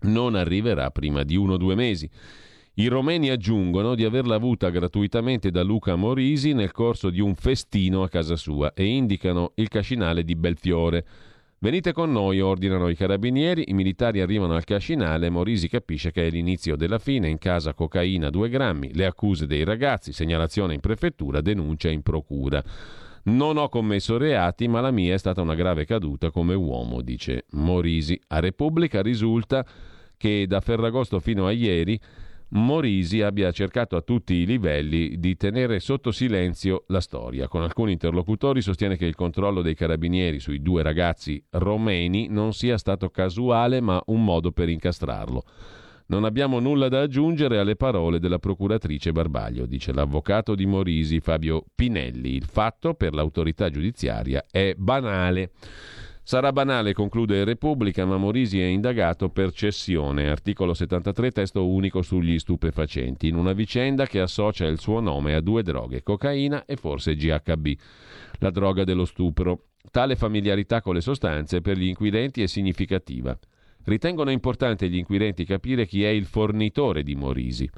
non 0.01 0.35
arriverà 0.35 0.91
prima 0.91 1.23
di 1.23 1.37
uno 1.37 1.53
o 1.53 1.59
due 1.59 1.77
mesi. 1.77 2.11
I 2.75 2.89
romeni 2.89 3.31
aggiungono 3.31 3.95
di 3.95 4.05
averla 4.05 4.35
avuta 4.35 4.69
gratuitamente 4.69 5.53
da 5.53 5.63
Luca 5.63 5.95
Morisi 5.95 6.55
nel 6.55 6.73
corso 6.73 7.09
di 7.09 7.21
un 7.21 7.37
festino 7.37 8.03
a 8.03 8.09
casa 8.09 8.35
sua 8.35 8.73
e 8.75 8.85
indicano 8.85 9.53
il 9.55 9.69
cascinale 9.69 10.25
di 10.25 10.35
Belfiore 10.35 11.07
Venite 11.65 11.93
con 11.93 12.13
noi, 12.13 12.43
ordinano 12.43 12.91
i 12.91 12.95
carabinieri, 12.95 13.71
i 13.71 13.73
militari 13.73 14.21
arrivano 14.21 14.55
al 14.55 14.65
cascinale, 14.65 15.31
Morisi 15.31 15.67
capisce 15.67 16.11
che 16.11 16.27
è 16.27 16.31
l'inizio 16.31 16.77
della 16.77 16.99
fine, 16.99 17.31
in 17.31 17.39
casa 17.39 17.73
cocaina 17.73 18.29
2 18.29 18.51
grammi, 18.51 18.93
le 18.93 19.07
accuse 19.07 19.47
dei 19.47 19.65
ragazzi, 19.65 20.13
segnalazione 20.13 20.75
in 20.75 20.81
prefettura, 20.81 21.41
denuncia 21.41 21.89
in 21.89 22.03
procura. 22.03 22.63
Non 23.23 23.57
ho 23.57 23.71
commesso 23.71 24.19
reati, 24.19 24.69
ma 24.69 24.83
la 24.83 24.91
mia 24.91 25.15
è 25.15 25.17
stata 25.17 25.41
una 25.41 25.55
grave 25.55 25.87
caduta 25.87 26.31
come 26.31 26.53
uomo, 26.53 27.01
dice 27.01 27.47
Morisi. 27.53 28.21
A 28.27 28.41
Repubblica 28.41 29.01
risulta 29.01 29.65
che 30.19 30.45
da 30.47 30.61
Ferragosto 30.61 31.19
fino 31.19 31.47
a 31.47 31.51
ieri 31.51 31.99
Morisi 32.49 33.21
abbia 33.21 33.51
cercato 33.51 33.97
a 33.97 34.01
tutti 34.01 34.35
i 34.35 34.47
livelli 34.47 35.19
di 35.19 35.37
tenere 35.37 35.81
sotto 35.81 36.13
silenzio 36.13 36.85
la 36.89 37.01
storia. 37.01 37.49
Con 37.49 37.63
alcuni 37.63 37.93
interlocutori 37.93 38.63
sostiene 38.63 38.97
che 38.97 39.07
il 39.07 39.15
controllo 39.15 39.61
dei 39.63 39.75
carabinieri 39.75 40.39
sui 40.39 40.63
due 40.63 40.83
ragazzi 40.83 41.43
romeni 41.51 42.29
non 42.29 42.53
sia 42.53 42.79
stato 42.79 43.11
casuale 43.11 43.81
ma 43.81 44.01
un 44.07 44.23
modo 44.23 44.53
per 44.53 44.69
incastrarlo. 44.69 45.43
Non 46.07 46.25
abbiamo 46.25 46.61
nulla 46.61 46.89
da 46.89 47.01
aggiungere 47.01 47.59
alle 47.59 47.77
parole 47.77 48.21
della 48.21 48.39
procuratrice 48.39 49.11
Barbaglio, 49.11 49.65
dice 49.65 49.93
l'avvocato 49.93 50.55
di 50.55 50.67
Morisi 50.67 51.19
Fabio 51.19 51.65
Pinelli. 51.75 52.35
Il 52.35 52.45
fatto 52.45 52.93
per 52.93 53.15
l'autorità 53.15 53.71
giudiziaria 53.71 54.45
è 54.51 54.75
banale. 54.77 55.53
Sarà 56.27 56.53
banale, 56.53 56.95
conclude 56.95 57.45
Repubblica, 57.45 58.07
ma 58.07 58.17
Morisi 58.17 58.59
è 58.59 58.65
indagato 58.65 59.29
per 59.29 59.53
cessione, 59.53 60.31
articolo 60.31 60.73
73, 60.73 61.31
testo 61.33 61.67
unico 61.69 62.01
sugli 62.01 62.39
stupefacenti, 62.39 63.29
in 63.29 63.37
una 63.37 63.53
vicenda 63.53 64.07
che 64.07 64.21
associa 64.21 64.65
il 64.65 64.81
suo 64.81 65.01
nome 65.01 65.35
a 65.35 65.43
due 65.43 65.63
droghe, 65.63 66.03
cocaina 66.03 66.65
e 66.65 66.77
forse 66.77 67.15
GHB, 67.15 67.73
la 68.39 68.49
droga 68.49 68.85
dello 68.85 69.05
stupro. 69.05 69.65
Tale 69.91 70.17
familiarità 70.17 70.81
con 70.81 70.95
le 70.95 71.03
sostanze 71.03 71.61
per 71.61 71.77
gli 71.77 71.89
inquirenti 71.89 72.43
è 72.43 72.47
significativa. 72.47 73.39
Ritengono 73.85 74.31
importante 74.31 74.89
gli 74.89 74.97
inquirenti 74.97 75.45
capire 75.45 75.85
chi 75.85 76.05
è 76.05 76.09
il 76.09 76.25
fornitore 76.25 77.03
di 77.03 77.15
Morisi. 77.15 77.69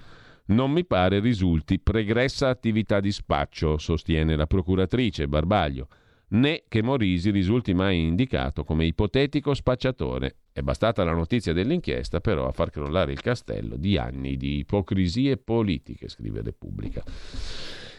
Non 0.46 0.70
mi 0.70 0.84
pare 0.84 1.18
risulti 1.18 1.80
pregressa 1.80 2.48
attività 2.48 3.00
di 3.00 3.10
spaccio, 3.10 3.76
sostiene 3.76 4.36
la 4.36 4.46
procuratrice 4.46 5.26
Barbaglio 5.26 5.88
né 6.28 6.64
che 6.68 6.82
Morisi 6.82 7.30
risulti 7.30 7.74
mai 7.74 8.00
indicato 8.00 8.64
come 8.64 8.86
ipotetico 8.86 9.54
spacciatore. 9.54 10.36
È 10.52 10.60
bastata 10.60 11.04
la 11.04 11.12
notizia 11.12 11.52
dell'inchiesta 11.52 12.20
però 12.20 12.46
a 12.46 12.52
far 12.52 12.70
crollare 12.70 13.12
il 13.12 13.20
castello 13.20 13.76
di 13.76 13.98
anni 13.98 14.36
di 14.36 14.58
ipocrisie 14.58 15.36
politiche, 15.36 16.08
scrive 16.08 16.42
Repubblica. 16.42 17.02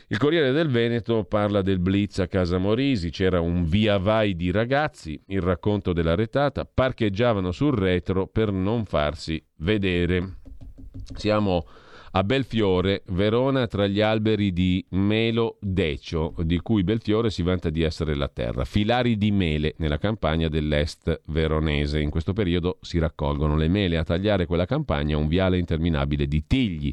Il 0.09 0.17
Corriere 0.17 0.53
del 0.53 0.69
Veneto 0.69 1.25
parla 1.25 1.61
del 1.61 1.79
blitz 1.79 2.19
a 2.19 2.27
casa 2.27 2.57
Morisi, 2.57 3.09
c'era 3.09 3.41
un 3.41 3.65
via 3.65 3.97
vai 3.97 4.37
di 4.37 4.51
ragazzi, 4.51 5.21
il 5.27 5.41
racconto 5.41 5.91
della 5.91 6.15
retata, 6.15 6.63
parcheggiavano 6.63 7.51
sul 7.51 7.73
retro 7.73 8.25
per 8.25 8.53
non 8.53 8.85
farsi 8.85 9.43
vedere. 9.57 10.37
Siamo 11.13 11.67
a 12.17 12.23
Belfiore, 12.23 13.03
Verona 13.09 13.67
tra 13.67 13.85
gli 13.85 14.01
alberi 14.01 14.51
di 14.51 14.83
Melo 14.89 15.59
Decio, 15.61 16.33
di 16.39 16.59
cui 16.61 16.83
Belfiore 16.83 17.29
si 17.29 17.43
vanta 17.43 17.69
di 17.69 17.83
essere 17.83 18.15
la 18.15 18.27
terra. 18.27 18.65
Filari 18.65 19.19
di 19.19 19.29
mele 19.29 19.75
nella 19.77 19.99
campagna 19.99 20.47
dell'est 20.47 21.21
veronese. 21.25 21.99
In 21.99 22.09
questo 22.09 22.33
periodo 22.33 22.79
si 22.81 22.97
raccolgono 22.97 23.55
le 23.55 23.67
mele. 23.67 23.99
A 23.99 24.03
tagliare 24.03 24.47
quella 24.47 24.65
campagna 24.65 25.15
un 25.15 25.27
viale 25.27 25.59
interminabile 25.59 26.25
di 26.25 26.43
tigli. 26.47 26.91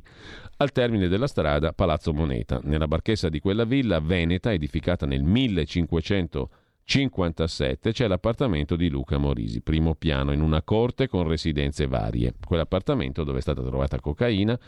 Al 0.59 0.73
termine 0.73 1.09
della 1.09 1.27
strada 1.27 1.73
Palazzo 1.73 2.13
Moneta. 2.13 2.61
Nella 2.63 2.87
barchessa 2.87 3.31
di 3.31 3.41
quella 3.41 3.65
villa 3.65 4.01
veneta, 4.01 4.53
edificata 4.53 5.07
nel 5.07 5.23
1557, 5.23 7.93
c'è 7.93 8.07
l'appartamento 8.07 8.77
di 8.77 8.91
Luca 8.91 9.17
Morisi, 9.17 9.63
primo 9.63 9.95
piano 9.95 10.33
in 10.33 10.43
una 10.43 10.61
corte 10.61 11.09
con 11.09 11.27
residenze 11.27 11.87
varie. 11.87 12.35
Quell'appartamento 12.47 13.25
dove 13.25 13.39
è 13.39 13.41
stata 13.41 13.63
trovata 13.63 13.99
cocaina 14.01 14.61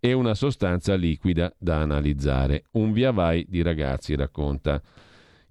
e 0.00 0.12
una 0.12 0.34
sostanza 0.34 0.94
liquida 0.94 1.52
da 1.58 1.80
analizzare. 1.80 2.64
Un 2.72 2.92
via 2.92 3.10
vai 3.10 3.46
di 3.48 3.62
ragazzi, 3.62 4.14
racconta 4.14 4.80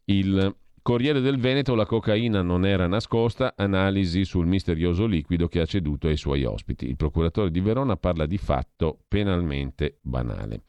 il 0.05 0.55
Corriere 0.85 1.19
del 1.19 1.39
Veneto, 1.39 1.73
la 1.73 1.87
cocaina 1.87 2.43
non 2.43 2.63
era 2.63 2.85
nascosta, 2.85 3.55
analisi 3.57 4.23
sul 4.23 4.45
misterioso 4.45 5.07
liquido 5.07 5.47
che 5.47 5.59
ha 5.59 5.65
ceduto 5.65 6.05
ai 6.05 6.15
suoi 6.15 6.43
ospiti. 6.43 6.87
Il 6.87 6.95
procuratore 6.95 7.49
di 7.49 7.59
Verona 7.59 7.97
parla 7.97 8.27
di 8.27 8.37
fatto 8.37 8.99
penalmente 9.07 9.97
banale. 10.01 10.61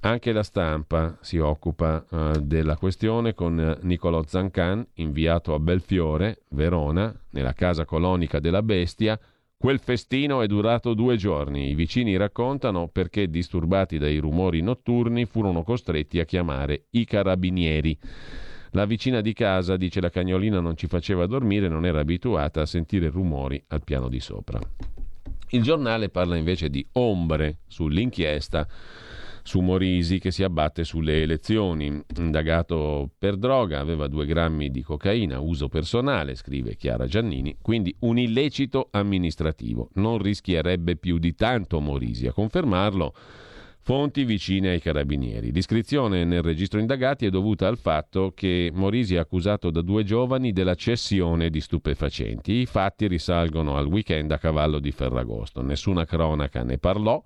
Anche 0.00 0.32
la 0.32 0.42
stampa 0.42 1.16
si 1.22 1.38
occupa 1.38 2.04
uh, 2.06 2.32
della 2.38 2.76
questione 2.76 3.32
con 3.32 3.56
uh, 3.56 3.86
Niccolò 3.86 4.22
Zancan, 4.26 4.86
inviato 4.96 5.54
a 5.54 5.58
Belfiore, 5.58 6.42
Verona, 6.50 7.18
nella 7.30 7.54
casa 7.54 7.86
colonica 7.86 8.40
della 8.40 8.62
Bestia, 8.62 9.18
Quel 9.58 9.78
festino 9.80 10.42
è 10.42 10.46
durato 10.46 10.92
due 10.92 11.16
giorni. 11.16 11.70
I 11.70 11.74
vicini 11.74 12.14
raccontano 12.18 12.88
perché, 12.88 13.30
disturbati 13.30 13.96
dai 13.96 14.18
rumori 14.18 14.60
notturni, 14.60 15.24
furono 15.24 15.62
costretti 15.62 16.20
a 16.20 16.26
chiamare 16.26 16.84
i 16.90 17.06
carabinieri. 17.06 17.98
La 18.72 18.84
vicina 18.84 19.22
di 19.22 19.32
casa 19.32 19.78
dice 19.78 20.02
la 20.02 20.10
cagnolina 20.10 20.60
non 20.60 20.76
ci 20.76 20.86
faceva 20.86 21.24
dormire, 21.24 21.68
non 21.68 21.86
era 21.86 22.00
abituata 22.00 22.60
a 22.60 22.66
sentire 22.66 23.08
rumori 23.08 23.62
al 23.68 23.82
piano 23.82 24.10
di 24.10 24.20
sopra. 24.20 24.60
Il 25.50 25.62
giornale 25.62 26.10
parla 26.10 26.36
invece 26.36 26.68
di 26.68 26.86
ombre 26.92 27.60
sull'inchiesta 27.66 28.68
su 29.46 29.60
Morisi 29.60 30.18
che 30.18 30.32
si 30.32 30.42
abbatte 30.42 30.82
sulle 30.82 31.22
elezioni. 31.22 32.02
Indagato 32.16 33.10
per 33.16 33.36
droga, 33.36 33.78
aveva 33.78 34.08
due 34.08 34.26
grammi 34.26 34.70
di 34.70 34.82
cocaina, 34.82 35.38
uso 35.38 35.68
personale, 35.68 36.34
scrive 36.34 36.74
Chiara 36.74 37.06
Giannini, 37.06 37.56
quindi 37.62 37.94
un 38.00 38.18
illecito 38.18 38.88
amministrativo. 38.90 39.90
Non 39.94 40.18
rischierebbe 40.18 40.96
più 40.96 41.18
di 41.18 41.34
tanto 41.36 41.78
Morisi 41.78 42.26
a 42.26 42.32
confermarlo. 42.32 43.14
Fonti 43.78 44.24
vicine 44.24 44.70
ai 44.70 44.80
carabinieri. 44.80 45.52
L'iscrizione 45.52 46.24
nel 46.24 46.42
registro 46.42 46.80
indagati 46.80 47.24
è 47.24 47.30
dovuta 47.30 47.68
al 47.68 47.78
fatto 47.78 48.32
che 48.34 48.72
Morisi 48.74 49.14
è 49.14 49.18
accusato 49.18 49.70
da 49.70 49.80
due 49.80 50.02
giovani 50.02 50.50
della 50.50 50.74
cessione 50.74 51.50
di 51.50 51.60
stupefacenti. 51.60 52.52
I 52.54 52.66
fatti 52.66 53.06
risalgono 53.06 53.76
al 53.76 53.86
weekend 53.86 54.32
a 54.32 54.38
cavallo 54.38 54.80
di 54.80 54.90
Ferragosto. 54.90 55.62
Nessuna 55.62 56.04
cronaca 56.04 56.64
ne 56.64 56.78
parlò. 56.78 57.22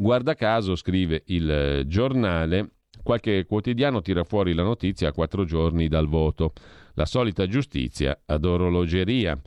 Guarda 0.00 0.32
caso, 0.32 0.76
scrive 0.76 1.24
il 1.26 1.50
eh, 1.50 1.86
giornale, 1.86 2.70
qualche 3.02 3.44
quotidiano 3.44 4.00
tira 4.00 4.24
fuori 4.24 4.54
la 4.54 4.62
notizia 4.62 5.10
a 5.10 5.12
quattro 5.12 5.44
giorni 5.44 5.88
dal 5.88 6.06
voto. 6.06 6.54
La 6.94 7.04
solita 7.04 7.46
giustizia 7.46 8.18
ad 8.24 8.46
orologeria. 8.46 9.38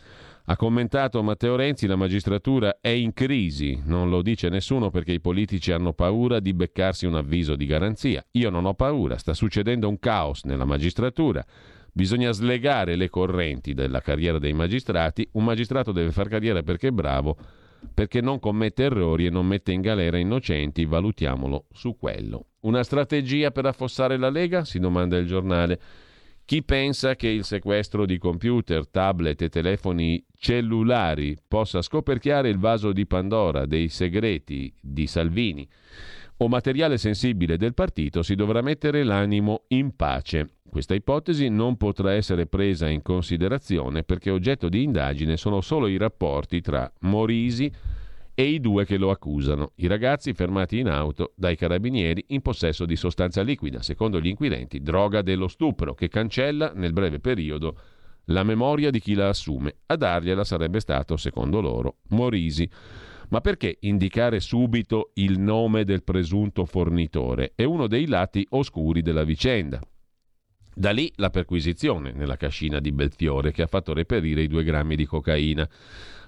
Ha 0.45 0.55
commentato 0.55 1.23
Matteo 1.23 1.55
Renzi, 1.55 1.87
la 1.87 1.95
magistratura 1.95 2.77
è 2.81 2.89
in 2.89 3.13
crisi, 3.13 3.81
non 3.85 4.11
lo 4.11 4.21
dice 4.21 4.49
nessuno 4.49 4.91
perché 4.91 5.13
i 5.13 5.19
politici 5.19 5.71
hanno 5.71 5.93
paura 5.93 6.39
di 6.39 6.53
beccarsi 6.53 7.07
un 7.07 7.15
avviso 7.15 7.55
di 7.55 7.65
garanzia. 7.65 8.23
Io 8.33 8.51
non 8.51 8.65
ho 8.65 8.75
paura, 8.75 9.17
sta 9.17 9.33
succedendo 9.33 9.89
un 9.89 9.97
caos 9.97 10.43
nella 10.43 10.65
magistratura. 10.65 11.43
Bisogna 11.91 12.31
slegare 12.31 12.95
le 12.95 13.09
correnti 13.09 13.73
della 13.73 14.01
carriera 14.01 14.37
dei 14.37 14.53
magistrati. 14.53 15.27
Un 15.31 15.45
magistrato 15.45 15.91
deve 15.91 16.11
fare 16.11 16.29
carriera 16.29 16.61
perché 16.61 16.89
è 16.89 16.91
bravo 16.91 17.37
perché 17.93 18.21
non 18.21 18.39
commette 18.39 18.83
errori 18.83 19.25
e 19.25 19.29
non 19.29 19.45
mette 19.45 19.71
in 19.71 19.81
galera 19.81 20.17
innocenti, 20.17 20.85
valutiamolo 20.85 21.65
su 21.71 21.97
quello. 21.97 22.47
Una 22.61 22.83
strategia 22.83 23.51
per 23.51 23.65
affossare 23.65 24.17
la 24.17 24.29
Lega? 24.29 24.65
si 24.65 24.79
domanda 24.79 25.17
il 25.17 25.25
giornale. 25.25 25.79
Chi 26.45 26.61
pensa 26.63 27.15
che 27.15 27.29
il 27.29 27.45
sequestro 27.45 28.05
di 28.05 28.17
computer, 28.17 28.87
tablet 28.87 29.41
e 29.41 29.49
telefoni 29.49 30.23
cellulari 30.37 31.37
possa 31.47 31.81
scoperchiare 31.81 32.49
il 32.49 32.57
vaso 32.57 32.91
di 32.91 33.07
Pandora 33.07 33.65
dei 33.65 33.87
segreti 33.87 34.73
di 34.79 35.07
Salvini 35.07 35.67
o 36.37 36.47
materiale 36.47 36.97
sensibile 36.97 37.57
del 37.57 37.73
partito 37.73 38.21
si 38.21 38.35
dovrà 38.35 38.61
mettere 38.61 39.03
l'animo 39.03 39.63
in 39.69 39.95
pace. 39.95 40.49
Questa 40.73 40.95
ipotesi 40.95 41.49
non 41.49 41.77
potrà 41.77 42.13
essere 42.13 42.47
presa 42.47 42.89
in 42.89 43.03
considerazione 43.03 44.01
perché 44.01 44.31
oggetto 44.31 44.69
di 44.69 44.81
indagine 44.81 45.37
sono 45.37 45.61
solo 45.61 45.85
i 45.85 45.97
rapporti 45.97 46.61
tra 46.61 46.91
Morisi 47.01 47.71
e 48.33 48.43
i 48.43 48.59
due 48.59 48.83
che 48.83 48.97
lo 48.97 49.11
accusano, 49.11 49.73
i 49.75 49.85
ragazzi 49.85 50.33
fermati 50.33 50.79
in 50.79 50.87
auto 50.87 51.33
dai 51.35 51.55
carabinieri 51.55 52.25
in 52.29 52.41
possesso 52.41 52.85
di 52.85 52.95
sostanza 52.95 53.43
liquida, 53.43 53.83
secondo 53.83 54.19
gli 54.19 54.25
inquirenti 54.25 54.81
droga 54.81 55.21
dello 55.21 55.47
stupro, 55.47 55.93
che 55.93 56.07
cancella 56.07 56.71
nel 56.73 56.91
breve 56.91 57.19
periodo 57.19 57.77
la 58.25 58.41
memoria 58.41 58.89
di 58.89 58.99
chi 58.99 59.13
la 59.13 59.27
assume. 59.27 59.75
A 59.85 59.95
dargliela 59.95 60.43
sarebbe 60.43 60.79
stato, 60.79 61.17
secondo 61.17 61.61
loro, 61.61 61.97
Morisi. 62.07 62.67
Ma 63.29 63.41
perché 63.41 63.77
indicare 63.81 64.39
subito 64.39 65.11
il 65.13 65.37
nome 65.37 65.83
del 65.83 66.03
presunto 66.03 66.65
fornitore? 66.65 67.51
È 67.53 67.63
uno 67.63 67.85
dei 67.85 68.07
lati 68.07 68.43
oscuri 68.49 69.03
della 69.03 69.23
vicenda. 69.23 69.79
Da 70.75 70.91
lì 70.91 71.11
la 71.17 71.29
perquisizione 71.29 72.11
nella 72.13 72.35
cascina 72.35 72.79
di 72.79 72.91
Belfiore 72.91 73.51
che 73.51 73.61
ha 73.61 73.67
fatto 73.67 73.93
reperire 73.93 74.41
i 74.41 74.47
due 74.47 74.63
grammi 74.63 74.95
di 74.95 75.05
cocaina. 75.05 75.67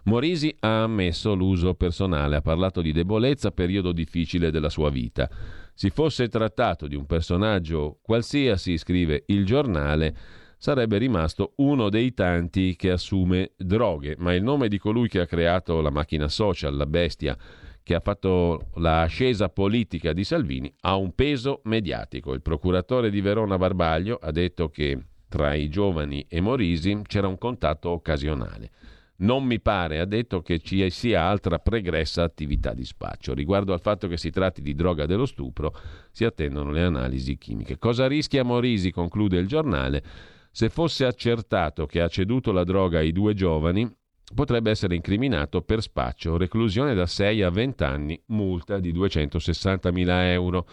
Morisi 0.03 0.55
ha 0.59 0.83
ammesso 0.83 1.33
l'uso 1.33 1.73
personale, 1.73 2.35
ha 2.35 2.41
parlato 2.41 2.81
di 2.81 2.91
debolezza, 2.91 3.49
periodo 3.49 3.91
difficile 3.91 4.51
della 4.51 4.69
sua 4.69 4.91
vita. 4.91 5.27
Si 5.73 5.89
fosse 5.89 6.27
trattato 6.29 6.87
di 6.87 6.95
un 6.95 7.07
personaggio 7.07 7.97
qualsiasi, 8.03 8.77
scrive 8.77 9.23
il 9.27 9.45
giornale, 9.45 10.15
sarebbe 10.57 10.99
rimasto 10.99 11.53
uno 11.57 11.89
dei 11.89 12.13
tanti 12.13 12.75
che 12.75 12.91
assume 12.91 13.53
droghe, 13.57 14.15
ma 14.19 14.33
il 14.33 14.43
nome 14.43 14.67
di 14.67 14.77
colui 14.77 15.07
che 15.07 15.21
ha 15.21 15.25
creato 15.25 15.81
la 15.81 15.89
macchina 15.89 16.27
social, 16.27 16.75
la 16.75 16.85
bestia, 16.85 17.35
che 17.85 17.93
ha 17.93 17.99
fatto 17.99 18.71
l'ascesa 18.77 19.47
politica 19.47 20.11
di 20.11 20.23
Salvini, 20.23 20.73
ha 20.81 20.95
un 20.95 21.13
peso 21.13 21.61
mediatico. 21.65 22.33
Il 22.33 22.41
procuratore 22.41 23.11
di 23.11 23.21
Verona 23.21 23.59
Barbaglio 23.59 24.17
ha 24.19 24.31
detto 24.31 24.69
che 24.69 24.99
tra 25.29 25.53
i 25.53 25.69
giovani 25.69 26.25
e 26.27 26.41
Morisi 26.41 26.99
c'era 27.05 27.27
un 27.27 27.37
contatto 27.37 27.91
occasionale. 27.91 28.71
Non 29.17 29.43
mi 29.43 29.61
pare, 29.61 29.99
ha 29.99 30.05
detto, 30.05 30.41
che 30.41 30.57
ci 30.57 30.89
sia 30.89 31.25
altra 31.25 31.59
pregressa 31.59 32.23
attività 32.23 32.73
di 32.73 32.83
spaccio. 32.83 33.35
Riguardo 33.35 33.71
al 33.71 33.81
fatto 33.81 34.07
che 34.07 34.17
si 34.17 34.31
tratti 34.31 34.63
di 34.63 34.73
droga 34.73 35.05
dello 35.05 35.27
stupro, 35.27 35.71
si 36.09 36.25
attendono 36.25 36.71
le 36.71 36.81
analisi 36.81 37.37
chimiche. 37.37 37.77
Cosa 37.77 38.07
rischia 38.07 38.43
Morisi, 38.43 38.89
conclude 38.89 39.37
il 39.37 39.45
giornale, 39.45 40.03
se 40.49 40.69
fosse 40.69 41.05
accertato 41.05 41.85
che 41.85 42.01
ha 42.01 42.07
ceduto 42.07 42.51
la 42.51 42.63
droga 42.63 42.97
ai 42.97 43.11
due 43.11 43.35
giovani, 43.35 43.87
potrebbe 44.33 44.71
essere 44.71 44.95
incriminato 44.95 45.61
per 45.61 45.81
spaccio, 45.81 46.37
reclusione 46.37 46.93
da 46.93 47.05
6 47.05 47.41
a 47.43 47.49
20 47.49 47.83
anni, 47.83 48.21
multa 48.27 48.79
di 48.79 48.93
260.000 48.93 50.07
euro. 50.31 50.67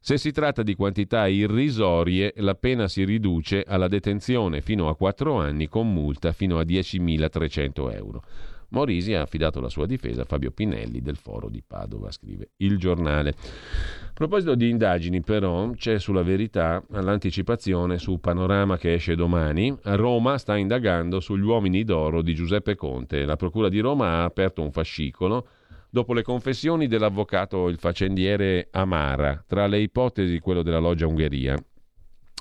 Se 0.00 0.16
si 0.16 0.30
tratta 0.32 0.62
di 0.62 0.74
quantità 0.74 1.26
irrisorie, 1.26 2.32
la 2.36 2.54
pena 2.54 2.88
si 2.88 3.04
riduce 3.04 3.62
alla 3.66 3.88
detenzione 3.88 4.60
fino 4.60 4.88
a 4.88 4.96
4 4.96 5.34
anni 5.34 5.68
con 5.68 5.92
multa 5.92 6.32
fino 6.32 6.58
a 6.58 6.62
10.300 6.62 7.94
euro. 7.94 8.22
Morisi 8.70 9.14
ha 9.14 9.22
affidato 9.22 9.60
la 9.60 9.70
sua 9.70 9.86
difesa 9.86 10.22
a 10.22 10.24
Fabio 10.24 10.50
Pinelli 10.50 11.00
del 11.00 11.16
Foro 11.16 11.48
di 11.48 11.62
Padova, 11.66 12.10
scrive 12.10 12.50
il 12.56 12.76
giornale. 12.78 13.30
A 13.30 14.12
proposito 14.12 14.54
di 14.54 14.68
indagini, 14.68 15.22
però, 15.22 15.70
c'è 15.70 15.98
sulla 15.98 16.22
verità 16.22 16.82
l'anticipazione 16.90 17.98
su 17.98 18.20
Panorama 18.20 18.76
che 18.76 18.94
esce 18.94 19.14
domani. 19.14 19.74
Roma 19.82 20.36
sta 20.36 20.56
indagando 20.56 21.20
sugli 21.20 21.44
uomini 21.44 21.82
d'oro 21.84 22.20
di 22.20 22.34
Giuseppe 22.34 22.74
Conte. 22.74 23.24
La 23.24 23.36
Procura 23.36 23.70
di 23.70 23.80
Roma 23.80 24.20
ha 24.20 24.24
aperto 24.24 24.60
un 24.60 24.70
fascicolo 24.70 25.48
dopo 25.88 26.12
le 26.12 26.22
confessioni 26.22 26.86
dell'avvocato 26.86 27.68
il 27.68 27.78
faccendiere 27.78 28.68
Amara, 28.72 29.42
tra 29.46 29.66
le 29.66 29.80
ipotesi 29.80 30.38
quello 30.40 30.62
della 30.62 30.78
loggia 30.78 31.06
Ungheria 31.06 31.56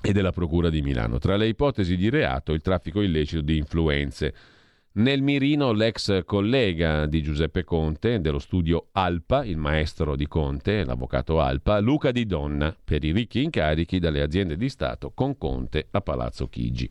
e 0.02 0.12
della 0.12 0.32
Procura 0.32 0.70
di 0.70 0.82
Milano, 0.82 1.20
tra 1.20 1.38
le 1.38 1.48
ipotesi 1.48 1.96
di 1.96 2.10
reato 2.10 2.52
il 2.52 2.62
traffico 2.62 3.02
illecito 3.02 3.42
di 3.42 3.58
influenze 3.58 4.34
nel 4.98 5.22
mirino 5.22 5.74
l'ex 5.74 6.24
collega 6.26 7.06
di 7.06 7.22
Giuseppe 7.22 7.64
Conte 7.64 8.20
dello 8.20 8.40
studio 8.40 8.88
Alpa, 8.94 9.46
il 9.46 9.58
maestro 9.58 10.16
di 10.16 10.28
Conte, 10.28 10.84
l'avvocato 10.84 11.40
Alpa, 11.40 11.80
Luca 11.80 12.12
Di 12.12 12.26
Donna, 12.26 12.76
per 12.84 13.04
i 13.04 13.12
ricchi 13.12 13.44
incarichi 13.44 14.00
dalle 14.00 14.22
aziende 14.22 14.58
di 14.58 14.70
Stato 14.70 15.12
con 15.14 15.38
Conte 15.38 15.88
a 15.92 16.02
Palazzo 16.02 16.48
Chigi. 16.48 16.90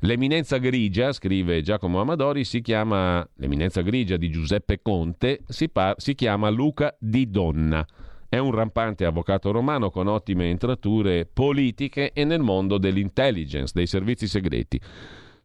L'eminenza 0.00 0.58
grigia, 0.58 1.12
scrive 1.12 1.62
Giacomo 1.62 2.00
Amadori, 2.00 2.44
si 2.44 2.60
chiama 2.60 3.26
l'eminenza 3.36 3.82
grigia 3.82 4.16
di 4.16 4.30
Giuseppe 4.30 4.80
Conte, 4.80 5.40
si, 5.48 5.68
par- 5.68 5.94
si 5.98 6.14
chiama 6.14 6.48
Luca 6.48 6.94
Di 6.98 7.28
Donna. 7.28 7.84
È 8.28 8.38
un 8.38 8.52
rampante 8.52 9.04
avvocato 9.04 9.50
romano 9.50 9.90
con 9.90 10.06
ottime 10.06 10.48
entrature 10.48 11.26
politiche 11.30 12.12
e 12.12 12.24
nel 12.24 12.40
mondo 12.40 12.78
dell'intelligence, 12.78 13.72
dei 13.74 13.86
servizi 13.86 14.26
segreti. 14.28 14.80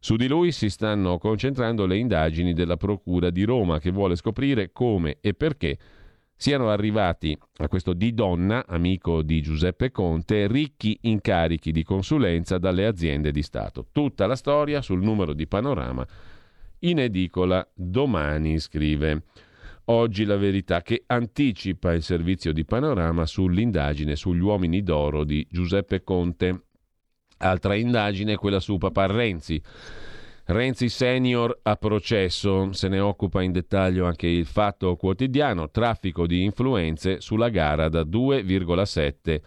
Su 0.00 0.16
di 0.16 0.28
lui 0.28 0.52
si 0.52 0.70
stanno 0.70 1.18
concentrando 1.18 1.84
le 1.84 1.96
indagini 1.96 2.52
della 2.52 2.76
Procura 2.76 3.30
di 3.30 3.42
Roma 3.42 3.80
che 3.80 3.90
vuole 3.90 4.14
scoprire 4.14 4.70
come 4.72 5.18
e 5.20 5.34
perché 5.34 5.76
siano 6.36 6.70
arrivati 6.70 7.36
a 7.56 7.68
questo 7.68 7.94
Di 7.94 8.14
Donna, 8.14 8.64
amico 8.64 9.22
di 9.22 9.42
Giuseppe 9.42 9.90
Conte, 9.90 10.46
ricchi 10.46 10.96
incarichi 11.02 11.72
di 11.72 11.82
consulenza 11.82 12.58
dalle 12.58 12.86
aziende 12.86 13.32
di 13.32 13.42
Stato. 13.42 13.86
Tutta 13.90 14.26
la 14.26 14.36
storia 14.36 14.80
sul 14.80 15.02
numero 15.02 15.32
di 15.32 15.48
panorama 15.48 16.06
in 16.80 17.00
edicola 17.00 17.68
domani, 17.74 18.60
scrive. 18.60 19.24
Oggi 19.86 20.24
la 20.24 20.36
verità 20.36 20.80
che 20.82 21.02
anticipa 21.06 21.92
il 21.92 22.02
servizio 22.02 22.52
di 22.52 22.64
panorama 22.64 23.26
sull'indagine 23.26 24.14
sugli 24.14 24.40
uomini 24.40 24.84
d'oro 24.84 25.24
di 25.24 25.44
Giuseppe 25.50 26.04
Conte. 26.04 26.66
Altra 27.38 27.74
indagine 27.74 28.34
è 28.34 28.36
quella 28.36 28.60
su 28.60 28.78
Papà 28.78 29.06
Renzi. 29.06 29.62
Renzi 30.46 30.88
senior 30.88 31.58
a 31.62 31.76
processo, 31.76 32.72
se 32.72 32.88
ne 32.88 33.00
occupa 33.00 33.42
in 33.42 33.52
dettaglio 33.52 34.06
anche 34.06 34.26
il 34.26 34.46
fatto 34.46 34.96
quotidiano, 34.96 35.70
traffico 35.70 36.26
di 36.26 36.42
influenze 36.42 37.20
sulla 37.20 37.50
gara 37.50 37.88
da 37.88 38.02
2,7 38.02 39.40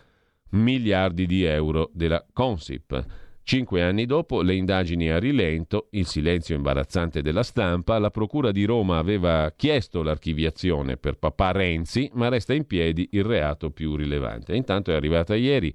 miliardi 0.51 1.25
di 1.25 1.43
euro 1.43 1.89
della 1.93 2.23
Consip. 2.31 3.05
Cinque 3.43 3.81
anni 3.81 4.05
dopo, 4.05 4.43
le 4.43 4.53
indagini 4.53 5.09
a 5.09 5.17
rilento, 5.17 5.87
il 5.91 6.05
silenzio 6.05 6.55
imbarazzante 6.55 7.23
della 7.23 7.41
stampa, 7.41 7.97
la 7.97 8.11
Procura 8.11 8.51
di 8.51 8.63
Roma 8.65 8.99
aveva 8.99 9.51
chiesto 9.57 10.03
l'archiviazione 10.03 10.97
per 10.97 11.17
papà 11.17 11.51
Renzi, 11.51 12.09
ma 12.13 12.29
resta 12.29 12.53
in 12.53 12.65
piedi 12.65 13.09
il 13.13 13.23
reato 13.23 13.71
più 13.71 13.95
rilevante. 13.95 14.55
Intanto 14.55 14.91
è 14.91 14.93
arrivata 14.93 15.35
ieri 15.35 15.73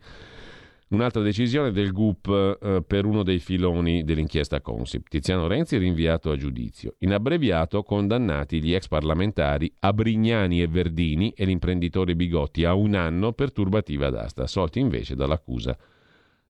Un'altra 0.88 1.20
decisione 1.20 1.72
del 1.72 1.90
GUP 1.90 2.28
eh, 2.28 2.84
per 2.86 3.06
uno 3.06 3.24
dei 3.24 3.40
filoni 3.40 4.04
dell'inchiesta 4.04 4.60
Consip. 4.60 5.08
Tiziano 5.08 5.48
Renzi 5.48 5.78
rinviato 5.78 6.30
a 6.30 6.36
giudizio. 6.36 6.94
In 6.98 7.12
abbreviato 7.12 7.82
condannati 7.82 8.62
gli 8.62 8.72
ex 8.72 8.86
parlamentari 8.86 9.72
Abrignani 9.80 10.62
e 10.62 10.68
Verdini 10.68 11.30
e 11.30 11.44
l'imprenditore 11.44 12.14
Bigotti 12.14 12.64
a 12.64 12.74
un 12.74 12.94
anno 12.94 13.32
per 13.32 13.50
turbativa 13.50 14.10
d'asta, 14.10 14.44
assolti 14.44 14.78
invece 14.78 15.16
dall'accusa 15.16 15.76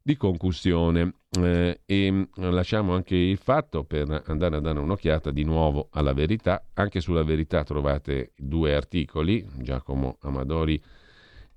di 0.03 0.17
concussione. 0.19 1.15
Eh, 1.41 1.81
e 1.87 2.11
mm, 2.11 2.23
lasciamo 2.35 2.95
anche 2.95 3.17
il 3.17 3.39
fatto 3.39 3.85
per 3.85 4.23
andare 4.27 4.57
a 4.57 4.61
dare 4.61 4.79
un'occhiata 4.79 5.31
di 5.31 5.45
nuovo 5.45 5.89
alla 5.93 6.13
verità. 6.13 6.63
Anche 6.75 7.01
sulla 7.01 7.23
verità 7.23 7.65
trovate 7.65 8.33
due 8.37 8.75
articoli, 8.75 9.43
Giacomo 9.61 10.19
Amadori 10.21 10.79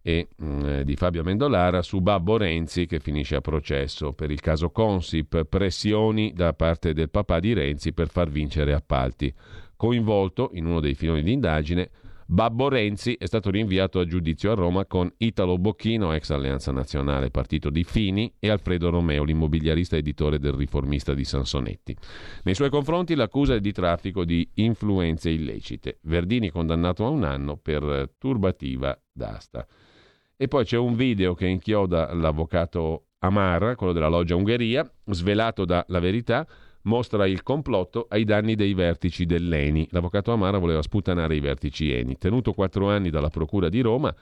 e 0.10 0.30
mh, 0.36 0.46
mm, 0.46 0.80
di 0.82 0.96
Fabio 0.96 1.22
Amendolara 1.22 1.84
su 1.84 2.00
Babbo 2.00 2.38
Renzi 2.38 2.88
che 2.88 3.00
finisce 3.00 3.36
a 3.36 3.42
processo 3.42 4.14
per 4.14 4.32
il 4.32 4.42
caso 4.42 4.72
Consip, 4.72 5.44
pressioni 5.46 6.34
da 6.34 6.54
parte 6.54 6.94
del 6.94 7.12
papà 7.12 7.40
di 7.40 7.54
Renzi 7.54 7.94
per 7.94 8.10
far 8.10 8.30
vincere 8.30 8.74
appalti. 8.74 9.32
Coinvolto 9.76 10.50
in 10.54 10.66
uno 10.66 10.80
dei 10.80 10.96
filoni 10.96 11.22
di 11.22 11.32
indagine, 11.32 11.92
Babbo 12.26 12.70
Renzi 12.70 13.16
è 13.20 13.26
stato 13.28 13.52
rinviato 13.52 14.00
a 14.00 14.06
giudizio 14.06 14.52
a 14.52 14.56
Roma 14.56 14.86
con 14.86 15.12
Italo 15.18 15.58
Bocchino, 15.58 16.14
ex 16.14 16.30
Alleanza 16.32 16.72
Nazionale, 16.72 17.30
partito 17.30 17.70
di 17.70 17.84
Fini, 17.84 18.32
e 18.40 18.50
Alfredo 18.50 18.90
Romeo, 18.90 19.24
l'immobiliarista 19.24 19.96
editore 19.96 20.38
del 20.38 20.54
riformista 20.54 21.14
di 21.14 21.24
Sansonetti. 21.24 21.96
Nei 22.44 22.56
suoi 22.56 22.70
confronti 22.70 23.16
l'accusa 23.16 23.56
è 23.56 23.60
di 23.60 23.72
traffico 23.72 24.26
di 24.26 24.48
influenze 24.56 25.30
illecite. 25.30 26.00
Verdini 26.02 26.50
condannato 26.50 27.06
a 27.06 27.10
un 27.10 27.24
anno 27.24 27.58
per 27.58 28.14
turbativa 28.18 29.00
d'asta. 29.12 29.66
E 30.42 30.48
poi 30.48 30.64
c'è 30.64 30.78
un 30.78 30.96
video 30.96 31.34
che 31.34 31.48
inchioda 31.48 32.14
l'avvocato 32.14 33.08
Amara, 33.20 33.76
quello 33.76 33.92
della 33.92 34.08
loggia 34.08 34.38
Ungheria, 34.38 34.90
svelato 35.08 35.66
da 35.66 35.84
La 35.90 36.00
Verità, 36.00 36.48
mostra 36.84 37.28
il 37.28 37.44
complotto 37.44 38.06
ai 38.08 38.24
danni 38.24 38.56
dei 38.56 38.74
vertici 38.74 39.26
dell'ENI. 39.26 39.90
L'avvocato 39.92 40.32
Amara 40.32 40.58
voleva 40.58 40.82
sputanare 40.82 41.36
i 41.36 41.42
vertici 41.42 41.92
ENI. 41.92 42.18
Tenuto 42.18 42.54
quattro 42.54 42.90
anni 42.90 43.10
dalla 43.10 43.28
Procura 43.28 43.68
di 43.68 43.82
Roma, 43.82 44.16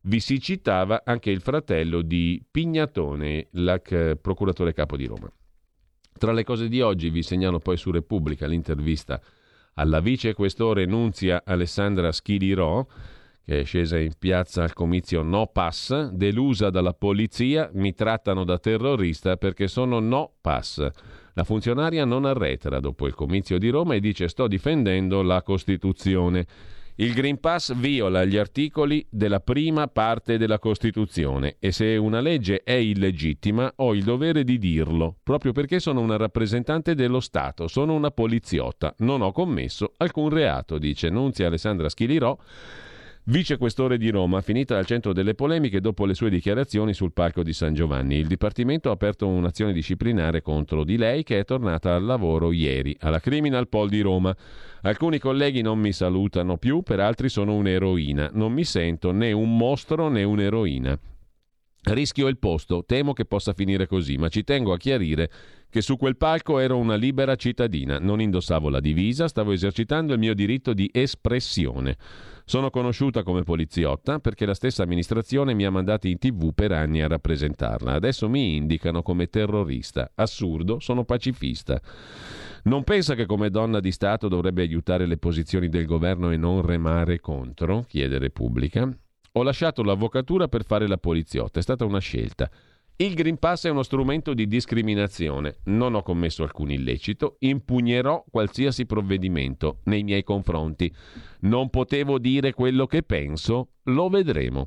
vi 0.00 0.18
si 0.18 0.40
citava 0.40 1.02
anche 1.04 1.30
il 1.30 1.40
fratello 1.40 2.02
di 2.02 2.44
Pignatone, 2.50 3.46
l'ex 3.52 4.16
procuratore 4.20 4.72
capo 4.72 4.96
di 4.96 5.06
Roma. 5.06 5.32
Tra 6.18 6.32
le 6.32 6.42
cose 6.42 6.66
di 6.66 6.80
oggi 6.80 7.10
vi 7.10 7.22
segnalo 7.22 7.60
poi 7.60 7.76
su 7.76 7.92
Repubblica 7.92 8.48
l'intervista 8.48 9.22
alla 9.74 10.00
vice 10.00 10.34
questore 10.34 10.84
Nunzia 10.84 11.42
Alessandra 11.44 12.10
Schilirò, 12.10 12.84
che 13.50 13.62
è 13.62 13.64
scesa 13.64 13.98
in 13.98 14.12
piazza 14.16 14.62
al 14.62 14.74
comizio 14.74 15.22
No 15.22 15.48
Pass, 15.48 16.10
delusa 16.10 16.70
dalla 16.70 16.92
polizia, 16.92 17.68
mi 17.72 17.92
trattano 17.94 18.44
da 18.44 18.60
terrorista 18.60 19.36
perché 19.36 19.66
sono 19.66 19.98
No 19.98 20.34
Pass. 20.40 20.88
La 21.32 21.42
funzionaria 21.42 22.04
non 22.04 22.26
arretra 22.26 22.78
dopo 22.78 23.08
il 23.08 23.14
comizio 23.16 23.58
di 23.58 23.68
Roma 23.68 23.96
e 23.96 24.00
dice 24.00 24.28
sto 24.28 24.46
difendendo 24.46 25.22
la 25.22 25.42
Costituzione. 25.42 26.46
Il 26.94 27.12
Green 27.12 27.40
Pass 27.40 27.74
viola 27.74 28.24
gli 28.24 28.36
articoli 28.36 29.04
della 29.10 29.40
prima 29.40 29.88
parte 29.88 30.38
della 30.38 30.60
Costituzione 30.60 31.56
e 31.58 31.72
se 31.72 31.96
una 31.96 32.20
legge 32.20 32.62
è 32.62 32.74
illegittima 32.74 33.72
ho 33.76 33.94
il 33.96 34.04
dovere 34.04 34.44
di 34.44 34.58
dirlo, 34.58 35.16
proprio 35.24 35.50
perché 35.50 35.80
sono 35.80 35.98
una 35.98 36.16
rappresentante 36.16 36.94
dello 36.94 37.18
Stato, 37.18 37.66
sono 37.66 37.94
una 37.94 38.12
poliziotta, 38.12 38.94
non 38.98 39.22
ho 39.22 39.32
commesso 39.32 39.94
alcun 39.96 40.28
reato, 40.28 40.78
dice 40.78 41.10
Nunzia 41.10 41.48
Alessandra 41.48 41.88
Schilirò 41.88 42.38
Vice 43.30 43.58
questore 43.58 43.96
di 43.96 44.10
Roma, 44.10 44.40
finita 44.40 44.76
al 44.76 44.86
centro 44.86 45.12
delle 45.12 45.36
polemiche 45.36 45.80
dopo 45.80 46.04
le 46.04 46.14
sue 46.14 46.30
dichiarazioni 46.30 46.92
sul 46.92 47.12
palco 47.12 47.44
di 47.44 47.52
San 47.52 47.74
Giovanni. 47.74 48.16
Il 48.16 48.26
Dipartimento 48.26 48.88
ha 48.88 48.94
aperto 48.94 49.28
un'azione 49.28 49.72
disciplinare 49.72 50.42
contro 50.42 50.82
di 50.82 50.96
lei 50.96 51.22
che 51.22 51.38
è 51.38 51.44
tornata 51.44 51.94
al 51.94 52.02
lavoro 52.02 52.50
ieri 52.50 52.96
alla 52.98 53.20
Criminal 53.20 53.68
Pol 53.68 53.88
di 53.88 54.00
Roma. 54.00 54.36
Alcuni 54.82 55.20
colleghi 55.20 55.62
non 55.62 55.78
mi 55.78 55.92
salutano 55.92 56.56
più, 56.56 56.82
per 56.82 56.98
altri 56.98 57.28
sono 57.28 57.54
un'eroina. 57.54 58.30
Non 58.32 58.52
mi 58.52 58.64
sento 58.64 59.12
né 59.12 59.30
un 59.30 59.56
mostro 59.56 60.08
né 60.08 60.24
un'eroina. 60.24 60.98
Rischio 61.82 62.28
il 62.28 62.38
posto, 62.38 62.84
temo 62.84 63.14
che 63.14 63.24
possa 63.24 63.54
finire 63.54 63.86
così, 63.86 64.18
ma 64.18 64.28
ci 64.28 64.44
tengo 64.44 64.74
a 64.74 64.76
chiarire 64.76 65.30
che 65.70 65.80
su 65.80 65.96
quel 65.96 66.18
palco 66.18 66.58
ero 66.58 66.76
una 66.76 66.94
libera 66.94 67.36
cittadina, 67.36 67.98
non 67.98 68.20
indossavo 68.20 68.68
la 68.68 68.80
divisa, 68.80 69.28
stavo 69.28 69.52
esercitando 69.52 70.12
il 70.12 70.18
mio 70.18 70.34
diritto 70.34 70.74
di 70.74 70.90
espressione. 70.92 71.96
Sono 72.44 72.68
conosciuta 72.68 73.22
come 73.22 73.44
poliziotta 73.44 74.18
perché 74.18 74.44
la 74.44 74.54
stessa 74.54 74.82
amministrazione 74.82 75.54
mi 75.54 75.64
ha 75.64 75.70
mandati 75.70 76.10
in 76.10 76.18
tv 76.18 76.52
per 76.52 76.72
anni 76.72 77.00
a 77.00 77.08
rappresentarla. 77.08 77.92
Adesso 77.92 78.28
mi 78.28 78.56
indicano 78.56 79.02
come 79.02 79.28
terrorista. 79.28 80.10
Assurdo, 80.16 80.80
sono 80.80 81.04
pacifista. 81.04 81.80
Non 82.64 82.84
pensa 82.84 83.14
che 83.14 83.24
come 83.24 83.48
donna 83.48 83.80
di 83.80 83.92
Stato 83.92 84.28
dovrebbe 84.28 84.62
aiutare 84.62 85.06
le 85.06 85.16
posizioni 85.16 85.68
del 85.68 85.86
governo 85.86 86.30
e 86.30 86.36
non 86.36 86.60
remare 86.60 87.20
contro? 87.20 87.86
chiede 87.88 88.18
Repubblica. 88.18 88.92
Ho 89.32 89.44
lasciato 89.44 89.84
l'avvocatura 89.84 90.48
per 90.48 90.64
fare 90.64 90.88
la 90.88 90.98
poliziotta, 90.98 91.60
è 91.60 91.62
stata 91.62 91.84
una 91.84 92.00
scelta. 92.00 92.50
Il 92.96 93.14
Green 93.14 93.38
Pass 93.38 93.64
è 93.66 93.70
uno 93.70 93.84
strumento 93.84 94.34
di 94.34 94.48
discriminazione. 94.48 95.58
Non 95.66 95.94
ho 95.94 96.02
commesso 96.02 96.42
alcun 96.42 96.72
illecito, 96.72 97.36
impugnerò 97.38 98.24
qualsiasi 98.28 98.86
provvedimento 98.86 99.78
nei 99.84 100.02
miei 100.02 100.24
confronti. 100.24 100.92
Non 101.42 101.70
potevo 101.70 102.18
dire 102.18 102.52
quello 102.52 102.86
che 102.86 103.04
penso, 103.04 103.74
lo 103.84 104.08
vedremo. 104.08 104.66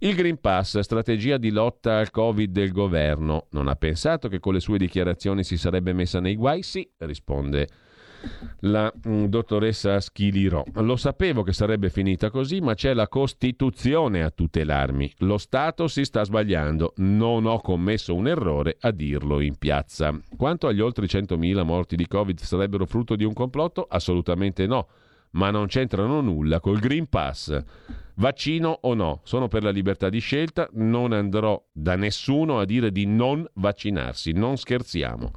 Il 0.00 0.16
Green 0.16 0.40
Pass, 0.40 0.80
strategia 0.80 1.38
di 1.38 1.50
lotta 1.50 1.98
al 1.98 2.10
Covid 2.10 2.50
del 2.50 2.72
governo, 2.72 3.46
non 3.52 3.68
ha 3.68 3.76
pensato 3.76 4.28
che 4.28 4.40
con 4.40 4.52
le 4.52 4.60
sue 4.60 4.78
dichiarazioni 4.78 5.44
si 5.44 5.56
sarebbe 5.56 5.92
messa 5.92 6.18
nei 6.18 6.34
guai? 6.34 6.62
Sì, 6.62 6.86
risponde 6.98 7.68
la 8.60 8.92
mm, 9.08 9.24
dottoressa 9.26 10.00
Schilirò. 10.00 10.64
Lo 10.74 10.96
sapevo 10.96 11.42
che 11.42 11.52
sarebbe 11.52 11.90
finita 11.90 12.30
così, 12.30 12.60
ma 12.60 12.74
c'è 12.74 12.94
la 12.94 13.08
Costituzione 13.08 14.22
a 14.22 14.30
tutelarmi. 14.30 15.14
Lo 15.18 15.38
Stato 15.38 15.88
si 15.88 16.04
sta 16.04 16.24
sbagliando. 16.24 16.94
Non 16.96 17.46
ho 17.46 17.60
commesso 17.60 18.14
un 18.14 18.28
errore 18.28 18.76
a 18.80 18.90
dirlo 18.90 19.40
in 19.40 19.56
piazza. 19.56 20.18
Quanto 20.36 20.66
agli 20.66 20.80
oltre 20.80 21.06
100.000 21.06 21.64
morti 21.64 21.96
di 21.96 22.06
Covid 22.06 22.38
sarebbero 22.40 22.86
frutto 22.86 23.16
di 23.16 23.24
un 23.24 23.32
complotto? 23.32 23.86
Assolutamente 23.88 24.66
no. 24.66 24.88
Ma 25.32 25.50
non 25.50 25.66
c'entrano 25.66 26.20
nulla 26.20 26.60
col 26.60 26.78
Green 26.78 27.08
Pass. 27.08 27.62
Vaccino 28.14 28.78
o 28.82 28.94
no? 28.94 29.20
Sono 29.24 29.48
per 29.48 29.62
la 29.62 29.70
libertà 29.70 30.08
di 30.08 30.20
scelta, 30.20 30.68
non 30.72 31.12
andrò 31.12 31.62
da 31.70 31.96
nessuno 31.96 32.58
a 32.58 32.64
dire 32.64 32.90
di 32.90 33.04
non 33.04 33.46
vaccinarsi, 33.54 34.32
non 34.32 34.56
scherziamo. 34.56 35.32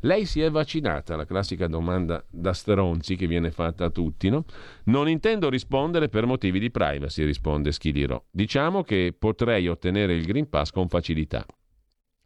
Lei 0.00 0.24
si 0.26 0.40
è 0.40 0.50
vaccinata? 0.50 1.16
La 1.16 1.24
classica 1.24 1.66
domanda 1.66 2.24
da 2.28 2.52
stronzi 2.52 3.16
che 3.16 3.26
viene 3.26 3.50
fatta 3.50 3.84
a 3.84 3.90
tutti, 3.90 4.28
no? 4.28 4.44
Non 4.84 5.08
intendo 5.08 5.48
rispondere 5.48 6.08
per 6.08 6.26
motivi 6.26 6.58
di 6.58 6.70
privacy, 6.70 7.24
risponde 7.24 7.72
Schiliro. 7.72 8.26
Diciamo 8.30 8.82
che 8.82 9.14
potrei 9.16 9.68
ottenere 9.68 10.14
il 10.14 10.24
Green 10.24 10.48
Pass 10.48 10.70
con 10.70 10.88
facilità, 10.88 11.46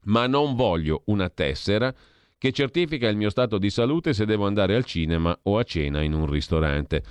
ma 0.04 0.26
non 0.26 0.54
voglio 0.54 1.02
una 1.06 1.28
tessera 1.28 1.94
che 2.38 2.52
certifica 2.52 3.08
il 3.08 3.16
mio 3.16 3.30
stato 3.30 3.58
di 3.58 3.70
salute 3.70 4.12
se 4.12 4.26
devo 4.26 4.46
andare 4.46 4.74
al 4.74 4.84
cinema 4.84 5.38
o 5.44 5.58
a 5.58 5.62
cena 5.62 6.02
in 6.02 6.12
un 6.12 6.26
ristorante. 6.26 7.02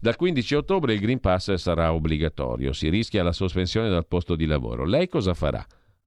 Dal 0.00 0.16
15 0.16 0.54
ottobre 0.54 0.94
il 0.94 1.00
Green 1.00 1.20
Pass 1.20 1.52
sarà 1.54 1.92
obbligatorio, 1.92 2.72
si 2.72 2.88
rischia 2.88 3.22
la 3.22 3.32
sospensione 3.32 3.90
dal 3.90 4.06
posto 4.06 4.34
di 4.34 4.46
lavoro. 4.46 4.86
Lei 4.86 5.08
cosa 5.08 5.34
farà? 5.34 5.64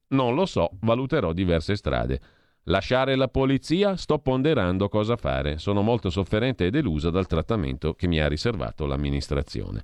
Non 0.09 0.34
lo 0.34 0.45
so, 0.45 0.71
valuterò 0.81 1.31
diverse 1.31 1.75
strade. 1.75 2.19
Lasciare 2.68 3.18
la 3.18 3.27
polizia? 3.27 3.98
Sto 3.98 4.19
ponderando 4.19 4.88
cosa 4.88 5.18
fare. 5.18 5.57
Sono 5.57 5.81
molto 5.81 6.10
sofferente 6.10 6.65
e 6.65 6.69
delusa 6.69 7.10
dal 7.10 7.27
trattamento 7.27 7.94
che 7.94 8.07
mi 8.07 8.22
ha 8.22 8.30
riservato 8.30 8.85
l'amministrazione. 8.85 9.84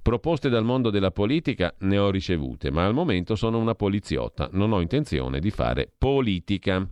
Proposte 0.00 0.48
dal 0.48 0.64
mondo 0.64 0.88
della 0.88 1.10
politica 1.10 1.74
ne 1.80 1.98
ho 1.98 2.10
ricevute, 2.10 2.70
ma 2.70 2.86
al 2.86 2.94
momento 2.94 3.36
sono 3.36 3.58
una 3.58 3.74
poliziotta, 3.74 4.48
non 4.52 4.72
ho 4.72 4.80
intenzione 4.80 5.38
di 5.38 5.50
fare 5.50 5.92
politica. 5.96 6.86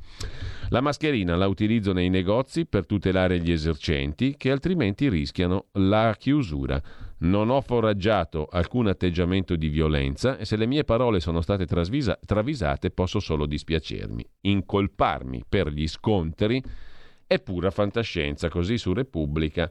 La 0.69 0.83
mascherina 0.83 1.35
la 1.37 1.47
utilizzo 1.47 1.95
nei 1.95 2.11
negozi 2.11 2.67
per 2.67 2.85
tutelare 2.85 3.41
gli 3.41 3.51
esercenti 3.51 4.37
che 4.37 4.51
altrimenti 4.51 5.09
rischiano 5.09 5.67
la 5.73 6.15
chiusura. 6.19 6.81
Non 7.23 7.51
ho 7.51 7.61
foraggiato 7.61 8.49
alcun 8.51 8.89
atteggiamento 8.89 9.55
di 9.55 9.69
violenza 9.69 10.37
e 10.39 10.45
se 10.45 10.57
le 10.57 10.67
mie 10.67 10.83
parole 10.83 11.21
sono 11.21 11.41
state 11.41 11.67
trasvisa- 11.67 12.19
travisate 12.25 12.91
posso 12.91 13.21
solo 13.21 13.47
dispiacermi. 13.47 14.29
Incolparmi 14.43 15.45
per 15.49 15.69
gli 15.69 15.87
scontri 15.87 16.61
è 17.27 17.41
pura 17.41 17.71
fantascienza, 17.71 18.49
così 18.49 18.77
su 18.77 18.93
Repubblica. 18.93 19.71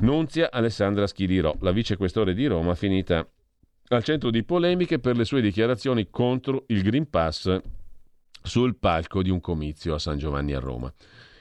Nunzia 0.00 0.50
Alessandra 0.50 1.06
Schilirò, 1.06 1.54
la 1.60 1.70
vicequestore 1.70 2.34
di 2.34 2.46
Roma, 2.46 2.74
finita 2.74 3.26
al 3.88 4.02
centro 4.02 4.30
di 4.30 4.42
polemiche 4.42 4.98
per 4.98 5.16
le 5.16 5.24
sue 5.24 5.40
dichiarazioni 5.40 6.08
contro 6.10 6.64
il 6.68 6.82
Green 6.82 7.08
Pass 7.08 7.56
sul 8.42 8.76
palco 8.76 9.22
di 9.22 9.30
un 9.30 9.40
comizio 9.40 9.94
a 9.94 9.98
San 10.00 10.18
Giovanni 10.18 10.54
a 10.54 10.58
Roma. 10.58 10.92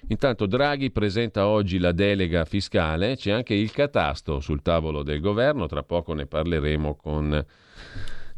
Intanto 0.08 0.46
Draghi 0.46 0.92
presenta 0.92 1.48
oggi 1.48 1.80
la 1.80 1.94
delega 1.94 2.44
fiscale, 2.46 3.16
c'è 3.16 3.32
anche 3.32 3.54
il 3.54 3.72
catasto 3.72 4.42
sul 4.42 4.62
tavolo 4.62 5.02
del 5.02 5.22
governo, 5.22 5.66
tra 5.66 5.84
poco 5.84 6.14
ne 6.14 6.26
parleremo 6.26 6.96
con 6.96 7.46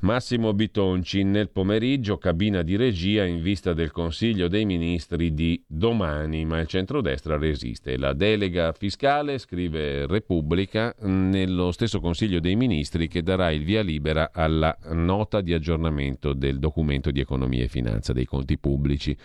Massimo 0.06 0.54
Bitonci 0.54 1.24
nel 1.24 1.50
pomeriggio, 1.50 2.20
cabina 2.20 2.62
di 2.62 2.76
regia 2.76 3.26
in 3.26 3.42
vista 3.42 3.74
del 3.74 3.92
Consiglio 3.92 4.48
dei 4.48 4.64
Ministri 4.64 5.34
di 5.34 5.64
domani, 5.66 6.46
ma 6.46 6.60
il 6.60 6.68
centrodestra 6.68 7.38
resiste. 7.38 7.98
La 7.98 8.14
delega 8.14 8.72
fiscale, 8.72 9.40
scrive 9.40 10.06
Repubblica, 10.06 10.94
nello 11.00 11.72
stesso 11.72 12.00
Consiglio 12.00 12.40
dei 12.40 12.56
Ministri 12.56 13.08
che 13.08 13.24
darà 13.24 13.50
il 13.50 13.64
via 13.64 13.82
libera 13.82 14.30
alla 14.32 14.78
nota 14.92 15.42
di 15.42 15.54
aggiornamento 15.54 16.34
del 16.34 16.60
documento 16.60 17.10
di 17.10 17.22
economia 17.22 17.64
e 17.64 17.68
finanza 17.68 18.14
dei 18.14 18.26
conti 18.26 18.60
pubblici. 18.60 19.18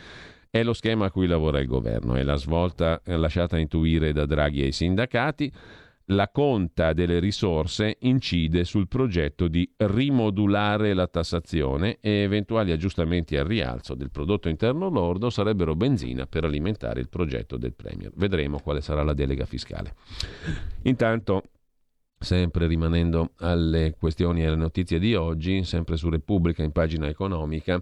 È 0.52 0.64
lo 0.64 0.72
schema 0.72 1.06
a 1.06 1.10
cui 1.12 1.28
lavora 1.28 1.60
il 1.60 1.68
governo, 1.68 2.16
è 2.16 2.24
la 2.24 2.34
svolta 2.34 3.00
lasciata 3.04 3.56
intuire 3.56 4.12
da 4.12 4.26
Draghi 4.26 4.62
ai 4.62 4.72
sindacati. 4.72 5.52
La 6.06 6.28
conta 6.28 6.92
delle 6.92 7.20
risorse 7.20 7.98
incide 8.00 8.64
sul 8.64 8.88
progetto 8.88 9.46
di 9.46 9.72
rimodulare 9.76 10.92
la 10.92 11.06
tassazione 11.06 11.98
e 12.00 12.22
eventuali 12.22 12.72
aggiustamenti 12.72 13.36
al 13.36 13.46
rialzo 13.46 13.94
del 13.94 14.10
prodotto 14.10 14.48
interno 14.48 14.88
lordo 14.88 15.30
sarebbero 15.30 15.76
benzina 15.76 16.26
per 16.26 16.42
alimentare 16.42 16.98
il 16.98 17.08
progetto 17.08 17.56
del 17.56 17.74
Premier. 17.74 18.10
Vedremo 18.16 18.58
quale 18.58 18.80
sarà 18.80 19.04
la 19.04 19.14
delega 19.14 19.44
fiscale. 19.44 19.94
Intanto 20.82 21.44
sempre 22.18 22.66
rimanendo 22.66 23.34
alle 23.36 23.94
questioni 23.96 24.42
e 24.42 24.46
alle 24.46 24.56
notizie 24.56 24.98
di 24.98 25.14
oggi, 25.14 25.62
sempre 25.62 25.96
su 25.96 26.10
Repubblica 26.10 26.64
in 26.64 26.72
pagina 26.72 27.06
economica, 27.06 27.80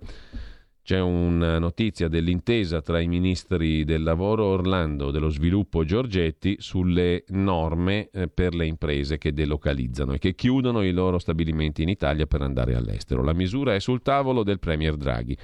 c'è 0.88 1.00
una 1.00 1.58
notizia 1.58 2.08
dell'intesa 2.08 2.80
tra 2.80 2.98
i 2.98 3.08
ministri 3.08 3.84
del 3.84 4.02
lavoro 4.02 4.46
Orlando, 4.46 5.10
dello 5.10 5.28
sviluppo 5.28 5.84
Giorgetti 5.84 6.56
sulle 6.60 7.24
norme 7.28 8.08
eh, 8.10 8.28
per 8.28 8.54
le 8.54 8.64
imprese 8.64 9.18
che 9.18 9.34
delocalizzano 9.34 10.14
e 10.14 10.18
che 10.18 10.34
chiudono 10.34 10.82
i 10.82 10.92
loro 10.92 11.18
stabilimenti 11.18 11.82
in 11.82 11.90
Italia 11.90 12.24
per 12.24 12.40
andare 12.40 12.74
all'estero. 12.74 13.22
La 13.22 13.34
misura 13.34 13.74
è 13.74 13.80
sul 13.80 14.00
tavolo 14.00 14.42
del 14.42 14.60
Premier 14.60 14.96
Draghi. 14.96 15.36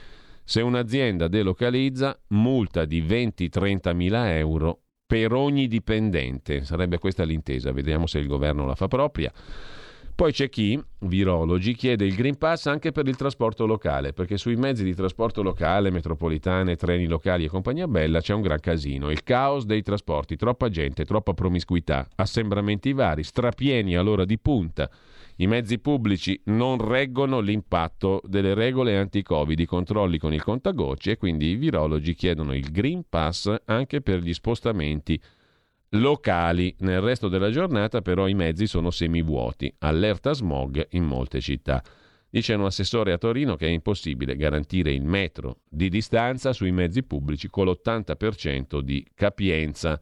Se 0.42 0.62
un'azienda 0.62 1.28
delocalizza, 1.28 2.18
multa 2.28 2.86
di 2.86 3.02
20-30 3.02 3.94
mila 3.94 4.34
euro 4.34 4.80
per 5.04 5.34
ogni 5.34 5.68
dipendente. 5.68 6.64
Sarebbe 6.64 6.96
questa 6.96 7.22
l'intesa, 7.22 7.70
vediamo 7.70 8.06
se 8.06 8.18
il 8.18 8.28
governo 8.28 8.64
la 8.64 8.76
fa 8.76 8.88
propria. 8.88 9.30
Poi 10.16 10.30
c'è 10.30 10.48
chi, 10.48 10.80
virologi, 11.00 11.74
chiede 11.74 12.04
il 12.06 12.14
Green 12.14 12.38
Pass 12.38 12.66
anche 12.66 12.92
per 12.92 13.08
il 13.08 13.16
trasporto 13.16 13.66
locale, 13.66 14.12
perché 14.12 14.36
sui 14.36 14.54
mezzi 14.54 14.84
di 14.84 14.94
trasporto 14.94 15.42
locale, 15.42 15.90
metropolitane, 15.90 16.76
treni 16.76 17.06
locali 17.06 17.42
e 17.42 17.48
compagnia 17.48 17.88
bella 17.88 18.20
c'è 18.20 18.32
un 18.32 18.40
gran 18.40 18.60
casino. 18.60 19.10
Il 19.10 19.24
caos 19.24 19.64
dei 19.64 19.82
trasporti, 19.82 20.36
troppa 20.36 20.68
gente, 20.68 21.04
troppa 21.04 21.34
promiscuità, 21.34 22.06
assembramenti 22.14 22.92
vari, 22.92 23.24
strapieni 23.24 23.96
all'ora 23.96 24.24
di 24.24 24.38
punta. 24.38 24.88
I 25.38 25.48
mezzi 25.48 25.80
pubblici 25.80 26.40
non 26.44 26.78
reggono 26.78 27.40
l'impatto 27.40 28.20
delle 28.24 28.54
regole 28.54 28.96
anti-Covid, 28.96 29.58
i 29.58 29.66
controlli 29.66 30.18
con 30.18 30.32
il 30.32 30.44
contagocci 30.44 31.10
e 31.10 31.16
quindi 31.16 31.48
i 31.48 31.56
virologi 31.56 32.14
chiedono 32.14 32.54
il 32.54 32.70
Green 32.70 33.02
Pass 33.08 33.52
anche 33.64 34.00
per 34.00 34.20
gli 34.20 34.32
spostamenti 34.32 35.20
locali. 35.94 36.74
Nel 36.78 37.00
resto 37.00 37.28
della 37.28 37.50
giornata 37.50 38.02
però 38.02 38.26
i 38.26 38.34
mezzi 38.34 38.66
sono 38.66 38.90
semivuoti, 38.90 39.72
allerta 39.78 40.32
smog 40.32 40.86
in 40.90 41.04
molte 41.04 41.40
città. 41.40 41.82
Dice 42.28 42.54
un 42.54 42.64
assessore 42.64 43.12
a 43.12 43.18
Torino 43.18 43.54
che 43.54 43.66
è 43.66 43.70
impossibile 43.70 44.34
garantire 44.34 44.92
il 44.92 45.04
metro 45.04 45.58
di 45.68 45.88
distanza 45.88 46.52
sui 46.52 46.72
mezzi 46.72 47.04
pubblici 47.04 47.48
con 47.48 47.66
l'80% 47.66 48.80
di 48.80 49.06
capienza. 49.14 50.00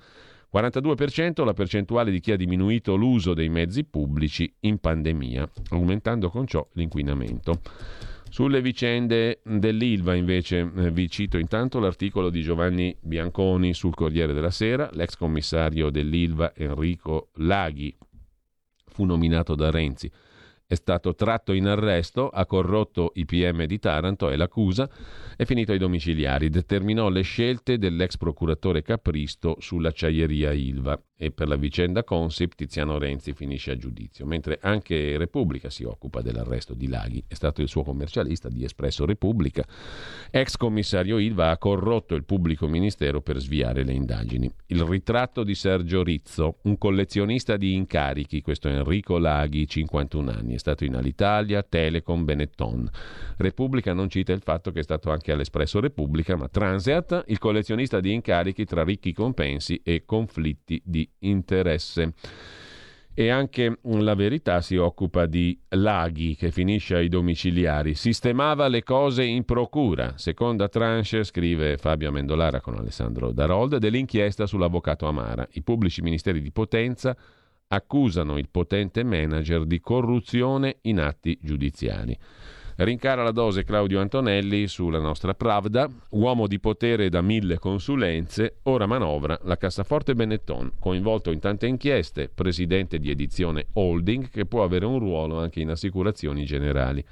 42% 0.52 1.44
la 1.44 1.52
percentuale 1.52 2.10
di 2.10 2.20
chi 2.20 2.32
ha 2.32 2.36
diminuito 2.36 2.94
l'uso 2.94 3.34
dei 3.34 3.48
mezzi 3.48 3.84
pubblici 3.84 4.50
in 4.60 4.78
pandemia, 4.78 5.48
aumentando 5.70 6.30
con 6.30 6.46
ciò 6.46 6.66
l'inquinamento. 6.72 7.60
Sulle 8.32 8.62
vicende 8.62 9.42
dell'Ilva 9.44 10.14
invece 10.14 10.60
eh, 10.60 10.90
vi 10.90 11.10
cito 11.10 11.36
intanto 11.36 11.78
l'articolo 11.78 12.30
di 12.30 12.40
Giovanni 12.40 12.96
Bianconi 12.98 13.74
sul 13.74 13.94
Corriere 13.94 14.32
della 14.32 14.50
Sera, 14.50 14.88
l'ex 14.94 15.16
commissario 15.18 15.90
dell'Ilva 15.90 16.54
Enrico 16.56 17.28
Laghi 17.34 17.94
fu 18.86 19.04
nominato 19.04 19.54
da 19.54 19.70
Renzi. 19.70 20.10
È 20.66 20.72
stato 20.72 21.14
tratto 21.14 21.52
in 21.52 21.66
arresto, 21.66 22.30
ha 22.30 22.46
corrotto 22.46 23.12
i 23.16 23.26
PM 23.26 23.66
di 23.66 23.78
Taranto 23.78 24.30
e 24.30 24.36
l'accusa 24.36 24.88
è 25.36 25.44
finito 25.44 25.72
ai 25.72 25.78
domiciliari. 25.78 26.48
Determinò 26.48 27.10
le 27.10 27.20
scelte 27.20 27.76
dell'ex 27.76 28.16
procuratore 28.16 28.80
Capristo 28.80 29.56
sull'acciaieria 29.58 30.52
Ilva 30.52 30.98
e 31.22 31.30
per 31.30 31.46
la 31.46 31.54
vicenda 31.54 32.02
Consip 32.02 32.56
Tiziano 32.56 32.98
Renzi 32.98 33.32
finisce 33.32 33.70
a 33.70 33.76
giudizio, 33.76 34.26
mentre 34.26 34.58
anche 34.60 35.16
Repubblica 35.16 35.70
si 35.70 35.84
occupa 35.84 36.20
dell'arresto 36.20 36.74
di 36.74 36.88
Laghi, 36.88 37.22
è 37.28 37.34
stato 37.34 37.62
il 37.62 37.68
suo 37.68 37.84
commercialista 37.84 38.48
di 38.48 38.64
Espresso 38.64 39.06
Repubblica. 39.06 39.64
Ex 40.32 40.56
commissario 40.56 41.18
Ilva 41.18 41.50
ha 41.50 41.58
corrotto 41.58 42.16
il 42.16 42.24
pubblico 42.24 42.66
ministero 42.66 43.20
per 43.20 43.38
sviare 43.38 43.84
le 43.84 43.92
indagini. 43.92 44.52
Il 44.66 44.82
ritratto 44.82 45.44
di 45.44 45.54
Sergio 45.54 46.02
Rizzo, 46.02 46.56
un 46.62 46.76
collezionista 46.76 47.56
di 47.56 47.72
incarichi, 47.74 48.42
questo 48.42 48.68
Enrico 48.68 49.16
Laghi, 49.16 49.68
51 49.68 50.28
anni, 50.28 50.54
è 50.54 50.58
stato 50.58 50.84
in 50.84 50.96
Alitalia, 50.96 51.62
Telecom, 51.62 52.24
Benetton. 52.24 52.90
Repubblica 53.36 53.92
non 53.92 54.08
cita 54.08 54.32
il 54.32 54.40
fatto 54.42 54.72
che 54.72 54.80
è 54.80 54.82
stato 54.82 55.12
anche 55.12 55.30
all'Espresso 55.30 55.78
Repubblica, 55.78 56.34
ma 56.34 56.48
Transeat, 56.48 57.26
il 57.28 57.38
collezionista 57.38 58.00
di 58.00 58.12
incarichi 58.12 58.64
tra 58.64 58.82
ricchi 58.82 59.12
compensi 59.12 59.80
e 59.84 60.02
conflitti 60.04 60.82
di 60.84 61.08
interesse. 61.20 62.14
E 63.14 63.28
anche 63.28 63.78
la 63.82 64.14
verità 64.14 64.62
si 64.62 64.76
occupa 64.76 65.26
di 65.26 65.58
Laghi, 65.70 66.34
che 66.34 66.50
finisce 66.50 66.94
ai 66.96 67.08
domiciliari. 67.08 67.94
Sistemava 67.94 68.68
le 68.68 68.82
cose 68.82 69.22
in 69.22 69.44
procura. 69.44 70.14
Seconda 70.16 70.68
tranche, 70.68 71.22
scrive 71.22 71.76
Fabio 71.76 72.08
Amendolara 72.08 72.62
con 72.62 72.74
Alessandro 72.74 73.32
Darold, 73.32 73.76
dell'inchiesta 73.76 74.46
sull'avvocato 74.46 75.06
Amara. 75.06 75.46
I 75.52 75.62
pubblici 75.62 76.00
ministeri 76.00 76.40
di 76.40 76.52
Potenza 76.52 77.14
accusano 77.68 78.38
il 78.38 78.48
potente 78.50 79.02
manager 79.04 79.64
di 79.64 79.80
corruzione 79.80 80.78
in 80.82 80.98
atti 80.98 81.38
giudiziari. 81.42 82.16
Rincara 82.84 83.22
la 83.22 83.30
dose 83.30 83.62
Claudio 83.62 84.00
Antonelli 84.00 84.66
sulla 84.66 84.98
nostra 84.98 85.34
Pravda, 85.34 85.88
uomo 86.10 86.48
di 86.48 86.58
potere 86.58 87.10
da 87.10 87.20
mille 87.20 87.60
consulenze, 87.60 88.56
ora 88.64 88.86
manovra 88.86 89.38
la 89.44 89.56
cassaforte 89.56 90.16
Benetton, 90.16 90.72
coinvolto 90.80 91.30
in 91.30 91.38
tante 91.38 91.66
inchieste, 91.68 92.28
presidente 92.28 92.98
di 92.98 93.08
edizione 93.08 93.66
holding 93.74 94.28
che 94.28 94.46
può 94.46 94.64
avere 94.64 94.84
un 94.84 94.98
ruolo 94.98 95.38
anche 95.38 95.60
in 95.60 95.70
assicurazioni 95.70 96.44
generali. 96.44 97.04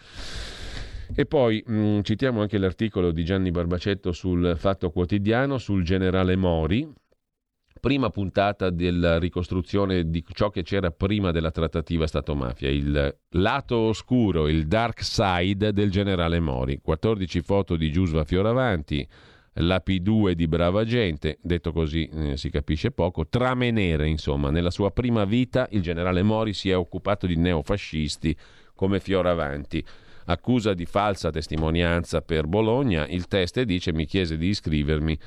E 1.15 1.27
poi 1.27 1.63
mh, 1.65 1.73
mm, 1.73 2.01
citiamo 2.01 2.41
anche 2.41 2.59
l'articolo 2.59 3.13
di 3.13 3.25
Gianni 3.25 3.53
Barbacetto 3.53 4.11
sul 4.11 4.55
Fatto 4.57 4.91
Quotidiano 4.91 5.59
sul 5.59 5.85
generale 5.85 6.35
Mori, 6.35 6.93
prima 7.81 8.11
puntata 8.11 8.71
della 8.71 9.19
ricostruzione 9.19 10.11
di 10.11 10.23
ciò 10.33 10.51
che 10.51 10.63
c'era 10.63 10.91
prima 10.91 11.31
della 11.31 11.51
trattativa 11.51 12.07
Stato-mafia, 12.07 12.69
il 12.69 13.17
lato 13.31 13.77
oscuro, 13.77 14.47
il 14.47 14.67
dark 14.67 15.03
side 15.03 15.73
del 15.73 15.91
generale 15.91 16.39
Mori. 16.39 16.81
14 16.83 17.41
foto 17.41 17.77
di 17.77 17.91
Giusva 17.91 18.25
Fioravanti, 18.25 19.07
la 19.55 19.83
P2 19.85 20.33
di 20.33 20.47
brava 20.47 20.85
gente, 20.85 21.39
detto 21.43 21.73
così 21.73 22.07
eh, 22.07 22.37
si 22.37 22.51
capisce 22.51 22.91
poco, 22.91 23.27
trame 23.27 23.71
nere 23.71 24.09
insomma. 24.09 24.51
Nella 24.51 24.71
sua 24.71 24.91
prima 24.91 25.25
vita 25.25 25.67
il 25.71 25.81
generale 25.81 26.23
Mori 26.23 26.53
si 26.53 26.71
è 26.71 26.77
occupato 26.77 27.27
di 27.27 27.37
neofascisti 27.37 28.37
come 28.75 29.01
Fioravanti. 29.01 29.85
Accusa 30.27 30.75
di 30.75 30.87
falsa 30.87 31.31
testimonianza 31.31 32.21
per 32.21 32.47
Bologna, 32.47 33.07
il 33.09 33.27
test 33.27 33.61
dice 33.63 33.93
mi 33.93 34.07
chiese 34.07 34.37
di 34.37 34.49
iscrivermi 34.49 35.19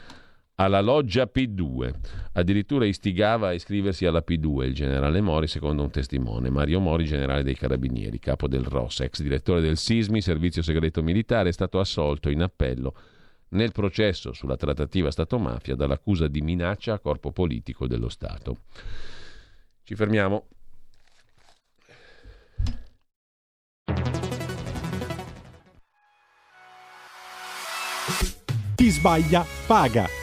alla 0.56 0.82
loggia 0.82 1.30
P2. 1.34 1.94
Addirittura 2.34 2.86
istigava 2.86 3.50
a 3.50 3.54
iscriversi 3.54 4.06
alla 4.06 4.24
P2 4.26 4.64
il 4.64 4.74
generale 4.74 5.22
Mori, 5.22 5.48
secondo 5.48 5.84
un 5.84 5.90
testimone. 5.90 6.50
Mario 6.50 6.80
Mori, 6.80 7.06
generale 7.06 7.44
dei 7.44 7.56
Carabinieri, 7.56 8.20
capo 8.20 8.48
del 8.48 8.64
ROS, 8.64 9.02
ex 9.02 9.22
direttore 9.22 9.62
del 9.62 9.78
SISMI, 9.78 10.22
Servizio 10.22 10.62
Segreto 10.62 11.02
Militare, 11.02 11.50
è 11.50 11.54
stato 11.54 11.80
assolto 11.80 12.30
in 12.30 12.42
appello 12.42 12.94
nel 13.50 13.72
processo 13.72 14.34
sulla 14.34 14.58
trattativa 14.58 15.12
Stato-mafia 15.12 15.76
dall'accusa 15.76 16.28
di 16.28 16.42
minaccia 16.42 16.94
a 16.94 17.00
corpo 17.00 17.32
politico 17.32 17.88
dello 17.88 18.10
Stato. 18.10 18.58
Ci 19.84 19.96
fermiamo. 19.96 20.48
Chi 28.76 28.90
sbaglia 28.90 29.46
paga. 29.66 30.23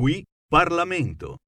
Qui 0.00 0.24
Parlamento. 0.48 1.40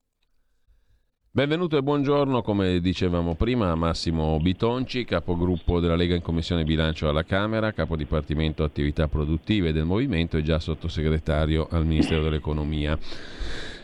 Benvenuto 1.31 1.79
e 1.79 1.83
buongiorno, 1.83 2.43
come 2.43 2.81
dicevamo 2.81 3.35
prima, 3.35 3.71
a 3.71 3.75
Massimo 3.77 4.39
Bitonci, 4.41 5.07
capogruppo 5.07 5.81
della 5.81 5.97
Lega 5.97 6.15
in 6.15 6.21
Commissione 6.21 6.63
Bilancio 6.63 7.09
alla 7.09 7.25
Camera, 7.25 7.73
capo 7.73 7.97
Dipartimento 7.97 8.63
Attività 8.63 9.09
Produttive 9.09 9.73
del 9.73 9.87
Movimento 9.87 10.37
e 10.37 10.43
già 10.43 10.59
sottosegretario 10.59 11.67
al 11.71 11.87
Ministero 11.87 12.25
dell'Economia 12.25 12.99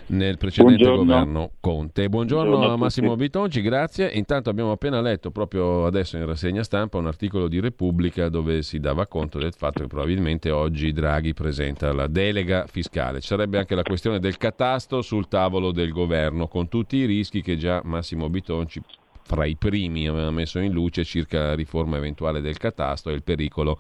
nel 0.09 0.39
precedente 0.39 0.83
Buongiorno. 0.83 1.13
governo 1.13 1.51
Conte. 1.61 2.09
Buongiorno, 2.09 2.51
Buongiorno 2.51 2.75
a 2.75 2.77
Massimo 2.77 3.17
Bitonci, 3.17 3.61
grazie. 3.61 4.09
Intanto 4.09 4.51
abbiamo 4.51 4.73
appena 4.73 5.01
letto 5.01 5.31
proprio 5.31 5.87
adesso 5.87 6.17
in 6.17 6.27
rassegna 6.27 6.63
stampa 6.63 6.99
un 6.99 7.07
articolo 7.07 7.49
di 7.49 7.61
Repubblica 7.61 8.29
dove 8.29 8.63
si 8.63 8.79
dava 8.79 9.07
conto 9.07 9.39
del 9.39 9.53
fatto 9.55 9.83
che 9.83 9.89
probabilmente 9.89 10.51
oggi 10.51 10.93
Draghi 10.93 11.35
presenta 11.35 11.93
la 11.93 12.07
delega 12.07 12.67
fiscale. 12.67 13.21
Ci 13.21 13.29
sarebbe 13.29 13.59
anche 13.59 13.75
la 13.75 13.83
questione 13.83 14.19
del 14.19 14.37
catasto 14.37 15.03
sul 15.03 15.29
tavolo 15.29 15.73
del 15.73 15.93
governo, 15.93 16.49
con 16.49 16.69
tutti 16.69 16.97
i 16.97 17.05
rischi 17.05 17.43
che 17.43 17.57
già 17.57 17.81
Massimo 17.85 18.29
Bitonci 18.29 18.83
fra 19.23 19.45
i 19.45 19.57
primi 19.57 20.09
aveva 20.09 20.31
messo 20.31 20.59
in 20.59 20.73
luce 20.73 21.05
circa 21.05 21.49
la 21.49 21.55
riforma 21.55 21.99
eventuale 21.99 22.41
del 22.41 22.57
catasto 22.57 23.11
e 23.11 23.15
il 23.15 23.23
pericolo 23.23 23.79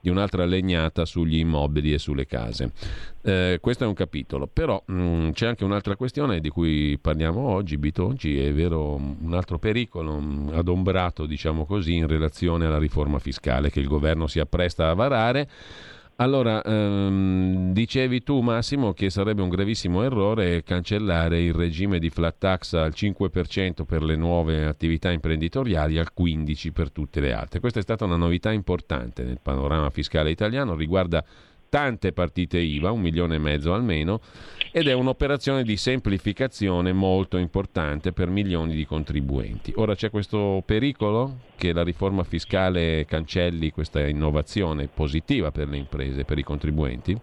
di 0.00 0.08
un'altra 0.08 0.44
legnata 0.44 1.04
sugli 1.04 1.38
immobili 1.38 1.92
e 1.92 1.98
sulle 1.98 2.26
case. 2.26 2.72
Eh, 3.22 3.58
questo 3.60 3.84
è 3.84 3.86
un 3.86 3.94
capitolo, 3.94 4.46
però 4.46 4.82
mh, 4.86 4.94
mm, 4.94 5.30
c'è 5.30 5.46
anche 5.46 5.64
un'altra 5.64 5.96
questione 5.96 6.40
di 6.40 6.48
cui 6.48 6.98
parliamo 6.98 7.40
oggi, 7.40 7.76
Bitonci, 7.76 8.38
è 8.38 8.52
vero 8.52 8.94
un 8.94 9.34
altro 9.34 9.58
pericolo 9.58 10.18
mh, 10.18 10.24
mm, 10.24 10.48
adombrato, 10.56 11.26
diciamo 11.26 11.66
così, 11.66 11.96
in 11.96 12.06
relazione 12.06 12.66
alla 12.66 12.78
riforma 12.78 13.18
fiscale 13.18 13.70
che 13.70 13.80
il 13.80 13.88
governo 13.88 14.26
si 14.26 14.40
appresta 14.40 14.88
a 14.88 14.94
varare 14.94 15.48
allora, 16.20 16.62
ehm, 16.62 17.72
dicevi 17.72 18.22
tu 18.22 18.40
Massimo 18.40 18.92
che 18.92 19.08
sarebbe 19.08 19.40
un 19.40 19.48
gravissimo 19.48 20.02
errore 20.02 20.62
cancellare 20.62 21.40
il 21.40 21.54
regime 21.54 21.98
di 21.98 22.10
flat 22.10 22.36
tax 22.36 22.74
al 22.74 22.92
5% 22.94 23.84
per 23.84 24.02
le 24.02 24.16
nuove 24.16 24.66
attività 24.66 25.10
imprenditoriali 25.10 25.98
al 25.98 26.08
15% 26.14 26.72
per 26.72 26.90
tutte 26.90 27.20
le 27.20 27.32
altre. 27.32 27.60
Questa 27.60 27.78
è 27.78 27.82
stata 27.82 28.04
una 28.04 28.16
novità 28.16 28.52
importante 28.52 29.22
nel 29.22 29.40
panorama 29.40 29.88
fiscale 29.88 30.30
italiano, 30.30 30.74
riguarda 30.74 31.24
tante 31.70 32.12
partite 32.12 32.58
IVA, 32.58 32.90
un 32.90 33.00
milione 33.00 33.36
e 33.36 33.38
mezzo 33.38 33.72
almeno, 33.72 34.20
ed 34.72 34.88
è 34.88 34.92
un'operazione 34.92 35.62
di 35.62 35.76
semplificazione 35.78 36.92
molto 36.92 37.38
importante 37.38 38.12
per 38.12 38.28
milioni 38.28 38.74
di 38.74 38.84
contribuenti. 38.84 39.72
Ora 39.76 39.94
c'è 39.94 40.10
questo 40.10 40.62
pericolo 40.66 41.38
che 41.56 41.72
la 41.72 41.82
riforma 41.82 42.24
fiscale 42.24 43.06
cancelli 43.06 43.70
questa 43.70 44.06
innovazione 44.06 44.88
positiva 44.88 45.50
per 45.50 45.68
le 45.68 45.78
imprese, 45.78 46.24
per 46.24 46.38
i 46.38 46.42
contribuenti? 46.42 47.18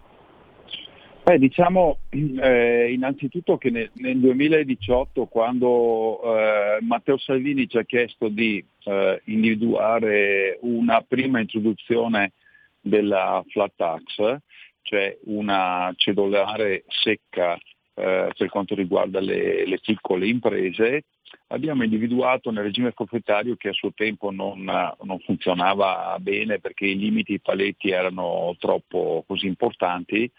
Beh, 1.28 1.38
diciamo 1.38 1.98
eh, 2.08 2.90
innanzitutto 2.90 3.58
che 3.58 3.68
nel, 3.68 3.90
nel 3.96 4.18
2018 4.18 5.26
quando 5.26 6.22
eh, 6.22 6.78
Matteo 6.80 7.18
Salvini 7.18 7.68
ci 7.68 7.76
ha 7.76 7.84
chiesto 7.84 8.28
di 8.28 8.64
eh, 8.84 9.20
individuare 9.24 10.58
una 10.62 11.04
prima 11.06 11.38
introduzione 11.38 12.32
della 12.80 13.42
flat 13.48 13.72
tax, 13.76 14.38
cioè 14.82 15.18
una 15.24 15.92
cedolare 15.96 16.84
secca 16.86 17.58
eh, 17.98 18.32
per 18.36 18.48
quanto 18.48 18.74
riguarda 18.74 19.20
le, 19.20 19.66
le, 19.66 19.80
piccole 19.80 20.28
imprese, 20.28 21.04
abbiamo 21.48 21.82
individuato 21.82 22.50
nel 22.50 22.62
regime 22.62 22.92
forfettario 22.92 23.56
che 23.56 23.68
a 23.68 23.72
suo 23.72 23.92
tempo 23.92 24.30
non, 24.30 24.62
non 24.62 25.18
funzionava 25.20 26.16
bene 26.20 26.60
perché 26.60 26.86
i 26.86 26.96
limiti, 26.96 27.34
i 27.34 27.40
paletti 27.40 27.90
erano 27.90 28.54
troppo 28.58 29.24
così 29.26 29.46
importanti. 29.46 30.30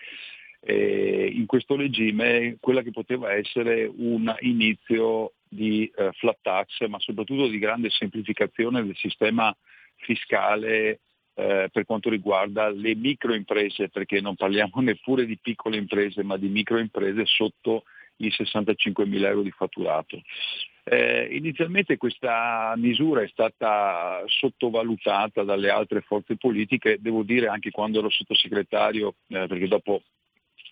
Eh, 0.61 1.31
in 1.33 1.45
questo 1.45 1.75
regime 1.75 2.57
quella 2.59 2.81
che 2.81 2.91
poteva 2.91 3.33
essere 3.33 3.89
un 3.93 4.33
inizio 4.39 5.33
di 5.47 5.91
eh, 5.95 6.11
flat 6.13 6.37
tax, 6.41 6.85
ma 6.87 6.99
soprattutto 6.99 7.47
di 7.47 7.59
grande 7.59 7.89
semplificazione 7.89 8.85
del 8.85 8.95
sistema 8.95 9.55
fiscale 9.95 10.99
eh, 11.39 11.69
per 11.71 11.85
quanto 11.85 12.09
riguarda 12.09 12.69
le 12.69 12.95
microimprese, 12.95 13.87
perché 13.87 14.19
non 14.19 14.35
parliamo 14.35 14.81
neppure 14.81 15.25
di 15.25 15.37
piccole 15.41 15.77
imprese, 15.77 16.21
ma 16.23 16.35
di 16.35 16.49
microimprese 16.49 17.25
sotto 17.25 17.83
i 18.17 18.29
65 18.29 19.05
mila 19.05 19.29
euro 19.29 19.43
di 19.43 19.51
fatturato. 19.51 20.21
Eh, 20.83 21.29
inizialmente 21.31 21.97
questa 21.97 22.73
misura 22.75 23.21
è 23.21 23.27
stata 23.27 24.21
sottovalutata 24.25 25.43
dalle 25.43 25.69
altre 25.69 26.01
forze 26.01 26.35
politiche, 26.35 26.97
devo 26.99 27.23
dire 27.23 27.47
anche 27.47 27.71
quando 27.71 27.99
ero 27.99 28.09
sottosegretario, 28.09 29.15
eh, 29.27 29.47
perché 29.47 29.67
dopo 29.67 30.01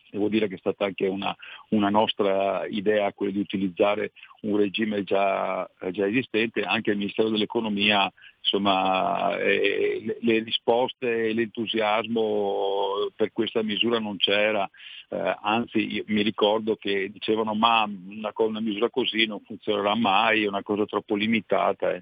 devo 0.10 0.30
dire 0.30 0.48
che 0.48 0.56
è 0.56 0.60
stata 0.60 0.86
anche 0.86 1.08
una, 1.08 1.36
una 1.70 1.90
nostra 1.90 2.66
idea 2.68 3.14
quella 3.14 3.32
di 3.32 3.40
utilizzare 3.40 4.12
un 4.42 4.58
regime 4.58 5.04
già, 5.04 5.70
già 5.92 6.08
esistente, 6.08 6.62
anche 6.62 6.92
il 6.92 6.98
Ministero 6.98 7.30
dell'Economia, 7.30 8.12
insomma, 8.40 9.38
eh, 9.38 10.02
le, 10.04 10.18
le, 10.22 10.44
risposte 10.44 11.28
e 11.28 11.34
l'entusiasmo 11.34 13.10
per 13.16 13.32
questa 13.34 13.64
misura 13.64 14.00
non 14.00 14.18
c'era, 14.18 14.70
eh, 15.10 15.38
anzi 15.42 16.04
mi 16.08 16.22
ricordo 16.22 16.76
che 16.76 17.10
dicevano 17.10 17.54
ma 17.54 17.84
una, 17.84 18.34
una, 18.36 18.60
misura 18.60 18.90
così 18.90 19.26
non 19.26 19.42
funzionerà 19.42 19.96
mai, 19.96 20.44
è 20.44 20.48
una 20.48 20.64
cosa 20.64 20.86
troppo 20.86 21.16
limitata. 21.16 22.02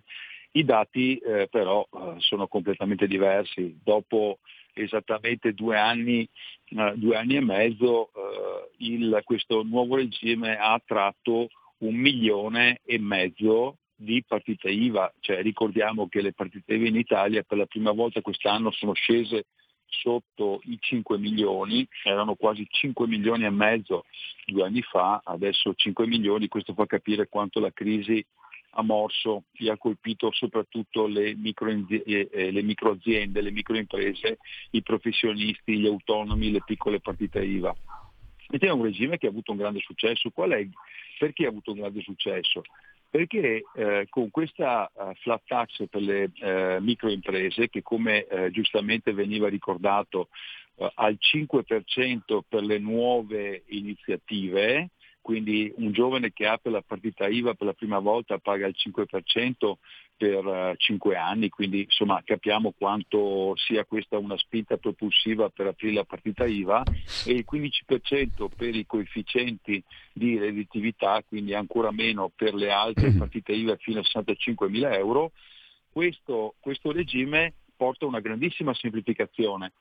I 0.52 0.64
dati 0.64 1.18
eh, 1.18 1.48
però 1.50 1.86
eh, 1.94 2.16
sono 2.20 2.48
completamente 2.48 3.08
diversi. 3.08 3.78
Dopo 3.84 4.40
esattamente 4.84 5.54
due 5.54 5.78
anni, 5.78 6.28
uh, 6.72 6.94
due 6.96 7.18
anni 7.18 7.36
e 7.36 7.42
mezzo 7.42 8.10
uh, 8.14 8.70
il, 8.78 9.22
questo 9.24 9.64
nuovo 9.64 9.96
regime 9.96 10.58
ha 10.58 10.74
attratto 10.74 11.50
un 11.80 11.96
milione 11.96 12.82
e 12.86 13.00
mezzo 13.00 13.78
di 13.96 14.24
partite 14.28 14.70
IVA, 14.70 15.14
cioè 15.22 15.42
ricordiamo 15.42 16.08
che 16.08 16.22
le 16.22 16.34
partite 16.34 16.74
IVA 16.74 16.88
in 16.88 16.96
Italia 16.96 17.44
per 17.44 17.58
la 17.58 17.66
prima 17.66 17.92
volta 17.92 18.22
quest'anno 18.22 18.72
sono 18.72 18.94
scese 18.94 19.46
sotto 19.88 20.60
i 20.66 20.78
5 20.80 21.18
milioni, 21.18 21.88
erano 22.04 22.36
quasi 22.36 22.68
5 22.70 23.08
milioni 23.08 23.46
e 23.46 23.50
mezzo 23.50 24.06
due 24.46 24.66
anni 24.66 24.82
fa, 24.82 25.22
adesso 25.24 25.74
5 25.74 26.06
milioni, 26.08 26.48
questo 26.48 26.74
fa 26.74 26.86
capire 26.86 27.28
quanto 27.30 27.60
la 27.60 27.72
crisi 27.72 28.24
ha 28.78 28.82
morso 28.84 29.44
e 29.54 29.70
ha 29.70 29.78
colpito 29.78 30.32
soprattutto 30.32 31.08
le, 31.08 31.34
micro, 31.36 31.70
eh, 31.70 32.30
eh, 32.32 32.52
le 32.52 32.62
microaziende, 32.62 33.42
le 33.42 33.52
microimprese, 33.52 34.38
i 34.72 34.82
professionisti, 34.82 35.78
gli 35.78 35.86
autonomi, 35.86 36.52
le 36.52 36.62
piccole 36.64 37.00
partite 37.00 37.44
IVA. 37.44 37.74
Ed 38.50 38.64
è 38.64 38.70
un 38.70 38.84
regime 38.84 39.18
che 39.18 39.28
ha 39.28 39.30
avuto 39.30 39.52
un 39.52 39.58
grande 39.58 39.80
successo. 39.80 40.30
Qual 40.30 40.52
è? 40.52 40.68
Perché 41.18 41.46
ha 41.46 41.50
avuto 41.50 41.72
un 41.72 41.80
grande 41.80 42.02
successo? 42.02 42.62
Perché 43.10 43.64
eh, 43.76 44.08
con 44.10 44.30
questa 44.30 44.92
uh, 44.94 45.14
flat 45.16 45.42
tax 45.46 45.88
per 45.90 46.02
le 46.02 46.32
uh, 46.42 46.84
microimprese, 46.84 47.70
che 47.70 47.82
come 47.82 48.28
uh, 48.30 48.50
giustamente 48.50 49.14
veniva 49.14 49.48
ricordato 49.48 50.28
al 50.96 51.18
5% 51.18 52.40
per 52.46 52.64
le 52.64 52.78
nuove 52.80 53.64
iniziative, 53.68 54.90
quindi 55.26 55.74
un 55.78 55.92
giovane 55.92 56.32
che 56.32 56.46
apre 56.46 56.70
la 56.70 56.84
partita 56.86 57.26
IVA 57.26 57.56
per 57.56 57.66
la 57.66 57.74
prima 57.74 57.98
volta 57.98 58.38
paga 58.38 58.68
il 58.68 58.76
5% 58.78 59.74
per 60.16 60.76
5 60.78 61.14
eh, 61.14 61.18
anni, 61.18 61.50
quindi 61.50 61.82
insomma 61.82 62.22
capiamo 62.24 62.76
quanto 62.78 63.56
sia 63.56 63.86
questa 63.86 64.20
una 64.20 64.38
spinta 64.38 64.78
propulsiva 64.78 65.50
per 65.50 65.66
aprire 65.66 65.96
la 65.96 66.04
partita 66.04 66.46
IVA 66.46 66.84
e 67.26 67.32
il 67.32 67.46
15% 67.52 68.50
per 68.56 68.76
i 68.76 68.86
coefficienti 68.86 69.84
di 70.14 70.38
redditività, 70.38 71.24
quindi 71.28 71.56
ancora 71.56 71.90
meno 71.90 72.32
per 72.36 72.54
le 72.54 72.70
altre 72.70 73.12
partite 73.18 73.54
IVA 73.54 73.78
fino 73.78 74.02
a 74.02 74.04
65 74.04 74.70
mila 74.70 74.96
euro, 74.96 75.32
questo, 75.92 76.54
questo 76.60 76.92
regime 76.92 77.52
porta 77.76 78.06
a 78.06 78.10
una 78.10 78.20
grandissima 78.20 78.76
semplificazione. 78.76 79.72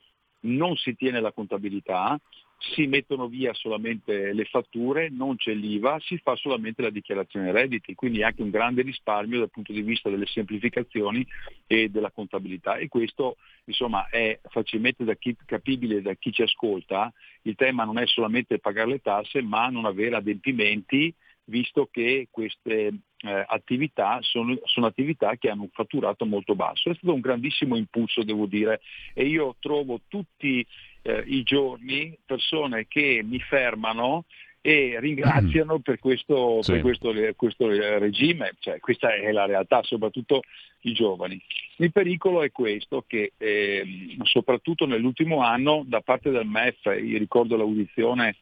Non 0.46 0.74
si 0.76 0.96
tiene 0.96 1.20
la 1.20 1.32
contabilità, 1.32 2.18
si 2.58 2.86
mettono 2.86 3.28
via 3.28 3.52
solamente 3.52 4.32
le 4.32 4.44
fatture, 4.44 5.08
non 5.10 5.36
c'è 5.36 5.52
l'IVA, 5.52 5.98
si 6.00 6.18
fa 6.18 6.34
solamente 6.36 6.82
la 6.82 6.90
dichiarazione 6.90 7.52
redditi, 7.52 7.94
quindi 7.94 8.22
anche 8.22 8.42
un 8.42 8.50
grande 8.50 8.82
risparmio 8.82 9.38
dal 9.38 9.50
punto 9.50 9.72
di 9.72 9.82
vista 9.82 10.08
delle 10.08 10.26
semplificazioni 10.26 11.26
e 11.66 11.88
della 11.88 12.10
contabilità 12.10 12.76
e 12.76 12.88
questo 12.88 13.36
insomma 13.64 14.08
è 14.08 14.38
facilmente 14.48 15.04
da 15.04 15.14
chi, 15.14 15.36
capibile 15.44 16.02
da 16.02 16.14
chi 16.14 16.32
ci 16.32 16.42
ascolta, 16.42 17.12
il 17.42 17.54
tema 17.54 17.84
non 17.84 17.98
è 17.98 18.06
solamente 18.06 18.58
pagare 18.58 18.90
le 18.90 19.00
tasse 19.00 19.42
ma 19.42 19.68
non 19.68 19.84
avere 19.84 20.16
adempimenti 20.16 21.14
visto 21.46 21.88
che 21.90 22.28
queste 22.30 22.92
eh, 23.18 23.44
attività 23.46 24.18
sono, 24.22 24.58
sono, 24.64 24.86
attività 24.86 25.36
che 25.36 25.50
hanno 25.50 25.62
un 25.62 25.70
fatturato 25.70 26.24
molto 26.24 26.54
basso. 26.54 26.90
È 26.90 26.94
stato 26.94 27.12
un 27.12 27.20
grandissimo 27.20 27.76
impulso, 27.76 28.22
devo 28.22 28.46
dire, 28.46 28.80
e 29.12 29.26
io 29.26 29.56
trovo 29.60 30.00
tutti 30.08 30.64
eh, 31.06 31.22
i 31.26 31.42
giorni 31.42 32.16
persone 32.24 32.86
che 32.88 33.22
mi 33.22 33.38
fermano 33.38 34.24
e 34.66 34.96
ringraziano 34.98 35.78
per 35.80 35.98
questo, 35.98 36.62
sì. 36.62 36.72
per 36.72 36.80
questo, 36.80 37.12
questo 37.36 37.68
regime, 37.98 38.54
cioè, 38.60 38.80
questa 38.80 39.14
è 39.14 39.30
la 39.30 39.44
realtà, 39.44 39.82
soprattutto 39.82 40.40
i 40.80 40.92
giovani. 40.92 41.38
Il 41.76 41.92
pericolo 41.92 42.42
è 42.42 42.50
questo, 42.50 43.04
che 43.06 43.32
eh, 43.36 44.16
soprattutto 44.22 44.86
nell'ultimo 44.86 45.42
anno 45.42 45.84
da 45.86 46.00
parte 46.00 46.30
del 46.30 46.46
MEF, 46.46 46.86
io 46.86 47.18
ricordo 47.18 47.58
l'audizione 47.58 48.36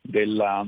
della, 0.00 0.66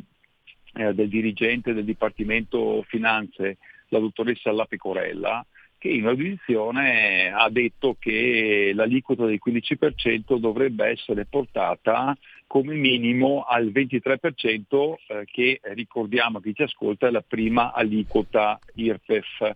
eh, 0.74 0.92
del 0.92 1.08
dirigente 1.08 1.72
del 1.72 1.84
Dipartimento 1.84 2.84
Finanze, 2.86 3.56
la 3.88 4.00
dottoressa 4.00 4.52
La 4.52 4.66
Pecorella, 4.66 5.44
che 5.78 5.88
in 5.88 6.06
audizione 6.06 7.32
ha 7.32 7.48
detto 7.50 7.96
che 7.98 8.72
l'aliquota 8.74 9.24
del 9.24 9.40
15% 9.44 10.36
dovrebbe 10.36 10.86
essere 10.86 11.24
portata 11.24 12.16
come 12.46 12.74
minimo 12.74 13.44
al 13.48 13.66
23% 13.66 14.94
eh, 15.06 15.24
che 15.26 15.60
ricordiamo 15.74 16.38
a 16.38 16.42
chi 16.42 16.54
ci 16.54 16.62
ascolta 16.62 17.06
è 17.06 17.10
la 17.10 17.24
prima 17.26 17.72
aliquota 17.72 18.58
IRPEF. 18.74 19.54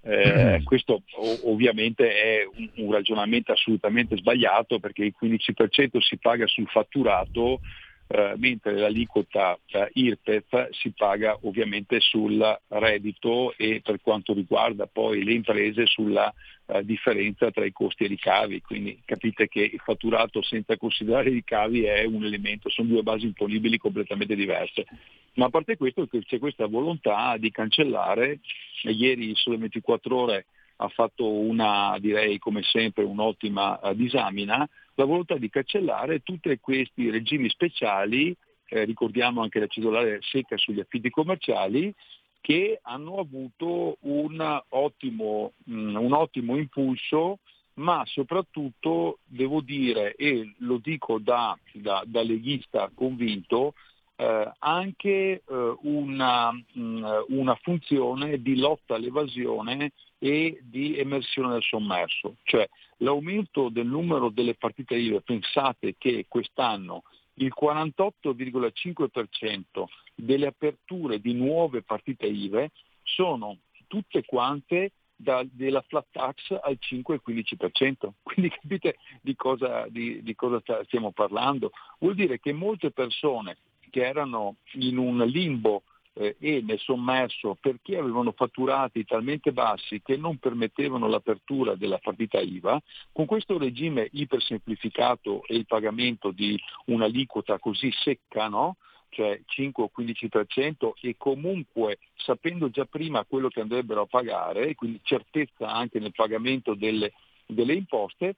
Eh, 0.00 0.60
mm. 0.60 0.64
questo 0.64 1.02
ovviamente 1.42 2.08
è 2.08 2.48
un, 2.56 2.68
un, 2.76 2.92
ragionamento 2.92 3.50
assolutamente 3.50 4.16
sbagliato 4.16 4.78
perché 4.78 5.04
il 5.04 5.14
15% 5.20 5.98
si 5.98 6.16
paga 6.18 6.46
sul 6.46 6.68
fatturato 6.68 7.60
eh, 8.08 8.34
mentre 8.36 8.74
l'aliquota 8.74 9.58
eh, 9.66 9.90
IRPEF 9.92 10.70
si 10.70 10.92
paga 10.96 11.38
ovviamente 11.42 12.00
sul 12.00 12.58
reddito 12.68 13.54
e 13.56 13.80
per 13.84 14.00
quanto 14.00 14.32
riguarda 14.32 14.86
poi 14.86 15.22
le 15.22 15.34
imprese 15.34 15.84
sulla 15.86 16.32
eh, 16.66 16.84
differenza 16.84 17.50
tra 17.50 17.66
i 17.66 17.72
costi 17.72 18.04
e 18.04 18.06
i 18.06 18.08
ricavi, 18.08 18.62
quindi 18.62 18.98
capite 19.04 19.46
che 19.46 19.60
il 19.60 19.80
fatturato 19.84 20.42
senza 20.42 20.76
considerare 20.76 21.28
i 21.28 21.34
ricavi 21.34 21.84
è 21.84 22.04
un 22.04 22.24
elemento, 22.24 22.70
sono 22.70 22.88
due 22.88 23.02
basi 23.02 23.26
imponibili 23.26 23.76
completamente 23.76 24.34
diverse. 24.34 24.86
Ma 25.34 25.46
a 25.46 25.50
parte 25.50 25.76
questo 25.76 26.08
c'è 26.08 26.38
questa 26.38 26.66
volontà 26.66 27.36
di 27.36 27.50
cancellare, 27.50 28.40
ieri 28.84 29.34
Sole 29.34 29.58
24 29.58 30.16
ore 30.16 30.46
ha 30.80 30.88
fatto 30.88 31.30
una, 31.30 31.96
direi 31.98 32.38
come 32.38 32.62
sempre, 32.62 33.04
un'ottima 33.04 33.80
uh, 33.82 33.94
disamina, 33.94 34.68
la 34.98 35.04
volontà 35.04 35.36
di 35.36 35.48
cancellare 35.48 36.24
tutti 36.24 36.56
questi 36.60 37.08
regimi 37.08 37.48
speciali, 37.48 38.34
eh, 38.66 38.84
ricordiamo 38.84 39.42
anche 39.42 39.60
la 39.60 39.68
cedolare 39.68 40.18
secca 40.22 40.56
sugli 40.56 40.80
affitti 40.80 41.08
commerciali, 41.08 41.94
che 42.40 42.80
hanno 42.82 43.18
avuto 43.18 43.96
un 44.00 44.62
ottimo, 44.70 45.52
mh, 45.64 45.94
un 45.94 46.12
ottimo 46.12 46.56
impulso 46.56 47.38
ma 47.74 48.02
soprattutto 48.06 49.18
devo 49.24 49.60
dire, 49.60 50.16
e 50.16 50.52
lo 50.58 50.78
dico 50.82 51.20
da, 51.20 51.56
da, 51.74 52.02
da 52.04 52.22
leghista 52.22 52.90
convinto, 52.92 53.74
eh, 54.16 54.50
anche 54.58 55.42
eh, 55.46 55.76
una, 55.82 56.50
mh, 56.50 57.24
una, 57.28 57.54
funzione 57.62 58.42
di 58.42 58.56
lotta 58.56 58.96
all'evasione 58.96 59.92
e 60.18 60.58
di 60.62 60.98
emersione 60.98 61.52
del 61.52 61.62
sommerso. 61.62 62.36
Cioè 62.42 62.68
l'aumento 62.98 63.68
del 63.68 63.86
numero 63.86 64.30
delle 64.30 64.54
partite 64.54 64.96
IVA, 64.96 65.20
pensate 65.20 65.94
che 65.96 66.26
quest'anno 66.28 67.04
il 67.34 67.52
48,5% 67.58 69.84
delle 70.14 70.46
aperture 70.46 71.20
di 71.20 71.34
nuove 71.34 71.82
partite 71.82 72.26
IVE 72.26 72.70
sono 73.02 73.58
tutte 73.86 74.24
quante 74.24 74.92
da, 75.14 75.44
della 75.50 75.82
flat 75.82 76.06
tax 76.10 76.58
al 76.60 76.78
5-15%. 76.80 78.08
Quindi 78.22 78.50
capite 78.50 78.96
di 79.20 79.36
cosa, 79.36 79.86
di, 79.88 80.22
di 80.22 80.34
cosa 80.34 80.60
stiamo 80.84 81.12
parlando? 81.12 81.70
Vuol 81.98 82.14
dire 82.14 82.38
che 82.38 82.52
molte 82.52 82.90
persone 82.90 83.58
che 83.90 84.04
erano 84.04 84.56
in 84.74 84.98
un 84.98 85.24
limbo 85.26 85.82
eh, 86.18 86.36
e 86.38 86.60
nel 86.62 86.80
sommerso 86.80 87.56
perché 87.60 87.96
avevano 87.96 88.32
fatturati 88.32 89.04
talmente 89.04 89.52
bassi 89.52 90.02
che 90.02 90.16
non 90.16 90.38
permettevano 90.38 91.06
l'apertura 91.06 91.76
della 91.76 91.98
partita 91.98 92.40
IVA, 92.40 92.80
con 93.12 93.24
questo 93.26 93.56
regime 93.56 94.08
ipersemplificato 94.12 95.44
e 95.46 95.54
il 95.54 95.66
pagamento 95.66 96.32
di 96.32 96.58
un'aliquota 96.86 97.58
così 97.58 97.90
secca, 97.92 98.48
no? 98.48 98.76
cioè 99.10 99.40
5 99.46 99.84
o 99.84 99.90
15% 99.96 100.92
e 101.00 101.14
comunque 101.16 101.98
sapendo 102.16 102.68
già 102.68 102.84
prima 102.84 103.24
quello 103.24 103.48
che 103.48 103.60
andrebbero 103.60 104.02
a 104.02 104.06
pagare, 104.06 104.74
quindi 104.74 105.00
certezza 105.02 105.70
anche 105.70 105.98
nel 105.98 106.12
pagamento 106.12 106.74
delle, 106.74 107.12
delle 107.46 107.74
imposte, 107.74 108.36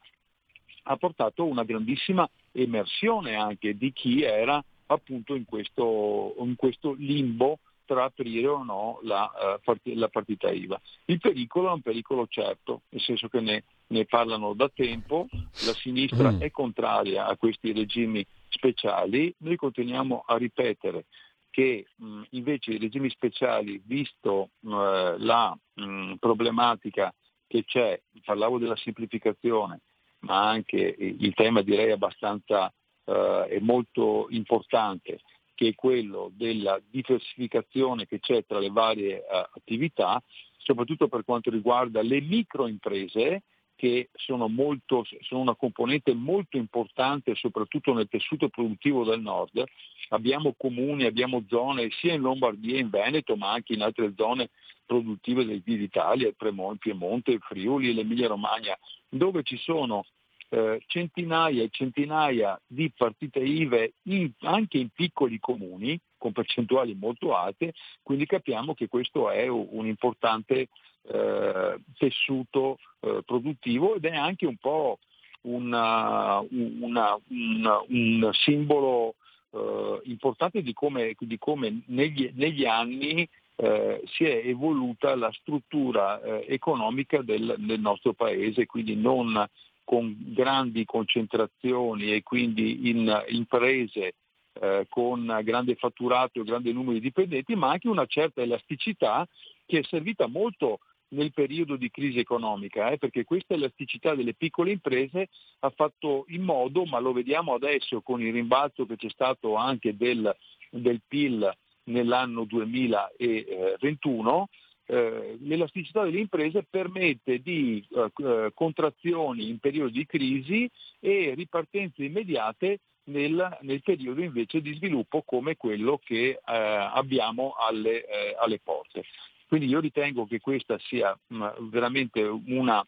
ha 0.85 0.97
portato 0.97 1.45
una 1.45 1.65
grandissima 1.65 2.29
emersione 2.53 3.35
anche 3.35 3.77
di 3.77 3.93
chi 3.93 4.23
era 4.23 4.63
appunto 4.87 5.35
in 5.35 5.45
questo, 5.45 6.35
in 6.39 6.57
questo 6.57 6.95
limbo 6.99 7.59
tra 7.91 8.05
aprire 8.05 8.47
o 8.47 8.63
no 8.63 9.01
la, 9.03 9.59
uh, 9.65 9.75
la, 9.95 10.09
partita 10.09 10.49
IVA. 10.49 10.81
Il 11.07 11.19
pericolo 11.19 11.71
è 11.71 11.73
un 11.73 11.81
pericolo 11.81 12.29
certo, 12.29 12.83
nel 12.91 13.01
senso 13.01 13.27
che 13.27 13.41
ne, 13.41 13.65
ne 13.89 14.05
parlano 14.05 14.55
da 14.55 14.69
tempo, 14.69 15.27
la 15.33 15.73
sinistra 15.73 16.31
mm. 16.31 16.41
è 16.41 16.53
contraria 16.53 17.27
a 17.27 17.37
questi 17.37 17.73
regimi 17.73 18.25
speciali, 18.49 19.35
noi 19.39 19.57
continuiamo 19.57 20.23
a 20.25 20.37
ripetere 20.37 21.07
che 21.51 21.87
mh, 21.97 22.23
invece 22.31 22.75
i 22.75 22.79
regimi 22.79 23.11
speciali, 23.11 23.83
visto 23.85 24.51
mh, 24.61 25.17
la 25.19 25.59
mh, 25.75 26.15
problematica 26.21 27.13
che 27.49 27.65
c'è, 27.65 28.01
parlavo 28.25 28.59
della 28.59 28.77
semplificazione, 28.77 29.81
ma 30.21 30.49
anche 30.49 30.95
il 30.97 31.35
tema 31.35 31.63
direi 31.63 31.91
abbastanza 31.91 32.73
eh, 33.05 33.59
molto 33.61 34.29
importante 34.31 35.19
che 35.61 35.69
è 35.69 35.75
quello 35.75 36.33
della 36.35 36.81
diversificazione 36.89 38.07
che 38.07 38.19
c'è 38.19 38.47
tra 38.47 38.59
le 38.59 38.71
varie 38.71 39.19
uh, 39.19 39.47
attività, 39.53 40.23
soprattutto 40.57 41.07
per 41.07 41.23
quanto 41.23 41.51
riguarda 41.51 42.01
le 42.01 42.23
microimprese 42.23 43.43
che 43.77 44.09
sono, 44.15 44.49
molto, 44.49 45.05
sono, 45.21 45.43
una 45.43 45.55
componente 45.55 46.15
molto 46.15 46.57
importante 46.57 47.35
soprattutto 47.35 47.93
nel 47.93 48.09
tessuto 48.09 48.49
produttivo 48.49 49.05
del 49.05 49.21
nord. 49.21 49.63
Abbiamo 50.09 50.55
comuni, 50.57 51.05
abbiamo 51.05 51.45
zone 51.47 51.91
sia 51.91 52.15
in 52.15 52.23
Lombardia 52.23 52.79
in 52.79 52.89
Veneto 52.89 53.37
ma 53.37 53.53
anche 53.53 53.75
in 53.75 53.83
altre 53.83 54.15
zone 54.17 54.49
produttive 54.87 55.45
d'Italia, 55.63 56.27
il 56.27 56.37
Piemonte, 56.79 57.33
il 57.33 57.41
Friuli, 57.43 57.93
l'Emilia 57.93 58.29
Romagna, 58.29 58.79
dove 59.11 59.43
ci 59.43 59.59
sono 59.59 60.07
eh, 60.51 60.83
centinaia 60.87 61.63
e 61.63 61.69
centinaia 61.71 62.61
di 62.67 62.91
partite 62.95 63.39
IVE 63.39 63.95
in, 64.05 64.31
anche 64.41 64.79
in 64.79 64.89
piccoli 64.91 65.39
comuni 65.39 65.99
con 66.19 66.33
percentuali 66.33 66.95
molto 66.95 67.35
alte, 67.35 67.73
quindi 68.03 68.27
capiamo 68.27 68.75
che 68.75 68.89
questo 68.89 69.31
è 69.31 69.47
un 69.49 69.87
importante 69.87 70.69
eh, 71.03 71.81
tessuto 71.97 72.79
eh, 73.01 73.23
produttivo 73.25 73.95
ed 73.95 74.05
è 74.05 74.15
anche 74.15 74.47
un 74.47 74.57
po' 74.57 74.99
una, 75.43 76.41
una, 76.51 77.19
una, 77.29 77.81
un 77.89 78.31
simbolo 78.33 79.15
eh, 79.53 80.01
importante 80.05 80.63
di 80.63 80.73
come, 80.73 81.15
di 81.19 81.39
come 81.39 81.83
negli, 81.87 82.31
negli, 82.35 82.67
anni 82.67 83.27
eh, 83.57 84.03
si 84.05 84.25
è 84.25 84.43
evoluta 84.45 85.15
la 85.15 85.33
struttura 85.33 86.21
eh, 86.21 86.45
economica 86.49 87.23
del, 87.23 87.55
del, 87.59 87.81
nostro 87.81 88.13
paese, 88.13 88.67
quindi 88.67 88.97
non 88.97 89.49
con 89.91 90.15
grandi 90.19 90.85
concentrazioni 90.85 92.13
e 92.13 92.23
quindi 92.23 92.91
in 92.91 93.25
imprese 93.31 94.15
eh, 94.61 94.87
con 94.89 95.41
grande 95.43 95.75
fatturato 95.75 96.39
e 96.39 96.45
grande 96.45 96.71
numero 96.71 96.93
di 96.93 97.01
dipendenti, 97.01 97.57
ma 97.57 97.71
anche 97.71 97.89
una 97.89 98.07
certa 98.07 98.41
elasticità 98.41 99.27
che 99.67 99.81
è 99.81 99.83
servita 99.83 100.29
molto 100.29 100.79
nel 101.09 101.33
periodo 101.33 101.75
di 101.75 101.91
crisi 101.91 102.21
economica, 102.21 102.91
eh, 102.91 102.99
perché 102.99 103.25
questa 103.25 103.55
elasticità 103.55 104.15
delle 104.15 104.35
piccole 104.35 104.71
imprese 104.71 105.27
ha 105.59 105.71
fatto 105.71 106.25
in 106.29 106.43
modo, 106.43 106.85
ma 106.85 107.01
lo 107.01 107.13
vediamo 107.13 107.55
adesso 107.55 108.01
con 108.01 108.23
il 108.23 108.33
rimbalzo 108.33 108.87
che 108.87 108.95
c'è 108.95 109.09
stato 109.09 109.57
anche 109.57 109.97
del, 109.97 110.33
del 110.71 111.01
PIL 111.05 111.53
nell'anno 111.87 112.45
2021, 112.45 114.49
eh, 114.91 115.39
l'elasticità 115.43 116.03
delle 116.03 116.19
imprese 116.19 116.67
permette 116.69 117.41
di 117.41 117.87
eh, 117.95 118.11
eh, 118.25 118.51
contrazioni 118.53 119.49
in 119.49 119.61
periodi 119.61 119.93
di 119.93 120.07
crisi 120.07 120.69
e 120.99 121.33
ripartenze 121.37 122.03
immediate 122.03 122.81
nel, 123.05 123.59
nel, 123.61 123.83
periodo 123.83 124.21
invece 124.21 124.61
di 124.61 124.75
sviluppo 124.75 125.23
come 125.23 125.57
quello 125.57 126.01
che 126.03 126.31
eh, 126.31 126.39
abbiamo 126.45 127.55
alle, 127.57 128.05
eh, 128.05 128.37
alle, 128.37 128.59
porte. 128.59 129.05
Quindi 129.47 129.69
io 129.69 129.79
ritengo 129.79 130.27
che 130.27 130.41
questa 130.41 130.77
sia 130.81 131.17
mh, 131.29 131.37
mm, 131.37 131.69
veramente 131.69 132.23
una 132.23 132.85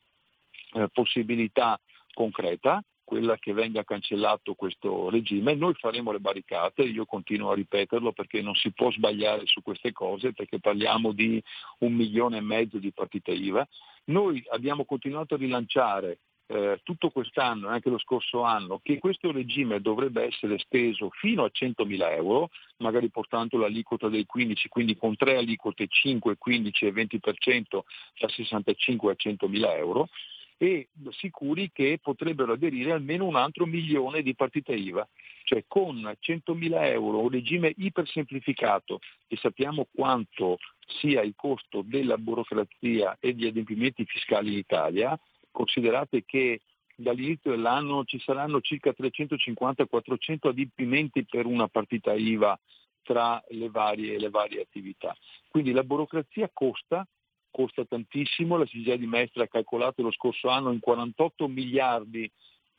possibilità 0.93 1.79
concreta 2.15 2.83
quella 3.13 3.37
che 3.37 3.53
venga 3.53 3.85
cancellato 3.85 4.55
questo 4.55 5.11
regime. 5.11 5.55
Noi 5.55 5.75
faremo 5.75 6.13
le 6.13 6.19
barricate, 6.19 6.81
io 6.85 7.05
continuo 7.05 7.51
a 7.51 7.55
ripeterlo 7.55 8.13
perché 8.13 8.41
non 8.41 8.55
si 8.55 8.73
può 8.73 8.91
sbagliare 8.91 9.43
su 9.45 9.61
queste 9.61 9.93
cose, 9.93 10.33
perché 10.33 10.59
parliamo 10.59 11.13
di 11.13 11.43
un 11.81 11.93
milione 11.93 12.39
e 12.39 12.41
mezzo 12.41 12.79
di 12.79 12.91
partite 12.91 13.33
IVA. 13.33 13.69
Noi 14.05 14.43
abbiamo 14.49 14.87
continuato 14.87 15.35
a 15.35 15.37
rilanciare 15.37 16.21
eh, 16.47 16.81
tutto 16.85 17.11
quest'anno 17.11 17.69
e 17.69 17.73
anche 17.73 17.91
lo 17.91 17.99
scorso 17.99 18.45
anno 18.45 18.81
che 18.83 18.99
questo 18.99 19.31
regime 19.31 19.83
dovrebbe 19.83 20.25
essere 20.25 20.55
esteso 20.55 21.11
fino 21.11 21.45
a 21.45 21.51
100.000 21.53 22.13
euro, 22.13 22.49
magari 22.79 23.11
portando 23.11 23.59
l'aliquota 23.59 24.09
dei 24.09 24.25
15, 24.25 24.69
quindi 24.71 24.97
con 24.97 25.17
tre 25.17 25.37
aliquote 25.37 25.87
5, 25.87 26.39
15 26.39 26.87
e 26.87 26.93
20% 26.95 27.81
da 28.19 28.29
65 28.29 29.13
a 29.13 29.17
100.000 29.19 29.77
euro 29.77 30.09
e 30.57 30.89
sicuri 31.11 31.71
che 31.73 31.99
potrebbero 32.01 32.53
aderire 32.53 32.93
almeno 32.93 33.27
un 33.27 33.37
altro 33.37 33.67
milione 33.67 34.23
di 34.23 34.35
partite 34.35 34.73
IVA. 34.73 35.09
Cioè 35.45 35.65
con 35.67 36.01
100.000 36.01 36.85
euro 36.87 37.21
un 37.21 37.29
regime 37.29 37.73
ipersemplificato 37.77 39.01
e 39.27 39.37
sappiamo 39.37 39.89
quanto 39.93 40.59
sia 41.01 41.23
il 41.23 41.35
costo 41.37 41.83
della 41.85 42.17
burocrazia 42.17 43.17
e 43.21 43.35
degli 43.35 43.49
adempimenti 43.49 44.05
fiscali 44.05 44.53
in 44.53 44.59
Italia, 44.59 45.19
considerate 45.51 46.25
che 46.25 46.61
dall'inizio 46.95 47.51
dell'anno 47.51 48.05
ci 48.05 48.19
saranno 48.21 48.61
circa 48.61 48.95
350-400 48.97 50.49
adempimenti 50.49 51.25
per 51.25 51.47
una 51.47 51.69
partita 51.69 52.13
IVA 52.15 52.59
tra 53.03 53.43
le 53.49 53.69
varie, 53.69 54.19
le 54.19 54.31
varie 54.31 54.61
attività. 54.61 55.17
Quindi 55.49 55.73
la 55.73 55.83
burocrazia 55.83 56.49
costa, 56.53 57.07
costa 57.53 57.85
tantissimo, 57.85 58.57
la 58.57 58.65
CGI 58.65 58.99
di 58.99 59.07
Mestre 59.07 59.45
ha 59.45 59.49
calcolato 59.49 60.03
lo 60.03 60.11
scorso 60.11 60.49
anno 60.49 60.73
in 60.73 60.81
48 60.81 61.47
miliardi 61.47 62.29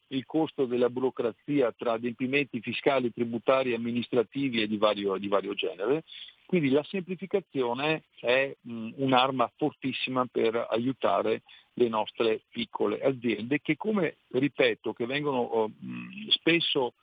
il 0.08 0.26
costo 0.26 0.66
della 0.66 0.90
burocrazia 0.90 1.72
tra 1.72 1.94
adempimenti 1.94 2.62
fiscali, 2.62 3.12
tributari, 3.12 3.74
amministrativi 3.74 4.62
e 4.62 4.68
di 4.68 4.78
vario, 4.78 5.18
di 5.18 5.28
vario 5.28 5.54
genere. 5.54 6.04
Quindi 6.46 6.70
la 6.70 6.84
semplificazione 6.84 8.04
è 8.20 8.56
mh, 8.60 8.92
un'arma 8.98 9.52
fortissima 9.56 10.26
per 10.32 10.68
aiutare 10.70 11.42
le 11.76 11.88
nostre 11.88 12.42
piccole 12.50 13.02
aziende 13.02 13.60
che 13.60 13.76
come 13.76 14.18
ripeto 14.30 14.94
che 14.94 15.08
vengono 15.08 15.40
oh, 15.40 15.68
mh, 15.70 16.30
spesso 16.30 16.94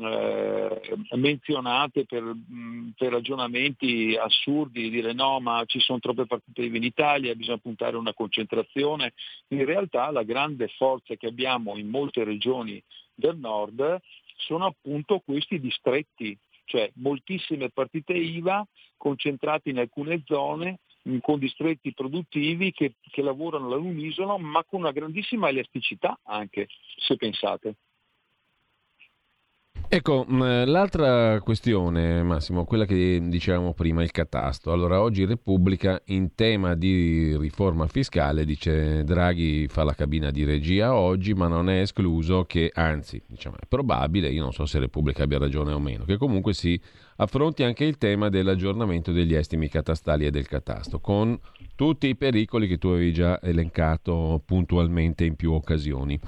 eh, 0.00 0.96
menzionate 1.16 2.04
per, 2.04 2.22
mh, 2.22 2.94
per, 2.96 3.12
ragionamenti 3.12 4.16
assurdi, 4.16 4.90
dire 4.90 5.12
no 5.12 5.40
ma 5.40 5.64
ci 5.66 5.80
sono 5.80 5.98
troppe 5.98 6.26
partite 6.26 6.62
in 6.62 6.82
Italia, 6.82 7.34
bisogna 7.34 7.58
puntare 7.58 7.96
a 7.96 8.00
una 8.00 8.14
concentrazione, 8.14 9.12
in 9.48 9.64
realtà 9.64 10.10
la 10.10 10.22
grande 10.22 10.68
forza 10.68 11.14
che 11.16 11.26
abbiamo 11.26 11.76
in 11.76 11.88
molte 11.88 12.24
regioni 12.24 12.82
del 13.14 13.36
nord 13.36 14.00
sono 14.36 14.66
appunto 14.66 15.20
questi 15.24 15.58
distretti, 15.58 16.36
cioè 16.64 16.90
moltissime 16.94 17.70
partite 17.70 18.12
IVA 18.12 18.64
concentrate 18.96 19.70
in 19.70 19.78
alcune 19.78 20.22
zone 20.26 20.78
con 21.20 21.38
distretti 21.38 21.94
produttivi 21.94 22.70
che, 22.72 22.94
che 23.10 23.22
lavorano 23.22 23.72
all'unisono 23.72 24.36
ma 24.38 24.62
con 24.64 24.80
una 24.80 24.92
grandissima 24.92 25.48
elasticità 25.48 26.18
anche, 26.24 26.68
se 26.98 27.16
pensate. 27.16 27.76
Ecco, 29.90 30.26
mm, 30.30 30.64
l'altra 30.66 31.40
questione, 31.40 32.22
Massimo, 32.22 32.66
quella 32.66 32.84
che 32.84 33.22
dicevamo 33.24 33.72
prima, 33.72 34.02
il 34.02 34.10
catasto. 34.10 34.70
Allora, 34.70 35.00
oggi 35.00 35.24
Repubblica 35.24 35.98
in 36.08 36.34
tema 36.34 36.74
di 36.74 37.34
riforma 37.38 37.86
fiscale 37.86 38.44
dice 38.44 39.02
Draghi 39.02 39.66
fa 39.66 39.84
la 39.84 39.94
cabina 39.94 40.30
di 40.30 40.44
regia 40.44 40.94
oggi, 40.94 41.32
ma 41.32 41.48
non 41.48 41.70
è 41.70 41.80
escluso 41.80 42.44
che, 42.44 42.70
anzi, 42.74 43.22
diciamo, 43.26 43.56
è 43.56 43.66
probabile, 43.66 44.28
io 44.28 44.42
non 44.42 44.52
so 44.52 44.66
se 44.66 44.78
Repubblica 44.78 45.22
abbia 45.22 45.38
ragione 45.38 45.72
o 45.72 45.78
meno, 45.78 46.04
che 46.04 46.18
comunque 46.18 46.52
si 46.52 46.78
affronti 47.16 47.62
anche 47.62 47.84
il 47.86 47.96
tema 47.96 48.28
dell'aggiornamento 48.28 49.10
degli 49.10 49.34
estimi 49.34 49.70
catastali 49.70 50.26
e 50.26 50.30
del 50.30 50.46
catasto, 50.46 51.00
con 51.00 51.40
tutti 51.76 52.08
i 52.08 52.14
pericoli 52.14 52.68
che 52.68 52.76
tu 52.76 52.88
avevi 52.88 53.14
già 53.14 53.40
elencato 53.40 54.42
puntualmente 54.44 55.24
in 55.24 55.34
più 55.34 55.52
occasioni. 55.52 56.20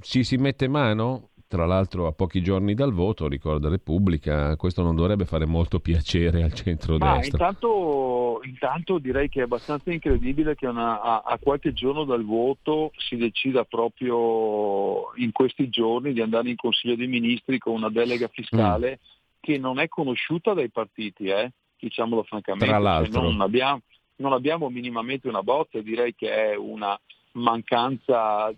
Ci 0.00 0.24
si 0.24 0.36
mette 0.36 0.66
mano? 0.66 1.30
Tra 1.54 1.66
l'altro 1.66 2.08
a 2.08 2.12
pochi 2.12 2.42
giorni 2.42 2.74
dal 2.74 2.92
voto, 2.92 3.28
ricorda 3.28 3.68
Repubblica, 3.68 4.56
questo 4.56 4.82
non 4.82 4.96
dovrebbe 4.96 5.24
fare 5.24 5.46
molto 5.46 5.78
piacere 5.78 6.42
al 6.42 6.52
centro-destra. 6.52 7.46
Intanto, 7.46 8.40
intanto, 8.42 8.98
direi 8.98 9.28
che 9.28 9.38
è 9.38 9.44
abbastanza 9.44 9.92
incredibile 9.92 10.56
che 10.56 10.66
una, 10.66 11.00
a, 11.00 11.22
a, 11.24 11.38
qualche 11.38 11.72
giorno 11.72 12.02
dal 12.02 12.24
voto 12.24 12.90
si 12.96 13.14
decida 13.14 13.62
proprio 13.62 15.14
in 15.14 15.30
questi 15.30 15.68
giorni 15.68 16.12
di 16.12 16.20
andare 16.20 16.48
in 16.48 16.56
Consiglio 16.56 16.96
dei 16.96 17.06
Ministri 17.06 17.58
con 17.58 17.74
una 17.74 17.88
delega 17.88 18.26
fiscale 18.26 18.98
mm. 19.00 19.06
che 19.38 19.56
non 19.56 19.78
è 19.78 19.86
conosciuta 19.86 20.54
dai 20.54 20.70
partiti, 20.70 21.26
eh? 21.26 21.52
diciamolo 21.78 22.24
francamente. 22.24 22.66
Tra 22.66 22.78
cioè, 22.78 22.82
l'altro. 22.82 23.22
Non 23.22 23.40
abbiamo, 23.40 23.82
non 24.16 24.32
abbiamo 24.32 24.68
minimamente 24.70 25.28
una 25.28 25.44
bozza, 25.44 25.80
direi 25.80 26.16
che 26.16 26.34
è 26.34 26.56
una 26.56 26.98
mancanza 27.34 28.52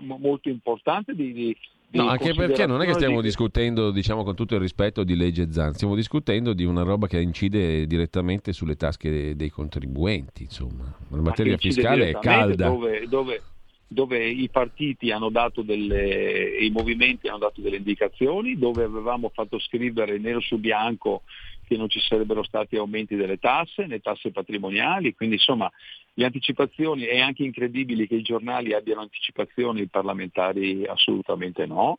molto 0.00 0.48
importante 0.48 1.12
di, 1.12 1.32
di, 1.32 1.56
No, 1.92 2.08
anche 2.08 2.34
perché 2.34 2.66
non 2.66 2.82
è 2.82 2.86
che 2.86 2.94
stiamo 2.94 3.20
di... 3.20 3.26
discutendo, 3.26 3.90
diciamo 3.90 4.24
con 4.24 4.34
tutto 4.34 4.54
il 4.54 4.60
rispetto, 4.60 5.04
di 5.04 5.16
legge 5.16 5.50
Zan, 5.52 5.74
stiamo 5.74 5.94
discutendo 5.94 6.52
di 6.52 6.64
una 6.64 6.82
roba 6.82 7.06
che 7.06 7.20
incide 7.20 7.86
direttamente 7.86 8.52
sulle 8.52 8.76
tasche 8.76 9.36
dei 9.36 9.50
contribuenti, 9.50 10.42
insomma. 10.42 10.92
La 11.10 11.20
materia 11.20 11.56
fiscale 11.56 12.10
è 12.10 12.18
calda. 12.18 12.68
Dove, 12.68 13.06
dove, 13.08 13.42
dove, 13.86 14.28
i 14.28 14.48
partiti 14.50 15.10
hanno 15.10 15.30
dato 15.30 15.62
delle, 15.62 16.56
i 16.60 16.70
movimenti 16.70 17.28
hanno 17.28 17.38
dato 17.38 17.60
delle 17.60 17.76
indicazioni, 17.76 18.58
dove 18.58 18.84
avevamo 18.84 19.30
fatto 19.32 19.58
scrivere 19.58 20.18
nero 20.18 20.40
su 20.40 20.58
bianco 20.58 21.22
che 21.66 21.76
non 21.76 21.88
ci 21.88 22.00
sarebbero 22.00 22.42
stati 22.42 22.76
aumenti 22.76 23.16
delle 23.16 23.38
tasse, 23.38 23.86
né 23.86 24.00
tasse 24.00 24.30
patrimoniali, 24.30 25.14
quindi 25.14 25.34
insomma 25.36 25.70
le 26.14 26.24
anticipazioni 26.24 27.04
è 27.04 27.20
anche 27.20 27.42
incredibile 27.42 28.06
che 28.06 28.14
i 28.14 28.22
giornali 28.22 28.72
abbiano 28.72 29.02
anticipazioni, 29.02 29.82
i 29.82 29.88
parlamentari 29.88 30.86
assolutamente 30.86 31.66
no, 31.66 31.98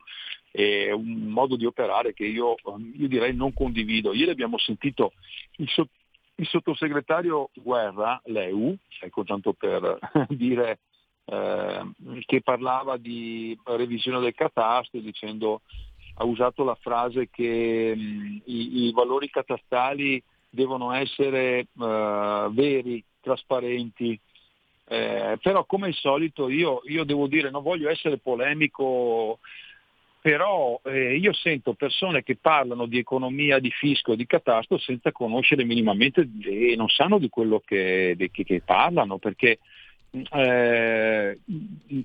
è 0.52 0.91
un 0.91 1.27
modo 1.27 1.56
di 1.56 1.65
operare 1.65 2.14
che 2.14 2.26
io, 2.26 2.56
io 2.95 3.07
direi 3.07 3.35
non 3.35 3.53
condivido. 3.53 4.14
Ieri 4.14 4.31
abbiamo 4.31 4.57
sentito 4.57 5.14
il, 5.57 5.69
so, 5.69 5.88
il 6.35 6.48
sottosegretario 6.48 7.52
Guerra, 7.53 8.19
l'EU, 8.26 8.76
ecco 8.99 9.23
tanto 9.23 9.53
per 9.53 9.99
dire 10.30 10.80
eh, 11.26 11.91
che 12.26 12.41
parlava 12.41 12.98
di 12.98 13.57
revisione 13.65 14.19
del 14.19 14.34
catasto 14.34 14.98
dicendo 14.98 15.61
ha 16.18 16.23
usato 16.23 16.64
la 16.64 16.76
frase 16.76 17.30
che 17.30 17.94
mh, 17.95 18.02
mm, 18.02 18.38
i, 18.45 18.85
i, 18.85 18.91
valori 18.91 19.30
catastali 19.30 20.22
devono 20.49 20.91
essere 20.94 21.68
uh, 21.73 22.52
veri, 22.52 23.03
trasparenti, 23.22 24.19
eh, 24.89 25.38
però 25.41 25.65
come 25.65 25.88
al 25.88 25.94
solito 25.94 26.49
io, 26.49 26.81
io, 26.85 27.03
devo 27.03 27.27
dire, 27.27 27.49
non 27.49 27.61
voglio 27.61 27.89
essere 27.89 28.18
polemico, 28.18 29.39
però 30.22 30.80
eh, 30.85 31.18
io 31.18 31.34
sento 31.34 31.73
persone 31.73 32.23
che 32.23 32.38
parlano 32.38 32.85
di 32.85 32.98
economia, 32.98 33.60
di 33.60 33.69
fisco, 33.69 34.15
di 34.15 34.26
catasto 34.26 34.77
senza 34.77 35.11
conoscere 35.11 35.65
minimamente 35.65 36.27
e 36.44 36.76
non 36.77 36.88
sanno 36.88 37.19
di 37.19 37.30
quello 37.30 37.61
che, 37.64 38.15
di, 38.15 38.31
che 38.31 38.61
parlano, 38.65 39.18
perché 39.18 39.60
eh, 40.11 41.39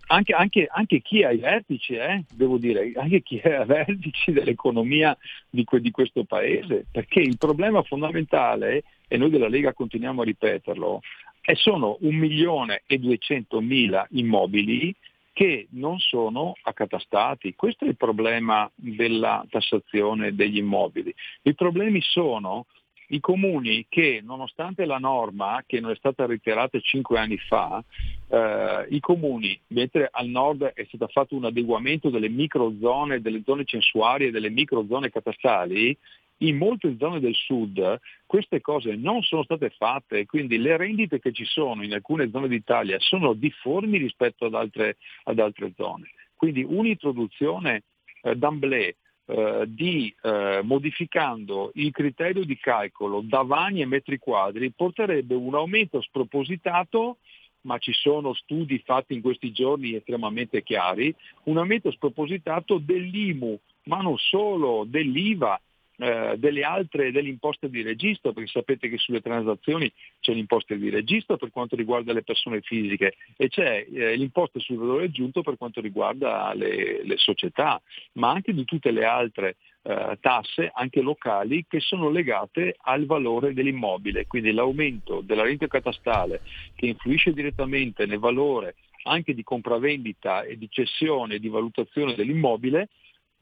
anche, 0.06 0.32
anche, 0.32 0.68
anche, 0.70 1.00
chi 1.00 1.20
è 1.20 1.26
ai 1.26 1.38
vertici, 1.38 1.94
eh, 1.94 2.24
devo 2.34 2.58
dire, 2.58 2.92
anche 2.96 3.22
chi 3.22 3.38
è 3.38 3.52
ai 3.54 3.66
vertici 3.66 4.32
dell'economia 4.32 5.16
di, 5.48 5.64
que, 5.64 5.80
di, 5.80 5.90
questo 5.90 6.24
paese, 6.24 6.86
perché 6.90 7.20
il 7.20 7.38
problema 7.38 7.82
fondamentale, 7.82 8.84
e 9.08 9.16
noi 9.16 9.30
della 9.30 9.48
Lega 9.48 9.72
continuiamo 9.72 10.22
a 10.22 10.24
ripeterlo, 10.24 11.00
è 11.40 11.54
sono 11.54 11.96
un 12.00 12.14
milione 12.14 12.82
e 12.86 12.98
duecentomila 12.98 14.06
immobili 14.10 14.94
che 15.32 15.66
non 15.70 15.98
sono 15.98 16.54
accatastati. 16.62 17.54
Questo 17.54 17.84
è 17.84 17.88
il 17.88 17.96
problema 17.96 18.70
della 18.74 19.44
tassazione 19.48 20.34
degli 20.34 20.58
immobili. 20.58 21.12
I 21.42 21.54
problemi 21.54 22.00
sono 22.02 22.66
i 23.12 23.20
comuni 23.20 23.86
che 23.88 24.20
nonostante 24.24 24.84
la 24.86 24.98
norma 24.98 25.62
che 25.66 25.80
non 25.80 25.90
è 25.90 25.96
stata 25.96 26.26
ritirata 26.26 26.80
cinque 26.80 27.18
anni 27.18 27.36
fa, 27.36 27.82
eh, 28.28 28.86
i 28.88 29.00
comuni, 29.00 29.58
mentre 29.68 30.08
al 30.10 30.28
nord 30.28 30.64
è 30.64 30.84
stato 30.84 31.06
fatto 31.08 31.36
un 31.36 31.44
adeguamento 31.44 32.08
delle 32.08 32.30
microzone, 32.30 33.20
delle 33.20 33.42
zone 33.44 33.64
censuarie 33.64 34.30
delle 34.30 34.48
microzone 34.48 35.10
catastali, 35.10 35.96
in 36.38 36.56
molte 36.56 36.96
zone 36.98 37.20
del 37.20 37.34
sud 37.34 38.00
queste 38.26 38.60
cose 38.60 38.96
non 38.96 39.22
sono 39.22 39.44
state 39.44 39.70
fatte, 39.70 40.24
quindi 40.24 40.58
le 40.58 40.76
rendite 40.76 41.20
che 41.20 41.32
ci 41.32 41.44
sono 41.44 41.84
in 41.84 41.92
alcune 41.92 42.30
zone 42.30 42.48
d'Italia 42.48 42.96
sono 42.98 43.34
difformi 43.34 43.98
rispetto 43.98 44.46
ad 44.46 44.54
altre, 44.54 44.96
ad 45.24 45.38
altre 45.38 45.72
zone. 45.76 46.10
Quindi 46.34 46.64
un'introduzione 46.66 47.82
eh, 48.22 48.34
d'amblè 48.34 48.94
eh, 49.26 49.64
di 49.68 50.14
eh, 50.22 50.60
modificando 50.62 51.70
il 51.74 51.90
criterio 51.90 52.44
di 52.44 52.58
calcolo 52.58 53.20
da 53.22 53.42
vani 53.42 53.80
e 53.80 53.86
metri 53.86 54.18
quadri 54.18 54.70
porterebbe 54.70 55.34
un 55.34 55.54
aumento 55.54 56.00
spropositato 56.00 57.18
ma 57.62 57.78
ci 57.78 57.92
sono 57.92 58.34
studi 58.34 58.82
fatti 58.84 59.14
in 59.14 59.20
questi 59.20 59.52
giorni 59.52 59.94
estremamente 59.94 60.62
chiari, 60.62 61.14
un 61.44 61.58
aumento 61.58 61.90
spropositato 61.90 62.78
dell'IMU, 62.78 63.58
ma 63.84 64.00
non 64.00 64.18
solo, 64.18 64.84
dell'IVA, 64.86 65.60
eh, 65.98 66.34
delle 66.38 66.62
altre, 66.62 67.12
delle 67.12 67.28
imposte 67.28 67.68
di 67.68 67.82
registro, 67.82 68.32
perché 68.32 68.48
sapete 68.50 68.88
che 68.88 68.98
sulle 68.98 69.20
transazioni 69.20 69.92
c'è 70.20 70.32
l'imposta 70.32 70.74
di 70.74 70.90
registro 70.90 71.36
per 71.36 71.50
quanto 71.50 71.76
riguarda 71.76 72.12
le 72.12 72.22
persone 72.22 72.60
fisiche 72.60 73.14
e 73.36 73.48
c'è 73.48 73.86
eh, 73.92 74.16
l'imposta 74.16 74.58
sul 74.58 74.78
valore 74.78 75.04
aggiunto 75.04 75.42
per 75.42 75.56
quanto 75.56 75.80
riguarda 75.80 76.52
le, 76.54 77.04
le 77.04 77.16
società, 77.16 77.80
ma 78.14 78.30
anche 78.30 78.52
di 78.54 78.64
tutte 78.64 78.90
le 78.90 79.04
altre 79.04 79.56
eh, 79.82 80.16
tasse, 80.20 80.70
anche 80.72 81.00
locali, 81.00 81.66
che 81.68 81.80
sono 81.80 82.08
legate 82.08 82.76
al 82.82 83.04
valore 83.04 83.52
dell'immobile. 83.52 84.26
Quindi 84.26 84.52
l'aumento 84.52 85.20
della 85.20 85.42
rete 85.42 85.68
catastale 85.68 86.40
che 86.74 86.86
influisce 86.86 87.32
direttamente 87.32 88.06
nel 88.06 88.18
valore 88.18 88.76
anche 89.04 89.34
di 89.34 89.42
compravendita 89.42 90.42
e 90.42 90.56
di 90.56 90.68
cessione 90.70 91.34
e 91.34 91.40
di 91.40 91.48
valutazione 91.48 92.14
dell'immobile 92.14 92.88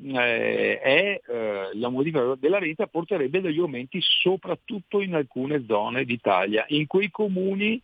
eh, 0.02 0.78
è 0.78 1.20
eh, 1.26 1.70
la 1.74 1.88
modifica 1.88 2.34
della 2.36 2.58
rete 2.58 2.86
porterebbe 2.86 3.40
degli 3.40 3.58
aumenti 3.58 4.00
soprattutto 4.00 5.00
in 5.00 5.14
alcune 5.14 5.64
zone 5.66 6.04
d'Italia, 6.04 6.64
in 6.68 6.86
quei 6.86 7.10
comuni, 7.10 7.80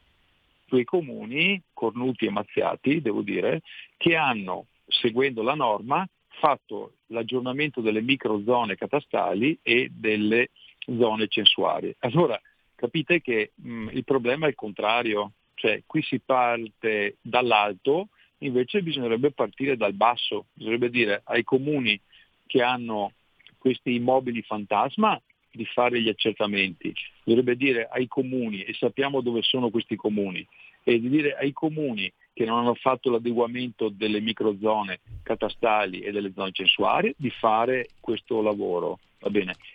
quei 0.69 0.85
comuni 0.85 1.61
cornuti 1.73 2.27
e 2.27 2.31
mazziati, 2.31 3.01
devo 3.01 3.23
dire, 3.23 3.63
che 3.97 4.17
hanno, 4.17 4.67
seguendo 4.87 5.43
la 5.43 5.55
norma, 5.55 6.07
fatto 6.29 6.95
l'aggiornamento 7.07 7.81
delle 7.81 8.03
microzone 8.03 8.77
catastali 8.77 9.59
e 9.63 9.91
delle 9.91 10.51
zone 10.87 11.29
censuarie. 11.29 11.97
Allora 12.01 12.41
capite 12.75 13.21
che 13.21 13.53
mh, 13.55 13.89
il 13.93 14.05
problema 14.05 14.47
è 14.47 14.51
il 14.51 14.55
contrario, 14.55 15.33
cioè 15.55 15.83
qui 15.87 16.03
si 16.03 16.21
parte 16.21 17.17
dall'alto 17.23 18.09
invece 18.39 18.83
bisognerebbe 18.83 19.31
partire 19.31 19.77
dal 19.77 19.95
basso, 19.95 20.47
bisognerebbe 20.53 20.91
dire 20.91 21.21
ai 21.25 21.45
comuni 21.45 21.99
che 22.47 22.63
hanno 22.63 23.13
questi 23.59 23.95
immobili 23.95 24.43
fantasma 24.43 25.21
di 25.51 25.65
fare 25.65 26.01
gli 26.01 26.09
accertamenti, 26.09 26.93
bisognerebbe 27.25 27.57
dire 27.57 27.89
ai 27.91 28.07
comuni, 28.07 28.63
e 28.63 28.75
sappiamo 28.75 29.21
dove 29.21 29.43
sono 29.43 29.71
questi 29.71 29.97
comuni, 29.97 30.47
e 30.85 31.01
di 31.01 31.09
dire 31.09 31.35
ai 31.35 31.53
comuni 31.53 32.13
che 32.33 32.45
non 32.45 32.59
hanno 32.59 32.75
fatto 32.75 33.11
l'adeguamento 33.11 33.89
delle 33.89 34.21
microzone 34.21 35.01
catastali 35.23 36.01
e 36.01 36.13
delle 36.13 36.33
zone 36.33 36.53
censuarie 36.53 37.15
di 37.17 37.31
fare 37.31 37.89
questo 37.99 38.43
lavoro. 38.43 39.01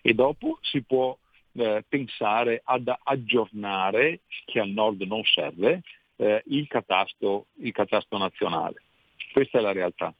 E 0.01 0.13
dopo 0.13 0.59
si 0.61 0.83
può 0.83 1.17
eh, 1.53 1.83
pensare 1.89 2.61
ad 2.63 2.93
aggiornare, 3.03 4.21
che 4.45 4.59
al 4.59 4.69
nord 4.69 5.01
non 5.01 5.23
serve, 5.23 5.81
eh, 6.21 6.43
il, 6.47 6.67
catasto, 6.67 7.47
il 7.57 7.71
catasto 7.71 8.17
nazionale. 8.17 8.83
Questa 9.33 9.57
è 9.57 9.61
la 9.61 9.71
realtà. 9.71 10.13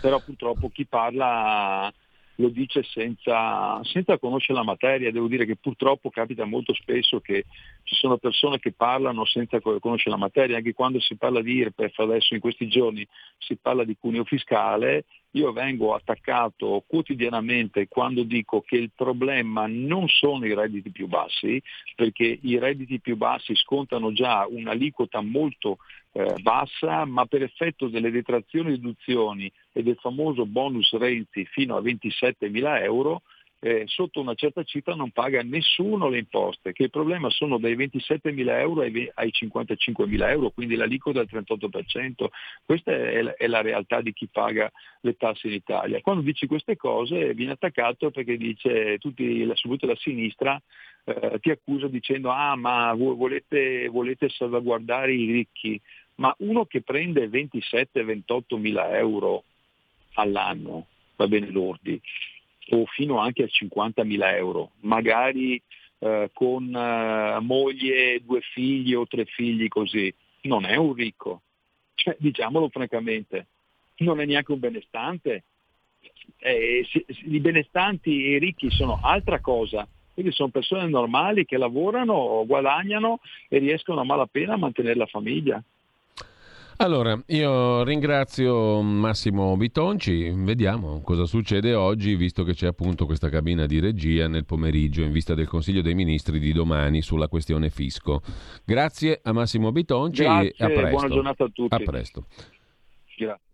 Però 0.00 0.20
purtroppo 0.20 0.70
chi 0.70 0.86
parla 0.86 1.92
lo 2.36 2.48
dice 2.48 2.82
senza, 2.84 3.82
senza, 3.82 4.18
conoscere 4.18 4.58
la 4.58 4.64
materia. 4.64 5.10
Devo 5.10 5.26
dire 5.26 5.44
che 5.44 5.56
purtroppo 5.56 6.10
capita 6.10 6.44
molto 6.44 6.72
spesso 6.74 7.20
che 7.20 7.44
ci 7.82 7.94
sono 7.96 8.16
persone 8.16 8.58
che 8.58 8.72
parlano 8.72 9.24
senza 9.26 9.60
conoscere 9.60 10.10
la 10.10 10.16
materia, 10.16 10.56
anche 10.56 10.72
quando 10.72 11.00
si 11.00 11.16
parla 11.16 11.42
di 11.42 11.54
IRPEF, 11.54 11.98
adesso 11.98 12.34
in 12.34 12.40
questi 12.40 12.68
giorni 12.68 13.06
si 13.36 13.56
parla 13.56 13.84
di 13.84 13.96
cuneo 13.98 14.24
fiscale, 14.24 15.04
io 15.32 15.52
vengo 15.52 15.94
attaccato 15.94 16.82
quotidianamente 16.86 17.86
quando 17.88 18.22
dico 18.24 18.62
che 18.62 18.76
il 18.76 18.90
problema 18.94 19.66
non 19.66 20.08
sono 20.08 20.44
i 20.46 20.54
redditi 20.54 20.90
più 20.90 21.06
bassi, 21.06 21.62
perché 21.94 22.38
i 22.42 22.58
redditi 22.58 23.00
più 23.00 23.16
bassi 23.16 23.54
scontano 23.54 24.12
già 24.12 24.46
un'aliquota 24.48 25.20
molto 25.20 25.78
eh, 26.12 26.34
bassa, 26.40 27.04
ma 27.04 27.26
per 27.26 27.42
effetto 27.42 27.88
delle 27.88 28.10
detrazioni 28.10 28.68
e 28.68 28.76
deduzioni 28.76 29.52
e 29.72 29.82
del 29.82 29.96
famoso 30.00 30.46
bonus 30.46 30.92
Renzi 30.96 31.44
fino 31.44 31.76
a 31.76 31.80
27 31.80 32.48
mila 32.48 32.80
euro, 32.80 33.22
eh, 33.62 33.84
sotto 33.86 34.20
una 34.20 34.34
certa 34.34 34.64
cifra 34.64 34.94
non 34.94 35.10
paga 35.10 35.42
nessuno 35.42 36.08
le 36.08 36.18
imposte, 36.18 36.72
che 36.72 36.84
il 36.84 36.90
problema 36.90 37.28
sono 37.28 37.58
dai 37.58 37.74
27 37.74 38.32
mila 38.32 38.58
euro 38.58 38.80
ai, 38.80 39.10
ai 39.14 39.30
55 39.30 40.06
mila 40.06 40.30
euro, 40.30 40.50
quindi 40.50 40.76
l'aliquota 40.76 41.22
del 41.22 41.44
38%. 41.46 42.26
Questa 42.64 42.90
è 42.90 43.20
la, 43.20 43.34
è 43.36 43.46
la, 43.46 43.60
realtà 43.60 44.00
di 44.00 44.14
chi 44.14 44.28
paga 44.28 44.70
le 45.00 45.16
tasse 45.16 45.48
in 45.48 45.54
Italia. 45.54 46.00
Quando 46.00 46.22
dici 46.22 46.46
queste 46.46 46.76
cose 46.76 47.34
viene 47.34 47.52
attaccato 47.52 48.10
perché 48.10 48.38
dice 48.38 48.96
tutti, 48.98 49.42
soprattutto 49.54 49.86
la 49.86 49.96
sinistra, 49.96 50.60
eh, 51.04 51.38
ti 51.40 51.50
accusa 51.50 51.86
dicendo 51.86 52.30
ah 52.30 52.56
ma 52.56 52.94
volete, 52.94 53.88
volete 53.88 54.30
salvaguardare 54.30 55.12
i 55.12 55.30
ricchi, 55.30 55.78
ma 56.16 56.34
uno 56.38 56.64
che 56.64 56.80
prende 56.80 57.28
27-28 57.28 58.56
mila 58.56 58.96
euro 58.96 59.44
all'anno, 60.14 60.86
va 61.16 61.28
bene 61.28 61.50
lordi, 61.50 62.00
o 62.70 62.86
fino 62.86 63.18
anche 63.18 63.44
a 63.44 63.46
50.000 63.46 64.36
euro, 64.36 64.72
magari 64.80 65.60
eh, 65.98 66.30
con 66.32 66.74
eh, 66.74 67.38
moglie, 67.40 68.22
due 68.24 68.40
figli 68.40 68.94
o 68.94 69.06
tre 69.06 69.24
figli 69.24 69.68
così, 69.68 70.12
non 70.42 70.64
è 70.64 70.76
un 70.76 70.94
ricco, 70.94 71.42
cioè, 71.94 72.16
diciamolo 72.18 72.68
francamente, 72.68 73.46
non 73.98 74.20
è 74.20 74.24
neanche 74.24 74.52
un 74.52 74.58
benestante. 74.58 75.44
Eh, 76.38 76.86
I 77.24 77.40
benestanti 77.40 78.24
e 78.24 78.36
i 78.36 78.38
ricchi 78.38 78.70
sono 78.70 79.00
altra 79.02 79.40
cosa, 79.40 79.86
quindi 80.14 80.32
sono 80.32 80.48
persone 80.48 80.86
normali 80.86 81.44
che 81.44 81.58
lavorano, 81.58 82.44
guadagnano 82.46 83.20
e 83.48 83.58
riescono 83.58 84.00
a 84.00 84.04
malapena 84.04 84.54
a 84.54 84.58
mantenere 84.58 84.96
la 84.96 85.06
famiglia. 85.06 85.62
Allora, 86.82 87.22
io 87.26 87.82
ringrazio 87.82 88.80
Massimo 88.80 89.54
Bitonci, 89.54 90.30
vediamo 90.30 91.02
cosa 91.02 91.26
succede 91.26 91.74
oggi, 91.74 92.16
visto 92.16 92.42
che 92.42 92.54
c'è 92.54 92.68
appunto 92.68 93.04
questa 93.04 93.28
cabina 93.28 93.66
di 93.66 93.80
regia 93.80 94.28
nel 94.28 94.46
pomeriggio 94.46 95.02
in 95.02 95.12
vista 95.12 95.34
del 95.34 95.46
Consiglio 95.46 95.82
dei 95.82 95.94
Ministri 95.94 96.38
di 96.38 96.54
domani 96.54 97.02
sulla 97.02 97.28
questione 97.28 97.68
fisco. 97.68 98.22
Grazie 98.64 99.20
a 99.22 99.32
Massimo 99.32 99.72
Bitonci 99.72 100.22
Grazie, 100.22 100.54
e 100.56 100.64
a 100.64 100.68
presto. 100.68 100.88
Buona 100.88 101.08
giornata 101.08 101.44
a 101.44 101.48
tutti. 101.52 101.74
A 101.74 101.78
presto. 101.80 102.24
Grazie. 103.14 103.44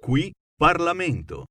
Qui 0.00 0.32
Parlamento. 0.56 1.44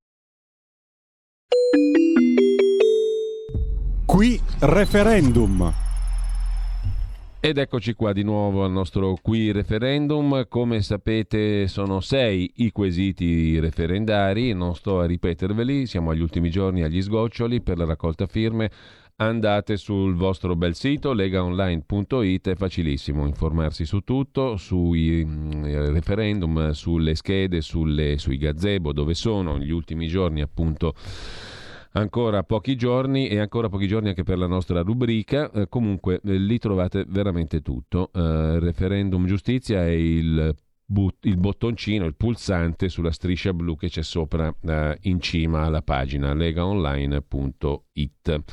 Qui 4.06 4.42
referendum. 4.60 5.87
Ed 7.40 7.60
eccoci 7.60 7.94
qua 7.94 8.14
di 8.14 8.24
nuovo 8.24 8.64
al 8.64 8.72
nostro 8.72 9.16
qui 9.22 9.52
referendum. 9.52 10.48
Come 10.48 10.82
sapete 10.82 11.68
sono 11.68 12.00
sei 12.00 12.52
i 12.56 12.72
quesiti 12.72 13.60
referendari, 13.60 14.54
non 14.54 14.74
sto 14.74 15.02
a 15.02 15.06
ripeterveli, 15.06 15.86
siamo 15.86 16.10
agli 16.10 16.22
ultimi 16.22 16.50
giorni 16.50 16.82
agli 16.82 17.00
sgoccioli 17.00 17.62
per 17.62 17.78
la 17.78 17.86
raccolta 17.86 18.26
firme. 18.26 18.72
Andate 19.18 19.78
sul 19.78 20.16
vostro 20.16 20.56
bel 20.56 20.74
sito 20.74 21.14
legaonline.it, 21.14 22.50
è 22.50 22.56
facilissimo 22.56 23.28
informarsi 23.28 23.86
su 23.86 24.00
tutto, 24.00 24.58
sui 24.58 25.24
mm, 25.24 25.64
referendum, 25.94 26.72
sulle 26.72 27.14
schede, 27.14 27.62
sulle, 27.62 28.18
sui 28.18 28.38
gazebo, 28.38 28.92
dove 28.94 29.14
sono 29.14 29.60
gli 29.60 29.72
ultimi 29.72 30.08
giorni 30.08 30.42
appunto 30.42 30.96
ancora 31.98 32.44
pochi 32.44 32.76
giorni 32.76 33.28
e 33.28 33.40
ancora 33.40 33.69
pochi 33.69 33.88
giorni 33.88 34.10
anche 34.10 34.24
per 34.24 34.38
la 34.38 34.45
nostra 34.48 34.82
rubrica. 34.82 35.49
Eh, 35.52 35.68
comunque 35.68 36.22
eh, 36.24 36.38
lì 36.38 36.60
trovate 36.60 37.06
veramente 37.07 37.61
tutto. 37.61 38.11
Eh, 38.14 38.60
referendum 38.60 39.26
giustizia 39.26 39.86
è 39.86 39.90
il, 39.90 40.56
but- 40.86 41.26
il, 41.26 41.38
bottoncino, 41.38 42.06
il 42.06 42.15
pulsante 42.15 42.90
sulla 42.90 43.11
striscia 43.11 43.53
blu 43.53 43.76
che 43.76 43.90
c'è 43.90 44.03
sopra 44.03 44.53
eh, 44.61 44.98
in 45.02 45.19
cima 45.19 45.64
alla 45.64 45.82
pagina 45.82 46.34
legaonline.it. 46.34 48.44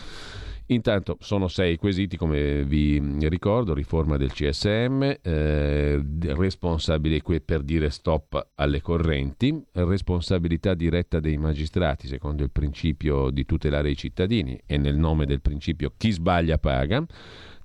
Intanto 0.68 1.18
sono 1.20 1.48
sei 1.48 1.76
quesiti, 1.76 2.16
come 2.16 2.64
vi 2.64 2.98
ricordo, 3.28 3.74
riforma 3.74 4.16
del 4.16 4.32
CSM, 4.32 5.16
eh, 5.20 6.02
responsabile 6.28 7.20
per 7.44 7.62
dire 7.62 7.90
stop 7.90 8.52
alle 8.54 8.80
correnti, 8.80 9.62
responsabilità 9.72 10.72
diretta 10.72 11.20
dei 11.20 11.36
magistrati 11.36 12.06
secondo 12.06 12.42
il 12.42 12.50
principio 12.50 13.28
di 13.30 13.44
tutelare 13.44 13.90
i 13.90 13.96
cittadini 13.96 14.58
e 14.64 14.78
nel 14.78 14.96
nome 14.96 15.26
del 15.26 15.42
principio 15.42 15.92
chi 15.98 16.10
sbaglia 16.10 16.56
paga 16.56 17.04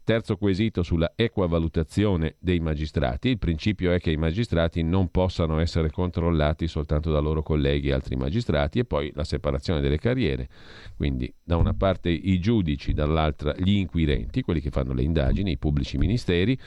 Terzo 0.09 0.37
quesito 0.37 0.81
sulla 0.81 1.11
equa 1.15 1.45
valutazione 1.45 2.33
dei 2.39 2.59
magistrati. 2.59 3.29
Il 3.29 3.37
principio 3.37 3.91
è 3.91 3.99
che 3.99 4.09
i 4.09 4.17
magistrati 4.17 4.81
non 4.81 5.09
possano 5.11 5.59
essere 5.59 5.91
controllati 5.91 6.67
soltanto 6.67 7.11
da 7.11 7.19
loro 7.19 7.43
colleghi 7.43 7.89
e 7.89 7.93
altri 7.93 8.15
magistrati 8.15 8.79
e 8.79 8.85
poi 8.85 9.11
la 9.13 9.23
separazione 9.23 9.81
delle 9.81 9.99
carriere. 9.99 10.49
Quindi 10.97 11.31
da 11.43 11.57
una 11.57 11.75
parte 11.75 12.09
i 12.09 12.39
giudici, 12.39 12.91
dall'altra 12.91 13.53
gli 13.55 13.75
inquirenti, 13.75 14.41
quelli 14.41 14.61
che 14.61 14.71
fanno 14.71 14.93
le 14.93 15.03
indagini, 15.03 15.51
i 15.51 15.57
pubblici 15.59 15.99
ministeri, 15.99 16.57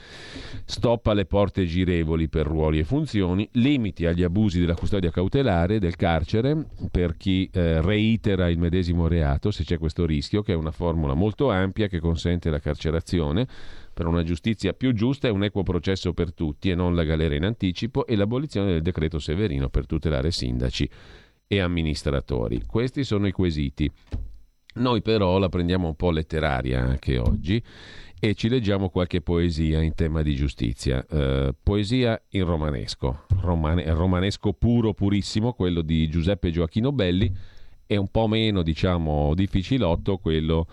stop 0.64 1.08
alle 1.08 1.26
porte 1.26 1.66
girevoli 1.66 2.28
per 2.28 2.46
ruoli 2.46 2.78
e 2.78 2.84
funzioni, 2.84 3.48
limiti 3.54 4.06
agli 4.06 4.22
abusi 4.22 4.60
della 4.60 4.76
custodia 4.76 5.10
cautelare, 5.10 5.80
del 5.80 5.96
carcere, 5.96 6.64
per 6.92 7.16
chi 7.16 7.50
eh, 7.52 7.80
reitera 7.80 8.48
il 8.48 8.58
medesimo 8.58 9.08
reato, 9.08 9.50
se 9.50 9.64
c'è 9.64 9.78
questo 9.78 10.06
rischio, 10.06 10.42
che 10.42 10.52
è 10.52 10.56
una 10.56 10.70
formula 10.70 11.14
molto 11.14 11.50
ampia 11.50 11.88
che 11.88 11.98
consente 11.98 12.48
la 12.48 12.60
carcerazione 12.60 13.30
Costituzione 13.32 13.46
per 13.92 14.06
una 14.06 14.22
giustizia 14.22 14.72
più 14.72 14.92
giusta 14.92 15.28
e 15.28 15.30
un 15.30 15.44
equo 15.44 15.62
processo 15.62 16.14
per 16.14 16.32
tutti 16.32 16.70
e 16.70 16.74
non 16.74 16.94
la 16.94 17.04
galera 17.04 17.34
in 17.34 17.44
anticipo 17.44 18.06
e 18.06 18.16
l'abolizione 18.16 18.72
del 18.72 18.82
decreto 18.82 19.18
Severino 19.18 19.68
per 19.68 19.86
tutelare 19.86 20.30
sindaci 20.30 20.88
e 21.46 21.60
amministratori. 21.60 22.62
Questi 22.66 23.04
sono 23.04 23.26
i 23.26 23.32
quesiti. 23.32 23.90
Noi 24.74 25.02
però 25.02 25.36
la 25.36 25.50
prendiamo 25.50 25.88
un 25.88 25.94
po' 25.94 26.10
letteraria 26.10 26.80
anche 26.80 27.18
oggi 27.18 27.62
e 28.18 28.34
ci 28.34 28.48
leggiamo 28.48 28.88
qualche 28.88 29.20
poesia 29.20 29.82
in 29.82 29.94
tema 29.94 30.22
di 30.22 30.34
giustizia. 30.34 31.04
Eh, 31.06 31.54
poesia 31.62 32.18
in 32.30 32.44
romanesco, 32.44 33.24
romane- 33.42 33.92
romanesco 33.92 34.54
puro, 34.54 34.94
purissimo, 34.94 35.52
quello 35.52 35.82
di 35.82 36.08
Giuseppe 36.08 36.50
Gioacchino 36.50 36.92
Belli, 36.92 37.30
e 37.86 37.96
un 37.96 38.08
po' 38.08 38.26
meno, 38.26 38.62
diciamo, 38.62 39.34
difficilotto 39.34 40.16
quello 40.16 40.66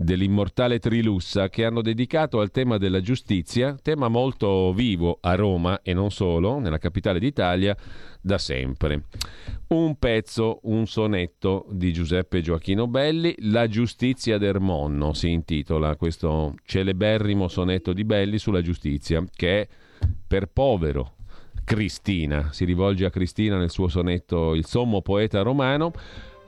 dell'immortale 0.00 0.78
Trilussa 0.78 1.48
che 1.48 1.64
hanno 1.64 1.82
dedicato 1.82 2.38
al 2.38 2.52
tema 2.52 2.78
della 2.78 3.00
giustizia, 3.00 3.76
tema 3.82 4.06
molto 4.06 4.72
vivo 4.72 5.18
a 5.20 5.34
Roma 5.34 5.82
e 5.82 5.92
non 5.92 6.12
solo, 6.12 6.60
nella 6.60 6.78
capitale 6.78 7.18
d'Italia, 7.18 7.76
da 8.20 8.38
sempre. 8.38 9.06
Un 9.68 9.96
pezzo, 9.98 10.60
un 10.62 10.86
sonetto 10.86 11.66
di 11.70 11.92
Giuseppe 11.92 12.40
Gioacchino 12.40 12.86
Belli, 12.86 13.34
La 13.38 13.66
giustizia 13.66 14.38
d'Ermonno 14.38 15.14
si 15.14 15.30
intitola 15.30 15.96
questo 15.96 16.54
celeberrimo 16.64 17.48
sonetto 17.48 17.92
di 17.92 18.04
Belli 18.04 18.38
sulla 18.38 18.62
giustizia, 18.62 19.24
che 19.34 19.62
è 19.62 19.68
per 20.28 20.46
povero 20.46 21.16
Cristina, 21.64 22.50
si 22.52 22.64
rivolge 22.64 23.04
a 23.04 23.10
Cristina 23.10 23.58
nel 23.58 23.70
suo 23.70 23.88
sonetto 23.88 24.54
Il 24.54 24.64
sommo 24.64 25.02
poeta 25.02 25.42
romano, 25.42 25.92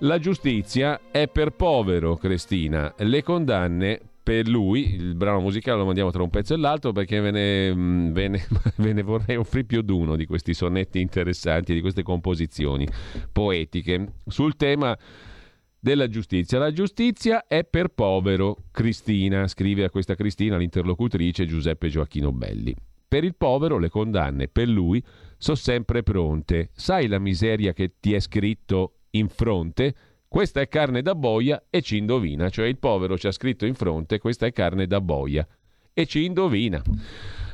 la 0.01 0.19
giustizia 0.19 1.01
è 1.11 1.29
per 1.29 1.51
povero, 1.51 2.17
Cristina. 2.17 2.95
Le 2.99 3.23
condanne 3.23 4.01
per 4.23 4.47
lui, 4.49 4.95
il 4.95 5.15
brano 5.15 5.41
musicale 5.41 5.79
lo 5.79 5.87
mandiamo 5.87 6.11
tra 6.11 6.23
un 6.23 6.31
pezzo 6.31 6.55
e 6.55 6.57
l'altro 6.57 6.93
perché 6.93 7.21
ve 7.21 7.31
ne, 7.31 7.75
mm, 7.75 8.13
ve 8.13 8.29
ne, 8.29 8.47
ve 8.77 8.93
ne 8.93 9.03
vorrei 9.03 9.37
offrire 9.37 9.67
più 9.67 9.83
di 9.83 9.93
uno 9.93 10.17
di 10.17 10.27
questi 10.27 10.55
sonetti 10.55 11.01
interessanti, 11.01 11.75
di 11.75 11.81
queste 11.81 12.03
composizioni 12.03 12.87
poetiche 13.33 14.13
sul 14.27 14.57
tema 14.57 14.97
della 15.79 16.09
giustizia. 16.09 16.59
La 16.59 16.73
giustizia 16.73 17.47
è 17.47 17.65
per 17.65 17.89
povero, 17.89 18.57
Cristina, 18.71 19.47
scrive 19.49 19.85
a 19.85 19.91
questa 19.91 20.15
Cristina 20.15 20.57
l'interlocutrice 20.57 21.47
Giuseppe 21.47 21.89
Gioacchino 21.89 22.33
Belli. 22.33 22.75
Per 23.09 23.25
il 23.25 23.35
povero 23.35 23.79
le 23.79 23.89
condanne, 23.89 24.49
per 24.49 24.69
lui, 24.69 25.03
sono 25.37 25.57
sempre 25.57 26.03
pronte. 26.03 26.71
Sai 26.73 27.09
la 27.09 27.19
miseria 27.19 27.73
che 27.73 27.95
ti 27.99 28.15
è 28.15 28.21
scritto 28.21 29.00
in 29.11 29.29
fronte, 29.29 29.95
questa 30.29 30.61
è 30.61 30.69
carne 30.69 31.03
da 31.03 31.15
boia 31.15 31.65
e 31.71 31.83
ci 31.83 31.97
indovina, 31.97 32.49
cioè 32.51 32.67
il 32.67 32.79
povero 32.79 33.19
ci 33.19 33.27
ha 33.27 33.33
scritto 33.33 33.67
in 33.67 33.75
fronte, 33.75 34.19
questa 34.19 34.47
è 34.47 34.53
carne 34.53 34.87
da 34.87 35.01
boia 35.01 35.47
e 35.93 36.07
ci 36.07 36.25
indovina. 36.25 36.83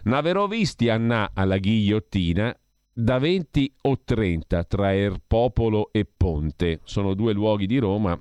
N'averò 0.05 0.47
visti 0.47 0.89
annà 0.89 1.31
alla 1.33 1.59
ghigliottina 1.59 2.55
da 2.93 3.19
20 3.19 3.75
o 3.83 4.01
30 4.05 4.65
tra 4.65 4.95
Erpopolo 4.95 5.91
e 5.93 6.07
Ponte. 6.07 6.81
Sono 6.85 7.15
due 7.15 7.33
luoghi 7.33 7.67
di 7.67 7.79
Roma, 7.79 8.19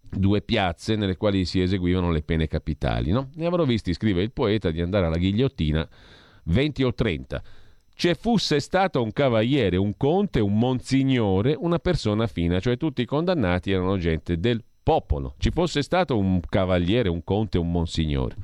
due 0.00 0.42
piazze 0.42 0.96
nelle 0.96 1.16
quali 1.16 1.44
si 1.44 1.60
eseguivano 1.60 2.10
le 2.10 2.22
pene 2.22 2.46
capitali. 2.46 3.10
No? 3.10 3.30
Ne 3.34 3.46
avrò 3.46 3.64
visti, 3.64 3.92
scrive 3.92 4.22
il 4.22 4.32
poeta, 4.32 4.70
di 4.70 4.80
andare 4.80 5.06
alla 5.06 5.18
ghigliottina 5.18 5.88
20 6.44 6.82
o 6.84 6.94
30. 6.94 7.42
Ci 8.00 8.14
fosse 8.14 8.60
stato 8.60 9.02
un 9.02 9.12
cavaliere, 9.12 9.76
un 9.76 9.94
conte, 9.94 10.40
un 10.40 10.56
monsignore, 10.56 11.54
una 11.58 11.78
persona 11.78 12.26
fina, 12.26 12.58
cioè 12.58 12.78
tutti 12.78 13.02
i 13.02 13.04
condannati 13.04 13.72
erano 13.72 13.98
gente 13.98 14.38
del 14.38 14.64
popolo. 14.82 15.34
Ci 15.36 15.50
fosse 15.50 15.82
stato 15.82 16.16
un 16.16 16.40
cavaliere, 16.48 17.10
un 17.10 17.22
conte, 17.22 17.58
un 17.58 17.70
monsignore. 17.70 18.36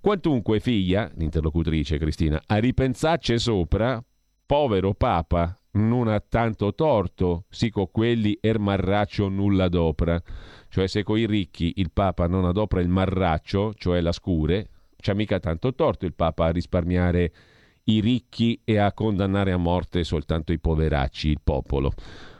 Quantunque 0.00 0.60
figlia, 0.60 1.10
l'interlocutrice 1.16 1.98
Cristina, 1.98 2.40
a 2.46 2.58
ripensarci 2.58 3.36
sopra, 3.40 4.00
povero 4.46 4.94
papa, 4.94 5.58
non 5.72 6.06
ha 6.06 6.20
tanto 6.20 6.72
torto, 6.72 7.46
sì 7.48 7.70
con 7.70 7.90
quelli 7.90 8.38
er 8.40 8.60
marraccio 8.60 9.28
nulla 9.28 9.68
d'opera. 9.68 10.22
Cioè 10.68 10.86
se 10.86 11.02
coi 11.02 11.26
ricchi 11.26 11.72
il 11.78 11.90
papa 11.92 12.28
non 12.28 12.44
adopra 12.44 12.80
il 12.80 12.88
marraccio, 12.88 13.74
cioè 13.74 14.00
la 14.00 14.12
scure, 14.12 14.70
c'ha 14.98 15.14
mica 15.14 15.40
tanto 15.40 15.74
torto 15.74 16.06
il 16.06 16.14
papa 16.14 16.44
a 16.44 16.50
risparmiare 16.50 17.32
i 17.88 18.00
ricchi 18.00 18.60
e 18.64 18.78
a 18.78 18.92
condannare 18.92 19.52
a 19.52 19.56
morte 19.56 20.04
soltanto 20.04 20.52
i 20.52 20.58
poveracci, 20.58 21.28
il 21.28 21.40
popolo. 21.42 21.92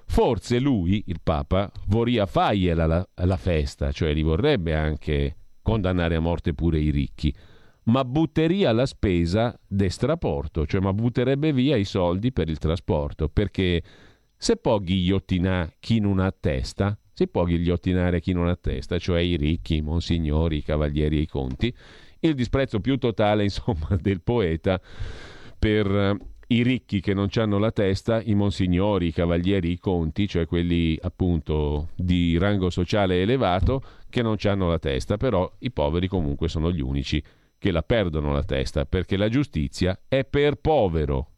Forse 0.07 0.59
lui, 0.59 1.05
il 1.07 1.21
Papa, 1.23 1.71
vorria 1.87 2.27
fargliela 2.27 2.87
la, 2.87 3.09
la 3.15 3.37
festa, 3.37 3.93
cioè 3.93 4.15
li 4.15 4.23
vorrebbe 4.23 4.75
anche 4.75 5.37
condannare 5.63 6.17
a 6.17 6.21
morte 6.21 6.55
pure 6.55 6.79
i 6.79 6.91
ricchi 6.91 7.35
ma 7.89 8.05
butteria 8.05 8.73
la 8.73 8.87
spesa 8.87 9.59
d'estraporto, 9.67 10.67
cioè 10.67 10.81
ma 10.81 10.93
butterebbe 10.93 11.53
via 11.53 11.77
i 11.77 11.85
soldi 11.85 12.33
per 12.33 12.49
il 12.49 12.59
trasporto, 12.59 13.29
perché 13.29 13.83
se 14.37 14.57
può 14.57 14.79
ghigliottinare 14.79 15.77
chi 15.81 15.99
non 15.99 16.19
ha 16.19 16.31
testa, 16.39 16.97
si 17.13 17.27
può 17.29 17.45
ghigliottinare 17.45 18.21
chi 18.21 18.33
non 18.33 18.47
ha 18.47 18.57
testa, 18.57 18.99
cioè 18.99 19.21
i 19.21 19.37
ricchi, 19.37 19.77
i 19.77 19.81
monsignori, 19.81 20.59
i 20.59 20.63
cavalieri 20.63 21.17
e 21.17 21.23
i 21.23 21.27
conti, 21.27 21.75
il 22.21 22.35
disprezzo 22.35 22.79
più 22.81 22.99
totale, 22.99 23.43
insomma, 23.45 23.97
del 24.01 24.23
poeta 24.23 24.81
per 25.59 25.87
eh, 25.87 26.17
i 26.49 26.63
ricchi 26.63 27.01
che 27.01 27.13
non 27.13 27.29
hanno 27.35 27.59
la 27.59 27.71
testa, 27.71 28.23
i 28.23 28.35
monsignori, 28.35 29.09
i 29.09 29.13
cavalieri, 29.13 29.71
i 29.71 29.79
conti, 29.79 30.27
cioè 30.27 30.47
quelli 30.47 30.99
appunto 31.01 31.91
di 31.95 32.39
rango 32.39 32.71
sociale 32.71 33.21
elevato, 33.21 33.83
che 34.09 34.23
non 34.23 34.37
hanno 34.45 34.69
la 34.69 34.79
testa, 34.79 35.17
però 35.17 35.51
i 35.59 35.71
poveri 35.71 36.09
comunque 36.09 36.49
sono 36.49 36.73
gli 36.73 36.81
unici 36.81 37.23
che 37.59 37.71
la 37.71 37.83
perdono 37.83 38.33
la 38.33 38.45
testa, 38.45 38.87
perché 38.87 39.17
la 39.17 39.29
giustizia 39.29 39.99
è 40.09 40.25
per 40.25 40.55
povero. 40.55 41.31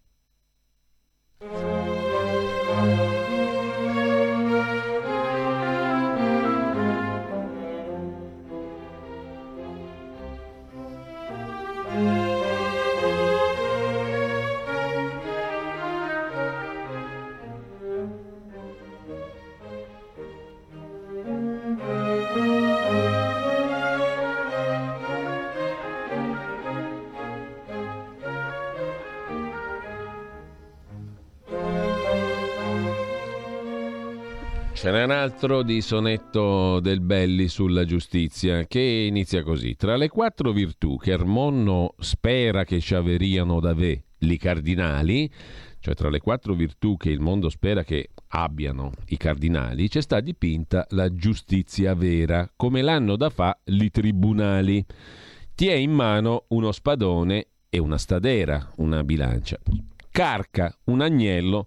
Ce 34.80 34.90
n'è 34.90 35.04
un 35.04 35.10
altro 35.10 35.62
di 35.62 35.82
sonetto 35.82 36.80
del 36.80 37.02
Belli 37.02 37.48
sulla 37.48 37.84
giustizia 37.84 38.64
che 38.64 38.80
inizia 38.80 39.42
così. 39.42 39.76
Tra 39.76 39.94
le 39.94 40.08
quattro 40.08 40.52
virtù 40.52 40.96
che 40.96 41.10
Ermonno 41.10 41.96
spera 41.98 42.64
che 42.64 42.80
ci 42.80 42.94
averiano 42.94 43.60
da 43.60 43.74
ve 43.74 44.04
li 44.20 44.38
cardinali, 44.38 45.30
cioè 45.80 45.92
tra 45.92 46.08
le 46.08 46.18
quattro 46.20 46.54
virtù 46.54 46.96
che 46.96 47.10
il 47.10 47.20
mondo 47.20 47.50
spera 47.50 47.84
che 47.84 48.08
abbiano 48.28 48.92
i 49.08 49.18
cardinali, 49.18 49.86
c'è 49.86 50.00
sta 50.00 50.20
dipinta 50.20 50.86
la 50.92 51.14
giustizia 51.14 51.92
vera, 51.92 52.50
come 52.56 52.80
l'hanno 52.80 53.16
da 53.16 53.28
fa 53.28 53.60
li 53.64 53.90
tribunali. 53.90 54.82
Ti 55.54 55.68
è 55.68 55.74
in 55.74 55.92
mano 55.92 56.44
uno 56.48 56.72
spadone 56.72 57.48
e 57.68 57.78
una 57.78 57.98
stadera, 57.98 58.72
una 58.76 59.04
bilancia. 59.04 59.58
Carca 60.10 60.74
un 60.84 61.02
agnello 61.02 61.66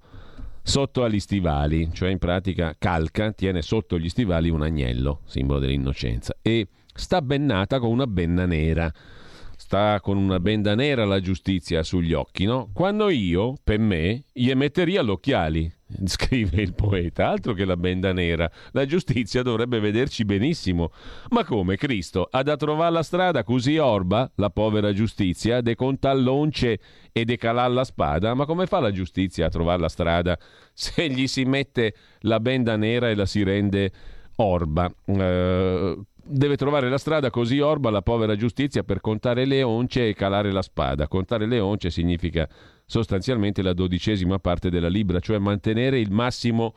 sotto 0.64 1.04
agli 1.04 1.20
stivali, 1.20 1.90
cioè 1.92 2.10
in 2.10 2.18
pratica 2.18 2.74
calca, 2.78 3.34
tiene 3.34 3.62
sotto 3.62 4.00
gli 4.00 4.10
stivali 4.10 4.50
un 4.50 4.62
agnello, 4.62 5.20
simbolo 5.26 5.60
dell'innocenza, 5.60 6.36
e 6.42 6.68
sta 6.94 7.22
bennata 7.22 7.80
con 7.80 7.92
una 7.92 8.08
benna 8.08 8.46
nera. 8.46 8.92
Sta 9.64 10.02
con 10.02 10.18
una 10.18 10.42
benda 10.42 10.76
nera 10.76 11.06
la 11.06 11.22
giustizia 11.22 11.84
sugli 11.84 12.12
occhi, 12.12 12.44
no? 12.44 12.70
Quando 12.74 13.10
io, 13.10 13.56
per 13.64 13.80
me, 13.80 14.26
gli 14.34 14.52
metteria 14.52 15.02
gli 15.02 15.10
occhiali, 15.10 15.74
scrive 16.04 16.62
il 16.62 16.74
poeta, 16.74 17.30
altro 17.30 17.54
che 17.54 17.64
la 17.64 17.78
benda 17.78 18.12
nera. 18.12 18.52
La 18.72 18.86
giustizia 18.86 19.42
dovrebbe 19.42 19.80
vederci 19.80 20.26
benissimo. 20.26 20.92
Ma 21.30 21.46
come 21.46 21.78
Cristo 21.78 22.28
ha 22.30 22.44
da 22.44 22.58
trovare 22.58 22.92
la 22.92 23.04
strada 23.04 23.46
così 23.46 23.78
orba, 23.78 24.30
la 24.36 24.50
povera 24.50 24.92
giustizia, 24.92 25.62
de 25.62 25.76
contallonce 25.76 26.80
e 27.14 27.24
de 27.24 27.38
calar 27.38 27.72
la 27.72 27.86
spada? 27.86 28.34
Ma 28.34 28.46
come 28.46 28.68
fa 28.68 28.82
la 28.82 28.92
giustizia 28.92 29.46
a 29.46 29.50
trovare 29.50 29.80
la 29.80 29.90
strada 29.90 30.38
se 30.74 31.08
gli 31.10 31.26
si 31.26 31.46
mette 31.46 31.96
la 32.24 32.42
benda 32.42 32.76
nera 32.76 33.10
e 33.10 33.16
la 33.16 33.26
si 33.26 33.44
rende 33.44 33.92
orba? 34.36 34.94
Uh, 35.06 36.06
deve 36.26 36.56
trovare 36.56 36.90
la 36.90 36.98
strada 36.98 37.30
così 37.30 37.60
orba 37.60 37.90
la 37.90 38.02
povera 38.02 38.36
giustizia 38.36 38.84
per 38.84 39.02
contare 39.02 39.46
le 39.46 39.62
once 39.64 40.08
e 40.08 40.14
calare 40.14 40.52
la 40.52 40.62
spada. 40.62 41.08
Contare 41.08 41.46
le 41.46 41.60
once 41.60 41.90
significa 41.90 42.48
sostanzialmente 42.86 43.62
la 43.62 43.74
dodicesima 43.74 44.40
parte 44.40 44.70
della 44.70 44.88
Libra, 44.88 45.20
cioè 45.20 45.38
mantenere 45.38 46.00
il 46.00 46.12
massimo 46.12 46.76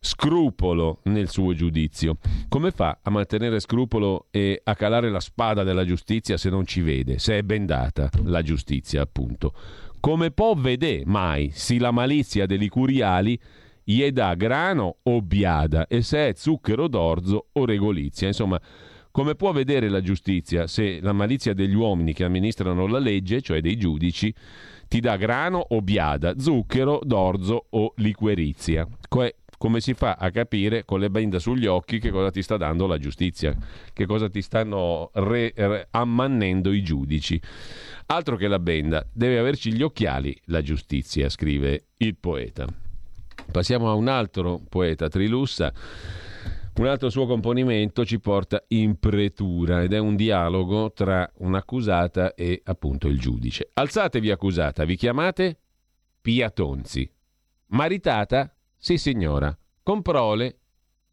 scrupolo 0.00 1.00
nel 1.04 1.28
suo 1.28 1.54
giudizio. 1.54 2.18
Come 2.48 2.70
fa 2.70 2.98
a 3.02 3.10
mantenere 3.10 3.60
scrupolo 3.60 4.26
e 4.30 4.60
a 4.62 4.74
calare 4.74 5.10
la 5.10 5.20
spada 5.20 5.64
della 5.64 5.84
giustizia 5.84 6.36
se 6.36 6.50
non 6.50 6.66
ci 6.66 6.80
vede, 6.80 7.18
se 7.18 7.38
è 7.38 7.42
bendata 7.42 8.08
la 8.24 8.42
giustizia, 8.42 9.02
appunto? 9.02 9.52
Come 10.00 10.30
può 10.30 10.54
vedere 10.54 11.02
mai 11.06 11.50
si 11.52 11.78
la 11.78 11.90
malizia 11.90 12.46
degli 12.46 12.68
curiali 12.68 13.38
dà 14.12 14.34
grano 14.34 14.96
o 15.04 15.22
biada 15.22 15.86
e 15.86 16.02
se 16.02 16.28
è 16.28 16.32
zucchero 16.34 16.88
d'orzo 16.88 17.46
o 17.52 17.64
regolizia? 17.64 18.26
Insomma, 18.26 18.60
come 19.10 19.34
può 19.34 19.50
vedere 19.52 19.88
la 19.88 20.02
giustizia 20.02 20.66
se 20.66 21.00
la 21.00 21.12
malizia 21.12 21.54
degli 21.54 21.74
uomini 21.74 22.12
che 22.12 22.24
amministrano 22.24 22.86
la 22.86 22.98
legge, 22.98 23.40
cioè 23.40 23.62
dei 23.62 23.78
giudici, 23.78 24.32
ti 24.88 25.00
dà 25.00 25.16
grano 25.16 25.58
o 25.70 25.80
biada, 25.80 26.38
zucchero, 26.38 27.00
d'orzo 27.02 27.66
o 27.70 27.94
liquerizia. 27.96 28.86
Que- 29.08 29.36
come 29.56 29.80
si 29.80 29.94
fa 29.94 30.16
a 30.18 30.30
capire 30.30 30.84
con 30.84 31.00
le 31.00 31.10
benda 31.10 31.38
sugli 31.40 31.66
occhi 31.66 31.98
che 31.98 32.10
cosa 32.10 32.30
ti 32.30 32.42
sta 32.42 32.56
dando 32.56 32.86
la 32.86 32.98
giustizia, 32.98 33.56
che 33.92 34.06
cosa 34.06 34.28
ti 34.28 34.40
stanno 34.40 35.10
re- 35.14 35.52
re- 35.56 35.88
ammannendo 35.90 36.72
i 36.72 36.82
giudici. 36.82 37.40
Altro 38.06 38.36
che 38.36 38.48
la 38.48 38.60
benda, 38.60 39.04
deve 39.12 39.38
averci 39.38 39.72
gli 39.72 39.82
occhiali 39.82 40.38
la 40.44 40.62
giustizia, 40.62 41.28
scrive 41.28 41.86
il 41.96 42.16
poeta. 42.16 42.66
Passiamo 43.50 43.90
a 43.90 43.94
un 43.94 44.08
altro 44.08 44.60
poeta, 44.68 45.08
Trilussa 45.08 45.72
un 46.78 46.86
altro 46.86 47.10
suo 47.10 47.26
componimento 47.26 48.04
ci 48.04 48.20
porta 48.20 48.62
in 48.68 49.00
pretura 49.00 49.82
ed 49.82 49.92
è 49.92 49.98
un 49.98 50.14
dialogo 50.14 50.92
tra 50.92 51.28
un'accusata 51.38 52.34
e 52.34 52.62
appunto 52.64 53.08
il 53.08 53.18
giudice. 53.18 53.70
Alzatevi 53.74 54.30
accusata, 54.30 54.84
vi 54.84 54.94
chiamate 54.94 55.58
Piatonzi. 56.20 57.10
Maritata? 57.68 58.54
Sì 58.76 58.96
signora. 58.96 59.56
Con 59.82 60.02
prole? 60.02 60.58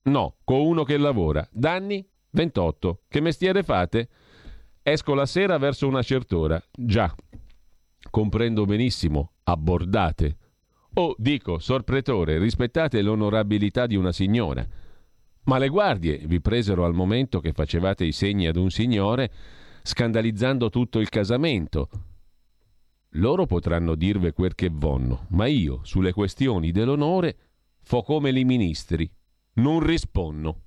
No, 0.04 0.36
con 0.44 0.60
uno 0.60 0.84
che 0.84 0.98
lavora. 0.98 1.48
Danni? 1.52 2.08
28. 2.30 3.02
Che 3.08 3.20
mestiere 3.22 3.64
fate? 3.64 4.10
Esco 4.84 5.16
la 5.16 5.26
sera 5.26 5.58
verso 5.58 5.88
una 5.88 6.04
certora. 6.04 6.62
Già. 6.72 7.12
Comprendo 8.12 8.66
benissimo. 8.66 9.32
Abbordate. 9.44 10.38
Oh, 10.98 11.14
dico, 11.18 11.60
sorpretore, 11.60 12.40
rispettate 12.40 13.02
l'onorabilità 13.02 13.86
di 13.86 13.98
una 13.98 14.14
signora. 14.14 14.66
Ma 15.44 15.58
le 15.58 15.68
guardie 15.68 16.22
vi 16.26 16.40
presero 16.40 16.86
al 16.86 16.94
momento 16.94 17.42
che 17.42 17.52
facevate 17.52 18.06
i 18.06 18.14
segni 18.14 18.48
ad 18.48 18.56
un 18.56 18.70
signore, 18.70 19.30
scandalizzando 19.84 20.70
tutto 20.70 21.00
il 21.00 21.10
casamento. 21.10 21.90
Loro 23.10 23.46
potranno 23.46 23.96
dirve 23.96 24.32
quel 24.32 24.56
che 24.56 24.70
vonno, 24.72 25.26
ma 25.32 25.48
io, 25.48 25.82
sulle 25.84 26.14
questioni 26.14 26.72
dell'onore, 26.72 27.38
fo 27.82 28.02
come 28.02 28.32
li 28.32 28.46
ministri, 28.46 29.10
non 29.56 29.82
rispondo. 29.82 30.62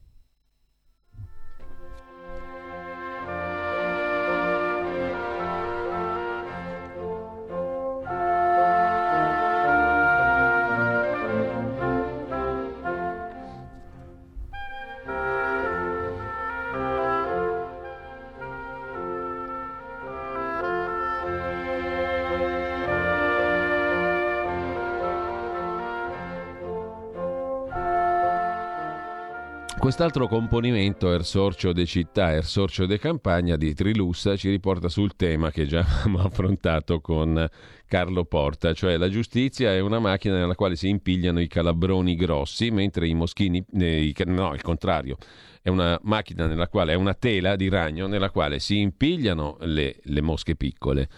Quest'altro 29.89 30.28
componimento, 30.28 31.10
Er 31.15 31.24
Sorcio 31.24 31.73
de 31.73 31.86
Città, 31.86 32.35
Er 32.35 32.44
Sorcio 32.44 32.85
de 32.85 32.98
Campagna 32.98 33.56
di 33.56 33.73
Trilussa, 33.73 34.36
ci 34.36 34.51
riporta 34.51 34.90
sul 34.90 35.16
tema 35.16 35.51
che 35.51 35.65
già 35.65 35.81
abbiamo 36.05 36.19
affrontato 36.19 37.01
con 37.01 37.48
Carlo 37.86 38.27
Porta, 38.27 38.74
cioè 38.74 38.98
la 38.98 39.09
giustizia 39.09 39.73
è 39.73 39.81
una 39.81 39.98
macchina 39.98 40.36
nella 40.36 40.55
quale 40.55 40.77
si 40.77 40.90
impigliano 40.90 41.40
i 41.40 41.47
calabroni 41.47 42.16
grossi, 42.16 42.70
mentre 42.70 43.09
i 43.09 43.15
moschini, 43.15 43.65
eh, 43.78 44.15
no, 44.27 44.52
il 44.52 44.60
contrario, 44.60 45.16
è 45.62 45.70
una 45.70 45.98
macchina 46.02 46.44
nella 46.44 46.69
quale 46.69 46.93
è 46.93 46.94
una 46.94 47.15
tela 47.15 47.56
di 47.56 47.70
ragno 47.70 48.06
nella 48.06 48.28
quale 48.28 48.59
si 48.59 48.81
impigliano 48.81 49.56
le, 49.60 50.01
le 50.02 50.20
mosche 50.20 50.55
piccole 50.55 51.09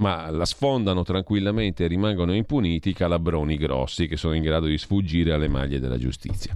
ma 0.00 0.30
la 0.30 0.46
sfondano 0.46 1.02
tranquillamente 1.04 1.84
e 1.84 1.86
rimangono 1.86 2.34
impuniti 2.34 2.90
i 2.90 2.94
calabroni 2.94 3.56
grossi 3.56 4.06
che 4.06 4.16
sono 4.16 4.34
in 4.34 4.42
grado 4.42 4.66
di 4.66 4.78
sfuggire 4.78 5.32
alle 5.32 5.48
maglie 5.48 5.78
della 5.78 5.98
giustizia. 5.98 6.54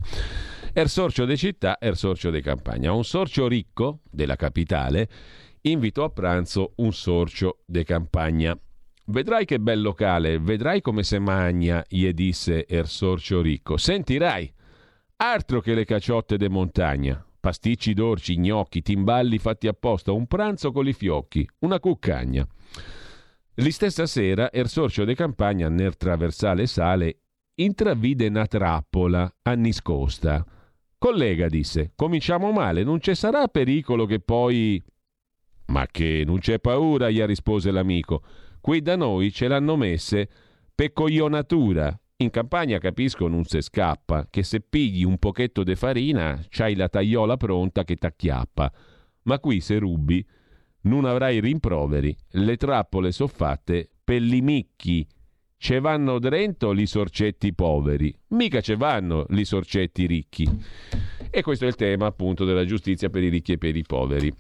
Er 0.77 0.89
sorcio 0.89 1.25
de 1.25 1.37
città, 1.37 1.77
er 1.79 1.97
sorcio 1.97 2.31
de 2.31 2.41
campagna. 2.41 2.93
Un 2.93 3.05
sorcio 3.05 3.47
ricco 3.47 4.01
della 4.11 4.35
capitale 4.35 5.09
invitò 5.61 6.03
a 6.03 6.11
pranzo 6.11 6.73
un 6.79 6.93
sorcio 6.93 7.61
de 7.65 7.85
campagna. 7.85 8.59
Vedrai 9.07 9.45
che 9.45 9.61
bel 9.61 9.81
locale, 9.81 10.41
vedrai 10.41 10.81
come 10.81 11.05
se 11.05 11.21
magna, 11.21 11.85
gli 11.87 12.11
disse 12.11 12.67
er 12.67 12.89
sorcio 12.89 13.41
ricco. 13.41 13.77
Sentirai, 13.77 14.53
altro 15.19 15.61
che 15.61 15.75
le 15.75 15.85
caciotte 15.85 16.37
de 16.37 16.49
montagna. 16.49 17.25
Pasticci 17.39 17.95
d'orci, 17.95 18.37
gnocchi, 18.37 18.83
timballi 18.83 19.39
fatti 19.39 19.69
apposta, 19.69 20.11
un 20.11 20.27
pranzo 20.27 20.73
con 20.73 20.89
i 20.89 20.93
fiocchi, 20.93 21.49
una 21.61 21.79
cuccagna. 21.79 22.45
L'istessa 23.59 24.07
sera, 24.07 24.51
er 24.51 24.69
sorcio 24.69 25.05
de 25.05 25.15
campagna, 25.15 25.69
nel 25.69 25.97
traversale 25.97 26.67
sale, 26.67 27.21
intravide 27.55 28.27
una 28.27 28.47
trappola 28.47 29.33
a 29.43 29.53
niscosta 29.53 30.45
Collega, 31.05 31.49
disse, 31.49 31.93
cominciamo 31.95 32.51
male, 32.51 32.83
non 32.83 32.99
ci 32.99 33.15
sarà 33.15 33.47
pericolo 33.49 34.07
che 34.07 34.21
poi... 34.21 34.83
Ma 35.67 35.87
che 35.87 36.23
non 36.25 36.39
c'è 36.39 36.61
paura, 36.61 37.11
gli 37.11 37.23
rispose 37.25 37.71
l'amico. 37.71 38.23
Qui 38.59 38.81
da 38.81 38.97
noi 38.97 39.31
ce 39.31 39.47
l'hanno 39.47 39.77
messe 39.77 40.27
per 40.75 40.95
coglionatura. 40.95 41.95
In 42.17 42.31
campagna 42.31 42.79
capisco 42.79 43.29
non 43.29 43.45
se 43.45 43.61
scappa, 43.61 44.29
che 44.31 44.43
se 44.43 44.61
pigli 44.63 45.05
un 45.05 45.19
pochetto 45.19 45.63
de 45.63 45.77
farina 45.77 46.43
c'hai 46.49 46.75
la 46.75 46.89
tagliola 46.89 47.37
pronta 47.37 47.85
che 47.85 47.97
t'acchiappa. 47.97 48.73
Ma 49.25 49.39
qui 49.41 49.61
se 49.61 49.79
rubi 49.79 50.27
non 50.85 51.05
avrai 51.05 51.39
rimproveri. 51.39 52.17
Le 52.31 52.57
trappole 52.57 53.13
so 53.13 53.27
fatte 53.27 53.91
per 54.03 54.23
li 54.23 54.41
micchi 54.41 55.07
Ce 55.57 55.81
vanno 55.81 56.19
drento 56.19 56.73
li 56.73 56.87
sorcetti 56.87 57.55
poveri, 57.55 58.15
mica 58.29 58.61
ce 58.61 58.77
vanno 58.77 59.25
li 59.31 59.45
sorcetti 59.45 60.07
ricchi. 60.07 60.49
E 61.31 61.43
questo 61.43 61.65
è 61.65 61.69
il 61.69 61.75
tema 61.75 62.07
appunto 62.07 62.45
della 62.45 62.65
giustizia 62.65 63.09
per 63.09 63.23
i 63.23 63.29
ricchi 63.29 63.53
e 63.53 63.59
per 63.59 63.75
i 63.75 63.83
poveri. 63.83 64.33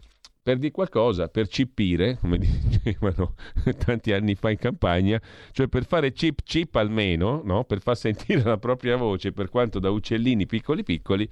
Per 0.42 0.58
di 0.58 0.70
qualcosa, 0.70 1.28
per 1.28 1.48
cippire, 1.48 2.18
come 2.20 2.36
dicevano 2.38 3.34
tanti 3.78 4.12
anni 4.12 4.34
fa 4.34 4.50
in 4.50 4.58
campagna, 4.58 5.18
cioè 5.52 5.68
per 5.68 5.86
fare 5.86 6.12
chip 6.12 6.40
chip 6.44 6.74
almeno, 6.74 7.40
no? 7.42 7.64
per 7.64 7.80
far 7.80 7.96
sentire 7.96 8.42
la 8.42 8.58
propria 8.58 8.96
voce, 8.96 9.32
per 9.32 9.48
quanto 9.48 9.78
da 9.78 9.88
uccellini 9.88 10.44
piccoli 10.44 10.82
piccoli, 10.82 11.26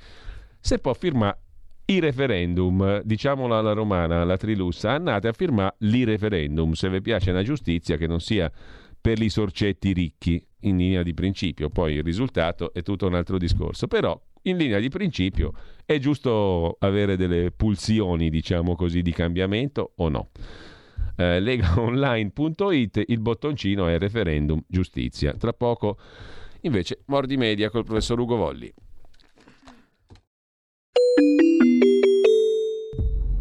se 0.58 0.78
può 0.78 0.94
firmare 0.94 1.38
i 1.84 1.98
referendum, 1.98 3.02
diciamolo 3.02 3.58
alla 3.58 3.72
romana, 3.72 4.22
alla 4.22 4.36
trilussa, 4.36 4.92
andate 4.92 5.28
a 5.28 5.32
firmare 5.32 5.74
i 5.80 6.04
referendum, 6.04 6.72
se 6.72 6.88
vi 6.88 7.02
piace 7.02 7.30
una 7.30 7.42
giustizia 7.42 7.96
che 7.96 8.06
non 8.06 8.20
sia 8.20 8.50
per 9.02 9.20
i 9.20 9.28
sorcetti 9.28 9.92
ricchi 9.92 10.42
in 10.60 10.76
linea 10.76 11.02
di 11.02 11.12
principio, 11.12 11.68
poi 11.70 11.94
il 11.94 12.04
risultato 12.04 12.72
è 12.72 12.82
tutto 12.82 13.08
un 13.08 13.14
altro 13.14 13.36
discorso, 13.36 13.88
però 13.88 14.18
in 14.42 14.56
linea 14.56 14.78
di 14.78 14.88
principio 14.88 15.52
è 15.84 15.98
giusto 15.98 16.76
avere 16.78 17.16
delle 17.16 17.50
pulsioni, 17.50 18.30
diciamo 18.30 18.76
così, 18.76 19.02
di 19.02 19.12
cambiamento 19.12 19.92
o 19.96 20.08
no. 20.08 20.30
Eh, 21.16 21.40
legaonline.it, 21.40 23.02
il 23.08 23.20
bottoncino 23.20 23.88
è 23.88 23.98
referendum 23.98 24.62
giustizia. 24.66 25.34
Tra 25.34 25.52
poco 25.52 25.98
invece 26.60 27.02
Mordi 27.06 27.36
Media 27.36 27.70
col 27.70 27.84
professor 27.84 28.18
Ugo 28.18 28.36
Volli. 28.36 28.72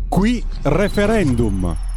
Qui 0.09 0.43
referendum. 0.63 1.90